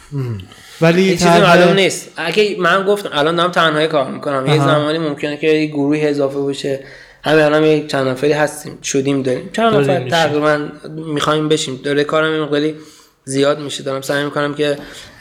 ولی 0.81 1.03
یه 1.03 1.17
چیزی 1.17 1.29
معلوم 1.29 1.75
نیست. 1.75 2.13
اگه 2.17 2.57
من 2.59 2.85
گفتم 2.85 3.11
الان 3.13 3.37
دارم 3.37 3.51
تنهایی 3.51 3.87
کار 3.87 4.11
می‌کنم. 4.11 4.47
یه. 4.47 4.59
زمانی 4.59 4.99
ممکنه 4.99 5.37
که 5.37 5.47
یه 5.47 5.67
گروهی 5.67 6.07
اضافه 6.07 6.41
بشه 6.41 6.81
همه 7.25 7.43
الان 7.43 7.65
یه 7.65 7.87
چند 7.87 8.09
نفری 8.09 8.33
هستیم. 8.33 8.79
شدیم 8.83 9.23
داریم. 9.23 9.51
چند 9.53 9.75
نفر. 9.75 10.09
تقریبا 10.09 10.69
می‌خوایم 10.89 11.49
بشیم. 11.49 11.81
داره 11.85 12.05
کارم 12.05 12.35
یه 12.35 12.41
مقداری 12.41 12.75
زیاد 13.25 13.61
میشه. 13.61 13.83
دارم 13.83 14.01
سعی 14.01 14.25
می‌کنم 14.25 14.55
که 14.55 14.79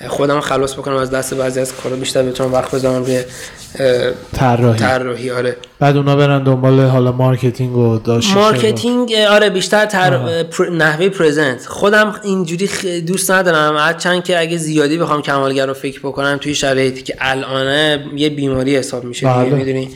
خودم 0.07 0.39
خلاص 0.39 0.73
بکنم 0.73 0.95
از 0.95 1.11
دست 1.11 1.33
بعضی 1.33 1.59
از 1.59 1.75
کارا 1.75 1.95
بیشتر 1.95 2.23
بتونم 2.23 2.53
وقت 2.53 2.71
بذارم 2.71 3.03
روی 3.03 3.23
طراحی. 4.33 4.79
طراحی 4.79 5.31
آره. 5.31 5.57
بعد 5.79 5.97
اونا 5.97 6.15
برن 6.15 6.43
دنبال 6.43 6.79
حالا 6.79 7.11
marketing 7.11 7.77
و 7.77 7.99
داشت 7.99 8.33
marketing 8.33 9.13
آره 9.29 9.49
بیشتر 9.49 9.85
تر... 9.85 10.43
پر... 10.43 10.69
نحوه 10.69 11.09
پرزنت 11.09 11.65
خودم 11.65 12.15
اینجوری 12.23 12.67
خ... 12.67 12.85
دوست 12.85 13.31
ندارم. 13.31 13.77
هرچند 13.77 14.23
که 14.23 14.39
اگه 14.39 14.57
زیادی 14.57 14.97
بخوام 14.97 15.21
کمالگر 15.21 15.65
رو 15.65 15.73
فکر 15.73 15.99
بکنم 15.99 16.37
توی 16.41 16.55
شرایطی 16.55 17.01
که 17.01 17.15
الانه 17.19 18.05
یه 18.15 18.29
بیماری 18.29 18.77
حساب 18.77 19.03
میشه. 19.03 19.27
بله. 19.27 19.49
می‌دونی؟ 19.49 19.89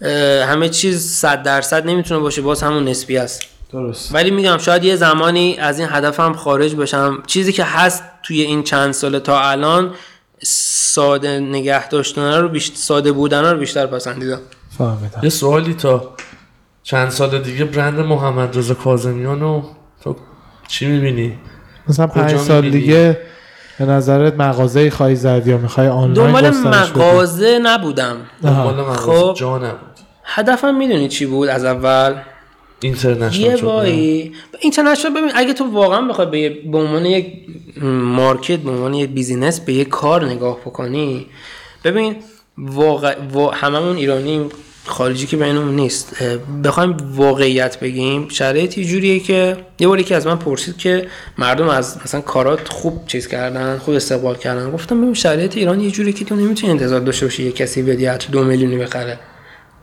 بله. 0.00 0.44
همه 0.44 0.68
چیز 0.68 1.10
صد 1.10 1.42
درصد 1.42 1.86
نمی‌تونه 1.86 2.20
باشه. 2.20 2.42
باز 2.42 2.62
همون 2.62 2.88
نسبی 2.88 3.18
است. 3.18 3.42
درست 3.74 4.14
ولی 4.14 4.30
میگم 4.30 4.58
شاید 4.58 4.84
یه 4.84 4.96
زمانی 4.96 5.56
از 5.56 5.78
این 5.78 5.88
هدفم 5.90 6.32
خارج 6.32 6.74
بشم 6.74 7.22
چیزی 7.26 7.52
که 7.52 7.64
هست 7.64 8.04
توی 8.22 8.40
این 8.42 8.62
چند 8.62 8.92
ساله 8.92 9.20
تا 9.20 9.40
الان 9.40 9.94
ساده 10.42 11.40
نگه 11.40 11.88
داشتن 11.88 12.40
رو 12.40 12.48
بیشتر 12.48 12.76
ساده 12.76 13.12
بودن 13.12 13.50
رو 13.50 13.58
بیشتر 13.58 13.86
پسندیدم 13.86 14.40
فهمیدم 14.78 15.20
یه 15.22 15.28
سوالی 15.28 15.74
تا 15.74 16.14
چند 16.82 17.10
سال 17.10 17.42
دیگه 17.42 17.64
برند 17.64 18.00
محمد 18.00 18.58
رضا 18.58 18.74
کاظمیان 18.74 19.40
رو 19.40 19.62
تو 20.04 20.16
چی 20.68 20.86
می‌بینی؟ 20.86 21.38
مثلا 21.88 22.06
پنج 22.06 22.30
کجا 22.30 22.38
سال 22.38 22.64
می‌بینی؟ 22.64 22.82
دیگه 22.82 23.20
به 23.78 23.84
نظرت 23.84 24.34
مغازه 24.34 24.90
خواهی 24.90 25.16
زد 25.16 25.46
یا 25.46 25.56
می‌خوای 25.56 25.88
آنلاین 25.88 26.50
دنبال؟ 26.50 26.50
مغازه 26.50 27.58
نبودم 27.62 28.16
دنبال 28.42 28.74
مغازه 28.74 29.02
خب. 29.02 29.34
جا 29.36 29.58
نبود 29.58 29.94
هدفم 30.24 30.74
می‌دونی 30.74 31.08
چی 31.08 31.26
بود 31.26 31.48
از 31.48 31.64
اول 31.64 32.14
یه 32.82 33.56
شد، 33.56 33.64
وایی 33.64 34.32
international 34.60 35.12
ببین 35.14 35.30
اگه 35.34 35.52
تو 35.52 35.64
واقعا 35.64 36.08
بخوای 36.08 36.26
به, 36.26 36.48
به 36.70 36.78
عنوان 36.78 37.06
یک 37.06 37.26
market 37.82 38.58
به 38.58 38.70
عنوان 38.70 38.94
یک 38.94 39.10
business 39.10 39.60
به 39.60 39.72
یک 39.72 39.88
کار 39.88 40.24
نگاه 40.24 40.60
بکنی 40.60 41.26
ببین 41.84 42.16
واقع 42.58 43.16
وا... 43.32 43.50
هممون 43.50 43.96
ایرانیم 43.96 44.48
خارجی 44.86 45.26
که 45.26 45.36
بینمون 45.36 45.76
نیست. 45.76 46.16
بخوایم 46.64 46.96
واقعیت 47.14 47.80
بگیم 47.80 48.28
شرایط 48.28 48.78
یه 48.78 48.84
جوریه 48.84 49.20
که 49.20 49.56
یه 49.80 49.88
باری 49.88 50.04
که 50.04 50.16
از 50.16 50.26
من 50.26 50.36
پرسید 50.36 50.76
که 50.76 51.06
مردم 51.38 51.68
از 51.68 51.98
مثلا 52.04 52.20
کارات 52.20 52.68
خوب 52.68 53.06
چیز 53.06 53.28
کردن 53.28 53.78
خوب 53.78 53.94
استقبال 53.94 54.34
کردن. 54.34 54.70
گفتم 54.70 55.00
ببین 55.00 55.14
شرایط 55.14 55.56
ایران 55.56 55.80
یه 55.80 55.90
جوریه 55.90 56.12
که 56.12 56.24
تو 56.24 56.36
نمی‌تونی 56.36 56.72
انتظار 56.72 57.00
داشته 57.00 57.26
باشی 57.26 57.44
یه 57.44 57.52
کسی 57.52 57.82
بدی 57.82 58.06
حتی 58.06 58.28
دو 58.32 58.44
میلیونی 58.44 58.76
بخره. 58.76 59.18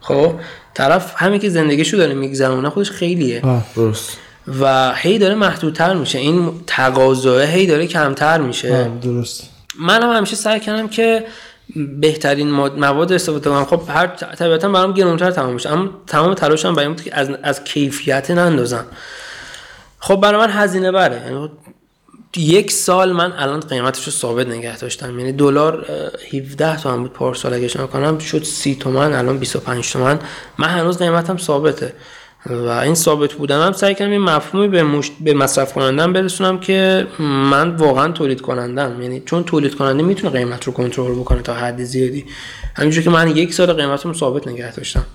خب 0.01 0.33
طرف 0.73 1.13
همین 1.17 1.39
که 1.39 1.49
زندگیشو 1.49 1.97
داره 1.97 2.13
میگذرونه 2.13 2.69
خودش 2.69 2.91
خیلیه. 2.91 3.41
درست. 3.75 4.17
و 4.59 4.93
هی 4.95 5.17
داره 5.17 5.35
محدودتر 5.35 5.93
میشه. 5.93 6.19
این 6.19 6.51
تقاضا 6.67 7.39
هی 7.39 7.67
داره 7.67 7.87
کمتر 7.87 8.41
میشه. 8.41 8.91
درست. 9.01 9.49
من 9.79 10.03
هم 10.03 10.09
همیشه 10.09 10.35
سعی 10.35 10.59
کردم 10.59 10.87
که 10.87 11.25
بهترین 11.75 12.51
مواد 12.51 13.13
استفاده 13.13 13.49
کنم. 13.49 13.65
خب 13.65 13.81
هر 13.87 14.07
طبیعتا 14.07 14.69
برام 14.69 14.93
گرونتر 14.93 15.31
تمام 15.31 15.53
میشه. 15.53 15.69
اما 15.69 15.89
تمام 16.07 16.33
تلاشم 16.33 16.75
برای 16.75 16.87
بود 16.87 17.03
که 17.03 17.15
از, 17.15 17.29
از 17.43 17.63
کیفیت 17.63 18.31
نندازم. 18.31 18.85
خب 19.99 20.15
برای 20.15 20.41
من 20.41 20.49
هزینه 20.49 20.91
بره. 20.91 21.21
یعنی 21.25 21.49
یک 22.37 22.71
سال 22.71 23.11
من 23.11 23.33
الان 23.37 23.59
قیمتش 23.59 24.05
رو 24.05 24.11
ثابت 24.11 24.47
نگه 24.47 24.77
داشتم. 24.77 25.19
یعنی 25.19 25.31
دلار 25.31 25.85
اه، 25.89 26.39
17 26.39 26.77
تومن 26.77 27.01
بود 27.01 27.13
پارسال 27.13 27.53
اگه 27.53 27.65
اشتباه 27.65 27.87
کنم. 27.87 28.19
شد 28.19 28.43
30 28.43 28.75
تومن 28.75 29.13
الان 29.13 29.37
25 29.37 29.91
تومن. 29.91 30.19
من 30.57 30.67
هنوز 30.67 30.97
قیمتم 30.97 31.37
ثابته. 31.37 31.93
و 32.45 32.67
این 32.67 32.95
ثابت 32.95 33.33
بودنم 33.33 33.71
سعی 33.71 33.95
کردم 33.95 34.11
این 34.11 34.21
مفهومی 34.21 34.67
به, 34.67 34.83
مشت... 34.83 35.11
به 35.19 35.33
مصرف 35.33 35.73
کنندم 35.73 36.13
برسونم 36.13 36.59
که 36.59 37.07
من 37.19 37.75
واقعا 37.75 38.11
تولید 38.11 38.41
کنندم. 38.41 39.01
یعنی 39.01 39.23
چون 39.25 39.43
تولید 39.43 39.75
کننده 39.75 40.03
می‌تونه 40.03 40.33
قیمت 40.33 40.63
رو 40.63 40.73
کنترل 40.73 41.11
بکنه 41.11 41.41
تا 41.41 41.53
حد 41.53 41.83
زیادی. 41.83 42.25
همینجور 42.75 43.03
که 43.03 43.09
من 43.09 43.37
یک 43.37 43.53
سال 43.53 43.73
قیمتم 43.73 44.13
ثابت 44.13 44.47
نگه 44.47 44.71
داشتم. 44.71 45.05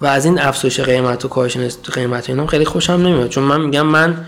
و 0.00 0.06
از 0.06 0.24
این 0.24 0.38
افزایش 0.38 0.80
قیمت 0.80 1.24
و 1.24 1.28
کاهش 1.28 1.56
قیمت 1.92 2.30
اینا 2.30 2.46
خیلی 2.46 2.64
خوشم 2.64 2.92
نمیاد. 2.92 3.28
چون 3.28 3.44
من 3.44 3.60
میگم 3.60 3.86
من 3.86 4.26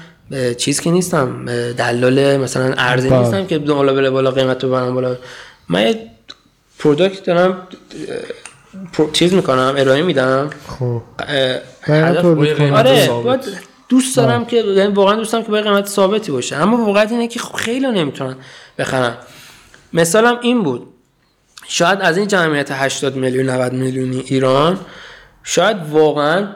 چیز 0.59 0.81
که 0.81 0.90
نیستم 0.90 1.44
دلال 1.73 2.36
مثلا 2.36 2.74
ارزی 2.78 3.09
بله. 3.09 3.19
نیستم 3.19 3.47
که 3.47 3.59
بالا 3.59 3.94
بره 3.94 4.11
بالا 4.11 4.31
قیمت 4.31 4.65
رو 4.65 4.70
ببرم 4.70 4.94
بالا. 4.94 5.16
من 5.69 5.82
یه 5.82 6.11
پروداکت 6.78 7.24
دارم 7.24 7.69
چیز 9.12 9.35
می‌کنم 9.35 9.74
ارائه 9.78 10.03
میدم. 10.03 10.51
خب. 10.69 11.03
آره 11.89 13.07
ثابت. 13.07 13.24
باید 13.24 13.40
دوست 13.89 14.16
دارم 14.16 14.44
که 14.44 14.57
یعنی 14.57 14.94
واقعا 14.94 15.16
دوست 15.16 15.32
دارم 15.32 15.44
که 15.44 15.51
باید 15.51 15.65
قیمت 15.65 15.86
ثابتی 15.86 16.32
باشه. 16.32 16.57
اما 16.57 16.86
واقعیت 16.86 17.12
اینه 17.12 17.28
که 17.28 17.40
خب 17.40 17.57
خیلی 17.57 17.86
نمی‌تونن 17.86 18.36
بخرن. 18.78 19.15
مثالم 19.93 20.39
این 20.43 20.62
بود. 20.62 20.86
شاید 21.69 22.01
از 22.01 22.16
این 22.16 22.28
جمعیت 22.28 22.69
80 22.73 23.16
میلیون 23.16 23.51
90 23.51 23.73
میلیونی 23.73 24.20
ایران 24.27 24.78
شاید 25.44 25.77
واقعا 25.90 26.49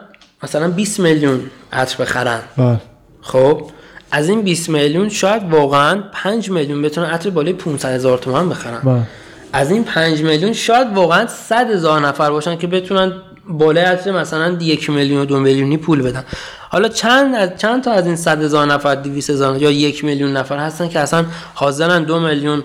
مثلا 0.43 0.68
20 0.68 1.01
میلیون 1.01 1.51
عطر 1.72 2.02
بخرن. 2.02 2.40
بله. 2.56 2.80
خب 3.26 3.70
از 4.10 4.28
این 4.28 4.42
20 4.42 4.68
میلیون 4.68 5.08
شاید 5.08 5.42
واقعا 5.50 6.02
5 6.12 6.50
میلیون 6.50 6.82
بتونن 6.82 7.06
عطر 7.06 7.30
بالای 7.30 7.52
500 7.52 7.88
هزار 7.88 8.18
تومان 8.18 8.48
بخرن 8.48 8.80
بله. 8.80 9.02
از 9.52 9.70
این 9.70 9.84
5 9.84 10.22
میلیون 10.22 10.52
شاید 10.52 10.94
واقعا 10.94 11.26
100 11.26 11.70
هزار 11.70 12.00
نفر 12.00 12.30
باشن 12.30 12.56
که 12.56 12.66
بتونن 12.66 13.12
بالای 13.48 13.84
عطر 13.84 14.12
مثلا 14.12 14.56
یک 14.60 14.90
میلیون 14.90 15.22
و 15.22 15.24
دو 15.24 15.40
میلیونی 15.40 15.76
پول 15.76 16.02
بدن 16.02 16.24
حالا 16.70 16.88
چند 16.88 17.34
از 17.34 17.50
چند 17.58 17.82
تا 17.82 17.92
از 17.92 18.06
این 18.06 18.16
100 18.16 18.42
هزار 18.42 18.66
نفر 18.66 18.94
200 18.94 19.30
هزار 19.30 19.62
یا 19.62 19.70
یک 19.70 20.04
میلیون 20.04 20.36
نفر 20.36 20.58
هستن 20.58 20.88
که 20.88 21.00
اصلا 21.00 21.24
حاضرن 21.54 22.04
دو 22.04 22.20
میلیون 22.20 22.64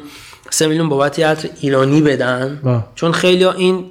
سه 0.50 0.68
میلیون 0.68 0.90
بابت 0.90 1.20
عطر 1.20 1.50
ایرانی 1.62 2.02
بدن 2.02 2.60
بله. 2.64 2.84
چون 2.96 3.12
خیلی 3.12 3.46
این 3.46 3.86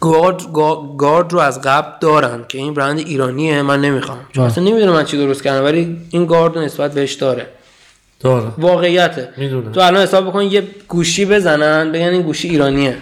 گارد, 0.00 0.40
گا- 0.52 0.96
گارد 0.98 1.32
رو 1.32 1.38
از 1.38 1.60
قبل 1.60 1.88
دارن 2.00 2.44
که 2.48 2.58
این 2.58 2.74
برند 2.74 2.98
ایرانیه 2.98 3.62
من 3.62 3.80
نمی‌خوام 3.80 4.18
چون. 4.32 4.44
اصلا 4.44 4.64
نمی‌دونم 4.64 4.92
من 4.92 5.04
چی 5.04 5.16
درست 5.16 5.42
کردم 5.42 5.64
ولی 5.64 5.96
این 6.10 6.26
گارد 6.26 6.56
رو 6.56 6.62
نسبت 6.62 6.94
بهش 6.94 7.12
داره 7.14 7.46
داره 8.20 8.46
واقعیته 8.58 9.28
می‌دونم. 9.36 9.72
تو 9.72 9.80
الان 9.80 10.02
حساب 10.02 10.26
بکن 10.26 10.42
یه 10.42 10.62
گوشی 10.88 11.24
بزنن 11.24 11.92
بگن 11.92 12.02
این 12.08 12.22
گوشی 12.22 12.48
ایرانیه. 12.48 12.96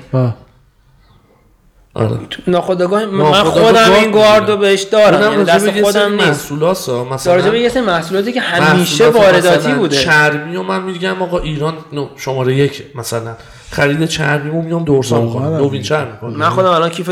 آره. 1.98 2.18
ناخودآگاه 2.46 3.06
من 3.06 3.30
ناخودآگاه 3.30 3.84
خودم 3.84 3.92
این 3.92 4.06
می‌گیرن. 4.06 4.60
بهش 4.60 4.82
دارم. 4.82 5.32
یعنی 5.32 5.44
دست 5.44 5.82
خودم 5.82 6.12
نیست. 6.12 6.26
محصولاسا 6.26 7.04
مثلا 7.04 7.34
راجع 7.34 7.50
به 7.50 7.60
یه 7.60 7.68
سری 7.68 7.82
محصولاتی 7.82 8.32
که 8.32 8.40
همیشه 8.40 9.08
وارداتی 9.08 9.72
بوده. 9.72 9.96
چرمی 9.96 10.56
و 10.56 10.62
من 10.62 10.82
میگم 10.82 11.22
آقا 11.22 11.38
ایران 11.38 11.74
نو 11.92 12.08
شماره 12.16 12.54
یک 12.54 12.82
مثلا 12.94 13.36
خرید 13.70 14.04
چرمی 14.04 14.50
رو 14.50 14.62
میام 14.62 14.84
دورسا 14.84 15.20
می‌کنم 15.20 15.56
نوین 15.56 15.82
چرم 15.82 16.08
می‌کنم 16.12 16.36
من 16.36 16.50
خودم 16.50 16.68
الان 16.68 16.90
کیف 16.90 17.10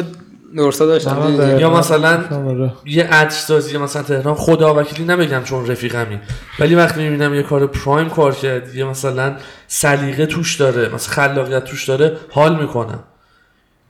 دورسا 0.56 0.86
داشتم. 0.86 1.56
یا 1.58 1.70
مثلا. 1.70 2.24
یه 2.84 3.04
عدسازی 3.04 3.78
مثلا 3.78 4.02
تهران. 4.02 4.34
خدا 4.34 4.74
وکیلی 4.74 5.04
نمیگم 5.04 5.42
چون 5.44 5.66
رفیقمی 5.66 6.20
ولی 6.58 6.74
وقتی 6.74 7.00
می‌بینم 7.00 7.34
یه 7.34 7.42
کار 7.42 7.66
پرایم 7.66 8.08
کار 8.08 8.34
کرد 8.34 8.74
یه 8.74 8.84
مثلا 8.84 9.36
سلیقه 9.66 10.26
توش 10.26 10.56
داره 10.56 10.88
مثلا 10.94 11.14
خلاقیت 11.14 11.64
توش 11.64 11.88
داره 11.88 12.16
حال 12.30 12.60
می‌کنم. 12.60 12.98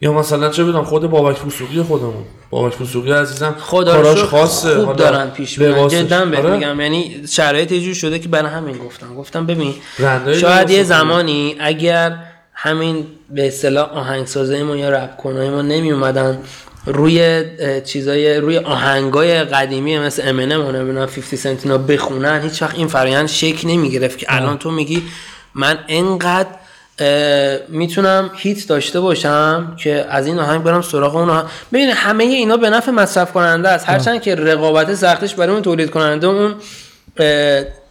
یا 0.01 0.12
مثلا 0.12 0.48
چه 0.48 0.64
بدونم 0.64 0.85
خود 0.85 1.10
بابک 1.10 1.47
وسوقی 1.47 1.82
خودمون 1.82 2.24
بابک 2.51 2.81
وسوقی 2.81 3.12
عزیزم 3.12 3.55
خدا 3.59 3.93
کاراش 3.93 4.23
خاصه 4.23 4.74
خوب 4.74 4.85
حالا 4.85 4.97
دارن 4.97 5.31
پیش 5.31 5.59
میرن. 5.59 5.89
جدا 5.89 6.24
بهت 6.24 6.44
آره. 6.44 6.56
میگم 6.56 6.81
یعنی 6.81 7.23
شرایط 7.28 7.73
یه 7.73 7.81
جور 7.81 7.94
شده 7.94 8.18
که 8.18 8.28
برای 8.28 8.51
همین 8.51 8.78
گفتم 8.78 9.14
گفتم 9.14 9.47
ببین 9.47 9.74
شاید 10.40 10.70
یه. 10.70 10.82
زمانی 10.82 11.56
اگر 11.60 12.16
همین 12.52 13.06
به 13.31 13.47
اصطلاح 13.47 13.93
آهنگسازای 13.93 14.62
ما 14.62 14.77
یا 14.77 14.90
رپ 14.90 15.16
کنای 15.16 15.51
ما 15.51 15.62
نمی 15.62 15.93
اومدن 15.93 16.39
روی 16.86 17.44
چیزای 17.85 18.36
روی 18.36 18.59
آهنگای 18.59 19.44
قدیمی 19.44 19.98
مثل 19.98 20.28
امنم 20.28 20.66
و 20.66 20.73
نمی‌دونم 20.73 21.06
50 21.06 21.23
سنت 21.36 21.64
اینا 21.64 21.78
بخونن 21.78 22.40
هیچ 22.43 22.62
وقت 22.62 22.74
این 22.74 22.86
فرایند 22.89 23.28
شکل 23.28 23.68
نمی 23.68 23.90
گرفت 23.90 24.18
که 24.18 24.27
الان 24.28 24.59
تو 24.59 24.70
میگی 24.70 25.02
من 25.55 25.78
انقدر 25.89 26.48
می‌تونم 27.68 28.31
هیت 28.35 28.68
داشته 28.68 29.01
باشم 29.01 29.77
که 29.78 30.06
از 30.10 30.27
این 30.27 30.39
آهنگ 30.39 30.62
برم 30.62 30.82
سراغ 30.82 31.16
اون 31.16 31.31
آهنگ 31.31 31.47
ببین 31.73 31.90
همه 31.90 32.24
اینا 32.24 32.56
به 32.56 32.70
نفع 32.70 32.90
مصرف 32.90 33.32
کننده 33.32 33.68
است 33.68 33.89
هرچند 33.89 34.23
که 34.23 34.35
رقابت 34.35 34.94
سختش 34.94 35.35
برای 35.35 35.52
اون 35.52 35.62
تولید 35.62 35.90
کننده 35.90 36.27
اون 36.27 36.55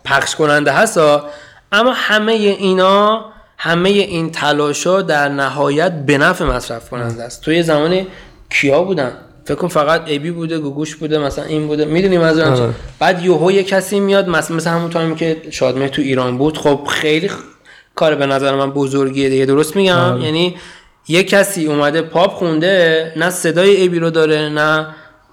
پخش 0.06 0.36
کننده 0.36 0.72
هست. 0.72 0.98
اما 1.72 1.94
همه 1.96 2.32
اینا 2.34 3.26
همه 3.58 3.90
این 3.90 4.32
تلاشا 4.32 5.02
در 5.02 5.30
نهایت 5.30 5.92
به 5.92 6.18
نفع 6.18 6.46
مصرف 6.46 6.90
کننده 6.90 7.24
است 7.24 7.42
توی 7.42 7.64
زمان 7.64 8.08
کیا 8.50 8.84
بودن 8.84 9.12
فکر 9.46 9.56
کن 9.56 9.68
فقط 9.68 10.02
ابی 10.08 10.32
بوده 10.32 10.60
گوگوش 10.60 10.96
بوده 10.96 11.18
مثلا 11.18 11.46
این 11.46 11.68
بوده 11.68 11.86
می‌دونی 11.86 12.18
منظورم 12.18 12.54
چیه؟ 12.54 12.64
آره. 12.64 12.74
بعد 13.00 13.26
یهو 13.26 13.52
یه 13.52 13.64
کسی 13.64 14.00
میاد 14.00 14.30
مثلا 14.30 14.58
مثل 14.58 14.70
همون 14.70 14.90
تایمی 14.90 15.16
که 15.16 15.42
شادمه 15.52 15.90
تو 15.90 16.02
ایران 16.02 16.38
بود 16.38 16.58
خب 16.58 16.88
خیلی 16.90 17.30
کار 17.96 18.16
به 18.16 18.26
نظر 18.26 18.56
من 18.56 18.72
بزرگیه 18.72 19.30
دیگه. 19.30 19.46
درست 19.46 19.76
میگم؟ 19.76 20.20
یعنی 20.22 20.56
یه 21.08 21.24
کسی 21.24 21.66
اومده 21.66 22.02
پاپ 22.02 22.32
خونده 22.32 23.14
نه 23.16 23.30
صدای 23.30 23.86
ابی 23.86 24.00
رو 24.00 24.10
داره 24.10 24.50
نه 24.50 24.88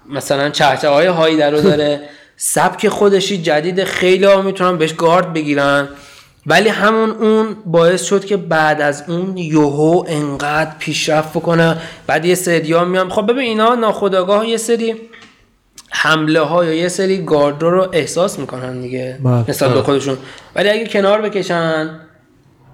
مثلا 0.09 0.49
چهچه 0.49 0.89
های 0.89 1.07
هایی 1.07 1.37
در 1.37 1.51
رو 1.51 1.61
داره. 1.61 2.01
سبک 2.37 2.87
خودشی 2.87 3.41
جدید 3.41 3.83
خیلی 3.83 4.25
ها 4.25 4.41
می‌تونن 4.41 4.77
بهش 4.77 4.93
گارد 4.93 5.33
بگیرن. 5.33 5.87
ولی 6.45 6.69
همون 6.69 7.09
اون 7.09 7.55
باعث 7.65 8.03
شد 8.03 8.25
که 8.25 8.37
بعد 8.37 8.81
از 8.81 9.03
اون 9.07 9.37
یوهو 9.37 10.03
انقدر 10.07 10.71
پیشرفت 10.79 11.29
بکنه. 11.29 11.77
بعد 12.07 12.25
یه 12.25 12.35
سری 12.35 12.73
ها 12.73 12.85
میان. 12.85 13.09
خب 13.09 13.31
ببین 13.31 13.39
اینا 13.39 13.75
ناخداگاه 13.75 14.47
یه 14.47 14.57
سری 14.57 14.95
حمله 15.89 16.39
ها 16.39 16.65
یا 16.65 16.73
یه 16.73 16.87
سری 16.87 17.25
گارد 17.25 17.61
رو 17.61 17.89
احساس 17.93 18.39
می‌کنن 18.39 18.81
دیگه. 18.81 19.19
بله. 19.23 19.45
نسبت 19.47 19.73
به 19.73 19.81
خودشون. 19.81 20.17
ولی 20.55 20.69
اگه 20.69 20.87
کنار 20.87 21.21
بکشن 21.21 21.99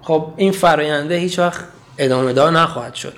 خب 0.02 0.26
این 0.36 0.52
فراینده 0.52 1.16
هیچ 1.16 1.38
وقت 1.38 1.60
ادامه 1.98 2.32
دار 2.32 2.50
نخواهد 2.50 2.94
شد. 2.94 3.12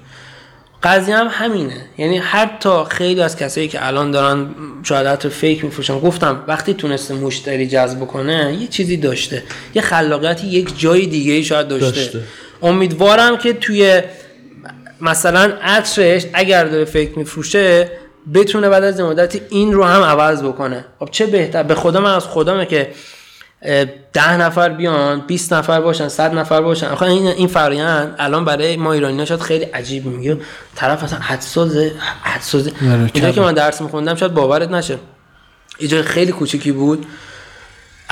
قضیه 0.83 1.17
هم 1.17 1.29
همینه. 1.31 1.87
یعنی 1.99 2.19
حتی 2.19 2.85
خیلی 2.89 3.23
از 3.23 3.37
کسایی 3.37 3.69
که 3.69 3.87
الان 3.87 4.11
دارن 4.11 4.49
شاید 4.83 5.07
حتی 5.07 5.29
فیک 5.29 5.65
میفروشن 5.65 6.01
گفتم 6.01 6.45
وقتی 6.49 6.75
تونسته 6.75 7.15
مشتری 7.15 7.67
جذب 7.67 8.07
کنه 8.07 8.57
یه 8.61 8.67
چیزی 8.67 8.97
داشته. 8.97 9.43
یه 9.75 9.83
خلاقیتی 9.83 10.47
یک 10.47 10.81
جای 10.81 11.07
دیگه 11.07 11.33
ای 11.33 11.45
شاید 11.45 11.69
داشته, 11.69 11.87
داشته. 11.87 12.21
امیدوارم 12.63 13.37
که 13.37 13.53
توی 13.53 14.03
مثلا 15.01 15.53
عطرش 15.63 16.27
اگر 16.33 16.65
داره 16.65 16.85
فیک 16.85 17.19
میفروشه 17.19 17.91
بتونه 18.35 18.69
بعد 18.69 18.85
از 18.85 19.01
مدتی 19.01 19.41
این 19.51 19.73
رو 19.73 19.85
هم 19.85 20.03
عوض 20.03 20.43
بکنه. 20.43 20.85
خب 20.99 21.09
چه 21.11 21.27
بهتر؟ 21.27 21.63
به 21.63 21.75
خدا 21.75 22.01
من 22.01 22.15
از 22.15 22.27
خدامه 22.27 22.67
که 22.67 22.91
ده 24.13 24.37
نفر 24.37 24.69
بیان 24.69 25.21
20 25.21 25.53
نفر 25.53 25.81
باشن 25.81 26.09
100 26.09 26.35
نفر 26.35 26.61
باشن. 26.61 26.87
آخه 26.87 27.03
این 27.03 27.27
این 27.27 27.47
فرآیند 27.49 28.15
الان 28.19 28.45
برای 28.45 28.77
ما 28.77 28.93
ایرانی 28.93 29.27
شاید 29.27 29.41
خیلی 29.41 29.65
عجیب 29.65 30.07
میگه. 30.07 30.37
طرف 30.75 31.05
اصلا 31.05 31.19
حدسازه 31.19 31.93
حدسازه 32.23 32.73
آره،. 32.93 33.33
که 33.33 33.41
من 33.41 33.55
درس 33.55 33.81
میخوندم 33.81 34.15
شاید 34.15 34.35
باورت 34.35 34.71
نشه. 34.71 34.99
یه 35.81 35.89
جای 35.89 36.03
خیلی 36.03 36.33
کوچیکی 36.33 36.73
بود. 36.73 37.07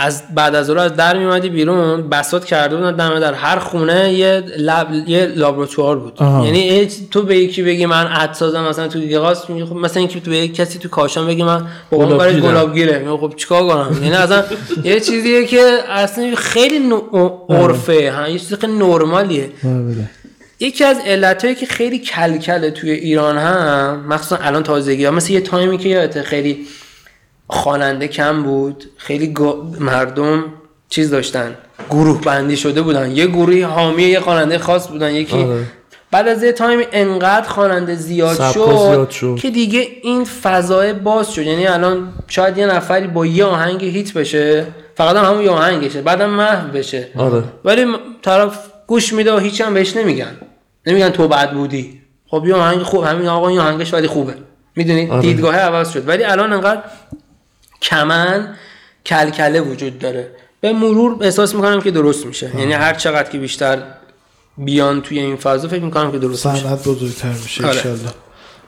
از 0.01 0.22
بعد 0.35 0.55
از 0.55 0.70
از 0.70 0.97
در 0.97 1.18
میومدی 1.18 1.48
بیرون 1.48 2.09
بساط 2.09 2.44
کرده 2.44 2.77
بودن 2.77 2.97
دم 2.97 3.20
در 3.20 3.35
هر 3.35 3.59
خونه 3.59 4.12
یه 4.12 4.43
لب 4.59 5.09
یه 5.09 5.27
لابراتوار 5.27 5.98
بود 5.98 6.12
آها. 6.16 6.47
یعنی 6.47 6.86
تو 7.10 7.22
به 7.22 7.36
یکی 7.36 7.62
بگی 7.62 7.86
من 7.86 8.06
عد 8.06 8.32
سازم 8.32 8.64
مثلا 8.64 8.89
تو 8.89 8.98
گیغاس 8.98 9.51
میگه 9.51 9.66
خب 9.66 9.77
مثلا 9.77 10.01
اینکه 10.01 10.20
تو 10.20 10.31
به 10.31 10.36
یک 10.36 10.55
کسی 10.55 10.78
تو 10.78 10.89
کاشان 10.89 11.27
بگی 11.27 11.43
من 11.43 11.66
بابام 11.90 12.09
گلابگیرم. 12.09 12.40
گلابگیره 12.40 12.98
میگه 12.98 13.16
خب 13.16 13.35
چیکار 13.36 13.68
کنم 13.68 13.98
یعنی 14.05 14.16
اصلا 14.16 14.44
یه 14.85 15.01
چیزیه 15.01 15.47
که 15.47 15.78
اصلا 15.89 16.35
خیلی 16.36 16.93
عرفه 17.48 18.12
ها 18.12 18.28
یه 18.28 18.39
چیز 18.39 18.55
خیلی 18.55 18.72
نرمالیه 18.72 19.51
بله. 19.62 20.10
یکی 20.60 20.85
از 20.85 20.98
علتهایی 21.06 21.56
که 21.56 21.66
خیلی 21.66 21.98
کلکله 21.98 22.70
توی 22.70 22.90
ایران 22.90 23.39
هم 23.39 24.06
مخصوصا 24.09 24.36
الان 24.36 24.62
تازگی 24.62 25.05
ها 25.05 25.10
مثل 25.10 25.32
یه 25.32 25.40
تایمی 25.40 25.78
که 25.78 25.89
یادته 25.89 26.22
خیلی 26.22 26.66
خواننده 27.51 28.09
کم 28.09 28.43
بود. 28.43 28.85
خیلی 28.97 29.35
مردم 29.81 30.44
چیز 30.89 31.10
داشتن. 31.10 31.55
گروه 31.90 32.20
بندی 32.20 32.56
شده 32.56 32.82
بودن. 32.82 33.10
یه 33.10 33.27
گروهی 33.27 33.62
حامی 33.62 34.02
یه 34.02 34.20
خواننده 34.20 34.59
خاص 34.59 34.89
بودن. 34.89 35.10
یکی 35.10 35.43
آره. 35.43 35.62
بعد 36.10 36.28
از 36.28 36.43
یه 36.43 36.52
تایمی 36.52 36.85
انقدر 36.93 37.48
خواننده 37.48 37.94
زیاد 37.94 38.52
زیاد 38.52 39.10
شد. 39.10 39.36
که 39.36 39.51
دیگه 39.51 39.86
این 40.02 40.24
فضای 40.24 40.93
باز 40.93 41.32
شد. 41.32 41.43
یعنی 41.43 41.66
الان 41.66 42.12
شاید 42.28 42.59
یه 42.59 42.66
نفری 42.66 43.06
با 43.06 43.27
یه 43.27 43.44
آهنگ 43.44 43.85
هیت 43.85 44.12
بشه. 44.12 44.66
فقط 44.94 45.16
هم 45.16 45.24
همون 45.24 45.44
یه 45.44 45.51
آهنگشه. 45.51 46.02
بعدم 46.02 46.31
محو 46.31 46.68
بشه. 46.68 47.09
آره. 47.16 47.44
ولی 47.64 47.86
طرف 48.22 48.59
گوش 48.86 49.12
میده 49.12 49.35
و 49.35 49.39
هیچ 49.39 49.60
هم 49.60 49.74
بهش 49.74 49.97
نمیگن. 49.97 50.36
نمیگن 50.86 51.09
تو 51.09 51.28
بد 51.28 51.52
بودی. 51.52 52.01
خب 52.27 52.44
یه 52.47 52.55
آهنگ 52.55 52.82
خوب 52.82 53.05
همین 53.05 53.28
آقا 53.28 53.48
این 53.48 53.59
آهنگش 53.59 53.94
ولی 53.94 54.06
خوبه. 54.06 54.35
می‌دونی؟ 54.77 55.10
آره. 55.10 55.20
دیدگاه 55.20 55.56
عوض 55.56 55.93
شد. 55.93 56.09
ولی 56.09 56.24
الان 56.24 56.52
انقدر 56.52 56.82
کمن 57.82 58.48
کلکله 59.07 59.61
وجود 59.61 59.98
داره. 59.98 60.31
به 60.61 60.73
مرور 60.73 61.16
احساس 61.20 61.55
می‌کنم 61.55 61.81
که 61.81 61.90
درست 61.90 62.27
میشه. 62.27 62.51
یعنی 62.59 62.73
هر 62.73 62.94
چقدر 62.94 63.31
که 63.31 63.39
بیشتر 63.39 63.78
بیان 64.59 65.02
توی 65.02 65.19
این 65.19 65.36
فضا 65.36 65.69
فکر 65.69 65.82
می‌کنم 65.82 66.12
که 66.12 66.19
درست 66.19 66.47
میشه. 66.47 66.62
صنعت 66.62 66.89
بزرگتر 66.89 67.28
میشه 67.28 67.66
آره. 67.66 67.77
انشالله 67.77 68.11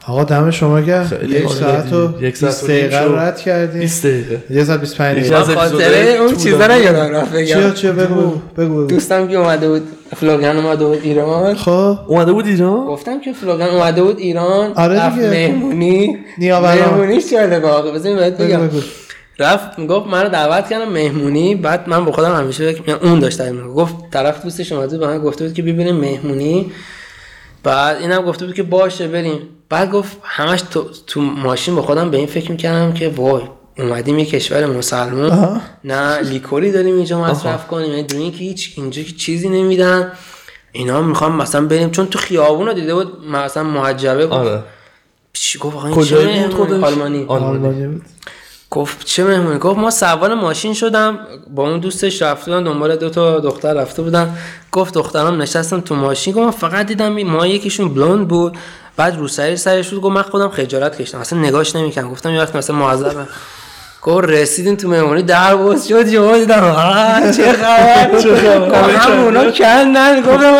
آقا 0.09 0.24
دم 0.24 0.51
شما 0.51 0.80
گرم. 0.80 1.10
یک. 1.28 1.48
ساعت 1.48 1.93
و 1.93 2.10
یک 2.20 2.36
ساعت 2.36 2.52
20 2.52 2.64
و 2.64 2.72
نیم 2.72 2.80
دقیقه 2.86 3.20
رد 3.20 3.40
کردیم. 3.40 3.80
20 3.80 4.06
دقیقه. 4.06 4.43
یه 4.51 4.64
ساعت 4.64 4.80
25 4.80 5.18
یکی 5.18 5.30
دقیقه. 5.30 5.40
از 5.40 5.48
به 5.48 5.55
خاطر 5.55 5.74
اپیزودهای 5.74 6.16
اون 6.16 6.36
چیزا. 6.36 6.66
رو 6.66 6.82
یادم 6.82 7.14
رفت 7.14 7.44
چیا 7.44 7.59
بگم 7.60 7.72
چیا 7.74 7.93
بگو 7.93 8.30
بگو 8.56 8.74
بگو. 8.74 8.86
دوستم 8.86 9.28
که 9.28 9.36
اومده 9.36 9.68
بود 9.68 9.82
فلوگن 10.16 10.56
اومده 10.56 10.84
بود 10.84 11.01
ایران. 11.02 11.55
خب. 11.55 11.98
اومده 12.06 12.32
بود 12.32 12.47
ایران؟ 12.47 12.86
گفتم 12.86 13.20
که 13.20 13.32
فلوگن 13.32 13.66
اومده 13.66 14.02
بود 14.02 14.18
ایران. 14.18 14.72
آره 14.72 15.10
دیگه. 15.10 15.30
مهمونی. 15.30 16.16
نیاوران. 16.39 16.78
مهمونی 16.78 17.20
آقا 17.64 17.90
بذار 17.90 18.16
بهت 18.16 18.36
بگو 18.36 18.44
بگم. 18.44 18.70
رفت 19.38 19.86
گفت 19.86 20.06
منو 20.06 20.28
دعوت 20.28 20.68
کردم 20.68 20.92
مهمونی 20.92 21.54
بعد 21.54 21.88
من 21.88 22.04
با 22.04 22.12
خودم 22.12 22.36
همیشه 22.36 22.72
فکر 22.72 22.80
می‌کردم 22.80 23.09
اون 23.09 23.18
داشت 23.18 23.38
تعریف 23.38 23.54
می‌کرد. 23.54 23.74
گفت 23.74 23.94
طرف 24.10 24.42
دوستش 24.42 24.72
اومده 24.72 24.98
به 24.98 25.06
من 25.06 25.18
گفته 25.18 25.44
بود 25.44 25.54
که 25.54 25.62
ببینیم 25.62 25.96
مهمونی. 25.96 26.72
بعد 27.62 27.96
اینم 27.96 28.22
گفته 28.22 28.46
بود 28.46 28.54
که 28.54 28.62
باشه 28.62 29.09
بریم. 29.09 29.38
بعد 29.68 29.90
گفت 29.90 30.16
همش 30.22 30.62
تو, 30.62 30.86
تو 31.06 31.20
ماشین 31.20 31.74
با 31.74 31.82
خودم 31.82 32.10
به 32.10 32.16
این 32.16 32.26
فکر 32.26 32.50
می‌کردم 32.50 32.92
که 32.92 33.09
وای 33.09 33.42
اومدیم 33.78 34.18
یه 34.18 34.24
کشور 34.24 34.66
مسلمان. 34.66 35.30
آها. 35.30 35.60
نه 35.84 36.18
لیکوری 36.18 36.72
داریم 36.72 36.94
اینجا 36.96 37.20
مصرف 37.24 37.66
کنیم. 37.66 37.90
یعنی 37.90 38.02
درینک 38.02 38.34
هیچ 38.40 38.74
اینجا 38.76 39.02
که 39.02 39.12
چیزی 39.12 39.48
نمیدن. 39.48 40.12
اینا 40.72 41.02
می‌خوام 41.02 41.36
مثلا 41.36 41.66
بریم 41.66 41.90
چون 41.90 42.06
تو 42.06 42.18
خیابون 42.18 42.66
رو 42.66 42.72
دیده 42.72 42.94
بود 42.94 43.26
مثلا 43.26 43.62
محجبه 43.62 44.26
گفت 44.26 44.34
آره. 44.34 44.62
چی 45.32 45.59
گفت 45.59 45.76
بود 46.56 46.72
آلمانی. 46.72 47.24
آلمانی 47.28 47.86
بود. 47.86 48.02
گفت 48.72 49.04
چه 49.04 49.24
مهمونی؟ 49.24 49.58
گفت 49.58 49.78
ما 49.78 49.90
سوار 49.90 50.34
ماشین 50.34 50.74
شدم 50.74 51.18
با 51.54 51.62
اون 51.62 51.78
دوستش 51.80 52.22
رفته 52.22 52.50
بودن 52.50 52.64
دنبال 52.64 52.96
دو 52.96 53.10
تا 53.10 53.40
دختر 53.40 53.72
رفته 53.72 54.02
بودن. 54.02 54.36
گفت 54.72 54.94
دخترام 54.94 55.42
نشستم 55.42 55.80
تو 55.80 55.94
ماشین. 55.94 56.34
گفت 56.34 56.44
من 56.44 56.50
فقط 56.50 56.86
دیدم 56.86 57.22
ما 57.22 57.46
یکیشون 57.46 57.94
بلوند 57.94 58.28
بود. 58.28 58.58
بعد 58.96 59.16
روسری 59.16 59.56
سرش 59.56 59.88
بود. 59.88 60.00
گفت 60.02 60.16
من 60.16 60.22
خودم 60.22 60.48
خجالت 60.48 61.02
کشیدم. 61.02 61.18
اصلا 61.18 61.38
نگاش 61.38 61.76
نمی‌کنم 61.76 62.10
گفتم 62.10 62.30
یه 62.30 62.40
وقت 62.40 62.56
مثلا 62.56 62.76
معذبم 62.76 63.28
گفت 64.02 64.28
رسیدیم 64.28 64.76
تو 64.76 64.88
مهمونی؟ 64.88 65.22
در 65.22 65.56
باز 65.56 65.88
شد. 65.88 66.08
یهو 66.08 66.38
دیدم 66.38 66.64
آه، 66.64 67.32
چه 67.32 67.52
خبر؟ 67.52 68.10
چه 68.22 68.36
خبر؟ 68.36 68.90
همونا 68.90 69.50
کندن. 69.50 70.20
گفتم. 70.20 70.54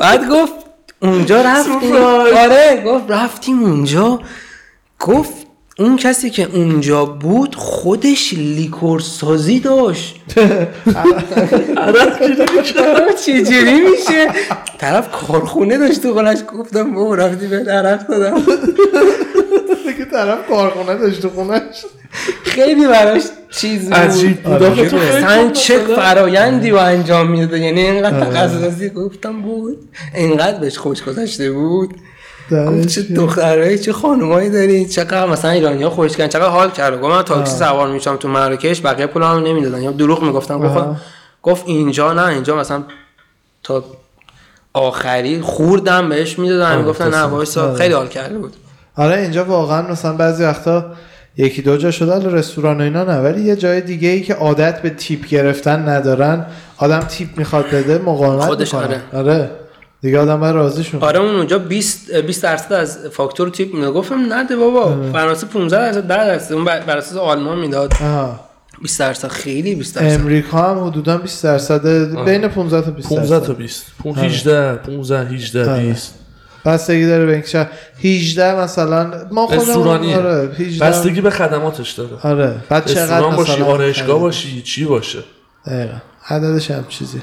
بعد 0.00 0.28
گفت 0.28 0.52
اونجا 1.00 1.42
رفتیم. 1.42 1.96
آره 1.96 2.82
گفت 2.86 3.04
رفتیم 3.08 3.62
اونجا. 3.62 4.20
گفت 5.00 5.49
اون 5.80 5.96
کسی 5.96 6.30
که 6.30 6.48
اونجا 6.52 7.04
بود 7.04 7.54
خودش 7.54 8.34
لیکور 8.34 9.00
سازی 9.00 9.60
داشت. 9.60 10.16
چجوری 13.26 13.80
میشه؟ 13.80 14.26
طرف 14.78 15.10
کارخونه 15.12 15.78
داشت 15.78 16.02
تو 16.02 16.14
خونش. 16.14 16.38
گفتم 16.58 16.94
بابا 16.94 17.14
رفتی 17.14 17.46
به 17.46 17.58
درخت 17.58 18.08
دادم. 18.08 18.38
دیگه 19.86 20.04
طرف 20.10 20.48
کارخونه 20.48 20.94
داشت 20.94 21.22
تو 21.22 21.30
خونش. 21.30 21.84
خیلی 22.44 22.86
براش 22.86 23.22
چیز 23.50 23.90
بود. 23.90 24.42
بود. 24.42 24.62
آره. 24.62 25.50
چه 25.52 25.78
فرایندی 25.78 26.70
رو 26.70 26.78
انجام 26.78 27.30
می‌داده 27.30 27.58
یعنی 27.58 27.80
اینقدر 27.80 28.20
تخصصی 28.20 28.90
گفتم 28.90 29.42
بود. 29.42 29.78
اینقدر 30.14 30.58
بهش 30.58 30.78
خوش 30.78 31.02
گذشته 31.02 31.52
بود. 31.52 31.94
گفت 32.52 32.88
چه 32.88 33.02
دخترایی 33.02 33.78
چه 33.78 33.92
خانمایی 33.92 34.50
داری؟ 34.50 34.84
چقدر 34.84 35.26
مثلا 35.26 35.50
ایرانی 35.50 35.82
ها 35.82 35.90
خوش 35.90 36.16
کردن. 36.16 36.28
چقدر 36.28 36.48
حال 36.48 36.70
کرد 36.70 37.00
گفت 37.00 37.14
من 37.14 37.22
تاکسی 37.22 37.58
سوار 37.58 37.88
میشم 37.90 38.16
تو 38.16 38.28
مراکش 38.28 38.86
بقیه 38.86 39.06
پولامو 39.06 39.46
نمی‌دادن. 39.46 39.82
یا 39.82 39.90
دروغ 39.90 40.22
می‌گفتم 40.22 40.58
گفت. 40.58 41.00
گفت 41.42 41.64
اینجا 41.66 42.12
نه 42.12 42.26
اینجا 42.26 42.56
مثلا 42.56 42.82
تا 43.62 43.84
آخری 44.72 45.40
خوردم 45.40 46.08
بهش 46.08 46.38
می‌دادن. 46.38 46.78
می‌گفتن 46.78 47.10
نه 47.10 47.22
وایسا. 47.22 47.74
خیلی 47.74 47.94
حال 47.94 48.08
کرده 48.08 48.38
بود. 48.38 48.52
آره 48.96 49.20
اینجا 49.20 49.44
واقعا 49.44 49.82
مثلا 49.90 50.12
بعضی 50.12 50.44
وقتا 50.44 50.84
یکی 51.36 51.62
دو 51.62 51.76
جا 51.76 51.90
شده 51.90 52.28
رستوران 52.28 52.80
و 52.80 52.84
اینا 52.84 53.04
نه 53.04 53.18
ولی 53.18 53.42
یه 53.42 53.56
جای 53.56 53.80
دیگه 53.80 54.08
ای 54.08 54.20
که 54.20 54.34
عادت 54.34 54.82
به 54.82 54.90
تیپ 54.90 55.26
گرفتن 55.26 55.88
ندارن. 55.88 56.46
آدم 56.76 57.00
تیپ 57.00 57.28
می‌خواد 57.38 57.66
بده 57.66 57.98
مقاومت 57.98 58.44
خودش 58.44 58.74
می‌کنه. 58.74 59.00
آره. 59.12 59.50
دیگه 60.02 60.18
آدم 60.18 60.40
باید 60.40 60.54
راضیشون 60.54 61.02
آره 61.02 61.18
اون 61.20 61.34
اونجا 61.36 61.58
20 61.58 62.14
20 62.14 62.42
درصد 62.42 62.72
از 62.72 62.98
فاکتور 63.12 63.48
تیپ 63.50 63.74
می‌داد 63.74 63.94
گفتم 63.94 64.32
نده 64.32 64.56
بابا. 64.56 65.12
فرانسه 65.12 65.46
15 65.46 65.76
درصد 65.92 66.06
10 66.08 66.26
درصد. 66.26 66.52
اون 66.52 66.64
بر 66.64 66.80
بر 66.80 66.96
اساس 66.98 67.18
آلمان 67.18 67.58
می‌داد. 67.58 67.92
آها. 68.00 68.40
20 68.82 69.00
درصد. 69.00 69.28
خیلی 69.28 69.74
20 69.74 69.94
درصد. 69.94 70.20
امریکا 70.20 70.58
هم 70.74 70.84
حدودا 70.86 71.18
20 71.18 71.44
درصد. 71.44 71.86
بین 72.24 72.48
15 72.48 72.82
تا 72.82 72.90
20 72.90 73.08
15 73.08 73.28
درصد 73.30 73.46
تا 73.46 73.52
20 73.52 73.86
18 74.16 74.74
15 74.74 75.20
18 75.28 75.70
آره. 75.70 75.82
20 75.82 76.14
بستگی 76.64 77.06
داره 77.06 77.26
به 77.26 77.32
اینکه 77.32 77.48
چه- 77.48 77.68
18 78.04 78.60
مثلا 78.60 79.10
ما 79.30 79.46
خودمون 79.46 79.86
آره 80.14 80.50
18 80.58 80.84
بستگی 80.86 81.20
به 81.20 81.30
خدماتش 81.30 81.90
داره. 81.92 82.10
آره. 82.22 82.54
بعد 82.68 82.86
چقدر 82.86 83.02
رستوران 83.02 83.36
باشی 83.36 83.52
مثلا 83.52 83.64
آرایشگاه 83.66 84.20
باشی 84.20 84.62
چی 84.62 84.84
باشه. 84.84 85.18
دقیقا. 85.66 85.94
عددش 86.28 86.70
هم 86.70 86.84
چیزی. 86.88 87.22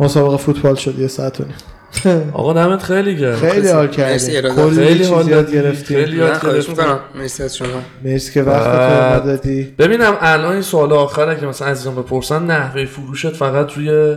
مسابقه 0.00 0.36
فوتبال 0.36 0.74
شد 0.74 0.98
یه 0.98 1.06
ساعت 1.08 1.40
و 1.40 1.44
نیم. 1.44 1.54
آقا 2.32 2.52
دمت 2.52 2.82
خیلی 2.82 3.16
گرم. 3.16 3.36
خیلی 3.36 3.68
حال. 3.68 3.86
کلی 3.86 4.18
خیلی 4.18 5.04
حال 5.04 5.28
یاد 5.28 5.44
دادی. 5.46 5.52
گرفتیم. 5.52 6.04
خیلی 6.04 6.16
یاد. 6.16 6.46
می‌کنم. 6.68 6.98
مرسی 7.14 7.42
از 7.42 7.56
شما. 7.56 7.68
مرسی 8.04 8.32
که 8.32 8.42
وقت 8.42 9.20
تو 9.20 9.26
دادی. 9.26 9.62
ببینم 9.78 10.16
الان 10.20 10.52
این 10.52 10.62
سوال 10.62 10.92
آخره 10.92 11.36
که 11.40 11.46
مثلا 11.46 11.68
عزیزان 11.68 11.94
بپرسن 11.94 12.42
نحوه 12.42 12.84
فروشت 12.84 13.30
فقط 13.30 13.72
روی 13.72 14.16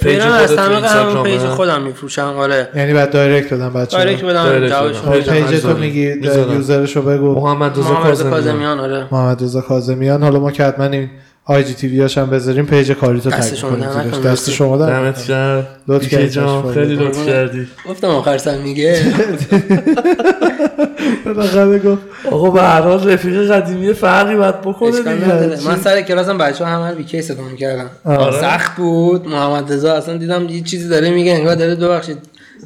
page 0.00 0.20
از 0.20 0.56
طریق 0.56 0.84
همون؟ 0.84 1.22
page 1.22 1.40
خودم 1.40 1.82
میفروشم. 1.82 2.34
آره. 2.38 2.68
یعنی 2.76 2.92
بعد 2.94 3.10
direct 3.10 3.54
بدم 3.54 3.72
بچه 3.72 3.96
direct 3.96 4.24
بدم. 4.24 4.58
page 5.12 5.30
page 5.30 5.60
تو. 5.62 5.76
میگی. 5.76 6.12
user 6.54 6.81
شو 6.81 7.02
بگو. 7.02 7.34
محمد 7.40 7.78
رضا 7.78 8.24
کاظمیان. 8.30 8.80
آره. 8.80 9.06
محمد 9.12 9.42
رضا 9.42 9.60
کاظمیان. 9.60 10.22
حالا 10.22 10.40
ما 10.40 10.50
که 10.50 10.64
حتما 10.64 10.84
این 10.84 11.10
IGTV 11.46 12.08
هم 12.16 12.30
بذاریم 12.30 12.66
page 12.66 12.92
کاری 12.92 13.20
تو 13.20 13.30
دست 13.30 13.54
tag. 13.54 13.66
نکنه. 13.66 14.20
دست. 14.24 14.50
شما 14.50 14.76
در 14.76 14.86
دمت 14.86 15.22
کرد 15.22 15.66
لطف 15.88 16.08
کردی، 16.08 16.40
خیلی. 16.74 16.94
لطف 16.94 17.26
کردی 17.26 17.66
گفتم 17.88 18.08
آخر 18.08 18.38
سر 18.38 18.58
میگه 18.58 19.02
گفت 21.84 22.02
آقا 22.30 22.50
به 22.50 22.62
هر 22.62 22.80
حال 22.80 23.08
رفیق 23.10 23.50
قدیمی 23.52 23.92
فرقی 23.92 24.36
باید 24.36 24.60
بکنه 24.60 24.90
دیگه. 24.90 25.66
من 25.66 25.80
سر 25.84 26.02
کلاسم 26.02 26.38
بچه 26.38 26.64
ها 26.64 26.70
همه 26.70 26.90
رو 26.90 26.96
بیکی 26.96 27.22
صدا 27.22 27.42
می‌کردم 27.42 27.90
آره. 28.04 28.40
سخت 28.40 28.76
بود 28.76 29.28
محمد 29.28 29.72
رضا 29.72 29.92
اصلا 29.94 30.16
دیدم 30.16 30.48
یه 30.48 30.60
چیزی 30.60 30.88
داره 30.88 31.10
میگه 31.10 31.32
انگار 31.32 31.54
داره 31.54 31.74
ببخشید 31.74 32.18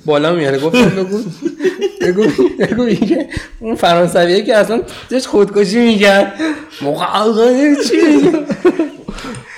بالا 0.06 0.32
میاره 0.32 0.58
گفتم 0.58 0.88
بگو 0.88 1.18
بگو 2.02 2.22
بگو 2.58 2.82
میگه 2.82 3.28
اون 3.60 3.74
فرانسویه 3.74 4.42
که 4.42 4.56
اصلا 4.56 4.80
داشت 5.10 5.26
خودکشی 5.26 5.78
می‌کرد 5.78 6.32
مقعقه 6.82 7.76
چی 7.88 7.96
میگه 7.96 8.38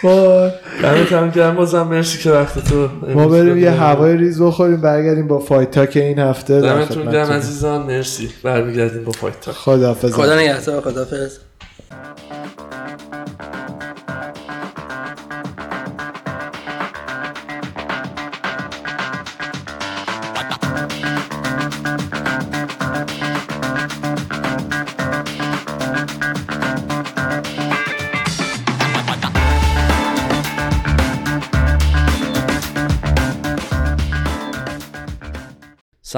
وای. 0.03 0.51
دمت 0.83 1.13
هم 1.13 1.31
گرم 1.31 1.57
بازم 1.57 1.83
مرسی 1.83 2.19
که 2.19 2.31
وقت 2.31 2.69
تو 2.69 2.89
ما 3.15 3.29
بریم 3.29 3.59
یه 3.59 3.71
هوای 3.71 4.17
ریز 4.17 4.43
بخوریم 4.43 4.81
برگردیم 4.81 5.27
با 5.27 5.39
فایت 5.39 5.71
تاک 5.71 5.97
این 5.97 6.19
هفته 6.19 6.61
در 6.61 6.75
دمتون 6.75 7.11
گرم. 7.11 7.31
عزیزان. 7.31 7.83
مرسی. 7.87 8.31
برمیگردیم 8.43 9.05
با 9.05 9.13
فایت 9.13 9.41
تاک 9.41 9.55
خداحافظ. 9.55 10.13
خدا 10.13 10.37
نگهدار 10.39 10.81
خدافظ 10.81 11.39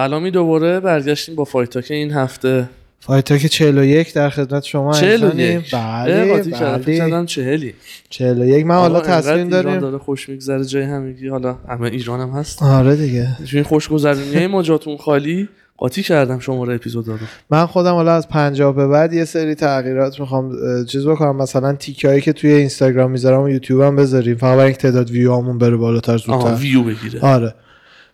سلامی 0.02 0.30
دوباره 0.30 0.80
برگشتیم 0.80 1.34
با 1.34 1.44
Fight 1.44 1.70
Talk 1.70 1.90
این 1.90 2.10
هفته. 2.10 2.68
Fight 3.00 3.38
Talk 3.38 3.48
41 3.48 4.14
در 4.14 4.28
خدمت 4.28 4.64
شما 4.64 4.92
چهل 4.92 5.22
و 5.22 5.24
انسانیم. 5.24 5.60
یک. 5.60 5.74
بله 5.74 6.42
بله. 6.42 6.98
کردم 6.98 7.26
چهلی. 7.26 7.74
41 8.10 8.66
من 8.66 8.74
حالا 8.74 9.00
تصمیم 9.00 9.34
ایران 9.34 9.48
داریم. 9.48 9.80
داره 9.80 9.98
خوش 9.98 10.28
میگذره 10.28 10.64
جای 10.64 10.82
همگی. 10.82 11.28
حالا 11.28 11.56
همه 11.68 11.88
ایران 11.88 12.20
هم 12.20 12.30
هست. 12.30 12.62
آره 12.62 12.96
دیگه. 12.96 13.28
این 13.52 13.62
خوشگذرونی 13.62 14.46
ما 14.46 14.62
جاتون 14.62 14.96
خالی. 14.96 15.48
قاطی 15.76 16.02
کردم 16.02 16.38
شماره 16.38 16.74
اپیزود 16.74 17.08
رو. 17.08 17.14
من 17.50 17.66
خودم 17.66 17.94
حالا 17.94 18.14
از 18.14 18.28
50 18.28 18.74
به 18.74 18.86
بعد 18.86 19.12
یه 19.12 19.24
سری 19.24 19.54
تغییرات 19.54 20.20
می‌خوام 20.20 20.52
چیز 20.84 21.06
بکنم. 21.06 21.36
مثلا 21.36 21.72
تیکایی 21.72 22.20
که 22.20 22.32
توی 22.32 22.50
اینستاگرام 22.52 23.10
می‌ذارم 23.10 23.42
و 23.42 23.48
یوتیوب 23.48 23.80
هم 23.80 23.96
بذاریم. 23.96 24.36
فقط 24.36 24.52
برای 24.56 24.64
اینکه 24.64 24.78
تعداد 24.78 25.10
ویو 25.10 25.34
همون 25.34 25.58
بره 25.58 25.76
بالاتر 25.76 26.16
زودتر. 26.16 26.54
ویو 26.54 26.82
بگیره. 26.82 27.20
آره. 27.20 27.54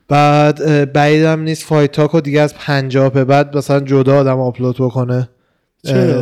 بعد 0.09 0.93
بعیدم 0.93 1.40
نیست 1.40 1.64
Fight 1.64 1.92
Talk 1.92 2.14
و 2.14 2.20
دیگه 2.20 2.40
از 2.40 2.55
50 2.55 3.12
به 3.12 3.24
بعد 3.24 3.56
مثلا 3.56 3.80
جدا 3.80 4.18
آدم 4.18 4.40
آپلود 4.40 4.76
بکنه؟ 4.76 5.28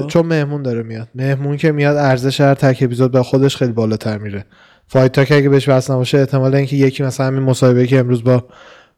چون 0.09 0.27
مهمون 0.27 0.63
داره 0.63 0.83
میاد. 0.83 1.09
مهمون 1.15 1.57
که 1.57 1.73
میاد 1.73 1.97
ارزش 1.97 2.41
هر 2.41 2.55
تک 2.55 2.79
اپیزود 2.83 3.13
به 3.13 3.23
خودش 3.23 3.57
خیلی 3.57 3.73
بالاتر 3.73 4.19
میره. 4.19 4.45
Fight 4.89 5.13
Talk 5.13 5.33
اگه 5.33 5.49
بهش 5.49 5.69
وصل 5.69 5.93
نباشه 5.93 6.19
احتمال 6.19 6.55
اینکه 6.55 6.77
یکی 6.77 7.03
مثلا 7.03 7.27
همین 7.27 7.43
مصاحبه 7.43 7.87
که 7.87 7.99
امروز 7.99 8.25
با 8.25 8.45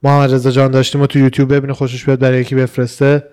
محمد 0.03 0.35
رضا 0.35 0.51
جان 0.51 0.71
داشتیم 0.71 1.01
و 1.01 1.07
تو 1.07 1.19
یوتیوب 1.19 1.55
ببینه 1.55 1.73
خوشش 1.73 2.05
بیاد 2.05 2.19
برای 2.19 2.41
یکی 2.41 2.55
بفرسته 2.55 3.25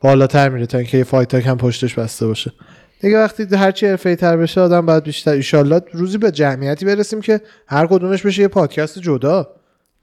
بالاتر 0.00 0.48
میره 0.48 0.66
تا 0.66 0.78
اینکه 0.78 0.98
یه 0.98 1.04
Fight 1.04 1.27
Talk 1.27 1.46
هم 1.46 1.56
پشتش 1.56 1.94
بسته 1.94 2.26
باشه. 2.26 2.52
دیگه 3.00 3.18
وقتی 3.18 3.56
هرچی 3.56 3.86
حرفه‌ای 3.86 4.16
تر 4.16 4.36
بشه 4.36 4.60
آدم 4.60 4.86
باید 4.86 5.04
بیشتر 5.04 5.30
ایشالله 5.30 5.80
روزی 5.92 6.18
به 6.18 6.30
جمعیتی 6.30 6.84
برسیم 6.84 7.20
که 7.20 7.40
هر 7.66 7.86
کدومش 7.86 8.22
بشه 8.22 8.42
یه 8.42 8.48
پادکست 8.48 8.98
جدا. 8.98 9.48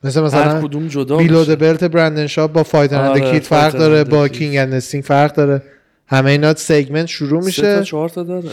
مثل 0.04 0.22
مثلا 0.22 0.62
کدوم 0.62 0.88
جدا 0.88 1.18
بیلو 1.18 1.40
میشه. 1.40 1.56
بلت 1.56 1.84
برندن 1.84 2.28
شاپ 2.28 2.54
با 2.54 2.64
فایتر 2.64 3.02
آره، 3.02 3.32
کیت 3.32 3.44
فرق 3.44 3.74
داره 3.78 4.04
با. 4.04 4.28
کینگ 4.28 4.58
اند 4.58 4.74
استینگ 4.74 5.04
فرق 5.04 5.34
داره 5.34 5.62
همه 6.08 6.32
اینا 6.32 6.56
سگمنت 6.56 7.06
شروع 7.06 7.42
سه 7.42 7.62
تا 7.62 7.70
میشه 7.70 7.84
چهار 7.84 8.10
تا 8.10 8.24
داره 8.24 8.50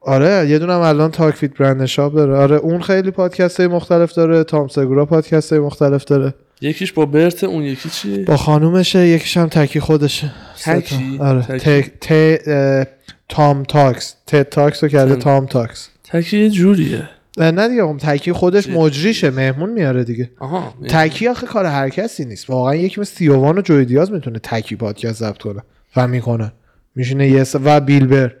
آره 0.00 0.48
یه 0.48 0.58
دونم 0.58 0.80
الان 0.80 1.10
تاک 1.10 1.34
فیت 1.34 1.56
برندن 1.58 1.86
شاپ 1.86 2.14
داره 2.14 2.36
آره 2.36 2.56
اون 2.56 2.82
خیلی 2.82 3.10
پادکست 3.10 3.60
های 3.60 3.68
مختلف 3.68 4.12
داره 4.12 4.44
تام 4.44 4.68
سگورا 4.68 5.06
پادکست 5.06 5.52
های 5.52 5.62
مختلف 5.62 6.04
داره 6.04 6.34
یکیش 6.60 6.92
با 6.92 7.06
برت 7.06 7.44
اون 7.44 7.62
یکی 7.62 7.88
چی 7.88 8.24
با 8.24 8.36
خانومشه 8.36 9.06
یکیش 9.06 9.36
هم 9.36 9.48
تکی 9.48 9.80
خودشه. 9.80 10.32
تکی؟ 10.64 11.18
آره 11.20 11.42
تکی. 11.42 11.82
ت 11.82 11.98
ت 12.00 12.12
اه، 12.48 12.86
تام 13.28 13.62
تاکس 13.62 14.14
تد 14.26 14.42
تاکس 14.48 14.82
رو 14.84 14.88
کرده. 14.88 15.16
تام 15.16 15.46
تاکس 15.46 15.88
تکی 16.04 16.38
یه 16.38 16.50
جوریه 16.50 17.08
نه 17.38 17.68
دیگه 17.68 17.82
اون 17.82 17.96
تکی 17.96 18.32
خودش؟ 18.32 18.68
مجریشه 18.68 19.30
مهمون 19.30 19.70
میاره 19.70 20.04
دیگه. 20.04 20.30
آها 20.38 20.74
تکی 20.88 21.28
آخه 21.28 21.46
کار 21.46 21.64
هر 21.64 21.88
کسی 21.88 22.24
نیست. 22.24 22.50
واقعا 22.50 22.74
یکی 22.74 23.00
مثل 23.00 23.16
تئو 23.16 23.44
وان 23.44 23.58
و 23.58 23.60
جوی 23.60 23.84
دیاز 23.84 24.12
می‌تونه 24.12 24.38
تکی 24.38 24.76
پادکست 24.76 25.18
ضبط 25.18 25.38
کنه 25.38 25.62
و 25.96 26.08
می‌کنه. 26.08 26.52
میشینه 26.94 27.28
یه 27.28 27.44
ساعت 27.44 27.64
و 27.66 27.80
بیل 27.80 28.07
بر. 28.07 28.34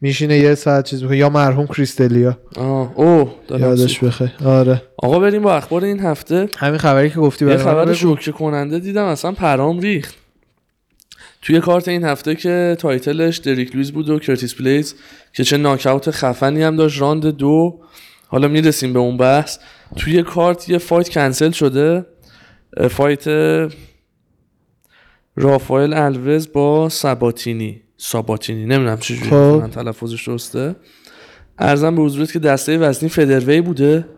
میشینه 0.00 0.38
یه 0.38 0.54
ساعت 0.54 0.84
چیز 0.84 1.02
می‌کنه. 1.02 1.16
یا 1.16 1.28
مرحوم 1.28 1.66
کریس 1.66 2.06
دلیا. 2.06 2.38
آه 2.56 2.92
اوه 2.98 3.34
یادش 3.50 3.98
بخیر. 3.98 4.32
آره. 4.44 4.82
آقا 4.96 5.18
بریم 5.18 5.42
با 5.42 5.56
اخبار 5.56 5.84
این 5.84 6.00
هفته. 6.00 6.48
همین 6.58 6.78
خبری 6.78 7.10
که 7.10 7.16
گفتی 7.16 7.46
یه 7.46 7.56
خبر. 7.56 7.92
شوکه 7.92 8.32
کننده 8.32 8.78
دیدم 8.78 9.04
اصلا 9.04 9.32
پرام 9.32 9.80
ریخت. 9.80 10.14
توی 11.42 11.60
کارت 11.60 11.88
این 11.88 12.04
هفته 12.04 12.34
که 12.34 12.76
title 12.78 13.21
ش 13.21 13.38
دریک 13.38 13.74
لویز 13.74 13.92
بود 13.92 14.08
و 14.08 14.18
کرتیس 14.18 14.54
بلیدز 14.54 14.94
که 15.32 15.44
چه 15.44 15.56
ناکاوت 15.56 16.10
خفنی 16.10 16.62
هم 16.62 16.76
داشت. 16.76 17.00
راند 17.00 17.26
دو 17.26 17.78
حالا 18.32 18.48
می‌رسیم 18.48 18.92
به 18.92 18.98
اون 18.98 19.16
بحث. 19.16 19.58
توی 19.96 20.22
کارت 20.22 20.68
یه 20.68 20.78
fight 20.78 21.08
کنسل 21.08 21.50
شده. 21.50 22.06
fight 22.90 23.28
رافائل 25.36 25.92
الوز 25.92 26.52
با 26.52 26.88
ساباتینی 26.88 27.82
ساباتینی 27.96 28.64
نمی‌دونم 28.64 28.98
چجوری 28.98 29.30
خب. 29.30 29.34
من 29.34 29.70
تلفظش 29.70 30.28
درسته. 30.28 30.76
عرضم 31.58 31.96
به 31.96 32.02
حضورت 32.02 32.32
که 32.32 32.38
دسته 32.38 32.78
وزنی 32.78 33.08
featherweight 33.08 33.60
بوده. 33.60 34.08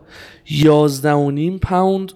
یازده 0.49 1.13
و 1.13 1.31
نیم 1.31 1.59
پوند 1.59 2.11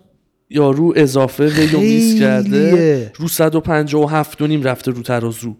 یارو 0.49 0.93
اضافه 0.95 1.45
weight 1.47 1.80
و 1.80 1.88
miss 1.88 2.19
کرده. 2.19 3.11
رو 3.15 3.27
157 3.27 4.41
و 4.41 4.47
نیم 4.47 4.63
رفته 4.63 4.91
رو 4.91 5.01
ترازو. 5.01 5.57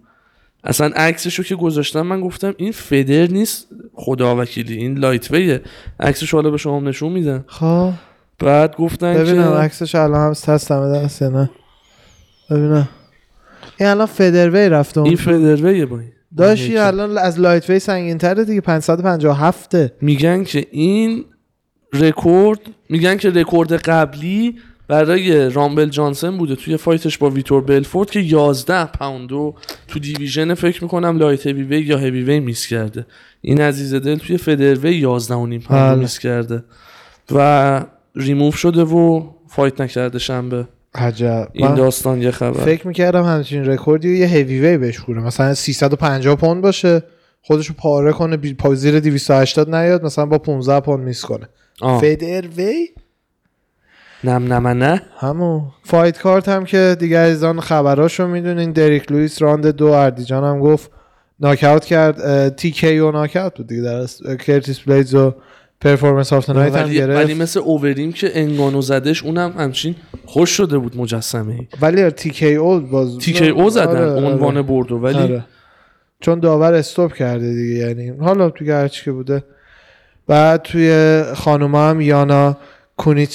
اصلا 0.64 0.88
عکسشو 0.88 1.44
که 1.44 1.56
گذاشتم 1.56 2.02
من 2.02 2.22
گفتم 2.22 2.54
این 2.58 2.72
feather 2.72 3.28
نیست 3.28 3.68
خدا 3.94 4.36
وکیلی 4.36 4.76
این 4.76 4.98
lightweight 4.98 5.32
ه 5.32 5.62
عکسش 6.00 6.34
حالا 6.34 6.50
به 6.50 6.58
شما 6.58 6.80
نشون 6.80 7.12
میدم. 7.12 7.44
خب. 7.48 7.92
بعد 8.40 8.76
گفتن 8.76 9.14
ببینم 9.14 9.52
که 9.52 9.58
عکسش 9.58 9.96
الان 9.96 10.22
هم 10.22 10.30
هستم 10.30 10.94
دست 10.94 11.22
یا 11.22 11.30
نه. 11.30 11.50
ببینم. 12.50 12.90
این 13.80 13.90
الان 13.90 14.06
featherweight 14.06 14.70
رفته 14.70 15.02
این 15.02 15.08
اون 15.08 15.16
featherweight 15.16 15.81
ه 15.81 15.86
با 15.86 16.00
این 16.00 16.12
داشتی 16.38 16.66
یکی. 16.66 16.78
الان 16.78 17.18
از 17.18 17.40
lightweight 17.40 17.80
سنگین 17.80 18.18
تره 18.18 18.46
دیگه 18.46 18.62
157 18.62 19.76
میگن 20.04 20.44
که 20.44 20.68
این 20.72 21.26
رکورد 21.94 22.60
میگن 22.90 23.18
که 23.18 23.30
رکورد 23.30 23.74
قبلی 23.74 24.56
برای 24.90 25.50
رامبل 25.50 25.90
جانسن 25.90 26.38
بوده 26.38 26.56
توی 26.56 26.78
fight 26.78 27.06
ش 27.06 27.18
با 27.18 27.30
ویتور 27.30 27.64
بلفورد 27.64 28.12
که 28.12 28.20
11 28.20 28.86
پوندو 28.86 29.56
تو 29.88 30.00
division 30.00 30.54
فکر 30.54 30.84
می‌کنم 30.84 31.18
light 31.18 31.48
heavyweight 31.48 31.82
یا 31.82 31.98
heavyweight 31.98 32.24
miss 32.24 32.68
کرده. 32.68 33.06
این 33.42 33.62
عزیز 33.62 33.94
دل 33.94 34.16
توی 34.18 34.38
featherweight 34.38 34.96
11 34.96 35.36
و 35.36 35.46
نیم 35.46 35.62
پوندو 35.62 35.84
بله. 35.84 35.96
miss 36.00 36.20
کرده 36.20 36.64
و 37.32 37.82
ریموف 38.16 38.56
شده 38.58 38.84
و 38.84 39.30
fight 39.48 39.82
نکرده 39.82 40.20
شنبه. 40.20 40.68
عجب. 40.96 41.48
این 41.54 41.76
داستان 41.76 42.22
یه 42.22 42.32
خبر. 42.32 42.66
فکر 42.66 42.88
می‌کردم 42.88 43.24
همچین 43.24 43.66
رکوردی 43.66 44.18
یه 44.18 44.26
هیوی 44.28 44.60
وی 44.60 44.78
بهش 44.78 45.00
خوره 45.00 45.22
مثلا 45.22 45.54
350 45.54 46.36
پوند 46.36 46.62
باشه 46.62 47.04
خودشو 47.42 47.74
پاره 47.74 48.12
کنه 48.12 48.38
بی- 48.38 48.54
پا 48.54 48.76
زیر 48.76 49.00
280 49.00 49.76
نیاد 49.76 50.06
مثلا 50.06 50.26
با 50.26 50.38
15 50.38 50.80
پوند 50.80 51.04
miss 51.06 51.26
کنه. 51.26 51.50
آه. 51.82 52.02
وی 54.24 54.30
نم 54.30 54.54
نمنه. 54.54 55.02
همون 55.18 55.62
fight 55.84 56.20
card 56.20 56.50
هم 56.50 56.66
که 56.66 56.96
دیگه 57.00 57.20
عزیزان 57.20 57.60
خبراشو 57.60 58.28
می‌دونین. 58.28 58.72
دریک 58.72 59.12
لوئیس 59.12 59.42
راند 59.42 59.68
دو. 59.68 59.86
اردیجان 59.86 60.44
هم 60.44 60.60
گفت 60.60 60.92
ناکاوت 61.40 61.86
کرد. 61.86 62.56
TKO 62.56 62.72
knockout 62.72 63.58
بود 63.58 63.68
دیگه 63.68 63.82
در. 63.82 64.06
کرتیس 64.36 64.80
بلیدز 64.80 65.16
و 65.16 65.34
performance 65.82 66.34
of 66.34 66.50
night 66.50 66.76
هم 66.76 66.84
ولی, 66.84 67.02
ولی 67.02 67.14
گرفت 67.14 67.42
مثل 67.42 67.60
اووریم 67.60 68.12
که 68.12 68.32
انگانو 68.34 68.82
زدش 68.82 69.24
اونم 69.24 69.54
همچین 69.58 69.96
خوش 70.26 70.50
شده 70.50 70.78
بود 70.78 70.98
مجسمه 70.98 71.54
ای 71.54 71.68
ولی 71.82 72.10
تی 72.10 72.30
کی 72.30 72.56
او 72.56 72.80
باز 72.80 73.18
تی 73.18 73.34
کی 73.34 73.50
او 73.50 73.70
زدن 73.70 73.88
آره، 73.88 74.12
آره. 74.12 74.26
عنوان 74.26 74.62
بردو 74.62 74.98
ولی 74.98 75.20
آره. 75.20 75.46
چون 76.20 76.40
داور 76.40 76.74
stop 76.74 77.14
کرده 77.14 77.54
دیگه 77.54 77.76
یعنی 77.76 78.08
حالا 78.08 78.50
تو 78.50 78.66
هرچی 78.66 79.06
که 79.06 79.12
بوده. 79.12 79.44
بعد 80.28 80.62
توی 80.62 81.24
خانوما 81.36 81.90
هم 81.90 82.02
یانا 82.02 82.58
کونیچ 82.98 83.30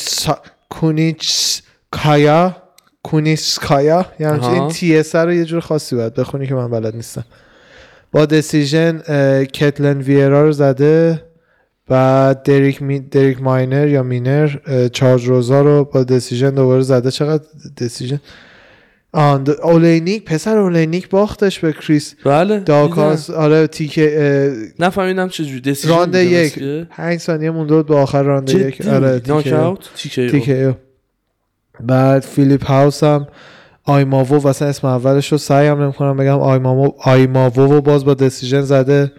کونیچ 0.80 1.62
کایا 1.90 2.56
کونیسکایا 3.02 4.06
یعنی. 4.20 4.46
این 4.46 4.68
TS 4.69 5.15
رو 5.14 5.32
یه 5.32 5.44
جور 5.44 5.60
خاصی 5.60 5.96
باید 5.96 6.14
بخونی 6.14 6.46
که 6.46 6.55
من 6.55 6.70
بلد 6.70 6.94
نیستم. 6.96 7.24
با 8.12 8.26
دسیژن 8.26 8.98
کتلن 9.44 10.01
ویرا 10.01 10.42
رو 10.42 10.52
زده 10.52 11.22
بعد 11.88 12.42
دریک, 12.42 12.82
می، 12.82 13.01
دریک 13.01 13.42
ماینر 13.42 13.88
یا 13.88 14.02
مینر 14.02 14.56
چارج 14.92 15.28
روزا 15.28 15.62
رو 15.62 15.84
با 15.84 16.05
دسیژن 16.05 16.51
دوباره 16.51 16.82
زده. 16.82 17.10
چقدر 17.10 17.44
دسیژن 17.80 18.20
آن 19.15 19.45
اولینیک 19.62 20.24
پسر 20.24 20.59
اولینیک 20.59 21.09
باختش 21.09 21.59
به 21.59 21.73
کریس. 21.73 22.15
بله. 22.24 22.61
داکاس 22.61 23.31
آره 23.31 23.66
تیکه 23.66 24.53
نفهمیدم 24.78 25.28
چجوری 25.28 25.61
دسیژن 25.61 25.95
راند 25.95 26.15
یک. 26.15 26.59
مثل 26.59 26.85
پنج 26.85 27.19
ثانیه 27.19 27.51
مونده 27.51 27.74
بود 27.74 27.86
به 27.86 27.97
آخر 27.97 28.23
راند. 28.23 28.51
یک. 28.51 28.86
آره 28.86 29.20
تیکه. 29.20 30.53
او. 30.53 30.74
بعد 31.81 32.23
فیلیپ 32.23 32.66
هاوس 32.66 33.05
هم 33.05 33.27
آیماوو 33.85 34.36
واسه 34.36 34.65
اسم 34.65 34.86
اولش 34.86 35.32
رو 35.32 35.39
سعی 35.39 35.66
هم 35.66 35.82
نمی‌کنم 35.82 36.16
بگم. 36.16 36.41
آیماوو 36.41 36.93
آیماوو 36.99 37.73
و 37.74 37.81
باز 37.81 38.05
با 38.05 38.15
decision 38.15 38.61
زده. 38.61 39.12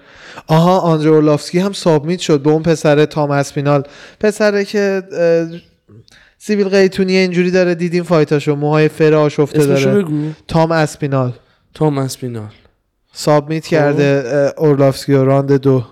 آها 0.48 0.80
آندره 0.80 1.10
ارلافسکی 1.10 1.60
هم 1.60 1.74
submit 1.74 2.20
شد 2.20 2.40
به 2.40 2.50
اون 2.50 2.64
پسر 2.64 3.06
تام 3.06 3.32
اسپینال. 3.32 3.84
پسره 4.20 4.66
که 4.66 5.04
سیبیل 6.48 6.70
قیطونی 6.70 7.16
اینجوری 7.18 7.52
داره 7.52 7.76
دیدیم 7.76 8.04
fight 8.04 8.32
اشو؟ 8.32 8.56
موهای 8.56 8.88
فر 8.88 9.14
آشفته 9.14 9.66
داره. 9.66 9.86
بگو. 9.86 10.32
تام 10.48 10.72
اسپینال. 10.72 11.32
تام 11.74 11.98
اسپینال. 11.98 12.50
submit 13.14 13.68
کرده 13.68 14.24
اه، 14.26 14.66
ارلافسکی 14.66 15.14
و 15.14 15.24
راند 15.24 15.52
دو 15.54 15.84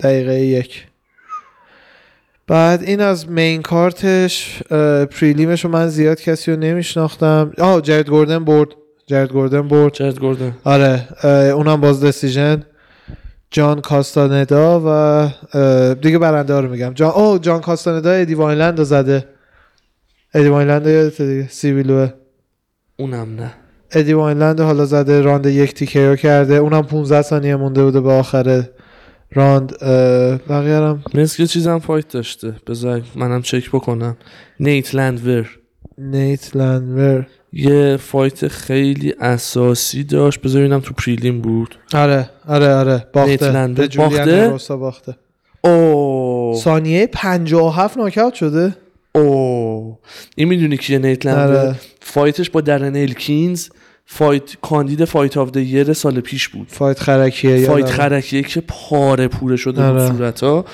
دقیقه 0.00 0.40
یک. 0.40 0.86
بعد 2.46 2.82
این 2.82 3.00
از 3.00 3.28
main 3.28 3.62
card 3.62 4.29
ش 4.29 4.62
prelim 5.10 5.50
ش 5.50 5.64
رو 5.64 5.70
من 5.70 5.88
زیاد 5.88 6.20
کسی 6.20 6.50
رو 6.50 6.58
نمیشناختم. 6.58 7.52
آه 7.58 7.80
جرد 7.80 8.08
گوردن 8.08 8.44
برد. 8.44 8.68
جرد 9.06 9.32
گوردن 9.32 9.68
برد. 9.68 9.92
جرد 9.92 10.18
گوردن. 10.18 10.56
آره 10.64 11.08
اونم 11.54 11.80
باز 11.80 12.04
decision 12.04 12.62
جان 13.50 13.80
کاستاندا 13.80 14.82
و 14.86 15.94
دیگه 15.94 16.18
برنده 16.18 16.54
ها 16.54 16.60
رو 16.60 16.70
میگم. 16.70 16.92
جان 16.94 17.10
او 17.10 17.38
جان 17.38 17.60
کاستاندا 17.60 18.10
ادی 18.10 18.34
واینلند 18.34 18.78
رو 18.78 18.84
زده. 18.84 19.33
ادی 20.34 20.48
واینلند 20.48 20.86
رو 20.86 20.90
یادته 20.90 21.26
دیگه؟ 21.26 21.48
سیبیلوه 21.48 22.12
اونم 22.98 23.34
نه. 23.34 23.54
ادی 23.92 24.12
واینلند 24.12 24.60
حالا 24.60 24.84
زده 24.84 25.20
راند 25.20 25.46
یک 25.46 25.74
TKO 25.74 26.16
کرده. 26.16 26.54
اونم 26.54 26.82
15 26.82 27.22
ثانیه 27.22 27.56
مونده 27.56 27.84
بوده 27.84 28.00
به 28.00 28.12
آخر 28.12 28.62
راند. 29.32 29.72
بقیه 30.48 30.76
هم 30.76 31.02
مثل 31.14 31.36
که 31.36 31.46
چیزم 31.46 31.78
fight 31.78 32.08
داشته. 32.08 32.54
بذار 32.66 33.02
منم 33.16 33.42
چک 33.42 33.70
بکنم. 33.70 34.16
نیت 34.60 34.94
لندور. 34.94 35.58
نیت 35.98 36.56
لندور. 36.56 37.26
یه 37.52 37.96
fight 37.96 38.48
خیلی 38.48 39.14
اساسی 39.20 40.04
داشت. 40.04 40.40
بذار 40.40 40.60
ببینم 40.62 40.80
تو 40.80 40.94
prelim 40.94 41.40
بود. 41.40 41.74
آره 41.94 42.30
آره 42.48 42.74
آره. 42.74 43.06
باخته. 43.12 43.68
به 43.68 43.88
باخته؟ 44.48 44.76
باخته. 44.76 45.16
او 45.64 46.54
ثانیه 46.58 47.06
57 47.06 47.98
ناکاوت 47.98 48.34
شده. 48.34 48.76
او 49.14 49.98
این 50.36 50.48
می‌دونی 50.48 50.76
کیه 50.76 50.98
نیت 50.98 51.26
لندور 51.26 51.56
آره. 51.56 51.74
fight 52.00 52.36
ش 52.36 52.50
با 52.50 52.60
درن 52.60 52.96
الکینز 52.96 53.68
fight 54.06 54.42
کاندید 54.62 55.04
fight 55.04 55.36
of 55.36 55.50
the 55.50 55.56
year 55.56 55.92
سال 55.92 56.20
پیش 56.20 56.48
بود 56.48 56.66
fight 56.70 57.00
خرکیه 57.00 57.66
fight. 57.66 57.86
خرکیه 57.90 58.42
که 58.42 58.60
پاره 58.60 59.28
پوره 59.28 59.56
شده 59.56 59.72
بود 59.90 60.00
آره. 60.00 60.12
صورت 60.12 60.42
ها 60.42 60.64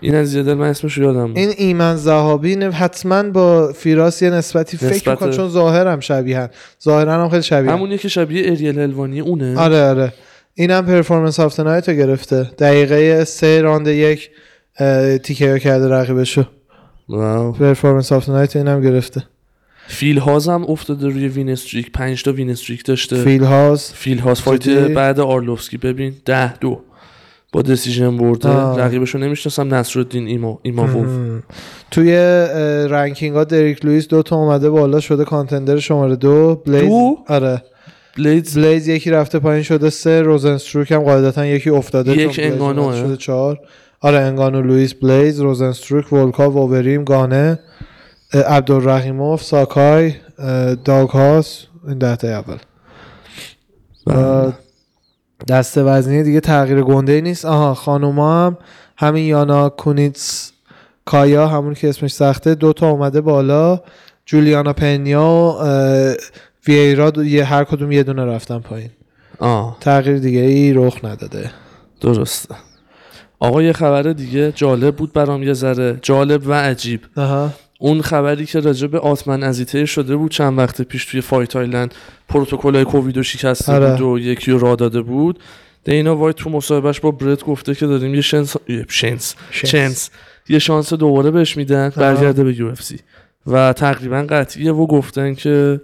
این 0.00 0.14
از 0.14 0.36
دل 0.36 0.54
من 0.54 0.66
اسمش 0.68 0.98
رو 0.98 1.04
یادم 1.04 1.26
بود. 1.26 1.38
این 1.38 1.52
ایمن 1.56 1.96
زهابی 1.96 2.54
حتما 2.54 3.22
با 3.22 3.72
فیراس 3.72 4.22
یه 4.22 4.30
نسبتی 4.30 4.76
فکر 4.76 4.88
نسبت- 4.88 5.08
می‌کنه 5.08 5.32
چون 5.32 5.48
ظاهرم 5.48 6.00
شبیهن 6.00 6.48
ظاهرا 6.84 7.22
هم 7.22 7.28
خیلی 7.28 7.42
شبیه 7.42 7.72
همونیه 7.72 7.98
که 7.98 8.08
شبیه 8.08 8.50
اریل 8.50 8.78
الوانی 8.78 9.20
اونه 9.20 9.58
آره 9.58 9.82
آره 9.82 10.12
اینم 10.54 10.86
performance 10.86 11.60
night 11.60 11.88
رو 11.88 11.94
گرفته 11.94 12.42
دقیقه 12.58 13.24
سه 13.24 13.60
راند 13.60 13.88
یک 13.88 14.30
تیکه 15.22 15.58
کرده 15.58 15.88
رقیبشو. 15.88 16.44
performance 17.58 18.12
of 18.12 18.18
the 18.18 18.28
night 18.28 18.56
اینم 18.56 18.80
گرفته. 18.80 19.24
فیل 19.86 20.18
هاز 20.18 20.48
هم 20.48 20.64
افتاده 20.64 21.08
روی 21.08 21.28
win 21.28 21.50
streak 21.50 21.92
5 21.92 22.22
تا 22.22 22.32
win 22.32 22.50
streak 22.50 22.84
داشته. 22.84 23.24
فیل 23.24 23.44
هاز. 23.44 23.92
فیل 23.94 24.18
هاز 24.18 24.40
fight؟ 24.40 24.68
بعد 24.68 25.20
آرلوفسکی. 25.20 25.76
ببین 25.76 26.14
ده 26.24 26.56
دو. 26.56 26.80
با 27.52 27.62
decision 27.62 28.16
برده. 28.16 28.48
رقیبشو 28.84 29.18
نمی‌شناسم 29.18 29.74
نصرالدین 29.74 30.26
ایما 30.26 30.58
ایماوف. 30.62 31.08
توی 31.90 32.16
ranking 32.90 33.36
ها 33.36 33.44
دریک 33.44 33.84
لوئیس 33.84 34.08
دو 34.08 34.22
تا 34.22 34.36
اومده 34.36 34.70
بالا 34.70 35.00
شده 35.00 35.24
contender 35.24 35.78
شماره 35.78 36.16
دو. 36.16 36.62
بلیز 36.66 36.88
دو؟ 36.88 37.16
آره. 37.28 37.62
بلیدز 38.16 38.58
بلیز 38.58 38.88
یکی 38.88 39.10
رفته 39.10 39.38
پایین 39.38 39.62
شده 39.62 39.90
سه. 39.90 40.22
روزنستروک 40.22 40.92
هم 40.92 41.02
قاعدتا 41.02 41.46
یکی 41.46 41.70
افتاده 41.70 42.12
یک 42.16 42.40
بلیز. 42.40 42.60
اومده 42.60 42.98
شده 43.00 43.16
چهار. 43.16 43.60
آره 44.00 44.18
انگانو 44.18 44.62
لوئیس 44.62 44.94
بلیز 44.94 45.40
روزنستروک 45.40 46.12
ولکا 46.12 46.50
ووبریم 46.50 47.04
گانه 47.04 47.58
عبدالرحیموف 48.34 49.42
ساکای 49.42 50.12
اه، 50.38 50.74
داگ 50.74 51.08
هاس 51.08 51.64
این 51.88 51.98
ده 51.98 52.16
تا 52.16 52.28
اول. 52.28 52.56
و 54.06 54.52
دست 55.48 55.78
وزنی 55.78 56.22
دیگه 56.22 56.40
تغییر 56.40 56.82
گنده 56.82 57.20
نیست. 57.20 57.44
آها 57.44 57.74
خانوما 57.74 58.46
هم 58.46 58.56
همین 58.96 59.24
یانا 59.24 59.68
کونیتس 59.68 60.52
کایا 61.04 61.48
همون 61.48 61.74
که 61.74 61.88
اسمش 61.88 62.12
سخته 62.12 62.54
دوتا 62.54 62.90
اومده 62.90 63.20
بالا. 63.20 63.80
جولیانا 64.26 64.72
پنیا 64.72 65.56
و 66.68 67.10
دو- 67.10 67.24
یه 67.24 67.44
هر 67.44 67.64
کدوم 67.64 67.92
یه 67.92 68.02
دونه 68.02 68.24
رفتن 68.24 68.58
پایین. 68.58 68.90
آه. 69.38 69.76
تغییر 69.80 70.18
دیگه 70.18 70.40
ای 70.40 70.72
رخ 70.72 71.04
نداده. 71.04 71.50
درسته. 72.00 72.54
آقا 73.40 73.62
یه 73.62 73.72
خبر 73.72 74.02
دیگه 74.02 74.52
جالب 74.52 74.96
بود 74.96 75.12
برام 75.12 75.42
یه 75.42 75.52
ذره. 75.52 75.98
جالب 76.02 76.46
و 76.46 76.52
عجیب. 76.52 77.00
آها. 77.16 77.52
اون 77.78 78.02
خبری 78.02 78.46
که 78.46 78.60
راجع 78.60 78.86
به 78.86 78.98
آتمن 78.98 79.42
ازیته 79.42 79.86
شده 79.86 80.16
بود 80.16 80.30
چند 80.30 80.58
وقت 80.58 80.82
پیش 80.82 81.04
توی 81.04 81.20
فایت 81.20 81.56
آیلند 81.56 81.94
پروتکل 82.28 82.84
کووید 82.84 83.16
رو 83.16 83.22
شکسته 83.22 83.72
آره. 83.72 83.90
بود 83.90 84.00
و 84.00 84.18
یکی 84.18 84.50
رو 84.50 84.58
راه 84.58 84.76
داده 84.76 85.02
بود. 85.02 85.38
دینا 85.84 86.16
وایت 86.16 86.36
تو 86.36 86.50
مصاحبهش 86.50 87.00
با 87.00 87.10
برت 87.10 87.44
گفته 87.44 87.74
که 87.74 87.86
داریم 87.86 88.14
یه 88.14 88.20
شنس 88.20 88.56
یه 88.68 88.86
شنس 88.88 89.34
شنس. 89.50 90.10
یه 90.48 90.58
شانس 90.58 90.92
دوباره 90.94 91.30
بهش 91.30 91.56
میدن 91.56 91.92
برگرده 91.96 92.44
به 92.44 92.58
یو 92.58 92.72
و 93.46 93.72
تقریبا 93.72 94.26
قطعیه 94.30 94.72
و 94.72 94.86
گفتن 94.86 95.34
که 95.34 95.80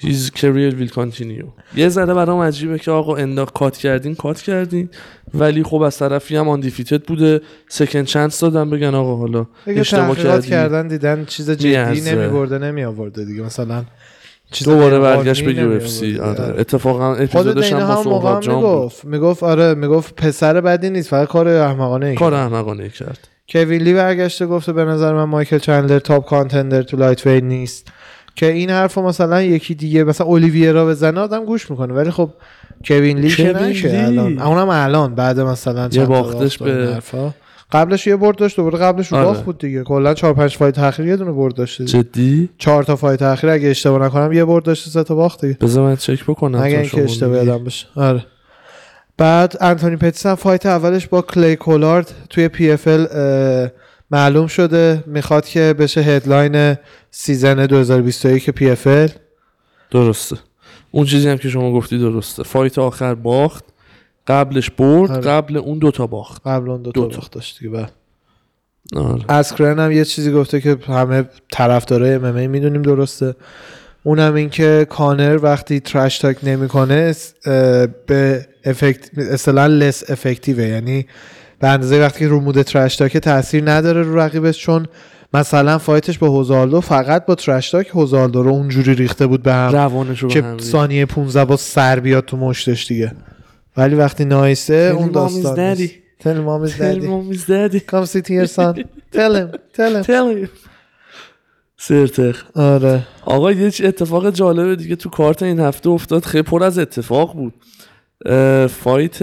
his 0.00 0.30
career 0.30 0.72
will 0.80 0.92
continue. 0.94 1.46
یه 1.76 1.88
ذره 1.88 2.14
برام 2.14 2.40
عجیبه 2.40 2.78
که 2.78 2.90
آقا 2.90 3.16
انداخت 3.16 3.54
cut 3.54 3.76
کردین 3.76 4.14
cut 4.14 4.40
کردین. 4.40 4.88
ولی 5.34 5.62
خب 5.62 5.82
از 5.82 5.98
طرفی 5.98 6.36
هم 6.36 6.48
undefeated 6.48 7.02
بوده. 7.02 7.40
second 7.68 8.04
chance 8.04 8.40
دادن 8.40 8.70
بگن 8.70 8.94
آقا 8.94 9.16
حالا 9.16 9.46
اشتباه 9.66 10.16
کردی 10.16 10.48
کردن 10.48 10.88
دیدن 10.88 11.24
چیز 11.24 11.50
جدی 11.50 11.68
میارزه. 12.00 12.58
نمی 12.58 12.84
آورده 12.84 13.24
دیگه. 13.24 13.42
مثلا 13.42 13.84
چیز 14.52 14.68
دوباره 14.68 14.98
برگشت 14.98 15.44
به 15.44 15.54
UFC. 15.54 16.18
آورده. 16.18 16.42
آره. 16.42 16.60
اتفاقا 16.60 17.14
اپیزودش 17.14 17.72
هم 17.72 17.78
با 17.78 18.02
سهراب 18.02 18.40
جان 18.40 18.54
می‌گفت. 18.54 19.04
می‌گفت 19.04 19.42
آره 19.42 19.74
می‌گفت 19.74 20.14
پسر 20.14 20.60
بدی 20.60 20.90
نیست 20.90 21.08
فقط 21.08 21.28
کار 21.28 21.48
احمقانه 21.48 22.06
ای 22.06 22.14
کار 22.14 22.34
احمقانه 22.34 22.82
ای 22.82 22.90
کرد. 22.90 23.28
کوین 23.48 23.82
لی 23.82 23.94
برگشته 23.94 24.46
گفته 24.46 24.72
به 24.72 24.84
نظر 24.84 25.14
من 25.14 25.24
مایکل 25.24 25.58
چندلر 25.58 25.98
top 25.98 26.28
contender 26.28 26.82
تو 26.82 26.96
lightweight 26.96 27.42
نیست. 27.42 27.88
که 28.40 28.52
این 28.52 28.70
حرف 28.70 28.98
مثلا 28.98 29.42
یکی 29.42 29.74
دیگه 29.74 30.04
مثلا 30.04 30.26
اولیویرا 30.26 30.86
بزنه 30.86 31.20
آدم 31.20 31.44
گوش 31.44 31.70
می‌کنه 31.70 31.94
ولی 31.94 32.10
خب 32.10 32.30
کوین 32.84 33.18
لی 33.18 33.28
که 33.30 33.52
نشه. 33.52 34.04
الان 34.06 34.38
اونم 34.38 34.68
الان 34.68 35.14
بعد 35.14 35.40
مثلا 35.40 35.88
چند 35.88 36.06
تا 36.06 36.22
باختش 36.22 36.58
به- 36.58 36.90
حرفا. 36.94 37.30
قبلش 37.72 38.06
یه 38.06 38.16
برد 38.16 38.36
داشت 38.36 38.56
دوباره 38.56 38.78
قبلش 38.78 39.08
رو 39.12 39.16
آره. 39.18 39.26
باخت 39.26 39.44
بود 39.44 39.58
دیگه 39.58 39.82
کلا 39.82 40.14
4 40.14 40.34
5 40.34 40.56
fight 40.56 40.74
اخیر 40.74 41.06
یه 41.06 41.16
دونه 41.16 41.32
برد 41.32 41.54
داشته 41.54 41.84
دیگه. 41.84 42.02
جدی 42.02 42.48
چهار 42.58 42.82
تا 42.84 42.96
fight 42.96 43.18
اخیر 43.18 43.50
اگه 43.50 43.68
اشتباه 43.68 44.06
نکنم 44.06 44.32
یه 44.32 44.44
برد 44.44 44.64
داشته 44.64 44.90
سه 44.90 45.02
تا 45.04 45.14
باخت 45.14 45.40
دیگه 45.44 45.56
بذار 45.60 45.84
من 45.84 45.96
چک 45.96 46.24
بکنم 46.24 46.60
اگه 46.62 46.78
اینکه 46.78 47.04
اشتباه. 47.04 47.36
یادم 47.44 47.64
باشه 47.64 47.86
آره 47.96 48.26
بعد 49.18 49.56
انتونی 49.60 49.96
پتیس 49.96 50.26
هم 50.26 50.34
fight 50.34 50.66
اولش 50.66 51.06
با 51.06 51.22
کلی 51.22 51.56
کولارد 51.56 52.12
توی 52.30 52.48
PFL 52.48 53.06
معلوم 54.10 54.46
شده 54.46 55.04
می‌خواد 55.06 55.46
که 55.46 55.74
بشه 55.78 56.00
headline 56.00 56.76
season 57.10 57.66
2021 57.66 58.50
PFL 58.50 59.08
درسته. 59.90 60.36
اون 60.90 61.06
چیزی 61.06 61.28
هم 61.28 61.38
که 61.38 61.48
شما 61.48 61.72
گفتی 61.72 61.98
درسته. 61.98 62.42
fight 62.42 62.78
آخر 62.78 63.14
باخت 63.14 63.64
قبلش 64.26 64.70
برد 64.70 65.10
آره. 65.10 65.20
قبل 65.20 65.56
اون 65.56 65.78
دوتا 65.78 66.06
باخت. 66.06 66.42
قبل 66.46 66.70
اون 66.70 66.82
دو 66.82 66.92
تا 66.92 67.00
دو. 67.00 67.08
باخت. 67.08 67.32
داشت 67.32 67.58
دیگه 67.58 67.70
بعد 67.70 67.92
آره. 68.96 69.24
اسکرن 69.28 69.78
هم 69.78 69.92
یه 69.92 70.04
چیزی 70.04 70.32
گفته 70.32 70.60
که 70.60 70.76
همه 70.86 71.24
طرفدارای 71.52 72.14
MMA 72.14 72.50
می‌دونیم 72.50 72.82
درسته. 72.82 73.34
اونم 74.02 74.34
این 74.34 74.50
که 74.50 74.86
کانر 74.90 75.38
وقتی 75.42 75.80
trash 75.80 76.18
talk 76.18 76.36
نمی‌کنه 76.42 77.14
یه 78.06 78.46
effect 78.64 79.18
اصطلاحا 79.18 79.66
less 79.66 80.10
effective 80.10 80.59
ه 80.59 80.64
یعنی 80.64 81.06
به 81.60 81.68
اندازه 81.68 82.00
وقتی 82.00 82.18
که 82.18 82.28
رو 82.28 82.40
mode 82.40 82.62
trash 82.62 82.96
talk 82.96 83.16
تاثیر 83.16 83.70
نداره 83.70 84.02
رو 84.02 84.18
رقیبش 84.18 84.58
چون 84.58 84.86
مثلا 85.34 85.78
fight 85.78 86.07
ش 86.07 86.18
با 86.18 86.28
هوزالدو 86.28 86.80
فقط 86.80 87.26
با 87.26 87.34
trash 87.34 87.70
talk 87.70 87.88
هوزالدو 87.88 88.42
رو 88.42 88.50
اونجوری 88.50 88.94
ریخته 88.94 89.26
بود 89.26 89.42
به 89.42 89.52
هم 89.52 89.72
روانشو 89.72 90.26
به 90.28 90.34
که 90.34 90.42
هم. 90.42 90.58
ثانیه 90.58 91.06
15 91.06 91.44
با 91.44 91.56
سر 91.56 92.00
بیاد 92.00 92.24
تو 92.24 92.36
مشتش 92.36 92.86
دیگه 92.86 93.12
ولی 93.76 93.94
وقتی 93.94 94.24
نایسه 94.24 94.92
Tell 94.92 94.96
اون 94.96 95.10
داستان. 95.10 95.76
Tell 96.22 96.24
mom 96.24 96.68
is 96.68 96.72
Tell 96.72 96.80
daddy. 96.80 97.06
mom 97.06 97.32
is 97.36 97.44
daddy. 97.52 97.80
Come 97.90 98.06
sit 98.14 98.26
here 98.28 98.46
son. 98.56 98.74
Tell 99.16 99.34
him. 99.40 99.48
Tell 99.76 99.92
him. 99.96 100.04
Tell 100.04 100.26
him. 100.36 100.48
سرتخ 101.76 102.44
آره 102.54 103.02
آقا 103.24 103.52
یه 103.52 103.70
چی- 103.70 103.86
اتفاق 103.86 104.30
جالبه 104.30 104.76
دیگه 104.76 104.96
تو 104.96 105.08
کارت 105.10 105.42
این 105.42 105.60
هفته 105.60 105.88
افتاد 105.90 106.24
خیلی 106.24 106.42
پر 106.42 106.62
از 106.64 106.78
اتفاق 106.78 107.32
بود 107.34 107.54
فایت 108.70 109.18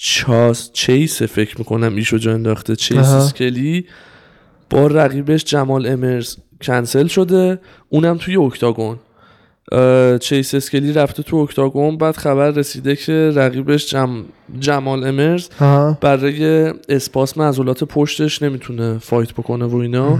چاس 0.00 0.70
چیس 0.72 1.22
فکر 1.22 1.58
می‌کنم 1.58 1.94
ایشو 1.94 2.18
جا 2.18 2.34
انداخته 2.34 2.76
چیس. 2.76 2.98
اسکلی. 2.98 3.86
با 4.70 4.86
رقیبش 4.86 5.44
جمال 5.44 5.86
امرز 5.86 6.36
کنسل 6.62 7.06
شده 7.06 7.60
اونم 7.88 8.16
توی 8.16 8.36
اکتاگون. 8.36 8.96
چیس 10.18 10.54
اسکلی 10.54 10.92
رفته 10.92 11.22
تو 11.22 11.36
octagon 11.36 11.98
بعد 11.98 12.16
خبر 12.16 12.50
رسیده 12.50 12.96
که 12.96 13.32
رقیبش 13.34 13.90
جم... 13.90 14.24
جمال 14.60 15.04
امرز 15.04 15.48
برای 16.00 16.72
اسپاسم 16.88 17.42
عضلات 17.42 17.84
پشتش 17.84 18.42
نمی‌تونه 18.42 18.98
fight 18.98 19.32
بکنه 19.32 19.64
و 19.64 19.76
اینا. 19.76 20.18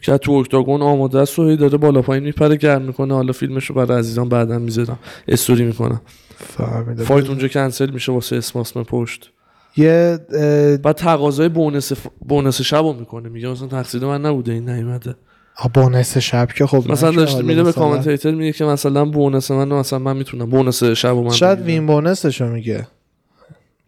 که 0.00 0.18
تو 0.18 0.32
octagon 0.32 0.82
آماده 0.82 1.18
است 1.18 1.38
و 1.38 1.56
داره 1.56 1.78
بالا 1.78 2.02
پایین 2.02 2.24
میپره 2.24 2.56
گرم 2.56 2.82
می‌کنه. 2.82 3.14
حالا 3.14 3.32
فیلمش 3.32 3.66
رو 3.66 3.74
برای 3.74 3.98
عزیزان 3.98 4.28
بعدا 4.28 4.58
می‌ذارم. 4.58 4.98
استوری 5.28 5.64
می‌کنم. 5.64 6.00
فهمیدم 6.42 7.04
fight 7.04 7.28
اونجا 7.28 7.48
کنسل 7.48 7.90
میشه 7.90 8.12
واسه 8.12 8.36
اسپاسم 8.36 8.82
پشت 8.82 9.30
یه 9.76 10.18
بعد 10.82 10.96
تقاضای 10.96 11.48
bonus 11.48 11.92
ف... 11.92 12.06
bonus 12.28 12.62
شب 12.62 12.76
رو 12.76 12.92
می‌کنه 12.92 13.28
میگه 13.28 13.48
مثلا 13.48 13.68
تقصیر 13.68 14.04
من 14.04 14.26
نبوده 14.26 14.52
این 14.52 14.68
نیومده 14.68 15.14
آه، 15.56 15.72
بونس 15.72 16.18
شب 16.18 16.48
که 16.52 16.66
خب 16.66 16.90
مثلا. 16.90 17.10
داشته 17.10 17.42
میره 17.42 17.62
به 17.62 17.72
کامنتیتر 17.72 18.30
میگه 18.30 18.52
که 18.52 18.64
مثلا 18.64 19.04
بونس 19.04 19.50
من 19.50 19.68
مثلا 19.68 19.98
من 19.98 20.16
می‌تونم 20.16 20.50
بونس 20.50 20.84
شب 20.84 21.08
رو 21.08 21.22
من 21.22 21.30
شاید. 21.30 21.60
وین 21.60 21.86
بونسشو 21.86 22.46
میگه 22.46 22.86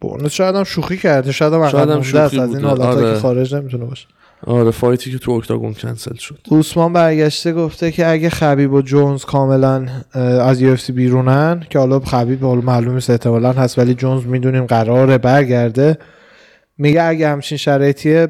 بونس 0.01 0.31
شاید 0.31 0.55
هم 0.55 0.63
شوخی 0.63 0.97
کرده 0.97 1.31
شاید 1.31 1.53
هم 1.53 1.69
شاید 1.69 1.89
هم 1.89 2.01
شوخی 2.01 2.39
از 2.39 2.55
این. 2.55 2.65
حالتا 2.65 2.89
آره. 2.89 3.13
که 3.13 3.19
خارج 3.19 3.55
نمی‌تونه 3.55 3.85
باشه 3.85 4.07
آره 4.45 4.71
فایتی 4.71 5.11
که 5.11 5.17
تو 5.17 5.31
اکتاگون 5.31 5.73
کنسل 5.73 6.15
شد. 6.15 6.39
اوسمان 6.49 6.93
برگشته 6.93 7.53
گفته 7.53 7.91
که 7.91 8.07
اگه 8.07 8.29
خبیب 8.29 8.73
و 8.73 8.81
جونز 8.81 9.25
کاملا 9.25 9.87
از 10.41 10.61
یو 10.61 10.77
بیرونن 10.93 11.65
که 11.69 11.79
حالا 11.79 11.99
خبیب 11.99 12.43
حالا 12.43 12.61
معلوم 12.61 12.93
نیست 12.93 13.09
احتمالا 13.09 13.51
هست 13.51 13.79
ولی 13.79 13.93
جونز 13.93 14.25
می‌دونیم 14.25 14.65
قراره 14.65 15.17
برگرده. 15.17 15.97
میگه 16.77 17.03
اگه 17.03 17.29
همچین 17.29 17.57
شرایطیه 17.57 18.27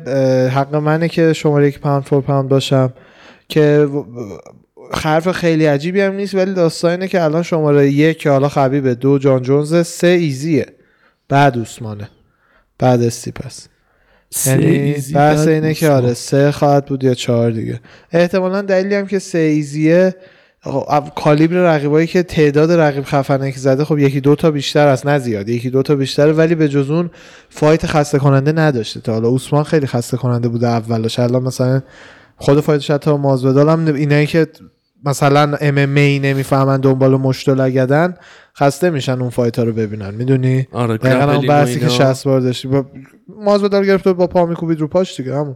حق 0.54 0.76
منه 0.76 1.08
که 1.08 1.34
شماره 1.34 1.68
یک 1.68 1.80
پاوند 1.80 2.04
فور 2.04 2.22
پاوند 2.22 2.50
باشم 2.50 2.94
که 3.48 3.88
حرف 4.94 5.32
خیلی 5.32 5.66
عجیبی 5.66 6.02
هم 6.02 6.14
نیست 6.14 6.36
ولی 6.36 6.54
داستان 6.54 6.92
اینه 6.92 7.08
که 7.08 7.24
الان 7.24 7.44
شماره 7.44 7.92
یک 7.92 8.20
که 8.20 8.30
حالا 8.30 8.50
خبیبه 8.50 8.96
دو 8.96 9.18
جان 9.18 9.42
جونز 9.42 9.88
سه 9.88 10.08
ایزیه. 10.08 10.66
بعد 11.30 11.58
اوسمانه 11.58 12.10
بعد 12.80 13.02
استیپس. 13.02 13.68
یعنی 14.46 14.96
بحث 15.14 15.48
اینه 15.48 15.74
که. 15.74 15.90
آره 15.90 16.14
سه 16.14 16.52
خواهد 16.52 16.86
بود 16.86 17.04
یا 17.04 17.14
چهار 17.14 17.52
دیگه 17.52 17.80
احتمالا 18.12 18.62
دلیلی 18.62 18.96
هم 18.96 19.08
که 19.08 19.20
سه 19.20 19.38
ایزیه 19.38 20.16
کالیبر 21.16 21.56
رقیبایی 21.56 22.08
که 22.08 22.24
تعداد 22.24 22.72
رقیب 22.72 23.04
خفنه 23.04 23.52
که 23.52 23.60
زده 23.60 23.86
خب 23.86 24.00
یکی 24.00 24.22
دو 24.22 24.36
تا 24.36 24.52
بیشتر 24.52 24.88
است 24.88 25.06
نه 25.06 25.20
زیاد 25.20 25.50
یکی 25.50 25.70
دو 25.70 25.84
تا 25.84 25.96
بیشتره 25.96 26.32
ولی 26.32 26.56
به 26.56 26.70
جز 26.70 26.90
اون 26.90 27.10
fight 27.50 27.86
خسته 27.86 28.20
کننده 28.20 28.52
نداشته 28.52 29.00
تا 29.00 29.14
حالا 29.14 29.28
اوسمان 29.28 29.64
خیلی 29.64 29.88
خسته 29.88 30.18
کننده 30.18 30.48
بوده 30.48 30.68
اولش 30.68 31.20
الان 31.20 31.44
مثلا 31.44 31.82
خود 32.38 32.60
fight 32.60 32.83
ش 32.83 32.92
حتی 32.92 33.12
مازودال 33.12 33.70
هم 33.70 33.96
اینایی 33.96 34.28
که 34.28 34.48
مثلا 35.06 35.58
MMA 35.62 36.20
نمی‌فهمن 36.20 36.80
دنبال 36.80 37.16
مشت 37.16 37.50
لگدن 37.50 38.14
خسته 38.58 38.90
میشن 38.90 39.22
اون 39.22 39.30
fight 39.30 39.60
ها 39.60 39.66
رو 39.66 39.74
ببینن 39.74 40.14
می‌دونی 40.14 40.68
آره 40.72 40.98
دقیقا 40.98 41.20
grappling 41.20 41.44
و 41.44 41.48
بحثی 41.48 41.80
که 41.80 41.86
اینا. 41.86 42.14
60 42.14 42.28
بار 42.28 42.40
داشتی 42.40 42.68
با 42.68 42.86
مازودار 43.28 43.86
گرفت 43.86 44.08
و 44.08 44.14
با 44.14 44.28
پا 44.28 44.46
میکوبید 44.46 44.80
رو 44.80 44.88
پاش 44.88 45.18
دیگه 45.18 45.36
همون 45.36 45.56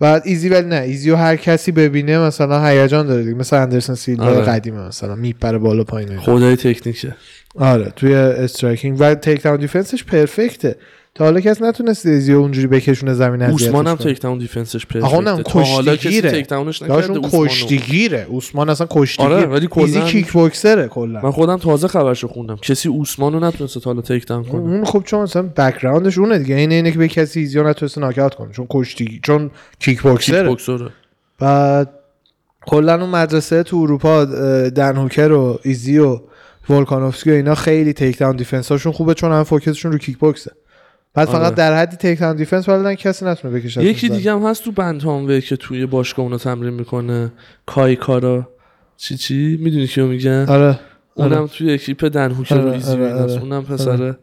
بعد 0.00 0.22
ایزی 0.24 0.48
ولی 0.48 0.68
نه 0.68 0.76
ایزی 0.76 1.10
و 1.10 1.16
هر 1.16 1.36
کسی 1.36 1.72
ببینه 1.72 2.18
مثلا 2.18 2.66
هیجان 2.66 3.06
داره 3.06 3.22
دیگه 3.22 3.34
مثل 3.36 3.56
اندرسن 3.56 3.94
سیلوا 3.94 4.26
آره. 4.26 4.40
قدیمه 4.40 4.88
مثلا 4.88 5.14
میپره 5.14 5.58
بالا 5.58 5.84
پایین. 5.84 6.18
خدای 6.18 6.56
تکنیکه 6.56 7.14
آره 7.58 7.92
توی 7.96 8.14
striking 8.14 8.96
و 9.00 9.14
takedown 9.14 9.56
defense 9.56 9.93
ش 9.93 10.04
perfect 10.04 10.67
ه 10.67 10.76
تا 11.14 11.24
حالا 11.24 11.40
کس 11.40 11.62
نتونست 11.62 12.06
ایزی 12.06 12.32
رو 12.32 12.40
اونجوری 12.40 12.66
بکشونه 12.66 13.14
زمین 13.14 13.42
اذیتش 13.42 13.62
اوسمان 13.62 13.86
هم. 13.86 13.96
takedown 13.96 14.20
defense 14.20 14.38
ش 14.38 14.86
آقا 15.02 15.42
تا 15.42 15.62
حالا 15.62 15.96
کسی 15.96 16.08
کشتیگیره. 16.08 16.56
اون. 16.56 17.48
کشتیگیره. 17.48 18.26
اوسمان 18.28 18.68
اصلا 18.68 18.86
کشتیگیر 18.90 19.32
آره، 19.32 19.46
ولی 19.46 19.68
کلاً- 19.68 20.04
کیک 20.10 20.32
بوکسره 20.32 20.88
کلا. 20.88 21.20
من 21.22 21.30
خودم 21.30 21.56
تازه 21.56 21.88
خبرشو 21.88 22.28
خوندم. 22.28 22.56
کسی 22.56 22.88
اوسمانو 22.88 23.40
نتونسته 23.40 23.80
تا 23.80 23.90
حالا 23.90 24.02
takedown 24.02 24.44
کنه. 24.44 24.60
اون 24.60 24.84
خب 24.84 25.02
چون 25.06 25.22
مثلا 25.22 25.42
background 25.42 26.05
ش 26.05 26.18
اونه 26.18 26.38
دیگه. 26.38 26.54
این 26.54 26.72
اینه 26.72 26.92
که 26.92 26.98
به 26.98 27.08
کسی 27.08 27.40
ایزی 27.40 27.60
نتونسته 27.62 28.00
ناک 28.00 28.20
اوت 28.20 28.34
کنه. 28.34 28.52
چون 28.52 28.66
کشتی 28.70 29.20
چون 29.22 29.50
کیک 29.78 30.00
کیک 30.00 30.02
بوکسره 30.02 30.56
بعد 31.38 31.90
کلا 32.66 33.00
اون 33.00 33.10
مدرسه 33.10 33.62
تو 33.62 33.76
اروپا 33.76 34.24
دن 34.68 34.96
هوکر 34.96 35.32
و 35.32 35.58
ایزی 35.62 35.98
و 35.98 36.20
ولکانوفسکی 36.70 37.30
و 37.30 37.34
اینا 37.34 37.54
خیلی 37.54 37.92
takedown 37.92 38.36
defense 38.36 38.72
هاشون 38.72 38.92
خوبه 38.92 39.14
چون 39.14 39.32
هم 39.32 39.44
focus 39.44 39.71
شون 39.71 39.92
رو 39.92 39.98
کیک 39.98 40.18
بوکسه 40.18 40.50
بعد 41.14 41.28
آره. 41.28 41.38
فقط 41.38 41.54
در 41.54 41.76
حدی 41.76 41.96
takedown 41.96 42.36
defense 42.36 42.68
ولی 42.68 42.96
کسی 42.96 43.24
نتونه 43.24 43.58
بکشه 43.58 43.84
یکی 43.84 44.08
دیگه 44.08 44.32
هم 44.32 44.46
هست 44.46 44.64
تو 44.64 44.72
bantamweight 44.72 45.35
ه 45.35 45.40
که 45.40 45.56
توی 45.56 45.86
باشگاه 45.86 46.24
اونو 46.24 46.38
تمرین 46.38 46.74
می‌کنه 46.74 47.32
کای 47.66 47.96
کارا 47.96 48.48
چی 48.96 49.16
چی 49.16 49.58
می‌دونی 49.60 49.86
کیو 49.86 50.06
میگن 50.06 50.46
آره 50.48 50.78
اونم 51.14 51.32
آره. 51.32 51.48
توی 51.48 51.74
اکیپ 51.74 52.04
آره، 52.16 52.34
ایزی 52.72 52.94
و 52.94 52.94
آره،. 52.94 53.14
آره. 53.14 53.32
اونم 53.32 53.64
پسره 53.64 54.18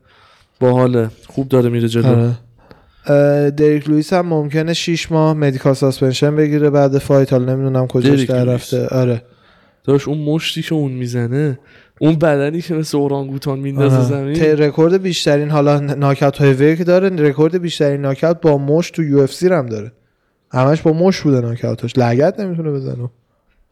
باحاله 0.59 1.09
خوب 1.27 1.49
داره 1.49 1.69
میره 1.69 1.87
جلو 1.87 2.07
آره. 2.07 3.51
دریک 3.51 3.89
لوئیس 3.89 4.13
هم 4.13 4.25
ممکنه 4.25 4.73
6 4.73 5.11
ماه 5.11 5.33
medical 5.33 5.73
suspension 5.73 6.35
بگیره 6.35 6.69
بعد 6.69 6.97
fight 6.97 7.33
حالا 7.33 7.53
نمی‌دونم 7.53 7.87
کجاش 7.87 8.21
در. 8.21 8.45
رفته 8.45 8.87
آره 8.87 9.21
داشت 9.83 10.07
اون 10.07 10.17
مشتی 10.17 10.61
که 10.61 10.75
اون 10.75 10.91
می‌زنه 10.91 11.59
اون 11.99 12.15
بدنی 12.15 12.61
که 12.61 12.73
مثل 12.73 12.97
اورانگوتان 12.97 13.59
میندازه. 13.59 14.01
زمین. 14.01 14.41
رکورد 14.41 15.01
بیشترین 15.01 15.49
حالا 15.49 15.79
ناک 15.79 16.14
اوت 16.14 16.37
های 16.37 16.77
که 16.77 16.83
داره 16.83 17.09
رکورد 17.09 17.61
بیشترین 17.61 18.01
ناک 18.01 18.25
اوت 18.25 18.41
با 18.41 18.57
مشت 18.57 18.91
تو 18.91 19.03
UFC 19.03 19.47
هم 19.47 19.65
داره. 19.65 19.91
همش 20.51 20.81
با 20.81 20.93
مشت 20.93 21.21
بوده 21.21 21.41
ناک 21.41 21.65
اوتش 21.65 21.97
لگد 21.97 22.39
نمی‌تونه 22.39 22.71
بزنه. 22.71 23.09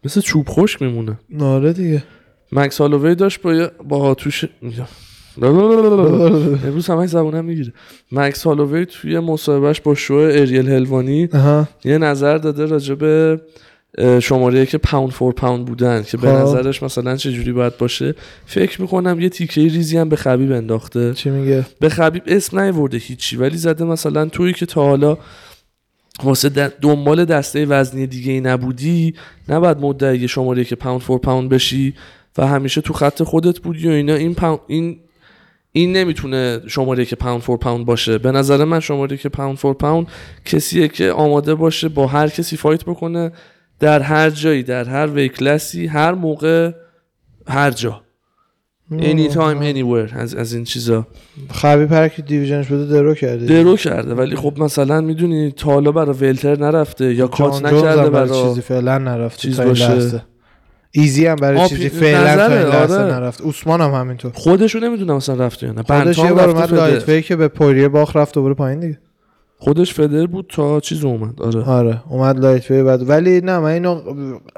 مثل 0.04 0.22
چوب 0.22 0.46
خشک 0.50 0.82
میمونه. 0.82 1.20
آره 1.40 1.74
دیگه. 1.74 2.04
مکس 2.52 2.82
هالووی 2.82 3.16
داشت 3.16 3.42
با 3.42 3.72
با 3.88 4.14
توش 4.14 4.46
امروز 6.64 6.88
همه 6.88 7.08
زبونم 7.08 7.46
می‌گیره. 7.46 7.74
مکس 8.12 8.44
هالووی 8.44 8.86
توی 8.86 9.20
مصاحبهش 9.20 9.82
با 9.82 9.96
شو 9.96 10.14
اریل 10.14 10.70
هلوانی 10.70 11.30
یه 11.86 11.98
نظر 11.98 12.38
داده 12.38 12.66
راجع 12.66 12.96
به 12.96 13.40
اه، 13.40 13.40
شماره 14.22 14.66
که 14.66 14.78
پاوند 14.78 15.12
فور 15.12 15.34
پاوند 15.34 15.66
بودن 15.66 16.04
که 16.04 16.18
به 16.18 16.28
خب. 16.28 16.36
نظرش 16.36 16.84
مثلا 16.84 17.16
چه 17.16 17.32
جوری 17.32 17.52
باید 17.52 17.78
باشه. 17.78 18.16
فکر 18.46 18.82
می‌کنم 18.82 19.20
یه 19.20 19.30
تیکه 19.30 19.62
ریزی 19.62 19.98
هم 19.98 20.10
به 20.10 20.16
خبیب 20.16 20.52
انداخته. 20.52 21.14
چی 21.14 21.30
میگه؟ 21.30 21.66
به 21.80 21.90
خبیب 21.90 22.24
اسم 22.28 22.60
نیورده 22.60 22.98
هیچی 22.98 23.36
ولی 23.38 23.58
زده 23.58 23.84
مثلا 23.84 24.26
توی 24.26 24.54
که 24.54 24.66
تا 24.66 24.84
حالا 24.84 25.18
واسه 26.24 26.50
دنبال 26.82 27.26
دسته 27.26 27.66
وزنی 27.66 28.08
دیگه 28.08 28.32
ای 28.32 28.42
نبودی 28.42 29.14
نباید 29.50 29.78
مدعی 29.78 30.28
شماره 30.28 30.64
که 30.64 30.76
پاوند 30.76 31.02
فور 31.02 31.20
پاوند 31.20 31.50
بشی 31.50 31.94
و 32.38 32.48
همیشه 32.48 32.82
تو 32.82 32.94
خط 32.94 33.24
خودت 33.24 33.60
بودی 33.60 33.88
و 33.88 33.92
اینا. 33.92 34.14
این 34.14 34.36
pound 34.36 34.60
این 34.68 35.00
این 35.72 35.94
نمی‌تونه 35.94 36.62
شماره 36.68 37.06
یک 37.06 37.16
pound 37.16 37.42
for 37.42 37.58
pound 37.58 37.86
باشه. 37.86 38.18
به 38.18 38.32
نظر 38.32 38.64
من 38.64 38.80
شماره 38.80 39.18
یک 39.18 39.30
pound 39.30 39.58
for 39.58 39.74
pound 39.74 40.08
کسیه 40.46 40.88
که 40.88 41.12
آماده 41.12 41.56
باشه 41.56 41.90
با 41.90 42.08
هر 42.08 42.28
کسی 42.28 42.58
fight 42.58 42.84
بکنه. 42.84 43.32
در 43.80 44.00
هر 44.00 44.30
جایی 44.30 44.64
در 44.64 44.84
هر 44.84 45.08
weight 45.08 45.48
class 45.48 45.81
ی 45.81 45.88
هر 45.88 46.12
موقع 46.12 46.72
هر 47.48 47.72
جا. 47.72 48.02
Anytime 48.92 49.62
anywhere 49.74 50.14
از, 50.14 50.36
از 50.36 50.54
این 50.54 50.64
چیزا. 50.64 51.08
خبیب 51.52 51.92
هر 51.92 52.08
کی 52.08 52.22
division 52.22 52.58
ش 52.58 52.68
بده 52.68 52.86
درو 52.86 53.14
کرده 53.14 53.46
درو 53.46 53.78
کرده 53.78 54.14
ولی 54.14 54.36
خب 54.36 54.60
مثلا 54.60 55.02
می‌دونی 55.02 55.52
تا 55.52 55.72
حالا 55.72 55.92
برای 55.92 56.16
welter 56.16 56.60
نرفته 56.60 57.14
یا 57.14 57.28
cut 57.28 57.66
نکرده 57.66 58.10
برای 58.10 58.44
چیزی 58.44 58.62
فعلا 58.62 58.98
نرفته 58.98 59.42
چیز 59.42 59.62
باشه. 59.62 60.22
ایزی 60.92 61.26
هم 61.26 61.36
برای 61.36 61.60
آه، 61.60 61.68
چیزی 61.70 61.90
فعلا 61.90 62.36
تا 62.36 62.96
آره. 62.96 63.14
نرفت 63.14 63.42
اوسمان 63.42 63.82
هم 63.82 63.92
همینطور. 63.92 64.32
خودشو 64.36 64.80
نمی‌دونم 64.80 65.16
مثلا 65.16 65.46
رفته 65.46 65.68
یا 65.68 65.74
نه. 65.74 65.84
خودش 65.84 66.18
یه 66.18 66.34
بار 66.34 66.50
اومد. 66.50 66.74
لایت 66.74 67.10
وی 67.10 67.22
که 67.22 67.36
به 67.36 67.48
پوریه 67.48 67.88
باخت 67.88 68.16
رفت 68.16 68.36
دوباره 68.36 68.54
پایین 68.54 68.80
دیگه. 68.80 69.00
خودش 69.60 69.94
feather 69.94 70.26
بود 70.26 70.46
تا 70.50 70.80
چیز 70.80 71.06
اومد. 71.06 71.42
آره. 71.42 71.64
آره 71.64 72.02
اومد 72.10 72.40
lightweight 72.40 72.84
بعد 72.84 73.10
ولی 73.10 73.42
نه 73.42 73.60
من 73.60 73.72
اینو 73.72 74.02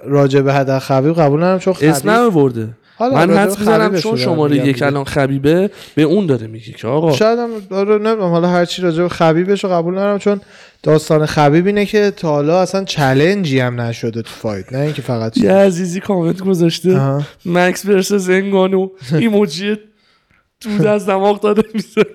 راجع 0.03 0.41
به 0.41 0.53
هدر 0.53 0.79
خبیب 0.79 1.13
قبول 1.13 1.39
ندارم 1.39 1.59
چون 1.59 1.73
خبیب 1.73 1.89
اسم 1.89 2.09
نمیورده 2.09 2.69
حالا 2.97 3.25
من 3.25 3.37
حد 3.37 3.59
می‌زنم 3.59 3.95
چون 3.95 4.15
شماره 4.15 4.67
یک. 4.67 4.83
الان 4.83 5.03
خبیبه 5.03 5.69
به 5.95 6.01
اون 6.01 6.25
داره 6.25 6.47
میگه 6.47 6.73
که 6.73 6.87
آقا. 6.87 7.11
شاید 7.11 7.39
هم 7.39 7.49
آره 7.71 7.95
نمی‌دونم 7.95 8.29
حالا 8.31 8.47
هر 8.47 8.65
چی 8.65 8.81
راجع 8.81 9.03
به 9.03 9.09
خبیبش 9.09 9.63
رو 9.63 9.69
قبول 9.69 9.93
ندارم 9.93 10.17
چون 10.17 10.41
داستان 10.83 11.25
خبیب 11.25 11.65
اینه 11.65 11.85
که 11.85 12.11
تا 12.17 12.29
حالا 12.29 12.61
اصلا 12.61 12.83
challenge 12.83 13.52
ی 13.52 13.59
هم 13.59 13.81
نشده 13.81 14.21
تو 14.21 14.29
fight 14.29 14.73
نه 14.73 14.79
اینکه 14.79 15.01
فقط 15.01 15.37
یه 15.37 15.51
عزیزی 15.51 15.99
کامنت 15.99 16.41
گذاشته. 16.41 17.01
مکس 17.45 17.85
versus 17.85 18.29
انگانو 18.29 18.89
ایموجی 19.19 19.77
دود 20.61 20.85
از 20.85 21.05
دماغ 21.05 21.41
داره 21.41 21.63
می‌زنه. 21.73 22.05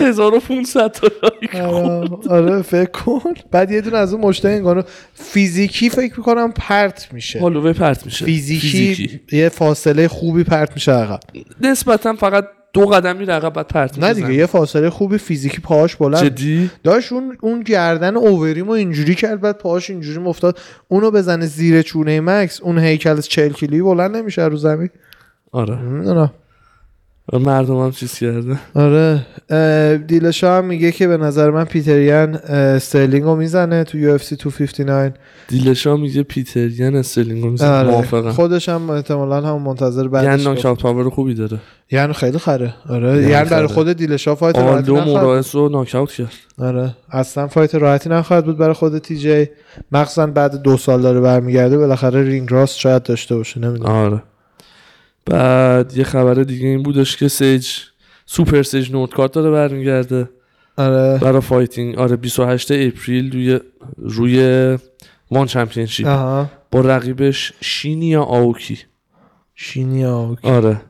1500 0.00 0.92
تا 0.92 1.08
لایک 1.22 1.54
آره, 1.54 2.08
آره 2.30 2.62
فکر 2.62 2.90
کن. 2.90 3.34
بعد 3.50 3.70
یه 3.70 3.80
دونه 3.80 3.96
از 3.96 4.12
اون 4.12 4.22
مشتای 4.22 4.82
فیزیکی 5.14 5.90
فکر 5.90 6.14
می‌کنم 6.18 6.52
پرت 6.52 7.08
میشه. 7.12 7.40
هالووی 7.40 7.72
پرت 7.72 8.06
میشه. 8.06 8.24
فیزیکی, 8.24 9.20
یه 9.32 9.48
فاصله 9.48 10.08
خوبی 10.08 10.44
پرت 10.44 10.72
میشه 10.74 10.92
عقب. 10.92 11.20
نسبتا 11.60 12.12
فقط 12.12 12.44
دو 12.72 12.86
قدم 12.86 13.16
میره 13.16 13.34
عقب 13.34 13.52
بعد 13.52 13.68
پرت 13.68 13.98
نه 13.98 14.14
دیگه. 14.14 14.34
یه 14.34 14.46
فاصله 14.46 14.90
خوبی 14.90 15.18
فیزیکی 15.18 15.60
پاهاش 15.60 15.96
بلند. 15.96 16.24
جدی؟ 16.24 16.70
داشت 16.84 17.12
اون 17.12 17.36
اون 17.40 17.62
گردن 17.62 18.16
اووریمو 18.16 18.70
اینجوری 18.70 19.14
کرد 19.14 19.40
بعد 19.40 19.58
پاهاش 19.58 19.90
اینجوری 19.90 20.18
افتاد 20.18 20.58
اونو 20.88 21.10
بزنه 21.10 21.46
زیر 21.46 21.82
چونه 21.82 22.20
مکس 22.20 22.60
اون 22.60 22.78
هیکل 22.78 23.20
40 23.20 23.52
کیلویی 23.52 23.82
بلند 23.82 24.16
نمیشه 24.16 24.44
رو 24.44 24.56
زمین. 24.56 24.90
آره. 25.52 25.82
نمی‌دونم. 25.82 26.30
مردم 27.32 27.76
هم 27.76 27.90
چیز 27.90 28.14
کرده. 28.14 28.58
آره 28.74 29.26
دیلشا 29.96 30.58
هم 30.58 30.64
میگه 30.64 30.92
که 30.92 31.08
به 31.08 31.16
نظر 31.16 31.50
من 31.50 31.64
پیتریان 31.64 32.34
استرلینگ 32.34 33.24
رو 33.24 33.36
می‌زنه 33.36 33.84
تو 33.84 33.98
UFC 33.98 34.36
259 34.36 35.14
دیلشا 35.48 35.96
میگه 35.96 36.22
پیتریان 36.22 36.96
استرلینگو 36.96 37.50
می‌زنه. 37.50 37.70
آره. 37.70 37.90
موافقم. 37.90 38.32
خودش 38.32 38.68
هم 38.68 38.90
احتمالا 38.90 39.40
هم 39.40 39.62
منتظر 39.62 39.98
یعنی 39.98 40.08
بعدش 40.08 40.46
گفت. 40.46 40.46
ناکاوت 40.46 40.82
power 40.82 41.10
خوبی 41.10 41.34
داره. 41.34 41.58
یعنی 41.90 42.12
خیلی 42.12 42.38
خره. 42.38 42.74
آره. 42.88 43.16
یعنی 43.16 43.30
یعنی 43.30 43.48
برای. 43.50 43.66
خود 43.66 43.92
دیلشا 43.92 44.34
fight 44.34 44.58
راحتی 44.58 44.72
آلدو 44.72 44.96
نخواهد 44.96 45.24
موراس 45.24 45.54
رو 45.54 45.68
ناکاوت 45.68 46.12
کرد. 46.12 46.32
آره. 46.58 46.94
اصلا 47.10 47.46
fight 47.46 47.74
راحتی 47.74 48.08
نخواهد 48.08 48.44
بود 48.44 48.58
برای 48.58 48.74
خود 48.74 48.98
تی 48.98 49.16
جی. 49.16 49.48
مخصوصا 49.92 50.26
بعد 50.26 50.62
دو 50.62 50.76
سال 50.76 51.02
داره 51.02 51.20
برمیگرده 51.20 51.78
بالاخره 51.78 52.22
ring 52.22 52.52
rust 52.52 52.78
شاید 52.78 53.02
داشته 53.02 53.36
باشه 53.36 53.60
نمی‌دونم. 53.60 53.90
آره. 53.90 54.22
بعد 55.26 55.96
یه 55.96 56.04
خبر 56.04 56.34
دیگه 56.34 56.66
این 56.66 56.82
بودش 56.82 57.16
که 57.16 57.28
سیج 57.28 57.68
سوپر 58.26 58.62
سیج 58.62 58.92
نورثکات 58.92 59.32
داره 59.32 59.50
برمیگرده. 59.50 60.28
آره. 60.76 61.18
برای 61.18 61.40
fighting 61.40 61.98
آره 61.98 62.16
28 62.16 62.70
April 62.72 63.32
روی 63.32 63.60
روی 63.98 64.78
ONE 65.30 65.46
Championship 65.46 66.06
آها. 66.06 66.50
با 66.70 66.80
رقیبش 66.80 67.52
شینیا 67.60 68.22
آوکی. 68.22 68.78
شینیا 69.54 70.36
آره. 70.42 70.80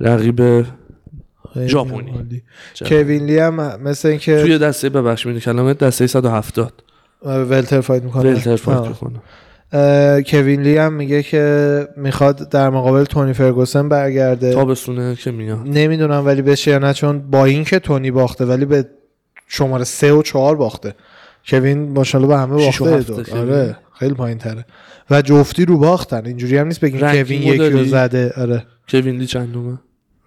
رقیب 0.00 0.66
ژاپنی. 1.66 2.42
کوین 2.86 3.26
لی 3.26 3.38
هم 3.38 3.82
مثل 3.82 4.08
اینکه 4.08 4.42
توی 4.42 4.58
دسته 4.58 4.88
ببخش 4.88 5.26
می‌دونی 5.26 5.40
کلمه؟ 5.40 5.74
دسته 5.74 6.06
170 6.06 6.72
welter 7.22 7.80
fight 7.80 8.02
می‌کنه. 8.02 8.30
welter 8.30 8.56
fight 8.56 8.88
می‌کنه. 8.88 9.20
کوین 10.26 10.62
لی 10.62 10.76
هم 10.76 10.92
میگه 10.92 11.22
که 11.22 11.88
می‌خواد 11.96 12.48
در 12.48 12.70
مقابل 12.70 13.04
تونی 13.04 13.32
فرگوسن 13.32 13.88
برگرده. 13.88 14.52
تابستونه 14.52 15.16
که 15.16 15.30
میاد 15.30 15.58
نمی‌دونم 15.66 16.26
ولی 16.26 16.42
بشه 16.42 16.70
یا 16.70 16.78
نه 16.78 16.94
چون 16.94 17.30
با 17.30 17.44
اینکه 17.44 17.78
تونی 17.78 18.10
باخته 18.10 18.44
ولی 18.44 18.64
به 18.64 18.84
شماره 19.48 19.84
سه 19.84 20.12
و 20.12 20.22
چهار 20.22 20.56
باخته. 20.56 20.94
کوین 21.46 21.92
ماشاءالله 21.92 22.34
به 22.34 22.40
همه 22.40 22.56
باخته. 22.64 23.00
دو. 23.00 23.36
آره 23.36 23.76
خیلی 23.98 24.14
پایین 24.14 24.38
تره 24.38 24.64
و 25.10 25.22
جفتی 25.22 25.64
رو 25.64 25.78
باختن. 25.78 26.26
اینجوری 26.26 26.58
هم 26.58 26.66
نیست 26.66 26.80
بگین 26.80 27.00
کوین 27.00 27.42
یکی 27.42 27.70
رو؟ 27.70 27.84
زده. 27.84 28.32
آره. 28.36 28.64
کوین 28.88 29.18
لی 29.18 29.26
چندومه 29.26 29.78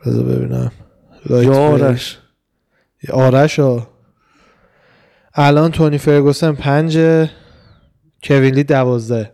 بذار 0.06 0.24
ببینم. 0.24 0.72
یا 1.30 1.54
آرش. 1.54 2.20
آرش 3.14 3.60
ها. 3.60 3.88
الان 5.36 5.72
تونی 5.72 5.98
فرگوسن 5.98 6.52
پنج 6.52 6.98
کوین 8.24 8.54
لی 8.54 8.64
دوازده. 8.64 9.34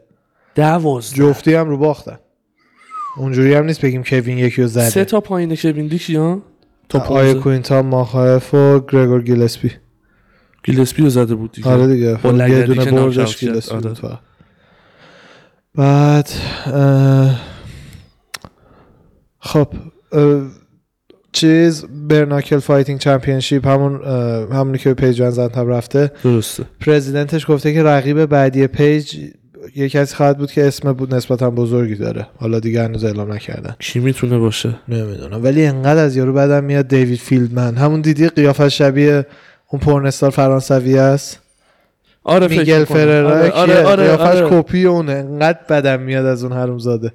دوازده. 0.56 1.16
جفتی 1.18 1.54
هم 1.54 1.70
رو 1.70 1.78
باختن. 1.78 2.18
اونجوری 3.18 3.54
هم 3.54 3.66
نیست 3.66 3.82
بگیم 3.82 4.04
کوین 4.04 4.38
یکی 4.38 4.62
رو 4.62 4.68
زده. 4.68 4.90
سه 4.90 5.06
تا 5.06 5.22
پایین 5.22 5.56
کوین 5.56 5.88
لی 5.88 6.00
کیان؟ 6.00 6.42
تا 6.90 7.00
آیا 7.00 7.34
15 7.34 7.44
کوینتا 7.44 7.82
ماخایف 7.82 8.54
و 8.54 8.80
گرگور 8.80 9.22
گیلسپی. 9.22 9.72
گیلسپی 10.64 11.04
رو 11.04 11.10
زده 11.10 11.36
بود 11.36 11.52
دیگه. 11.52 11.70
آره 11.70 11.88
دیگه. 11.88 12.16
با 12.16 12.48
یه 12.48 12.64
دونه 12.64 12.92
بردش. 12.92 13.40
گیلسپی 13.40 13.76
آره. 13.76 13.90
بود. 13.90 14.20
بعد 15.76 16.30
اه، 16.66 17.40
خب 19.40 19.68
اه، 20.12 20.42
چیز 21.38 21.86
Bare 22.10 22.28
Knuckle 22.28 22.60
Fighting 22.60 23.00
Championship 23.00 23.68
همون 23.68 24.04
همونی 24.52 24.78
که 24.78 24.94
پیج 24.94 25.30
ون‌زنتم 25.30 25.68
رفته. 25.68 26.12
درسته. 26.24 26.64
president 26.82 27.39
ش 27.39 27.52
گفته 27.52 27.74
که 27.74 27.84
رقیب 27.84 28.26
بعدی 28.26 28.68
پیج 28.68 29.16
یه 29.76 29.90
کسی 29.90 30.16
خواهد 30.16 30.38
بود 30.38 30.52
که 30.52 30.68
اسم 30.68 30.94
بود 30.94 31.16
نسبتا 31.16 31.50
بزرگی 31.50 31.96
داره. 31.96 32.28
حالا 32.38 32.60
دیگه 32.60 32.84
هنوز 32.84 33.04
اعلام 33.04 33.34
نکردن. 33.34 33.76
کی 33.80 34.00
می‌تونه 34.00 34.38
باشه؟ 34.38 34.76
نمی‌دونم. 34.88 35.44
ولی 35.44 35.66
انقدر 35.66 36.04
از 36.04 36.16
یارو 36.16 36.34
بعدم 36.34 36.64
میاد 36.64 36.88
دیوید 36.88 37.20
فیلدمن 37.20 37.76
همون 37.76 38.02
دیدی 38.02 38.30
قیافش 38.30 38.78
شبیه 38.78 39.26
اون 39.68 39.80
porn 39.80 40.05
star 40.05 40.30
فرانسوی 40.30 40.98
است؟ 40.98 41.40
آره 42.24 42.48
میگل. 42.48 42.84
فررا 42.84 43.30
آره 43.30 43.52
آره 43.52 43.84
آره, 43.84 44.04
قیافش 44.04 44.42
آره. 44.42 44.50
کپی 44.50 44.86
اونه. 44.86 45.12
انقدر 45.12 45.60
بدم 45.70 46.00
میاد 46.00 46.26
از 46.26 46.44
اون 46.44 46.54
حرومزاده. 46.54 47.12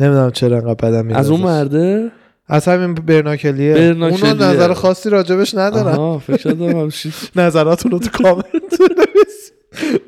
نمی‌دونم 0.00 0.30
چرا 0.30 0.56
انقدر 0.56 0.90
بدم 0.90 1.06
میاد 1.06 1.18
از 1.18 1.30
اون. 1.30 1.40
مرده؟ 1.40 2.10
از 2.52 2.68
همین 2.68 2.94
برناکلیه. 2.94 3.74
برناکلیه. 3.74 4.30
اونو 4.32 4.44
نظر 4.44 4.72
خاصی 4.72 5.10
راجبش 5.10 5.54
ندارم 5.54 5.98
آها 5.98 6.18
فکر 6.18 6.36
کردم 6.36 6.90
نظراتونو 7.36 7.98
تو 7.98 8.22
کامنت. 8.22 8.44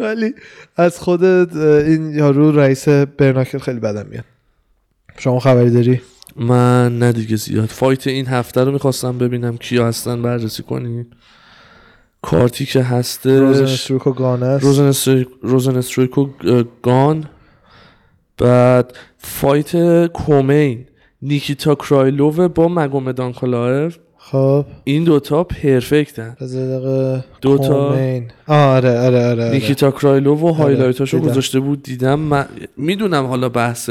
ولی 0.01 0.35
از 0.77 0.99
خود 0.99 1.25
این 1.25 2.15
یارو 2.15 2.53
رئیس 2.53 2.89
برناکل 2.89 3.59
خیلی 3.59 3.81
بدم 3.81 4.07
میاد. 4.11 4.25
شما 5.19 5.41
خبری 5.41 5.71
داری؟ 5.71 6.01
من 6.37 6.99
نه 6.99 7.13
دیگه 7.13 7.37
زیاد. 7.37 7.69
فایت 7.69 8.07
این 8.07 8.27
هفته 8.27 8.65
رو 8.65 8.73
می‌خواستم 8.73 9.19
ببینم 9.19 9.57
کیا 9.57 9.87
هستن 9.87 10.23
بررسی 10.23 10.63
کنیم 10.63 11.07
کارتی 12.23 12.67
که 12.67 12.79
روزن 12.79 12.97
هستش 12.97 13.73
استروک 13.73 14.07
و 14.07 14.13
گانه 14.13 14.59
روزن, 14.59 14.85
استری... 14.85 15.27
روزن 15.43 15.77
استریک 15.77 16.19
و 16.19 16.27
اه، 16.45 16.65
گان. 16.83 17.25
بعد 18.39 18.97
fight 19.19 20.07
co-main. 20.07 20.87
نیکیتا 21.25 21.75
کرایلوو 21.75 22.49
با 22.49 22.69
مگومد 22.69 23.33
آنکالایف 23.33 23.99
خب 24.19 24.65
این 24.85 25.05
دوتا 25.05 25.45
perfect 25.45 26.25
ن 26.25 26.37
بذار 26.41 26.67
دقیقه 26.79 27.25
دو 27.41 27.59
تا- 27.59 27.89
co-main. 27.89 28.31
آره 28.47 28.99
آره 28.99 29.27
آره, 29.27 29.27
آره. 29.45 29.51
نیکیتا 29.51 29.91
کرایلوو 29.91 30.49
و 30.49 30.53
highlight 30.53 31.01
اشو 31.01 31.17
دیدم. 31.19 31.31
گذاشته 31.31 31.61
بود 31.61 31.83
دیدم 31.83 32.19
من 32.21 32.47
می‌دونم 32.77 33.25
حالا 33.27 33.49
بحث 33.49 33.91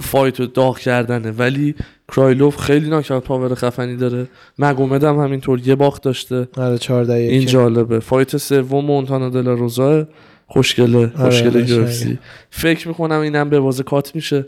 fight 0.00 0.40
رو 0.40 0.46
داغ 0.46 0.78
کردنه 0.78 1.30
ولی 1.30 1.74
کرایلوف 2.12 2.56
خیلی 2.56 2.88
knockout 2.90 3.24
power 3.24 3.54
خفنی 3.54 3.96
داره 3.96 4.26
مگومد 4.58 5.04
هم 5.04 5.16
همینطور 5.18 5.60
یه 5.68 5.74
باخت 5.74 6.02
داشته 6.02 6.48
آره 6.56 6.78
14 6.78 7.12
این. 7.12 7.46
جالبه 7.46 8.00
فایت 8.00 8.36
سوم 8.36 8.84
مونتانا 8.84 9.28
دلا 9.28 9.54
روزا 9.54 10.06
خوشگله 10.46 11.12
خوشگله. 11.16 11.62
گرفتی 11.62 12.18
فکر 12.50 12.88
می‌کنم 12.88 13.20
اینم 13.20 13.48
به 13.50 13.60
واسه 13.60 13.82
کات 13.82 14.14
میشه 14.14 14.46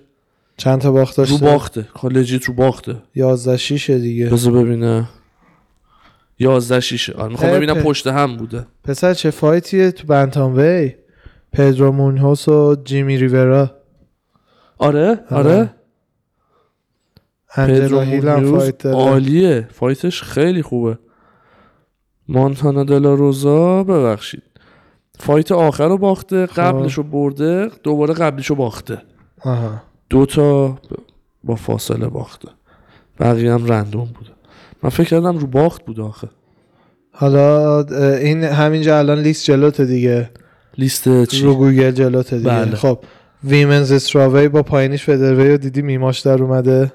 چند 0.59 0.81
تا 0.81 0.93
باخت 0.93 1.17
داشته؟ 1.17 1.35
رو 1.47 1.53
باخته. 1.53 1.83
کالجیت 1.95 2.45
رو 2.45 2.55
باخته. 2.55 2.97
11 3.15 3.57
6 3.57 3.91
دیگه. 3.91 4.27
بذار 4.31 4.53
ببینه. 4.53 5.09
11 6.39 6.81
شیشه. 6.81 7.13
آره 7.13 7.29
می‌خوام 7.29 7.51
اه، 7.51 7.57
ببینم 7.57 7.75
پ- 7.81 7.85
پشت 7.85 8.07
هم 8.07 8.37
بوده. 8.37 8.67
پسر 8.85 9.15
چه 9.15 9.31
فایتیه 9.31 9.91
تو 9.91 10.07
بنتام 10.07 10.57
وی؟ 10.57 10.95
پدرو 11.53 11.93
مونهوس 11.93 12.49
و 12.49 12.77
جیمی 12.85 13.17
ریورا. 13.17 13.71
آره 14.79 15.21
آره. 15.31 15.51
آره. 15.57 15.75
پدرو 17.57 18.01
هیل 18.01 18.29
هم 18.29 18.35
مونیوز 18.35 18.61
fight 18.61 18.79
داره. 18.79 18.97
عالیه. 18.97 19.69
fight 19.73 20.09
ش 20.09 20.23
خیلی 20.23 20.63
خوبه. 20.63 20.99
مانتانا 22.29 22.85
دلا 22.85 23.15
روزا 23.15 23.85
ببخشید. 23.85 24.43
fight 25.19 25.53
آخر 25.53 25.89
رو 25.89 25.99
باخته 25.99 26.47
خب. 26.47 26.63
قبلش 26.63 26.95
رو 26.95 27.03
برده 27.03 27.71
دوباره 27.83 28.15
قبلش 28.15 28.47
رو 28.47 28.57
باخته. 28.57 29.03
آها. 29.41 29.83
دو 30.11 30.27
تا 30.27 30.79
با 31.45 31.55
فاصله 31.55 32.09
باخته. 32.09 32.49
بقیه 33.21 33.53
هم 33.53 33.67
random 33.67 34.05
بوده. 34.05 34.31
من 34.83 34.91
فکر 34.91 35.09
کردم 35.09 35.39
رو 35.39 35.47
باخت 35.47 35.85
بود 35.85 36.01
آخه. 36.01 36.29
حالا 37.13 37.83
این 38.17 38.45
همینجا 38.45 38.99
الان 38.99 39.19
لیست 39.19 39.45
جلوته 39.45 39.85
دیگه. 39.85 40.31
لیست 40.79 41.25
چی؟ 41.25 41.43
رو 41.43 41.55
گوگل 41.55 41.91
جلوته 41.91 42.39
دیگه. 42.39 42.51
بله. 42.51 42.77
خب 42.77 42.99
ویمنز 43.45 43.93
استراوی 43.93 44.49
با 44.49 44.63
پایینیش 44.63 45.05
فدروی 45.05 45.49
رو 45.51 45.57
دیدی 45.57 45.83
میماش 45.83 46.21
در 46.21 46.43
اومده. 46.43 46.93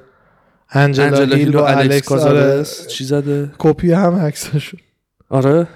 انجلا, 0.72 1.06
انجلا 1.06 1.36
هیل 1.36 1.56
و 1.56 1.62
الکس 1.62 2.12
آره. 2.12 2.64
چی 2.88 3.04
زده؟ 3.04 3.52
کپی 3.58 3.92
هم 3.92 4.16
عکسشون. 4.16 4.80
آره. 5.30 5.68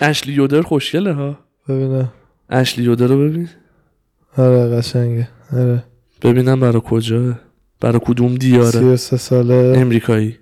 اشلی 0.00 0.32
یودر 0.32 0.62
خوشگله 0.70 1.12
ها. 1.12 1.38
ببینم. 1.68 2.12
اشلی 2.50 2.84
یودر 2.84 3.06
رو 3.06 3.18
ببین. 3.28 3.48
آره 4.38 4.76
قشنگه. 4.76 5.28
آره. 5.52 5.84
ببینم 6.22 6.60
برا 6.60 6.80
کجاه 6.80 7.38
برا 7.80 7.98
کدوم 7.98 8.34
دیاره. 8.34 8.70
33 8.70 9.16
ساله. 9.16 9.72
امریکایی. 9.76 10.38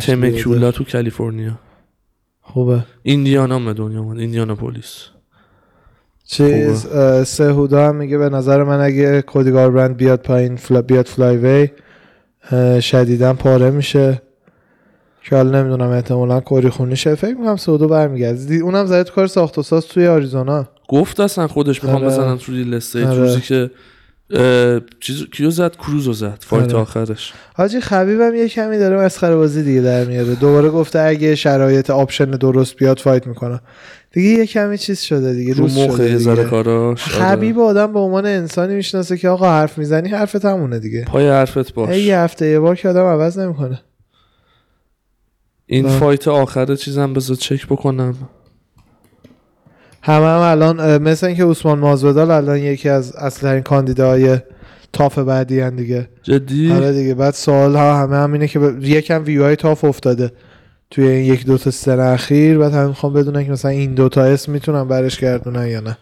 تمکیولا 0.00 0.70
تو 0.70 0.84
کالیفرنیا. 0.84 1.58
خوبه. 2.40 2.84
ایندیانا 3.02 3.58
به 3.58 3.72
دنیا 3.72 4.00
اومد. 4.00 4.18
ایندیانا 4.18 4.54
پلیس. 4.54 5.06
چیز 6.24 6.86
اه، 6.86 7.24
سهودا 7.24 7.88
هم 7.88 7.96
میگه 7.96 8.18
به 8.18 8.28
نظر 8.28 8.64
من 8.64 8.80
اگه 8.80 9.22
کودی 9.22 9.50
گاربرند 9.50 9.96
بیاد 9.96 10.22
پایین 10.22 10.56
فلا 10.56 10.82
بیاد 10.82 11.06
فلای 11.06 11.36
وی 11.36 11.68
شدیدا 12.80 13.34
پاره 13.34 13.70
میشه. 13.70 14.22
که 15.22 15.36
حالا 15.36 15.60
نمی‌دونم 15.60 15.90
احتمالا 15.90 16.40
کوری 16.40 16.68
خونیشه 16.68 17.14
فکر 17.14 17.34
می‌کنم 17.34 17.56
سهودا 17.56 17.86
برمیگرده. 17.86 18.54
اونم 18.54 18.86
زده 18.86 19.04
تو 19.04 19.14
کار 19.14 19.26
ساخت 19.26 19.58
و 19.58 19.62
ساز 19.62 19.86
توی 19.86 20.06
آریزونا. 20.06 20.68
گفت 20.90 21.20
اصلا 21.20 21.48
خودش 21.48 21.84
می‌خوام 21.84 22.02
آره. 22.04 22.12
بزنن 22.12 22.38
تو 22.38 22.52
لیل 22.52 22.74
استیت 22.74 23.06
آره. 23.06 23.18
روزی 23.18 23.40
که 23.40 23.70
چیز 25.00 25.26
کیو 25.32 25.50
زد 25.50 25.76
کروزو 25.76 26.12
زد 26.12 26.38
فایت 26.40 26.64
آره. 26.64 26.82
آخرش 26.82 27.32
حاجی 27.54 27.80
خبیبم 27.80 28.34
یه 28.34 28.48
کمی 28.48 28.78
داره 28.78 28.96
مسخره 29.04 29.36
بازی 29.36 29.62
دیگه 29.62 29.80
در 29.80 30.04
میاره 30.04 30.34
دوباره 30.34 30.70
گفته 30.70 30.98
اگه 31.00 31.34
شرایط 31.34 31.90
option 31.90 32.30
درست 32.30 32.76
بیاد 32.76 32.98
fight 32.98 33.26
می‌کنه 33.26 33.60
دیگه 34.12 34.28
یه 34.28 34.46
کمی 34.46 34.78
چیز 34.78 35.00
شده 35.00 35.34
دیگه 35.34 35.54
رو 35.54 35.62
رو 35.62 35.78
مخ 35.78 35.96
شده 35.96 36.10
یه 36.10 36.18
ذره 36.18 36.36
دیگه. 36.36 36.48
کاراش. 36.48 37.04
خبیب 37.04 37.58
آدم 37.58 37.92
به 37.92 37.98
عنوان 37.98 38.26
انسانی 38.26 38.74
می‌شناسه 38.74 39.16
که 39.16 39.28
آقا 39.28 39.50
حرف 39.50 39.78
می‌زنی 39.78 40.08
حرفت 40.08 40.44
همونه 40.44 40.78
دیگه 40.78 41.04
پای 41.04 41.28
حرفت 41.28 41.74
باش 41.74 41.96
یه 41.96 42.18
هفته 42.18 42.46
یه 42.46 42.60
بار 42.60 42.76
که 42.76 42.88
آدم 42.88 43.04
عوض 43.04 43.38
نمی‌کنه 43.38 43.80
این. 45.66 45.88
fight 45.88 46.28
آخر 46.28 46.74
چیزم 46.74 47.12
بذار 47.12 47.36
چک 47.36 47.66
بکنم 47.66 48.14
همه 50.02 50.26
هم 50.26 50.40
الان 50.40 51.02
مثل 51.02 51.26
اینکه 51.26 51.44
عثمان 51.44 51.78
ماسویدال 51.78 52.30
الان 52.30 52.58
یکی 52.58 52.88
از 52.88 53.16
اصلترین 53.16 53.62
کاندیداهای 53.62 54.38
TUF 54.92 55.18
بعدی 55.18 55.60
هن 55.60 55.76
دیگه. 55.76 56.08
جدی؟ 56.22 56.72
آره 56.72 56.92
دیگه. 56.92 57.14
بعد 57.14 57.34
سوال 57.34 57.76
ها 57.76 57.96
همه 57.96 58.16
هم 58.16 58.32
اینه 58.32 58.48
که 58.48 58.58
ب- 58.58 58.84
یکم 58.84 59.24
ویو 59.24 59.42
های 59.42 59.56
TUF 59.56 59.84
افتاده 59.84 60.32
توی 60.90 61.08
این 61.08 61.32
یک 61.32 61.46
دو 61.46 61.58
تا 61.58 61.70
season 61.70 62.00
اخیر. 62.00 62.58
بعد 62.58 62.72
هم 62.72 62.88
می‌خوام 62.88 63.12
بدونن 63.12 63.44
که 63.44 63.50
مثلا 63.50 63.70
این 63.70 63.94
دوتا 63.94 64.22
اسم 64.22 64.52
می‌تونن 64.52 64.88
برش 64.88 65.20
گردونن 65.20 65.66
یا 65.66 65.80
نه. 65.80 65.98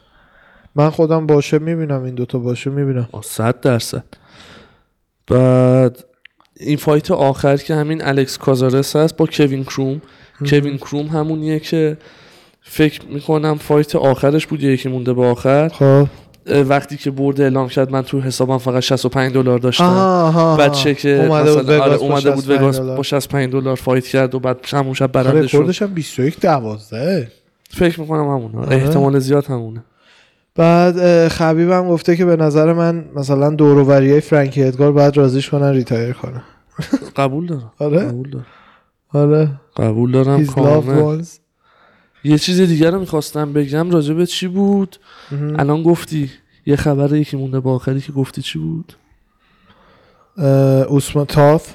من 0.74 0.90
خودم 0.90 1.26
باشه 1.26 1.58
می‌بینم 1.58 2.02
این 2.02 2.14
دوتا 2.14 2.38
باشه 2.38 2.70
می‌بینم. 2.70 3.08
صد 3.24 3.60
درصد. 3.60 4.04
بعد 5.26 6.04
این 6.60 6.76
fight 6.76 7.10
آخر 7.10 7.56
که 7.56 7.74
همین 7.74 8.04
الکس 8.04 8.38
کازارس 8.38 8.96
هست 8.96 9.16
با 9.16 9.26
کوین 9.26 9.64
کروم. 9.64 10.00
کوین 10.46 10.76
کروم 10.76 11.06
همونیه 11.06 11.60
که 11.60 11.96
فکر 12.70 13.00
می‌کنم 13.06 13.54
fight 13.54 13.96
آخرش 13.96 14.46
بود 14.46 14.62
یکی 14.62 14.88
مونده 14.88 15.12
به 15.12 15.24
آخر. 15.24 15.68
خب. 15.68 16.08
وقتی 16.68 16.96
که 16.96 17.10
برد 17.10 17.40
اعلام 17.40 17.68
کرد 17.68 17.90
من 17.90 18.02
تو 18.02 18.20
حسابم 18.20 18.58
فقط 18.58 18.82
65 18.82 19.34
دلار 19.34 19.58
داشتم. 19.58 19.84
آها 19.84 20.26
آها. 20.26 20.56
بچه 20.56 20.94
که 20.94 21.26
اومده 21.26 21.54
بود 21.54 21.70
آره 21.70 21.78
وگاس 21.80 22.00
با 22.00 22.06
اومده 22.06 22.30
بود 22.30 22.44
65 22.44 22.60
وگاس 22.60 22.80
دلار. 22.80 22.96
با 22.96 23.02
65 23.02 23.52
دلار 23.52 23.76
fight 23.76 24.06
کرد 24.06 24.34
و 24.34 24.38
بعد 24.38 24.58
همون 24.72 24.94
شب 24.94 25.12
برنده 25.12 25.46
شد. 25.46 25.56
رکوردش 25.56 25.82
هم 25.82 25.94
21 25.94 26.40
12 26.40 27.28
فکر 27.70 28.00
می‌کنم 28.00 28.28
همونه. 28.28 28.58
آره. 28.58 28.76
احتمال 28.76 29.18
زیاد 29.18 29.46
همونه. 29.46 29.84
بعد 30.54 31.28
خبیب 31.28 31.70
هم 31.70 31.88
گفته 31.88 32.16
که 32.16 32.24
به 32.24 32.36
نظر 32.36 32.72
من 32.72 33.04
مثلا 33.14 33.50
دوروبریای 33.50 34.20
فرانکی 34.20 34.62
ادگار 34.62 34.92
باید 34.92 35.16
رازیش 35.16 35.50
کنن 35.50 35.72
retire 35.72 36.12
کنه 36.12 36.42
قبول 37.16 37.46
دارم. 37.46 37.72
آره. 37.78 37.98
قبول 37.98 38.30
دارم. 38.30 38.46
آره. 39.14 39.48
قبول 39.76 40.12
دارم 40.12 40.46
کامل. 40.46 41.22
یه 42.24 42.38
چیز 42.38 42.60
دیگر 42.60 42.90
رو 42.90 43.00
می‌خواستم 43.00 43.52
بگم 43.52 43.90
راجع 43.90 44.14
به 44.14 44.26
چی 44.26 44.48
بود. 44.48 44.96
الان 45.58 45.82
گفتی. 45.82 46.30
یه 46.66 46.76
خبر 46.76 47.16
یکی 47.16 47.36
مونده 47.36 47.60
با 47.60 47.74
آخری 47.74 48.00
که 48.00 48.12
گفتی 48.12 48.42
چی 48.42 48.58
بود؟ 48.58 48.92
اوسمان 50.88 51.24
TUF 51.26 51.74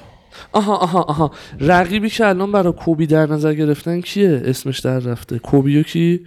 آها 0.52 0.76
آها 0.76 1.02
آها. 1.02 1.30
رقیبی 1.60 2.10
که 2.10 2.26
الان 2.26 2.52
برای 2.52 2.72
کوبی 2.72 3.06
در 3.06 3.26
نظر 3.26 3.54
گرفتن 3.54 4.00
کیه؟ 4.00 4.42
اسمش 4.44 4.78
در 4.78 4.98
رفته. 4.98 5.38
کوبیو 5.38 5.82
کی؟ 5.82 6.20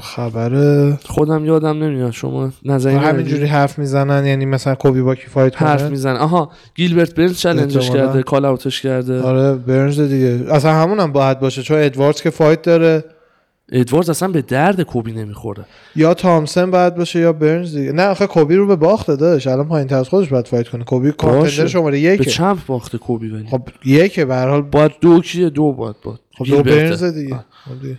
خبر 0.00 0.92
خودم 1.04 1.44
یادم 1.44 1.84
نمیاد. 1.84 2.10
شما 2.10 2.52
نظری؟ 2.64 2.94
همینجوری 2.94 3.44
حرف 3.44 3.78
می‌زنن 3.78 4.26
یعنی 4.26 4.46
مثلا 4.46 4.74
کوبی 4.74 5.02
با 5.02 5.14
کی 5.14 5.26
fight 5.26 5.62
حرف 5.62 5.80
کنه 5.80 5.88
می‌زنه 5.90 6.18
آها. 6.18 6.50
گیلبرت 6.74 7.14
برنز 7.14 7.38
challenge 7.38 7.77
ش. 7.77 7.90
کرده 7.90 8.22
call 8.22 8.44
out 8.44 8.66
ش 8.66 8.80
کرده. 8.80 9.22
آره 9.22 9.54
برنز 9.54 10.00
دیگه. 10.00 10.46
اصلا 10.50 10.72
همون 10.72 11.00
هم 11.00 11.12
باید 11.12 11.40
باشه. 11.40 11.62
چون 11.62 11.78
ادواردز 11.82 12.22
که 12.22 12.30
fight 12.30 12.62
داره. 12.62 13.04
ادواردز 13.72 14.10
اصلا 14.10 14.28
به 14.28 14.42
درد 14.42 14.80
کوبی 14.80 15.12
نمی‌خوره. 15.12 15.64
یا 15.96 16.14
تامسن 16.14 16.70
باید 16.70 16.94
باشه 16.94 17.20
یا 17.20 17.32
برنز 17.32 17.76
دیگه. 17.76 17.92
نه 17.92 18.06
آخه 18.06 18.26
کوبی 18.26 18.56
رو 18.56 18.66
به 18.66 18.76
باخت 18.76 19.06
دادش 19.06 19.46
الان 19.46 19.68
پایین 19.68 19.88
تر 19.88 19.96
از 19.96 20.08
خودش 20.08 20.28
باید 20.28 20.48
fight 20.48 20.68
کنه. 20.68 20.84
کوبی 20.84 21.12
contender 21.12 21.66
شماره 21.66 21.90
به 21.90 22.00
یکه. 22.00 22.24
champ 22.24 22.66
باخته 22.66 22.98
کوبی 22.98 23.28
ولی. 23.28 23.46
خب 23.46 23.68
یکه 23.84 24.24
به 24.24 24.34
هر 24.34 24.48
حال. 24.48 24.62
باید 24.62 24.92
دو 25.00 25.20
کیه 25.20 25.50
دو 25.50 25.72
باید 25.72 25.96
باید 26.04 26.18
خب 26.38 26.44
دو. 26.44 26.62
برنز 26.62 27.04
دیگه. 27.04 27.44
خب. 27.64 27.84
یعنی 27.84 27.98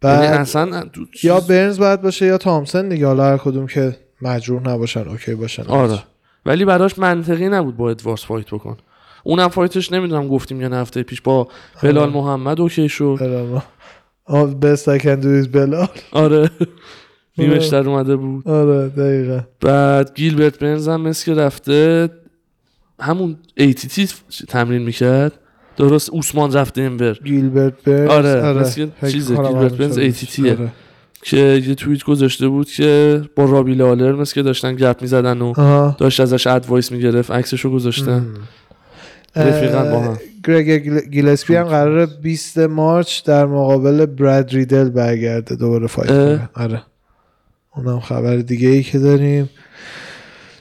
بعد 0.00 0.40
اصلا 0.40 0.82
دو 0.92 1.04
چیز- 1.04 1.24
یا 1.24 1.40
برنز 1.40 1.78
باید 1.78 2.02
باشه 2.02 2.26
یا 2.26 2.38
تامسن 2.38 2.88
دیگه. 2.88 3.06
حالا 3.06 3.24
هر 3.24 3.36
کدوم 3.36 3.66
که 3.66 3.96
مجروح 4.22 4.68
نباشن 4.68 5.08
okay 5.08 5.34
باشن. 5.34 5.62
آره. 5.62 5.98
ولی 6.46 6.64
براش 6.64 6.98
منطقی 6.98 7.48
نبود 7.48 7.76
با 7.76 7.90
ادواردز 7.90 8.24
fight 8.24 8.46
بکن. 8.46 8.76
اونم 9.24 9.48
fight 9.48 9.79
ش 9.79 9.92
نمی‌دونم 9.92 10.28
گفتیم 10.28 10.60
یا 10.60 10.68
هفته 10.80 11.02
پیش 11.02 11.20
با 11.20 11.48
بلال 11.82 12.10
محمد 12.10 12.60
okay 12.60 12.88
شد. 12.88 13.62
آه 14.26 14.50
best 14.60 14.82
I 14.82 14.98
can 15.02 15.20
do 15.22 15.44
is 15.44 15.48
بلال 15.48 15.88
آره. 16.12 16.50
میمش 17.36 17.66
در 17.66 17.88
اومده 17.88 18.16
بود. 18.16 18.48
آره. 18.48 18.88
دقیقا. 18.88 19.40
بعد 19.60 20.14
گیلبرت 20.14 20.58
برنز 20.58 20.88
هم 20.88 21.00
مثل 21.00 21.24
که 21.24 21.40
رفته 21.40 22.08
همون 23.00 23.36
ATT 23.60 24.08
تمرین 24.48 24.82
می‌کرد. 24.82 25.32
درست 25.76 26.10
اوسمان 26.10 26.52
رفت 26.52 26.74
دنور 26.74 27.18
گیلبرت 27.24 27.82
برنز 27.84 28.10
آره، 28.10 28.52
مثل 28.60 28.86
فکر 29.00 29.10
چیزه، 29.10 29.36
گیلبرت 29.36 29.72
برنز. 29.72 29.98
ATT. 29.98 30.40
آره. 30.40 30.72
که 31.22 31.62
یه 31.66 31.74
توییت 31.74 32.02
گذاشته 32.02 32.48
بود 32.48 32.70
که 32.70 33.22
با 33.36 33.44
رابی 33.44 33.74
لالر 33.74 34.12
مثل 34.12 34.34
که 34.34 34.42
داشتن 34.42 34.74
گپ 34.76 34.96
می‌زدن 35.02 35.42
و. 35.42 35.52
داشت 35.98 36.20
ازش 36.20 36.46
advice 36.46 36.92
می‌گرفت 36.92 37.30
عکسشو 37.30 37.70
گذاشتن. 37.70 38.26
رفیقن 39.36 39.90
با 39.90 40.00
هم. 40.00 40.18
گیل- 40.44 41.08
گیلسپی 41.10 41.54
هم 41.56 41.64
قراره 41.64 42.06
20 42.06 42.58
March 42.58 43.24
در 43.24 43.46
مقابل 43.46 44.06
براد 44.06 44.50
ریدل 44.52 44.88
برگرده 44.90 45.54
دوباره 45.56 45.86
fight. 45.86 46.08
کنه 46.08 46.48
آره 46.54 46.82
اونم 47.76 48.00
خبر 48.00 48.36
دیگه 48.36 48.68
ای 48.68 48.82
که 48.82 48.98
داریم 48.98 49.50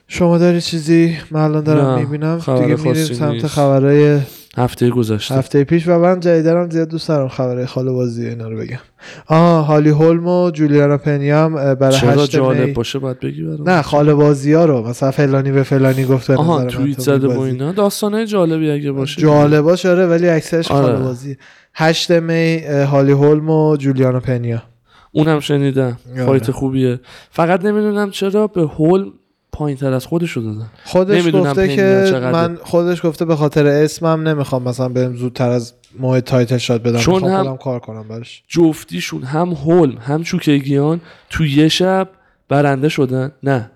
شما 0.07 0.37
داری 0.37 0.61
چیزی 0.61 1.17
من 1.31 1.39
الان 1.41 1.63
دارم 1.63 1.99
می‌بینم 1.99 2.37
دیگه 2.39 2.75
میریم 2.83 3.05
سمت. 3.05 3.47
خبرهای 3.47 4.19
هفته 4.57 4.89
گذشته. 4.89 5.35
هفته 5.35 5.63
پیش 5.63 5.87
و 5.87 5.99
من 5.99 6.19
جدیدنم 6.19 6.69
زیاد 6.69 6.89
دوست 6.89 7.07
دارم 7.07 7.27
خبرهای 7.27 7.65
خاله 7.65 7.91
بازی 7.91 8.27
اینا 8.27 8.49
رو 8.49 8.57
بگم. 8.57 8.79
آها 9.27 9.61
هالی 9.61 9.89
هولم 9.89 10.27
و 10.27 10.51
جولیانا 10.51 10.97
پنیام 10.97 11.75
برای 11.75 11.97
چرا 11.97 12.11
8 12.11 12.31
جالب 12.31 12.65
می 12.65 12.71
باشه 12.71 12.99
باید 12.99 13.19
بگی 13.19 13.43
برام؟ 13.43 13.69
نه 13.69 13.81
خاله 13.81 14.13
بازی 14.13 14.53
ها 14.53 14.65
رو. 14.65 14.87
مثلا 14.87 15.11
فلانی 15.11 15.51
به 15.51 15.63
فلانی 15.63 16.05
گفت 16.05 16.27
به 16.27 16.37
آها 16.37 16.65
توییت 16.65 16.97
تو 16.97 17.01
زده 17.01 17.27
بازی. 17.27 17.39
اینا. 17.39 17.71
داستانه 17.71 18.25
جالبی 18.25 18.71
اگه 18.71 18.91
باشه. 18.91 19.21
جالباش 19.21 19.85
آره 19.85 20.07
ولی 20.07 20.29
اکثرش 20.29 20.71
آره. 20.71 20.85
خاله 20.85 20.99
بازی. 21.03 21.37
8 21.73 22.11
می 22.11 22.57
هالی 22.91 23.11
هولم 23.11 23.49
و 23.49 23.77
جولیانا 23.77 24.19
پنیا. 24.19 24.63
اونم 25.11 25.39
شنیدم. 25.39 25.97
آره. 26.13 26.25
fight 26.25 26.51
خوبیه. 26.51 26.99
فقط 27.31 27.65
نمی‌دونم 27.65 28.11
چرا 28.11 28.47
به 28.47 28.61
هول 28.61 29.11
پایین 29.53 29.77
تر 29.77 29.93
از 29.93 30.05
خودشو 30.05 30.41
دادن. 30.41 30.69
خودش 30.83 31.31
گفته 31.31 31.75
که. 31.75 32.19
من 32.33 32.57
خودش 32.63 33.05
گفته 33.05 33.25
به 33.25 33.35
خاطر 33.35 33.65
اسمم 33.67 34.27
نمی‌خوام 34.27 34.63
مثلا 34.63 34.89
بهم 34.89 35.15
زودتر 35.15 35.49
از 35.49 35.73
ماه 35.99 36.21
title 36.21 36.57
shot 36.57 36.83
بدم. 36.83 36.99
چون 36.99 37.23
هم- 37.23 37.57
کار 37.57 37.79
کنم 37.79 38.07
براش. 38.07 38.43
جفتیشون 38.47 39.23
هم 39.23 39.49
هولم 39.49 39.97
هم 39.97 40.23
چوکگیان 40.23 41.01
تو 41.29 41.45
یه 41.45 41.67
شب 41.67 42.09
برنده 42.49 42.89
شدن. 42.89 43.31
نه. 43.43 43.71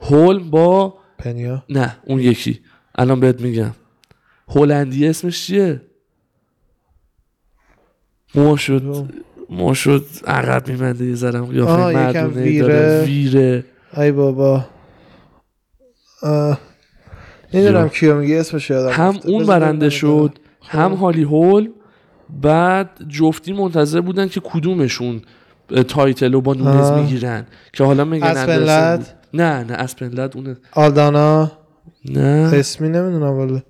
هولم 0.00 0.50
با 0.50 0.94
پنیا؟ 1.18 1.64
نه 1.68 1.96
اون 2.06 2.20
یکی. 2.20 2.60
الان 2.94 3.20
بهت 3.20 3.40
میگم. 3.40 3.70
هلندی 4.48 5.06
اسمش 5.08 5.46
چیه؟ 5.46 5.80
ما 8.34 8.56
شد 8.56 9.08
ما 9.50 9.74
شد 9.74 10.04
عقب 10.26 10.68
میمنده 10.68 11.04
یه 11.04 11.26
آه، 11.26 11.30
قیافه 11.52 11.92
مردونه 11.94 12.42
ویره. 12.42 12.66
داره 12.66 13.04
ویره. 13.04 13.64
ای 13.96 14.12
بابا 14.12 14.64
می‌دونم 17.52 17.82
یا. 17.82 17.88
کیو 17.88 18.16
میگه 18.16 18.40
اسمش 18.40 18.70
یادم 18.70 18.92
هم. 18.92 19.18
اون 19.24 19.46
برنده 19.46 19.90
شد 19.90 20.38
خب. 20.60 20.78
هم 20.78 20.92
هالی 20.92 21.22
هول 21.22 21.70
بعد 22.42 22.90
جفتی 23.08 23.52
منتظر 23.52 24.00
بودن 24.00 24.28
که 24.28 24.40
کدومشون 24.40 25.22
تایتل 25.88 26.32
رو 26.32 26.40
با 26.40 26.54
نونز. 26.54 26.90
می‌گیرن 26.90 27.46
که 27.72 27.84
حالا 27.84 28.04
میگن 28.04 28.26
اسپن 28.26 28.52
اندرسن 28.52 28.64
لد؟ 28.64 28.98
بود. 28.98 29.06
نه 29.34 29.64
نه 29.64 29.72
اسپن 29.72 30.08
لد 30.08 30.36
اونه 30.36 30.56
آلدانا 30.72 31.52
نه 32.04 32.50
اسمی 32.54 32.88
نمی‌دونم 32.88 33.38
ولی 33.38 33.62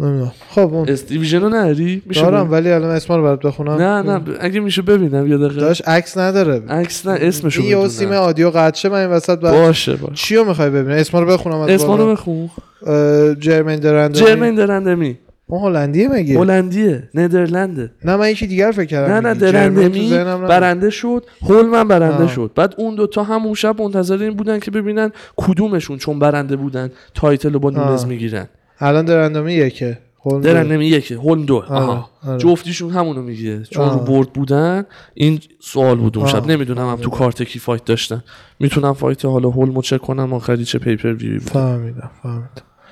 نمی‌دونم. 0.00 0.32
خب 0.48 0.74
اون 0.74 0.88
استیویژن 0.88 1.40
رو 1.40 1.48
نداری 1.48 2.02
میشه 2.06 2.22
دارم؟ 2.22 2.50
ولی 2.50 2.70
الان 2.70 2.90
اسما 2.90 3.16
رو 3.16 3.22
برات 3.22 3.40
بخونم. 3.40 3.72
نه 3.72 4.02
نه 4.02 4.22
اگه 4.40 4.60
میشه 4.60 4.82
ببینم 4.82 5.26
یه 5.26 5.36
دقیقه. 5.36 5.60
داشت 5.60 5.88
عکس 5.88 6.18
نداره. 6.18 6.62
عکس 6.68 7.06
نه 7.06 7.18
اسمشو 7.20 7.62
این 7.62 7.80
یه 7.80 7.88
سیم 7.88 8.12
آدیو 8.12 8.50
قطع 8.50 8.78
شه 8.78 8.88
من 8.88 9.00
این 9.00 9.10
وسط 9.10 9.38
باشه 9.38 9.96
باشه. 9.96 10.14
چیو 10.14 10.44
می‌خوای 10.44 10.70
ببینی؟ 10.70 11.00
اسما 11.00 11.20
رو 11.20 11.26
بخونم 11.26 11.58
از 11.58 11.68
اسما 11.68 11.96
رو. 11.96 12.12
بخون. 12.12 12.50
اه، 12.86 13.34
جرمین 13.34 13.76
درنده 13.76 14.18
جرمین 14.18 14.54
درندمی. 14.54 15.18
اون 15.48 15.62
هلندیه 15.62 16.08
مگه؟ 16.08 16.38
هلندیه 16.38 17.08
ندرلنده 17.14 17.90
نه 18.04 18.16
من 18.16 18.30
یکی 18.30 18.46
دیگر 18.46 18.70
فکر 18.70 18.84
کردم. 18.84 19.12
نه 19.12 19.20
نه 19.20 19.34
درندمی. 19.34 20.10
برنده 20.48 20.90
شد. 20.90 21.24
هولمن 21.42 21.88
برنده 21.88 22.24
آه. 22.24 22.28
شد. 22.28 22.50
بعد 22.54 22.74
اون 22.78 22.94
دوتا 22.94 23.22
همون 23.22 23.54
شب 23.54 23.82
منتظر 23.82 24.22
این 24.22 24.34
بودن 24.34 24.58
که 24.58 24.70
ببینن 24.70 25.12
کدومشون 25.36 25.98
چون 25.98 26.18
برنده 26.18 26.56
بودن 26.56 26.90
تایتل 27.14 27.52
رو 27.52 27.58
با 27.58 27.70
نونز. 27.70 28.04
می‌گیرن. 28.04 28.46
الان 28.78 29.04
درندمی 29.04 29.52
یکه. 29.52 29.98
درندمی 30.42 30.86
یکه. 30.86 31.14
هولم 31.16 31.44
دو. 31.44 31.56
آره، 31.56 31.70
آها. 31.70 32.10
آره. 32.26 32.38
جفتیشون 32.38 32.90
همونو 32.90 33.22
میگه. 33.22 33.62
چون 33.62 33.84
آه. 33.84 33.94
رو 33.98 34.04
برد 34.04 34.32
بودن 34.32 34.84
این 35.14 35.40
سوال 35.60 35.96
بود 35.96 36.18
اون. 36.18 36.26
شب. 36.28 36.46
نمی‌دونم 36.46 36.90
هم 36.90 36.96
تو 36.96 37.10
کارت 37.10 37.42
کی 37.42 37.58
فایت 37.58 37.84
داشتن. 37.84 38.24
می‌تونم 38.60 38.92
فایت 38.92 39.24
حالا 39.24 39.48
هولمو 39.50 39.82
چک 39.82 40.00
کنم 40.00 40.32
آخری 40.32 40.64
چه 40.64 40.78
پیپر 40.78 41.12
ویوی 41.12 41.38
بود. 41.38 41.48
فهمیدم 41.48 42.10
فهمیدم. 42.22 42.48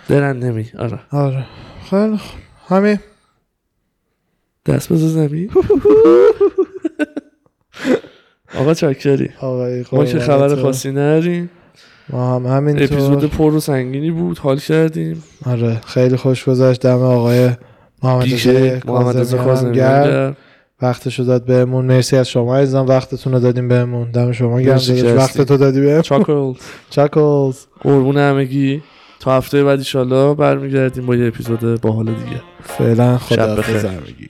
درندمی 0.09 0.67
آره. 0.79 1.01
آره. 1.11 1.47
خیلی 1.91 2.21
همین 2.69 2.99
دست 4.67 4.93
بزن 4.93 5.09
زمین. 5.09 5.51
آقا 8.59 8.75
چاکری. 8.75 9.31
آقای 9.41 9.85
ما 9.93 10.05
که. 10.05 10.19
خبر 10.19 10.63
خاصی 10.63 10.91
نداریم. 10.91 11.51
ما 12.11 12.37
هم 12.37 12.47
همینطور. 12.47 12.85
اپیزود 12.85 13.25
پر 13.31 13.55
و 13.55 13.61
سنگینی 13.61 14.11
بود 14.11 14.39
حال 14.39 14.59
کردیم. 14.59 15.23
آره 15.47 15.81
خیلی 15.87 16.17
خوش 16.17 16.45
گذشت. 16.45 16.81
دم 16.81 17.03
آقای 17.03 17.51
محمد 18.03 18.87
محمد. 18.87 20.37
وقتشو 20.83 21.23
داد 21.23 21.45
بهمون. 21.45 21.85
مرسی 21.85 22.17
از 22.17 22.29
شما 22.29 22.57
عزیزان. 22.57 22.87
وقتتون 22.87 23.33
رو 23.33 23.41
دادیم 23.41 23.69
بهمون. 23.69 24.11
دم 24.11 24.33
شما 24.33 24.61
گرم. 24.61 25.17
وقت 25.17 25.41
تو 25.41 25.57
دادی 25.57 25.81
بهم. 25.81 26.03
چاکلز 26.03 26.57
چاکلز 26.91 27.67
قربون 27.81 28.17
همگی. 28.17 28.83
تا 29.21 29.37
هفته 29.37 29.65
بعد 29.65 29.79
ایشالله 29.79 30.35
برمیگردیم 30.35 31.07
با 31.07 31.17
یه 31.17 31.27
اپیزود 31.27 31.81
باحال 31.81 32.05
دیگه. 32.05 32.43
فعلا 32.63 33.19
خدا. 33.19 33.63
همگی 33.63 34.29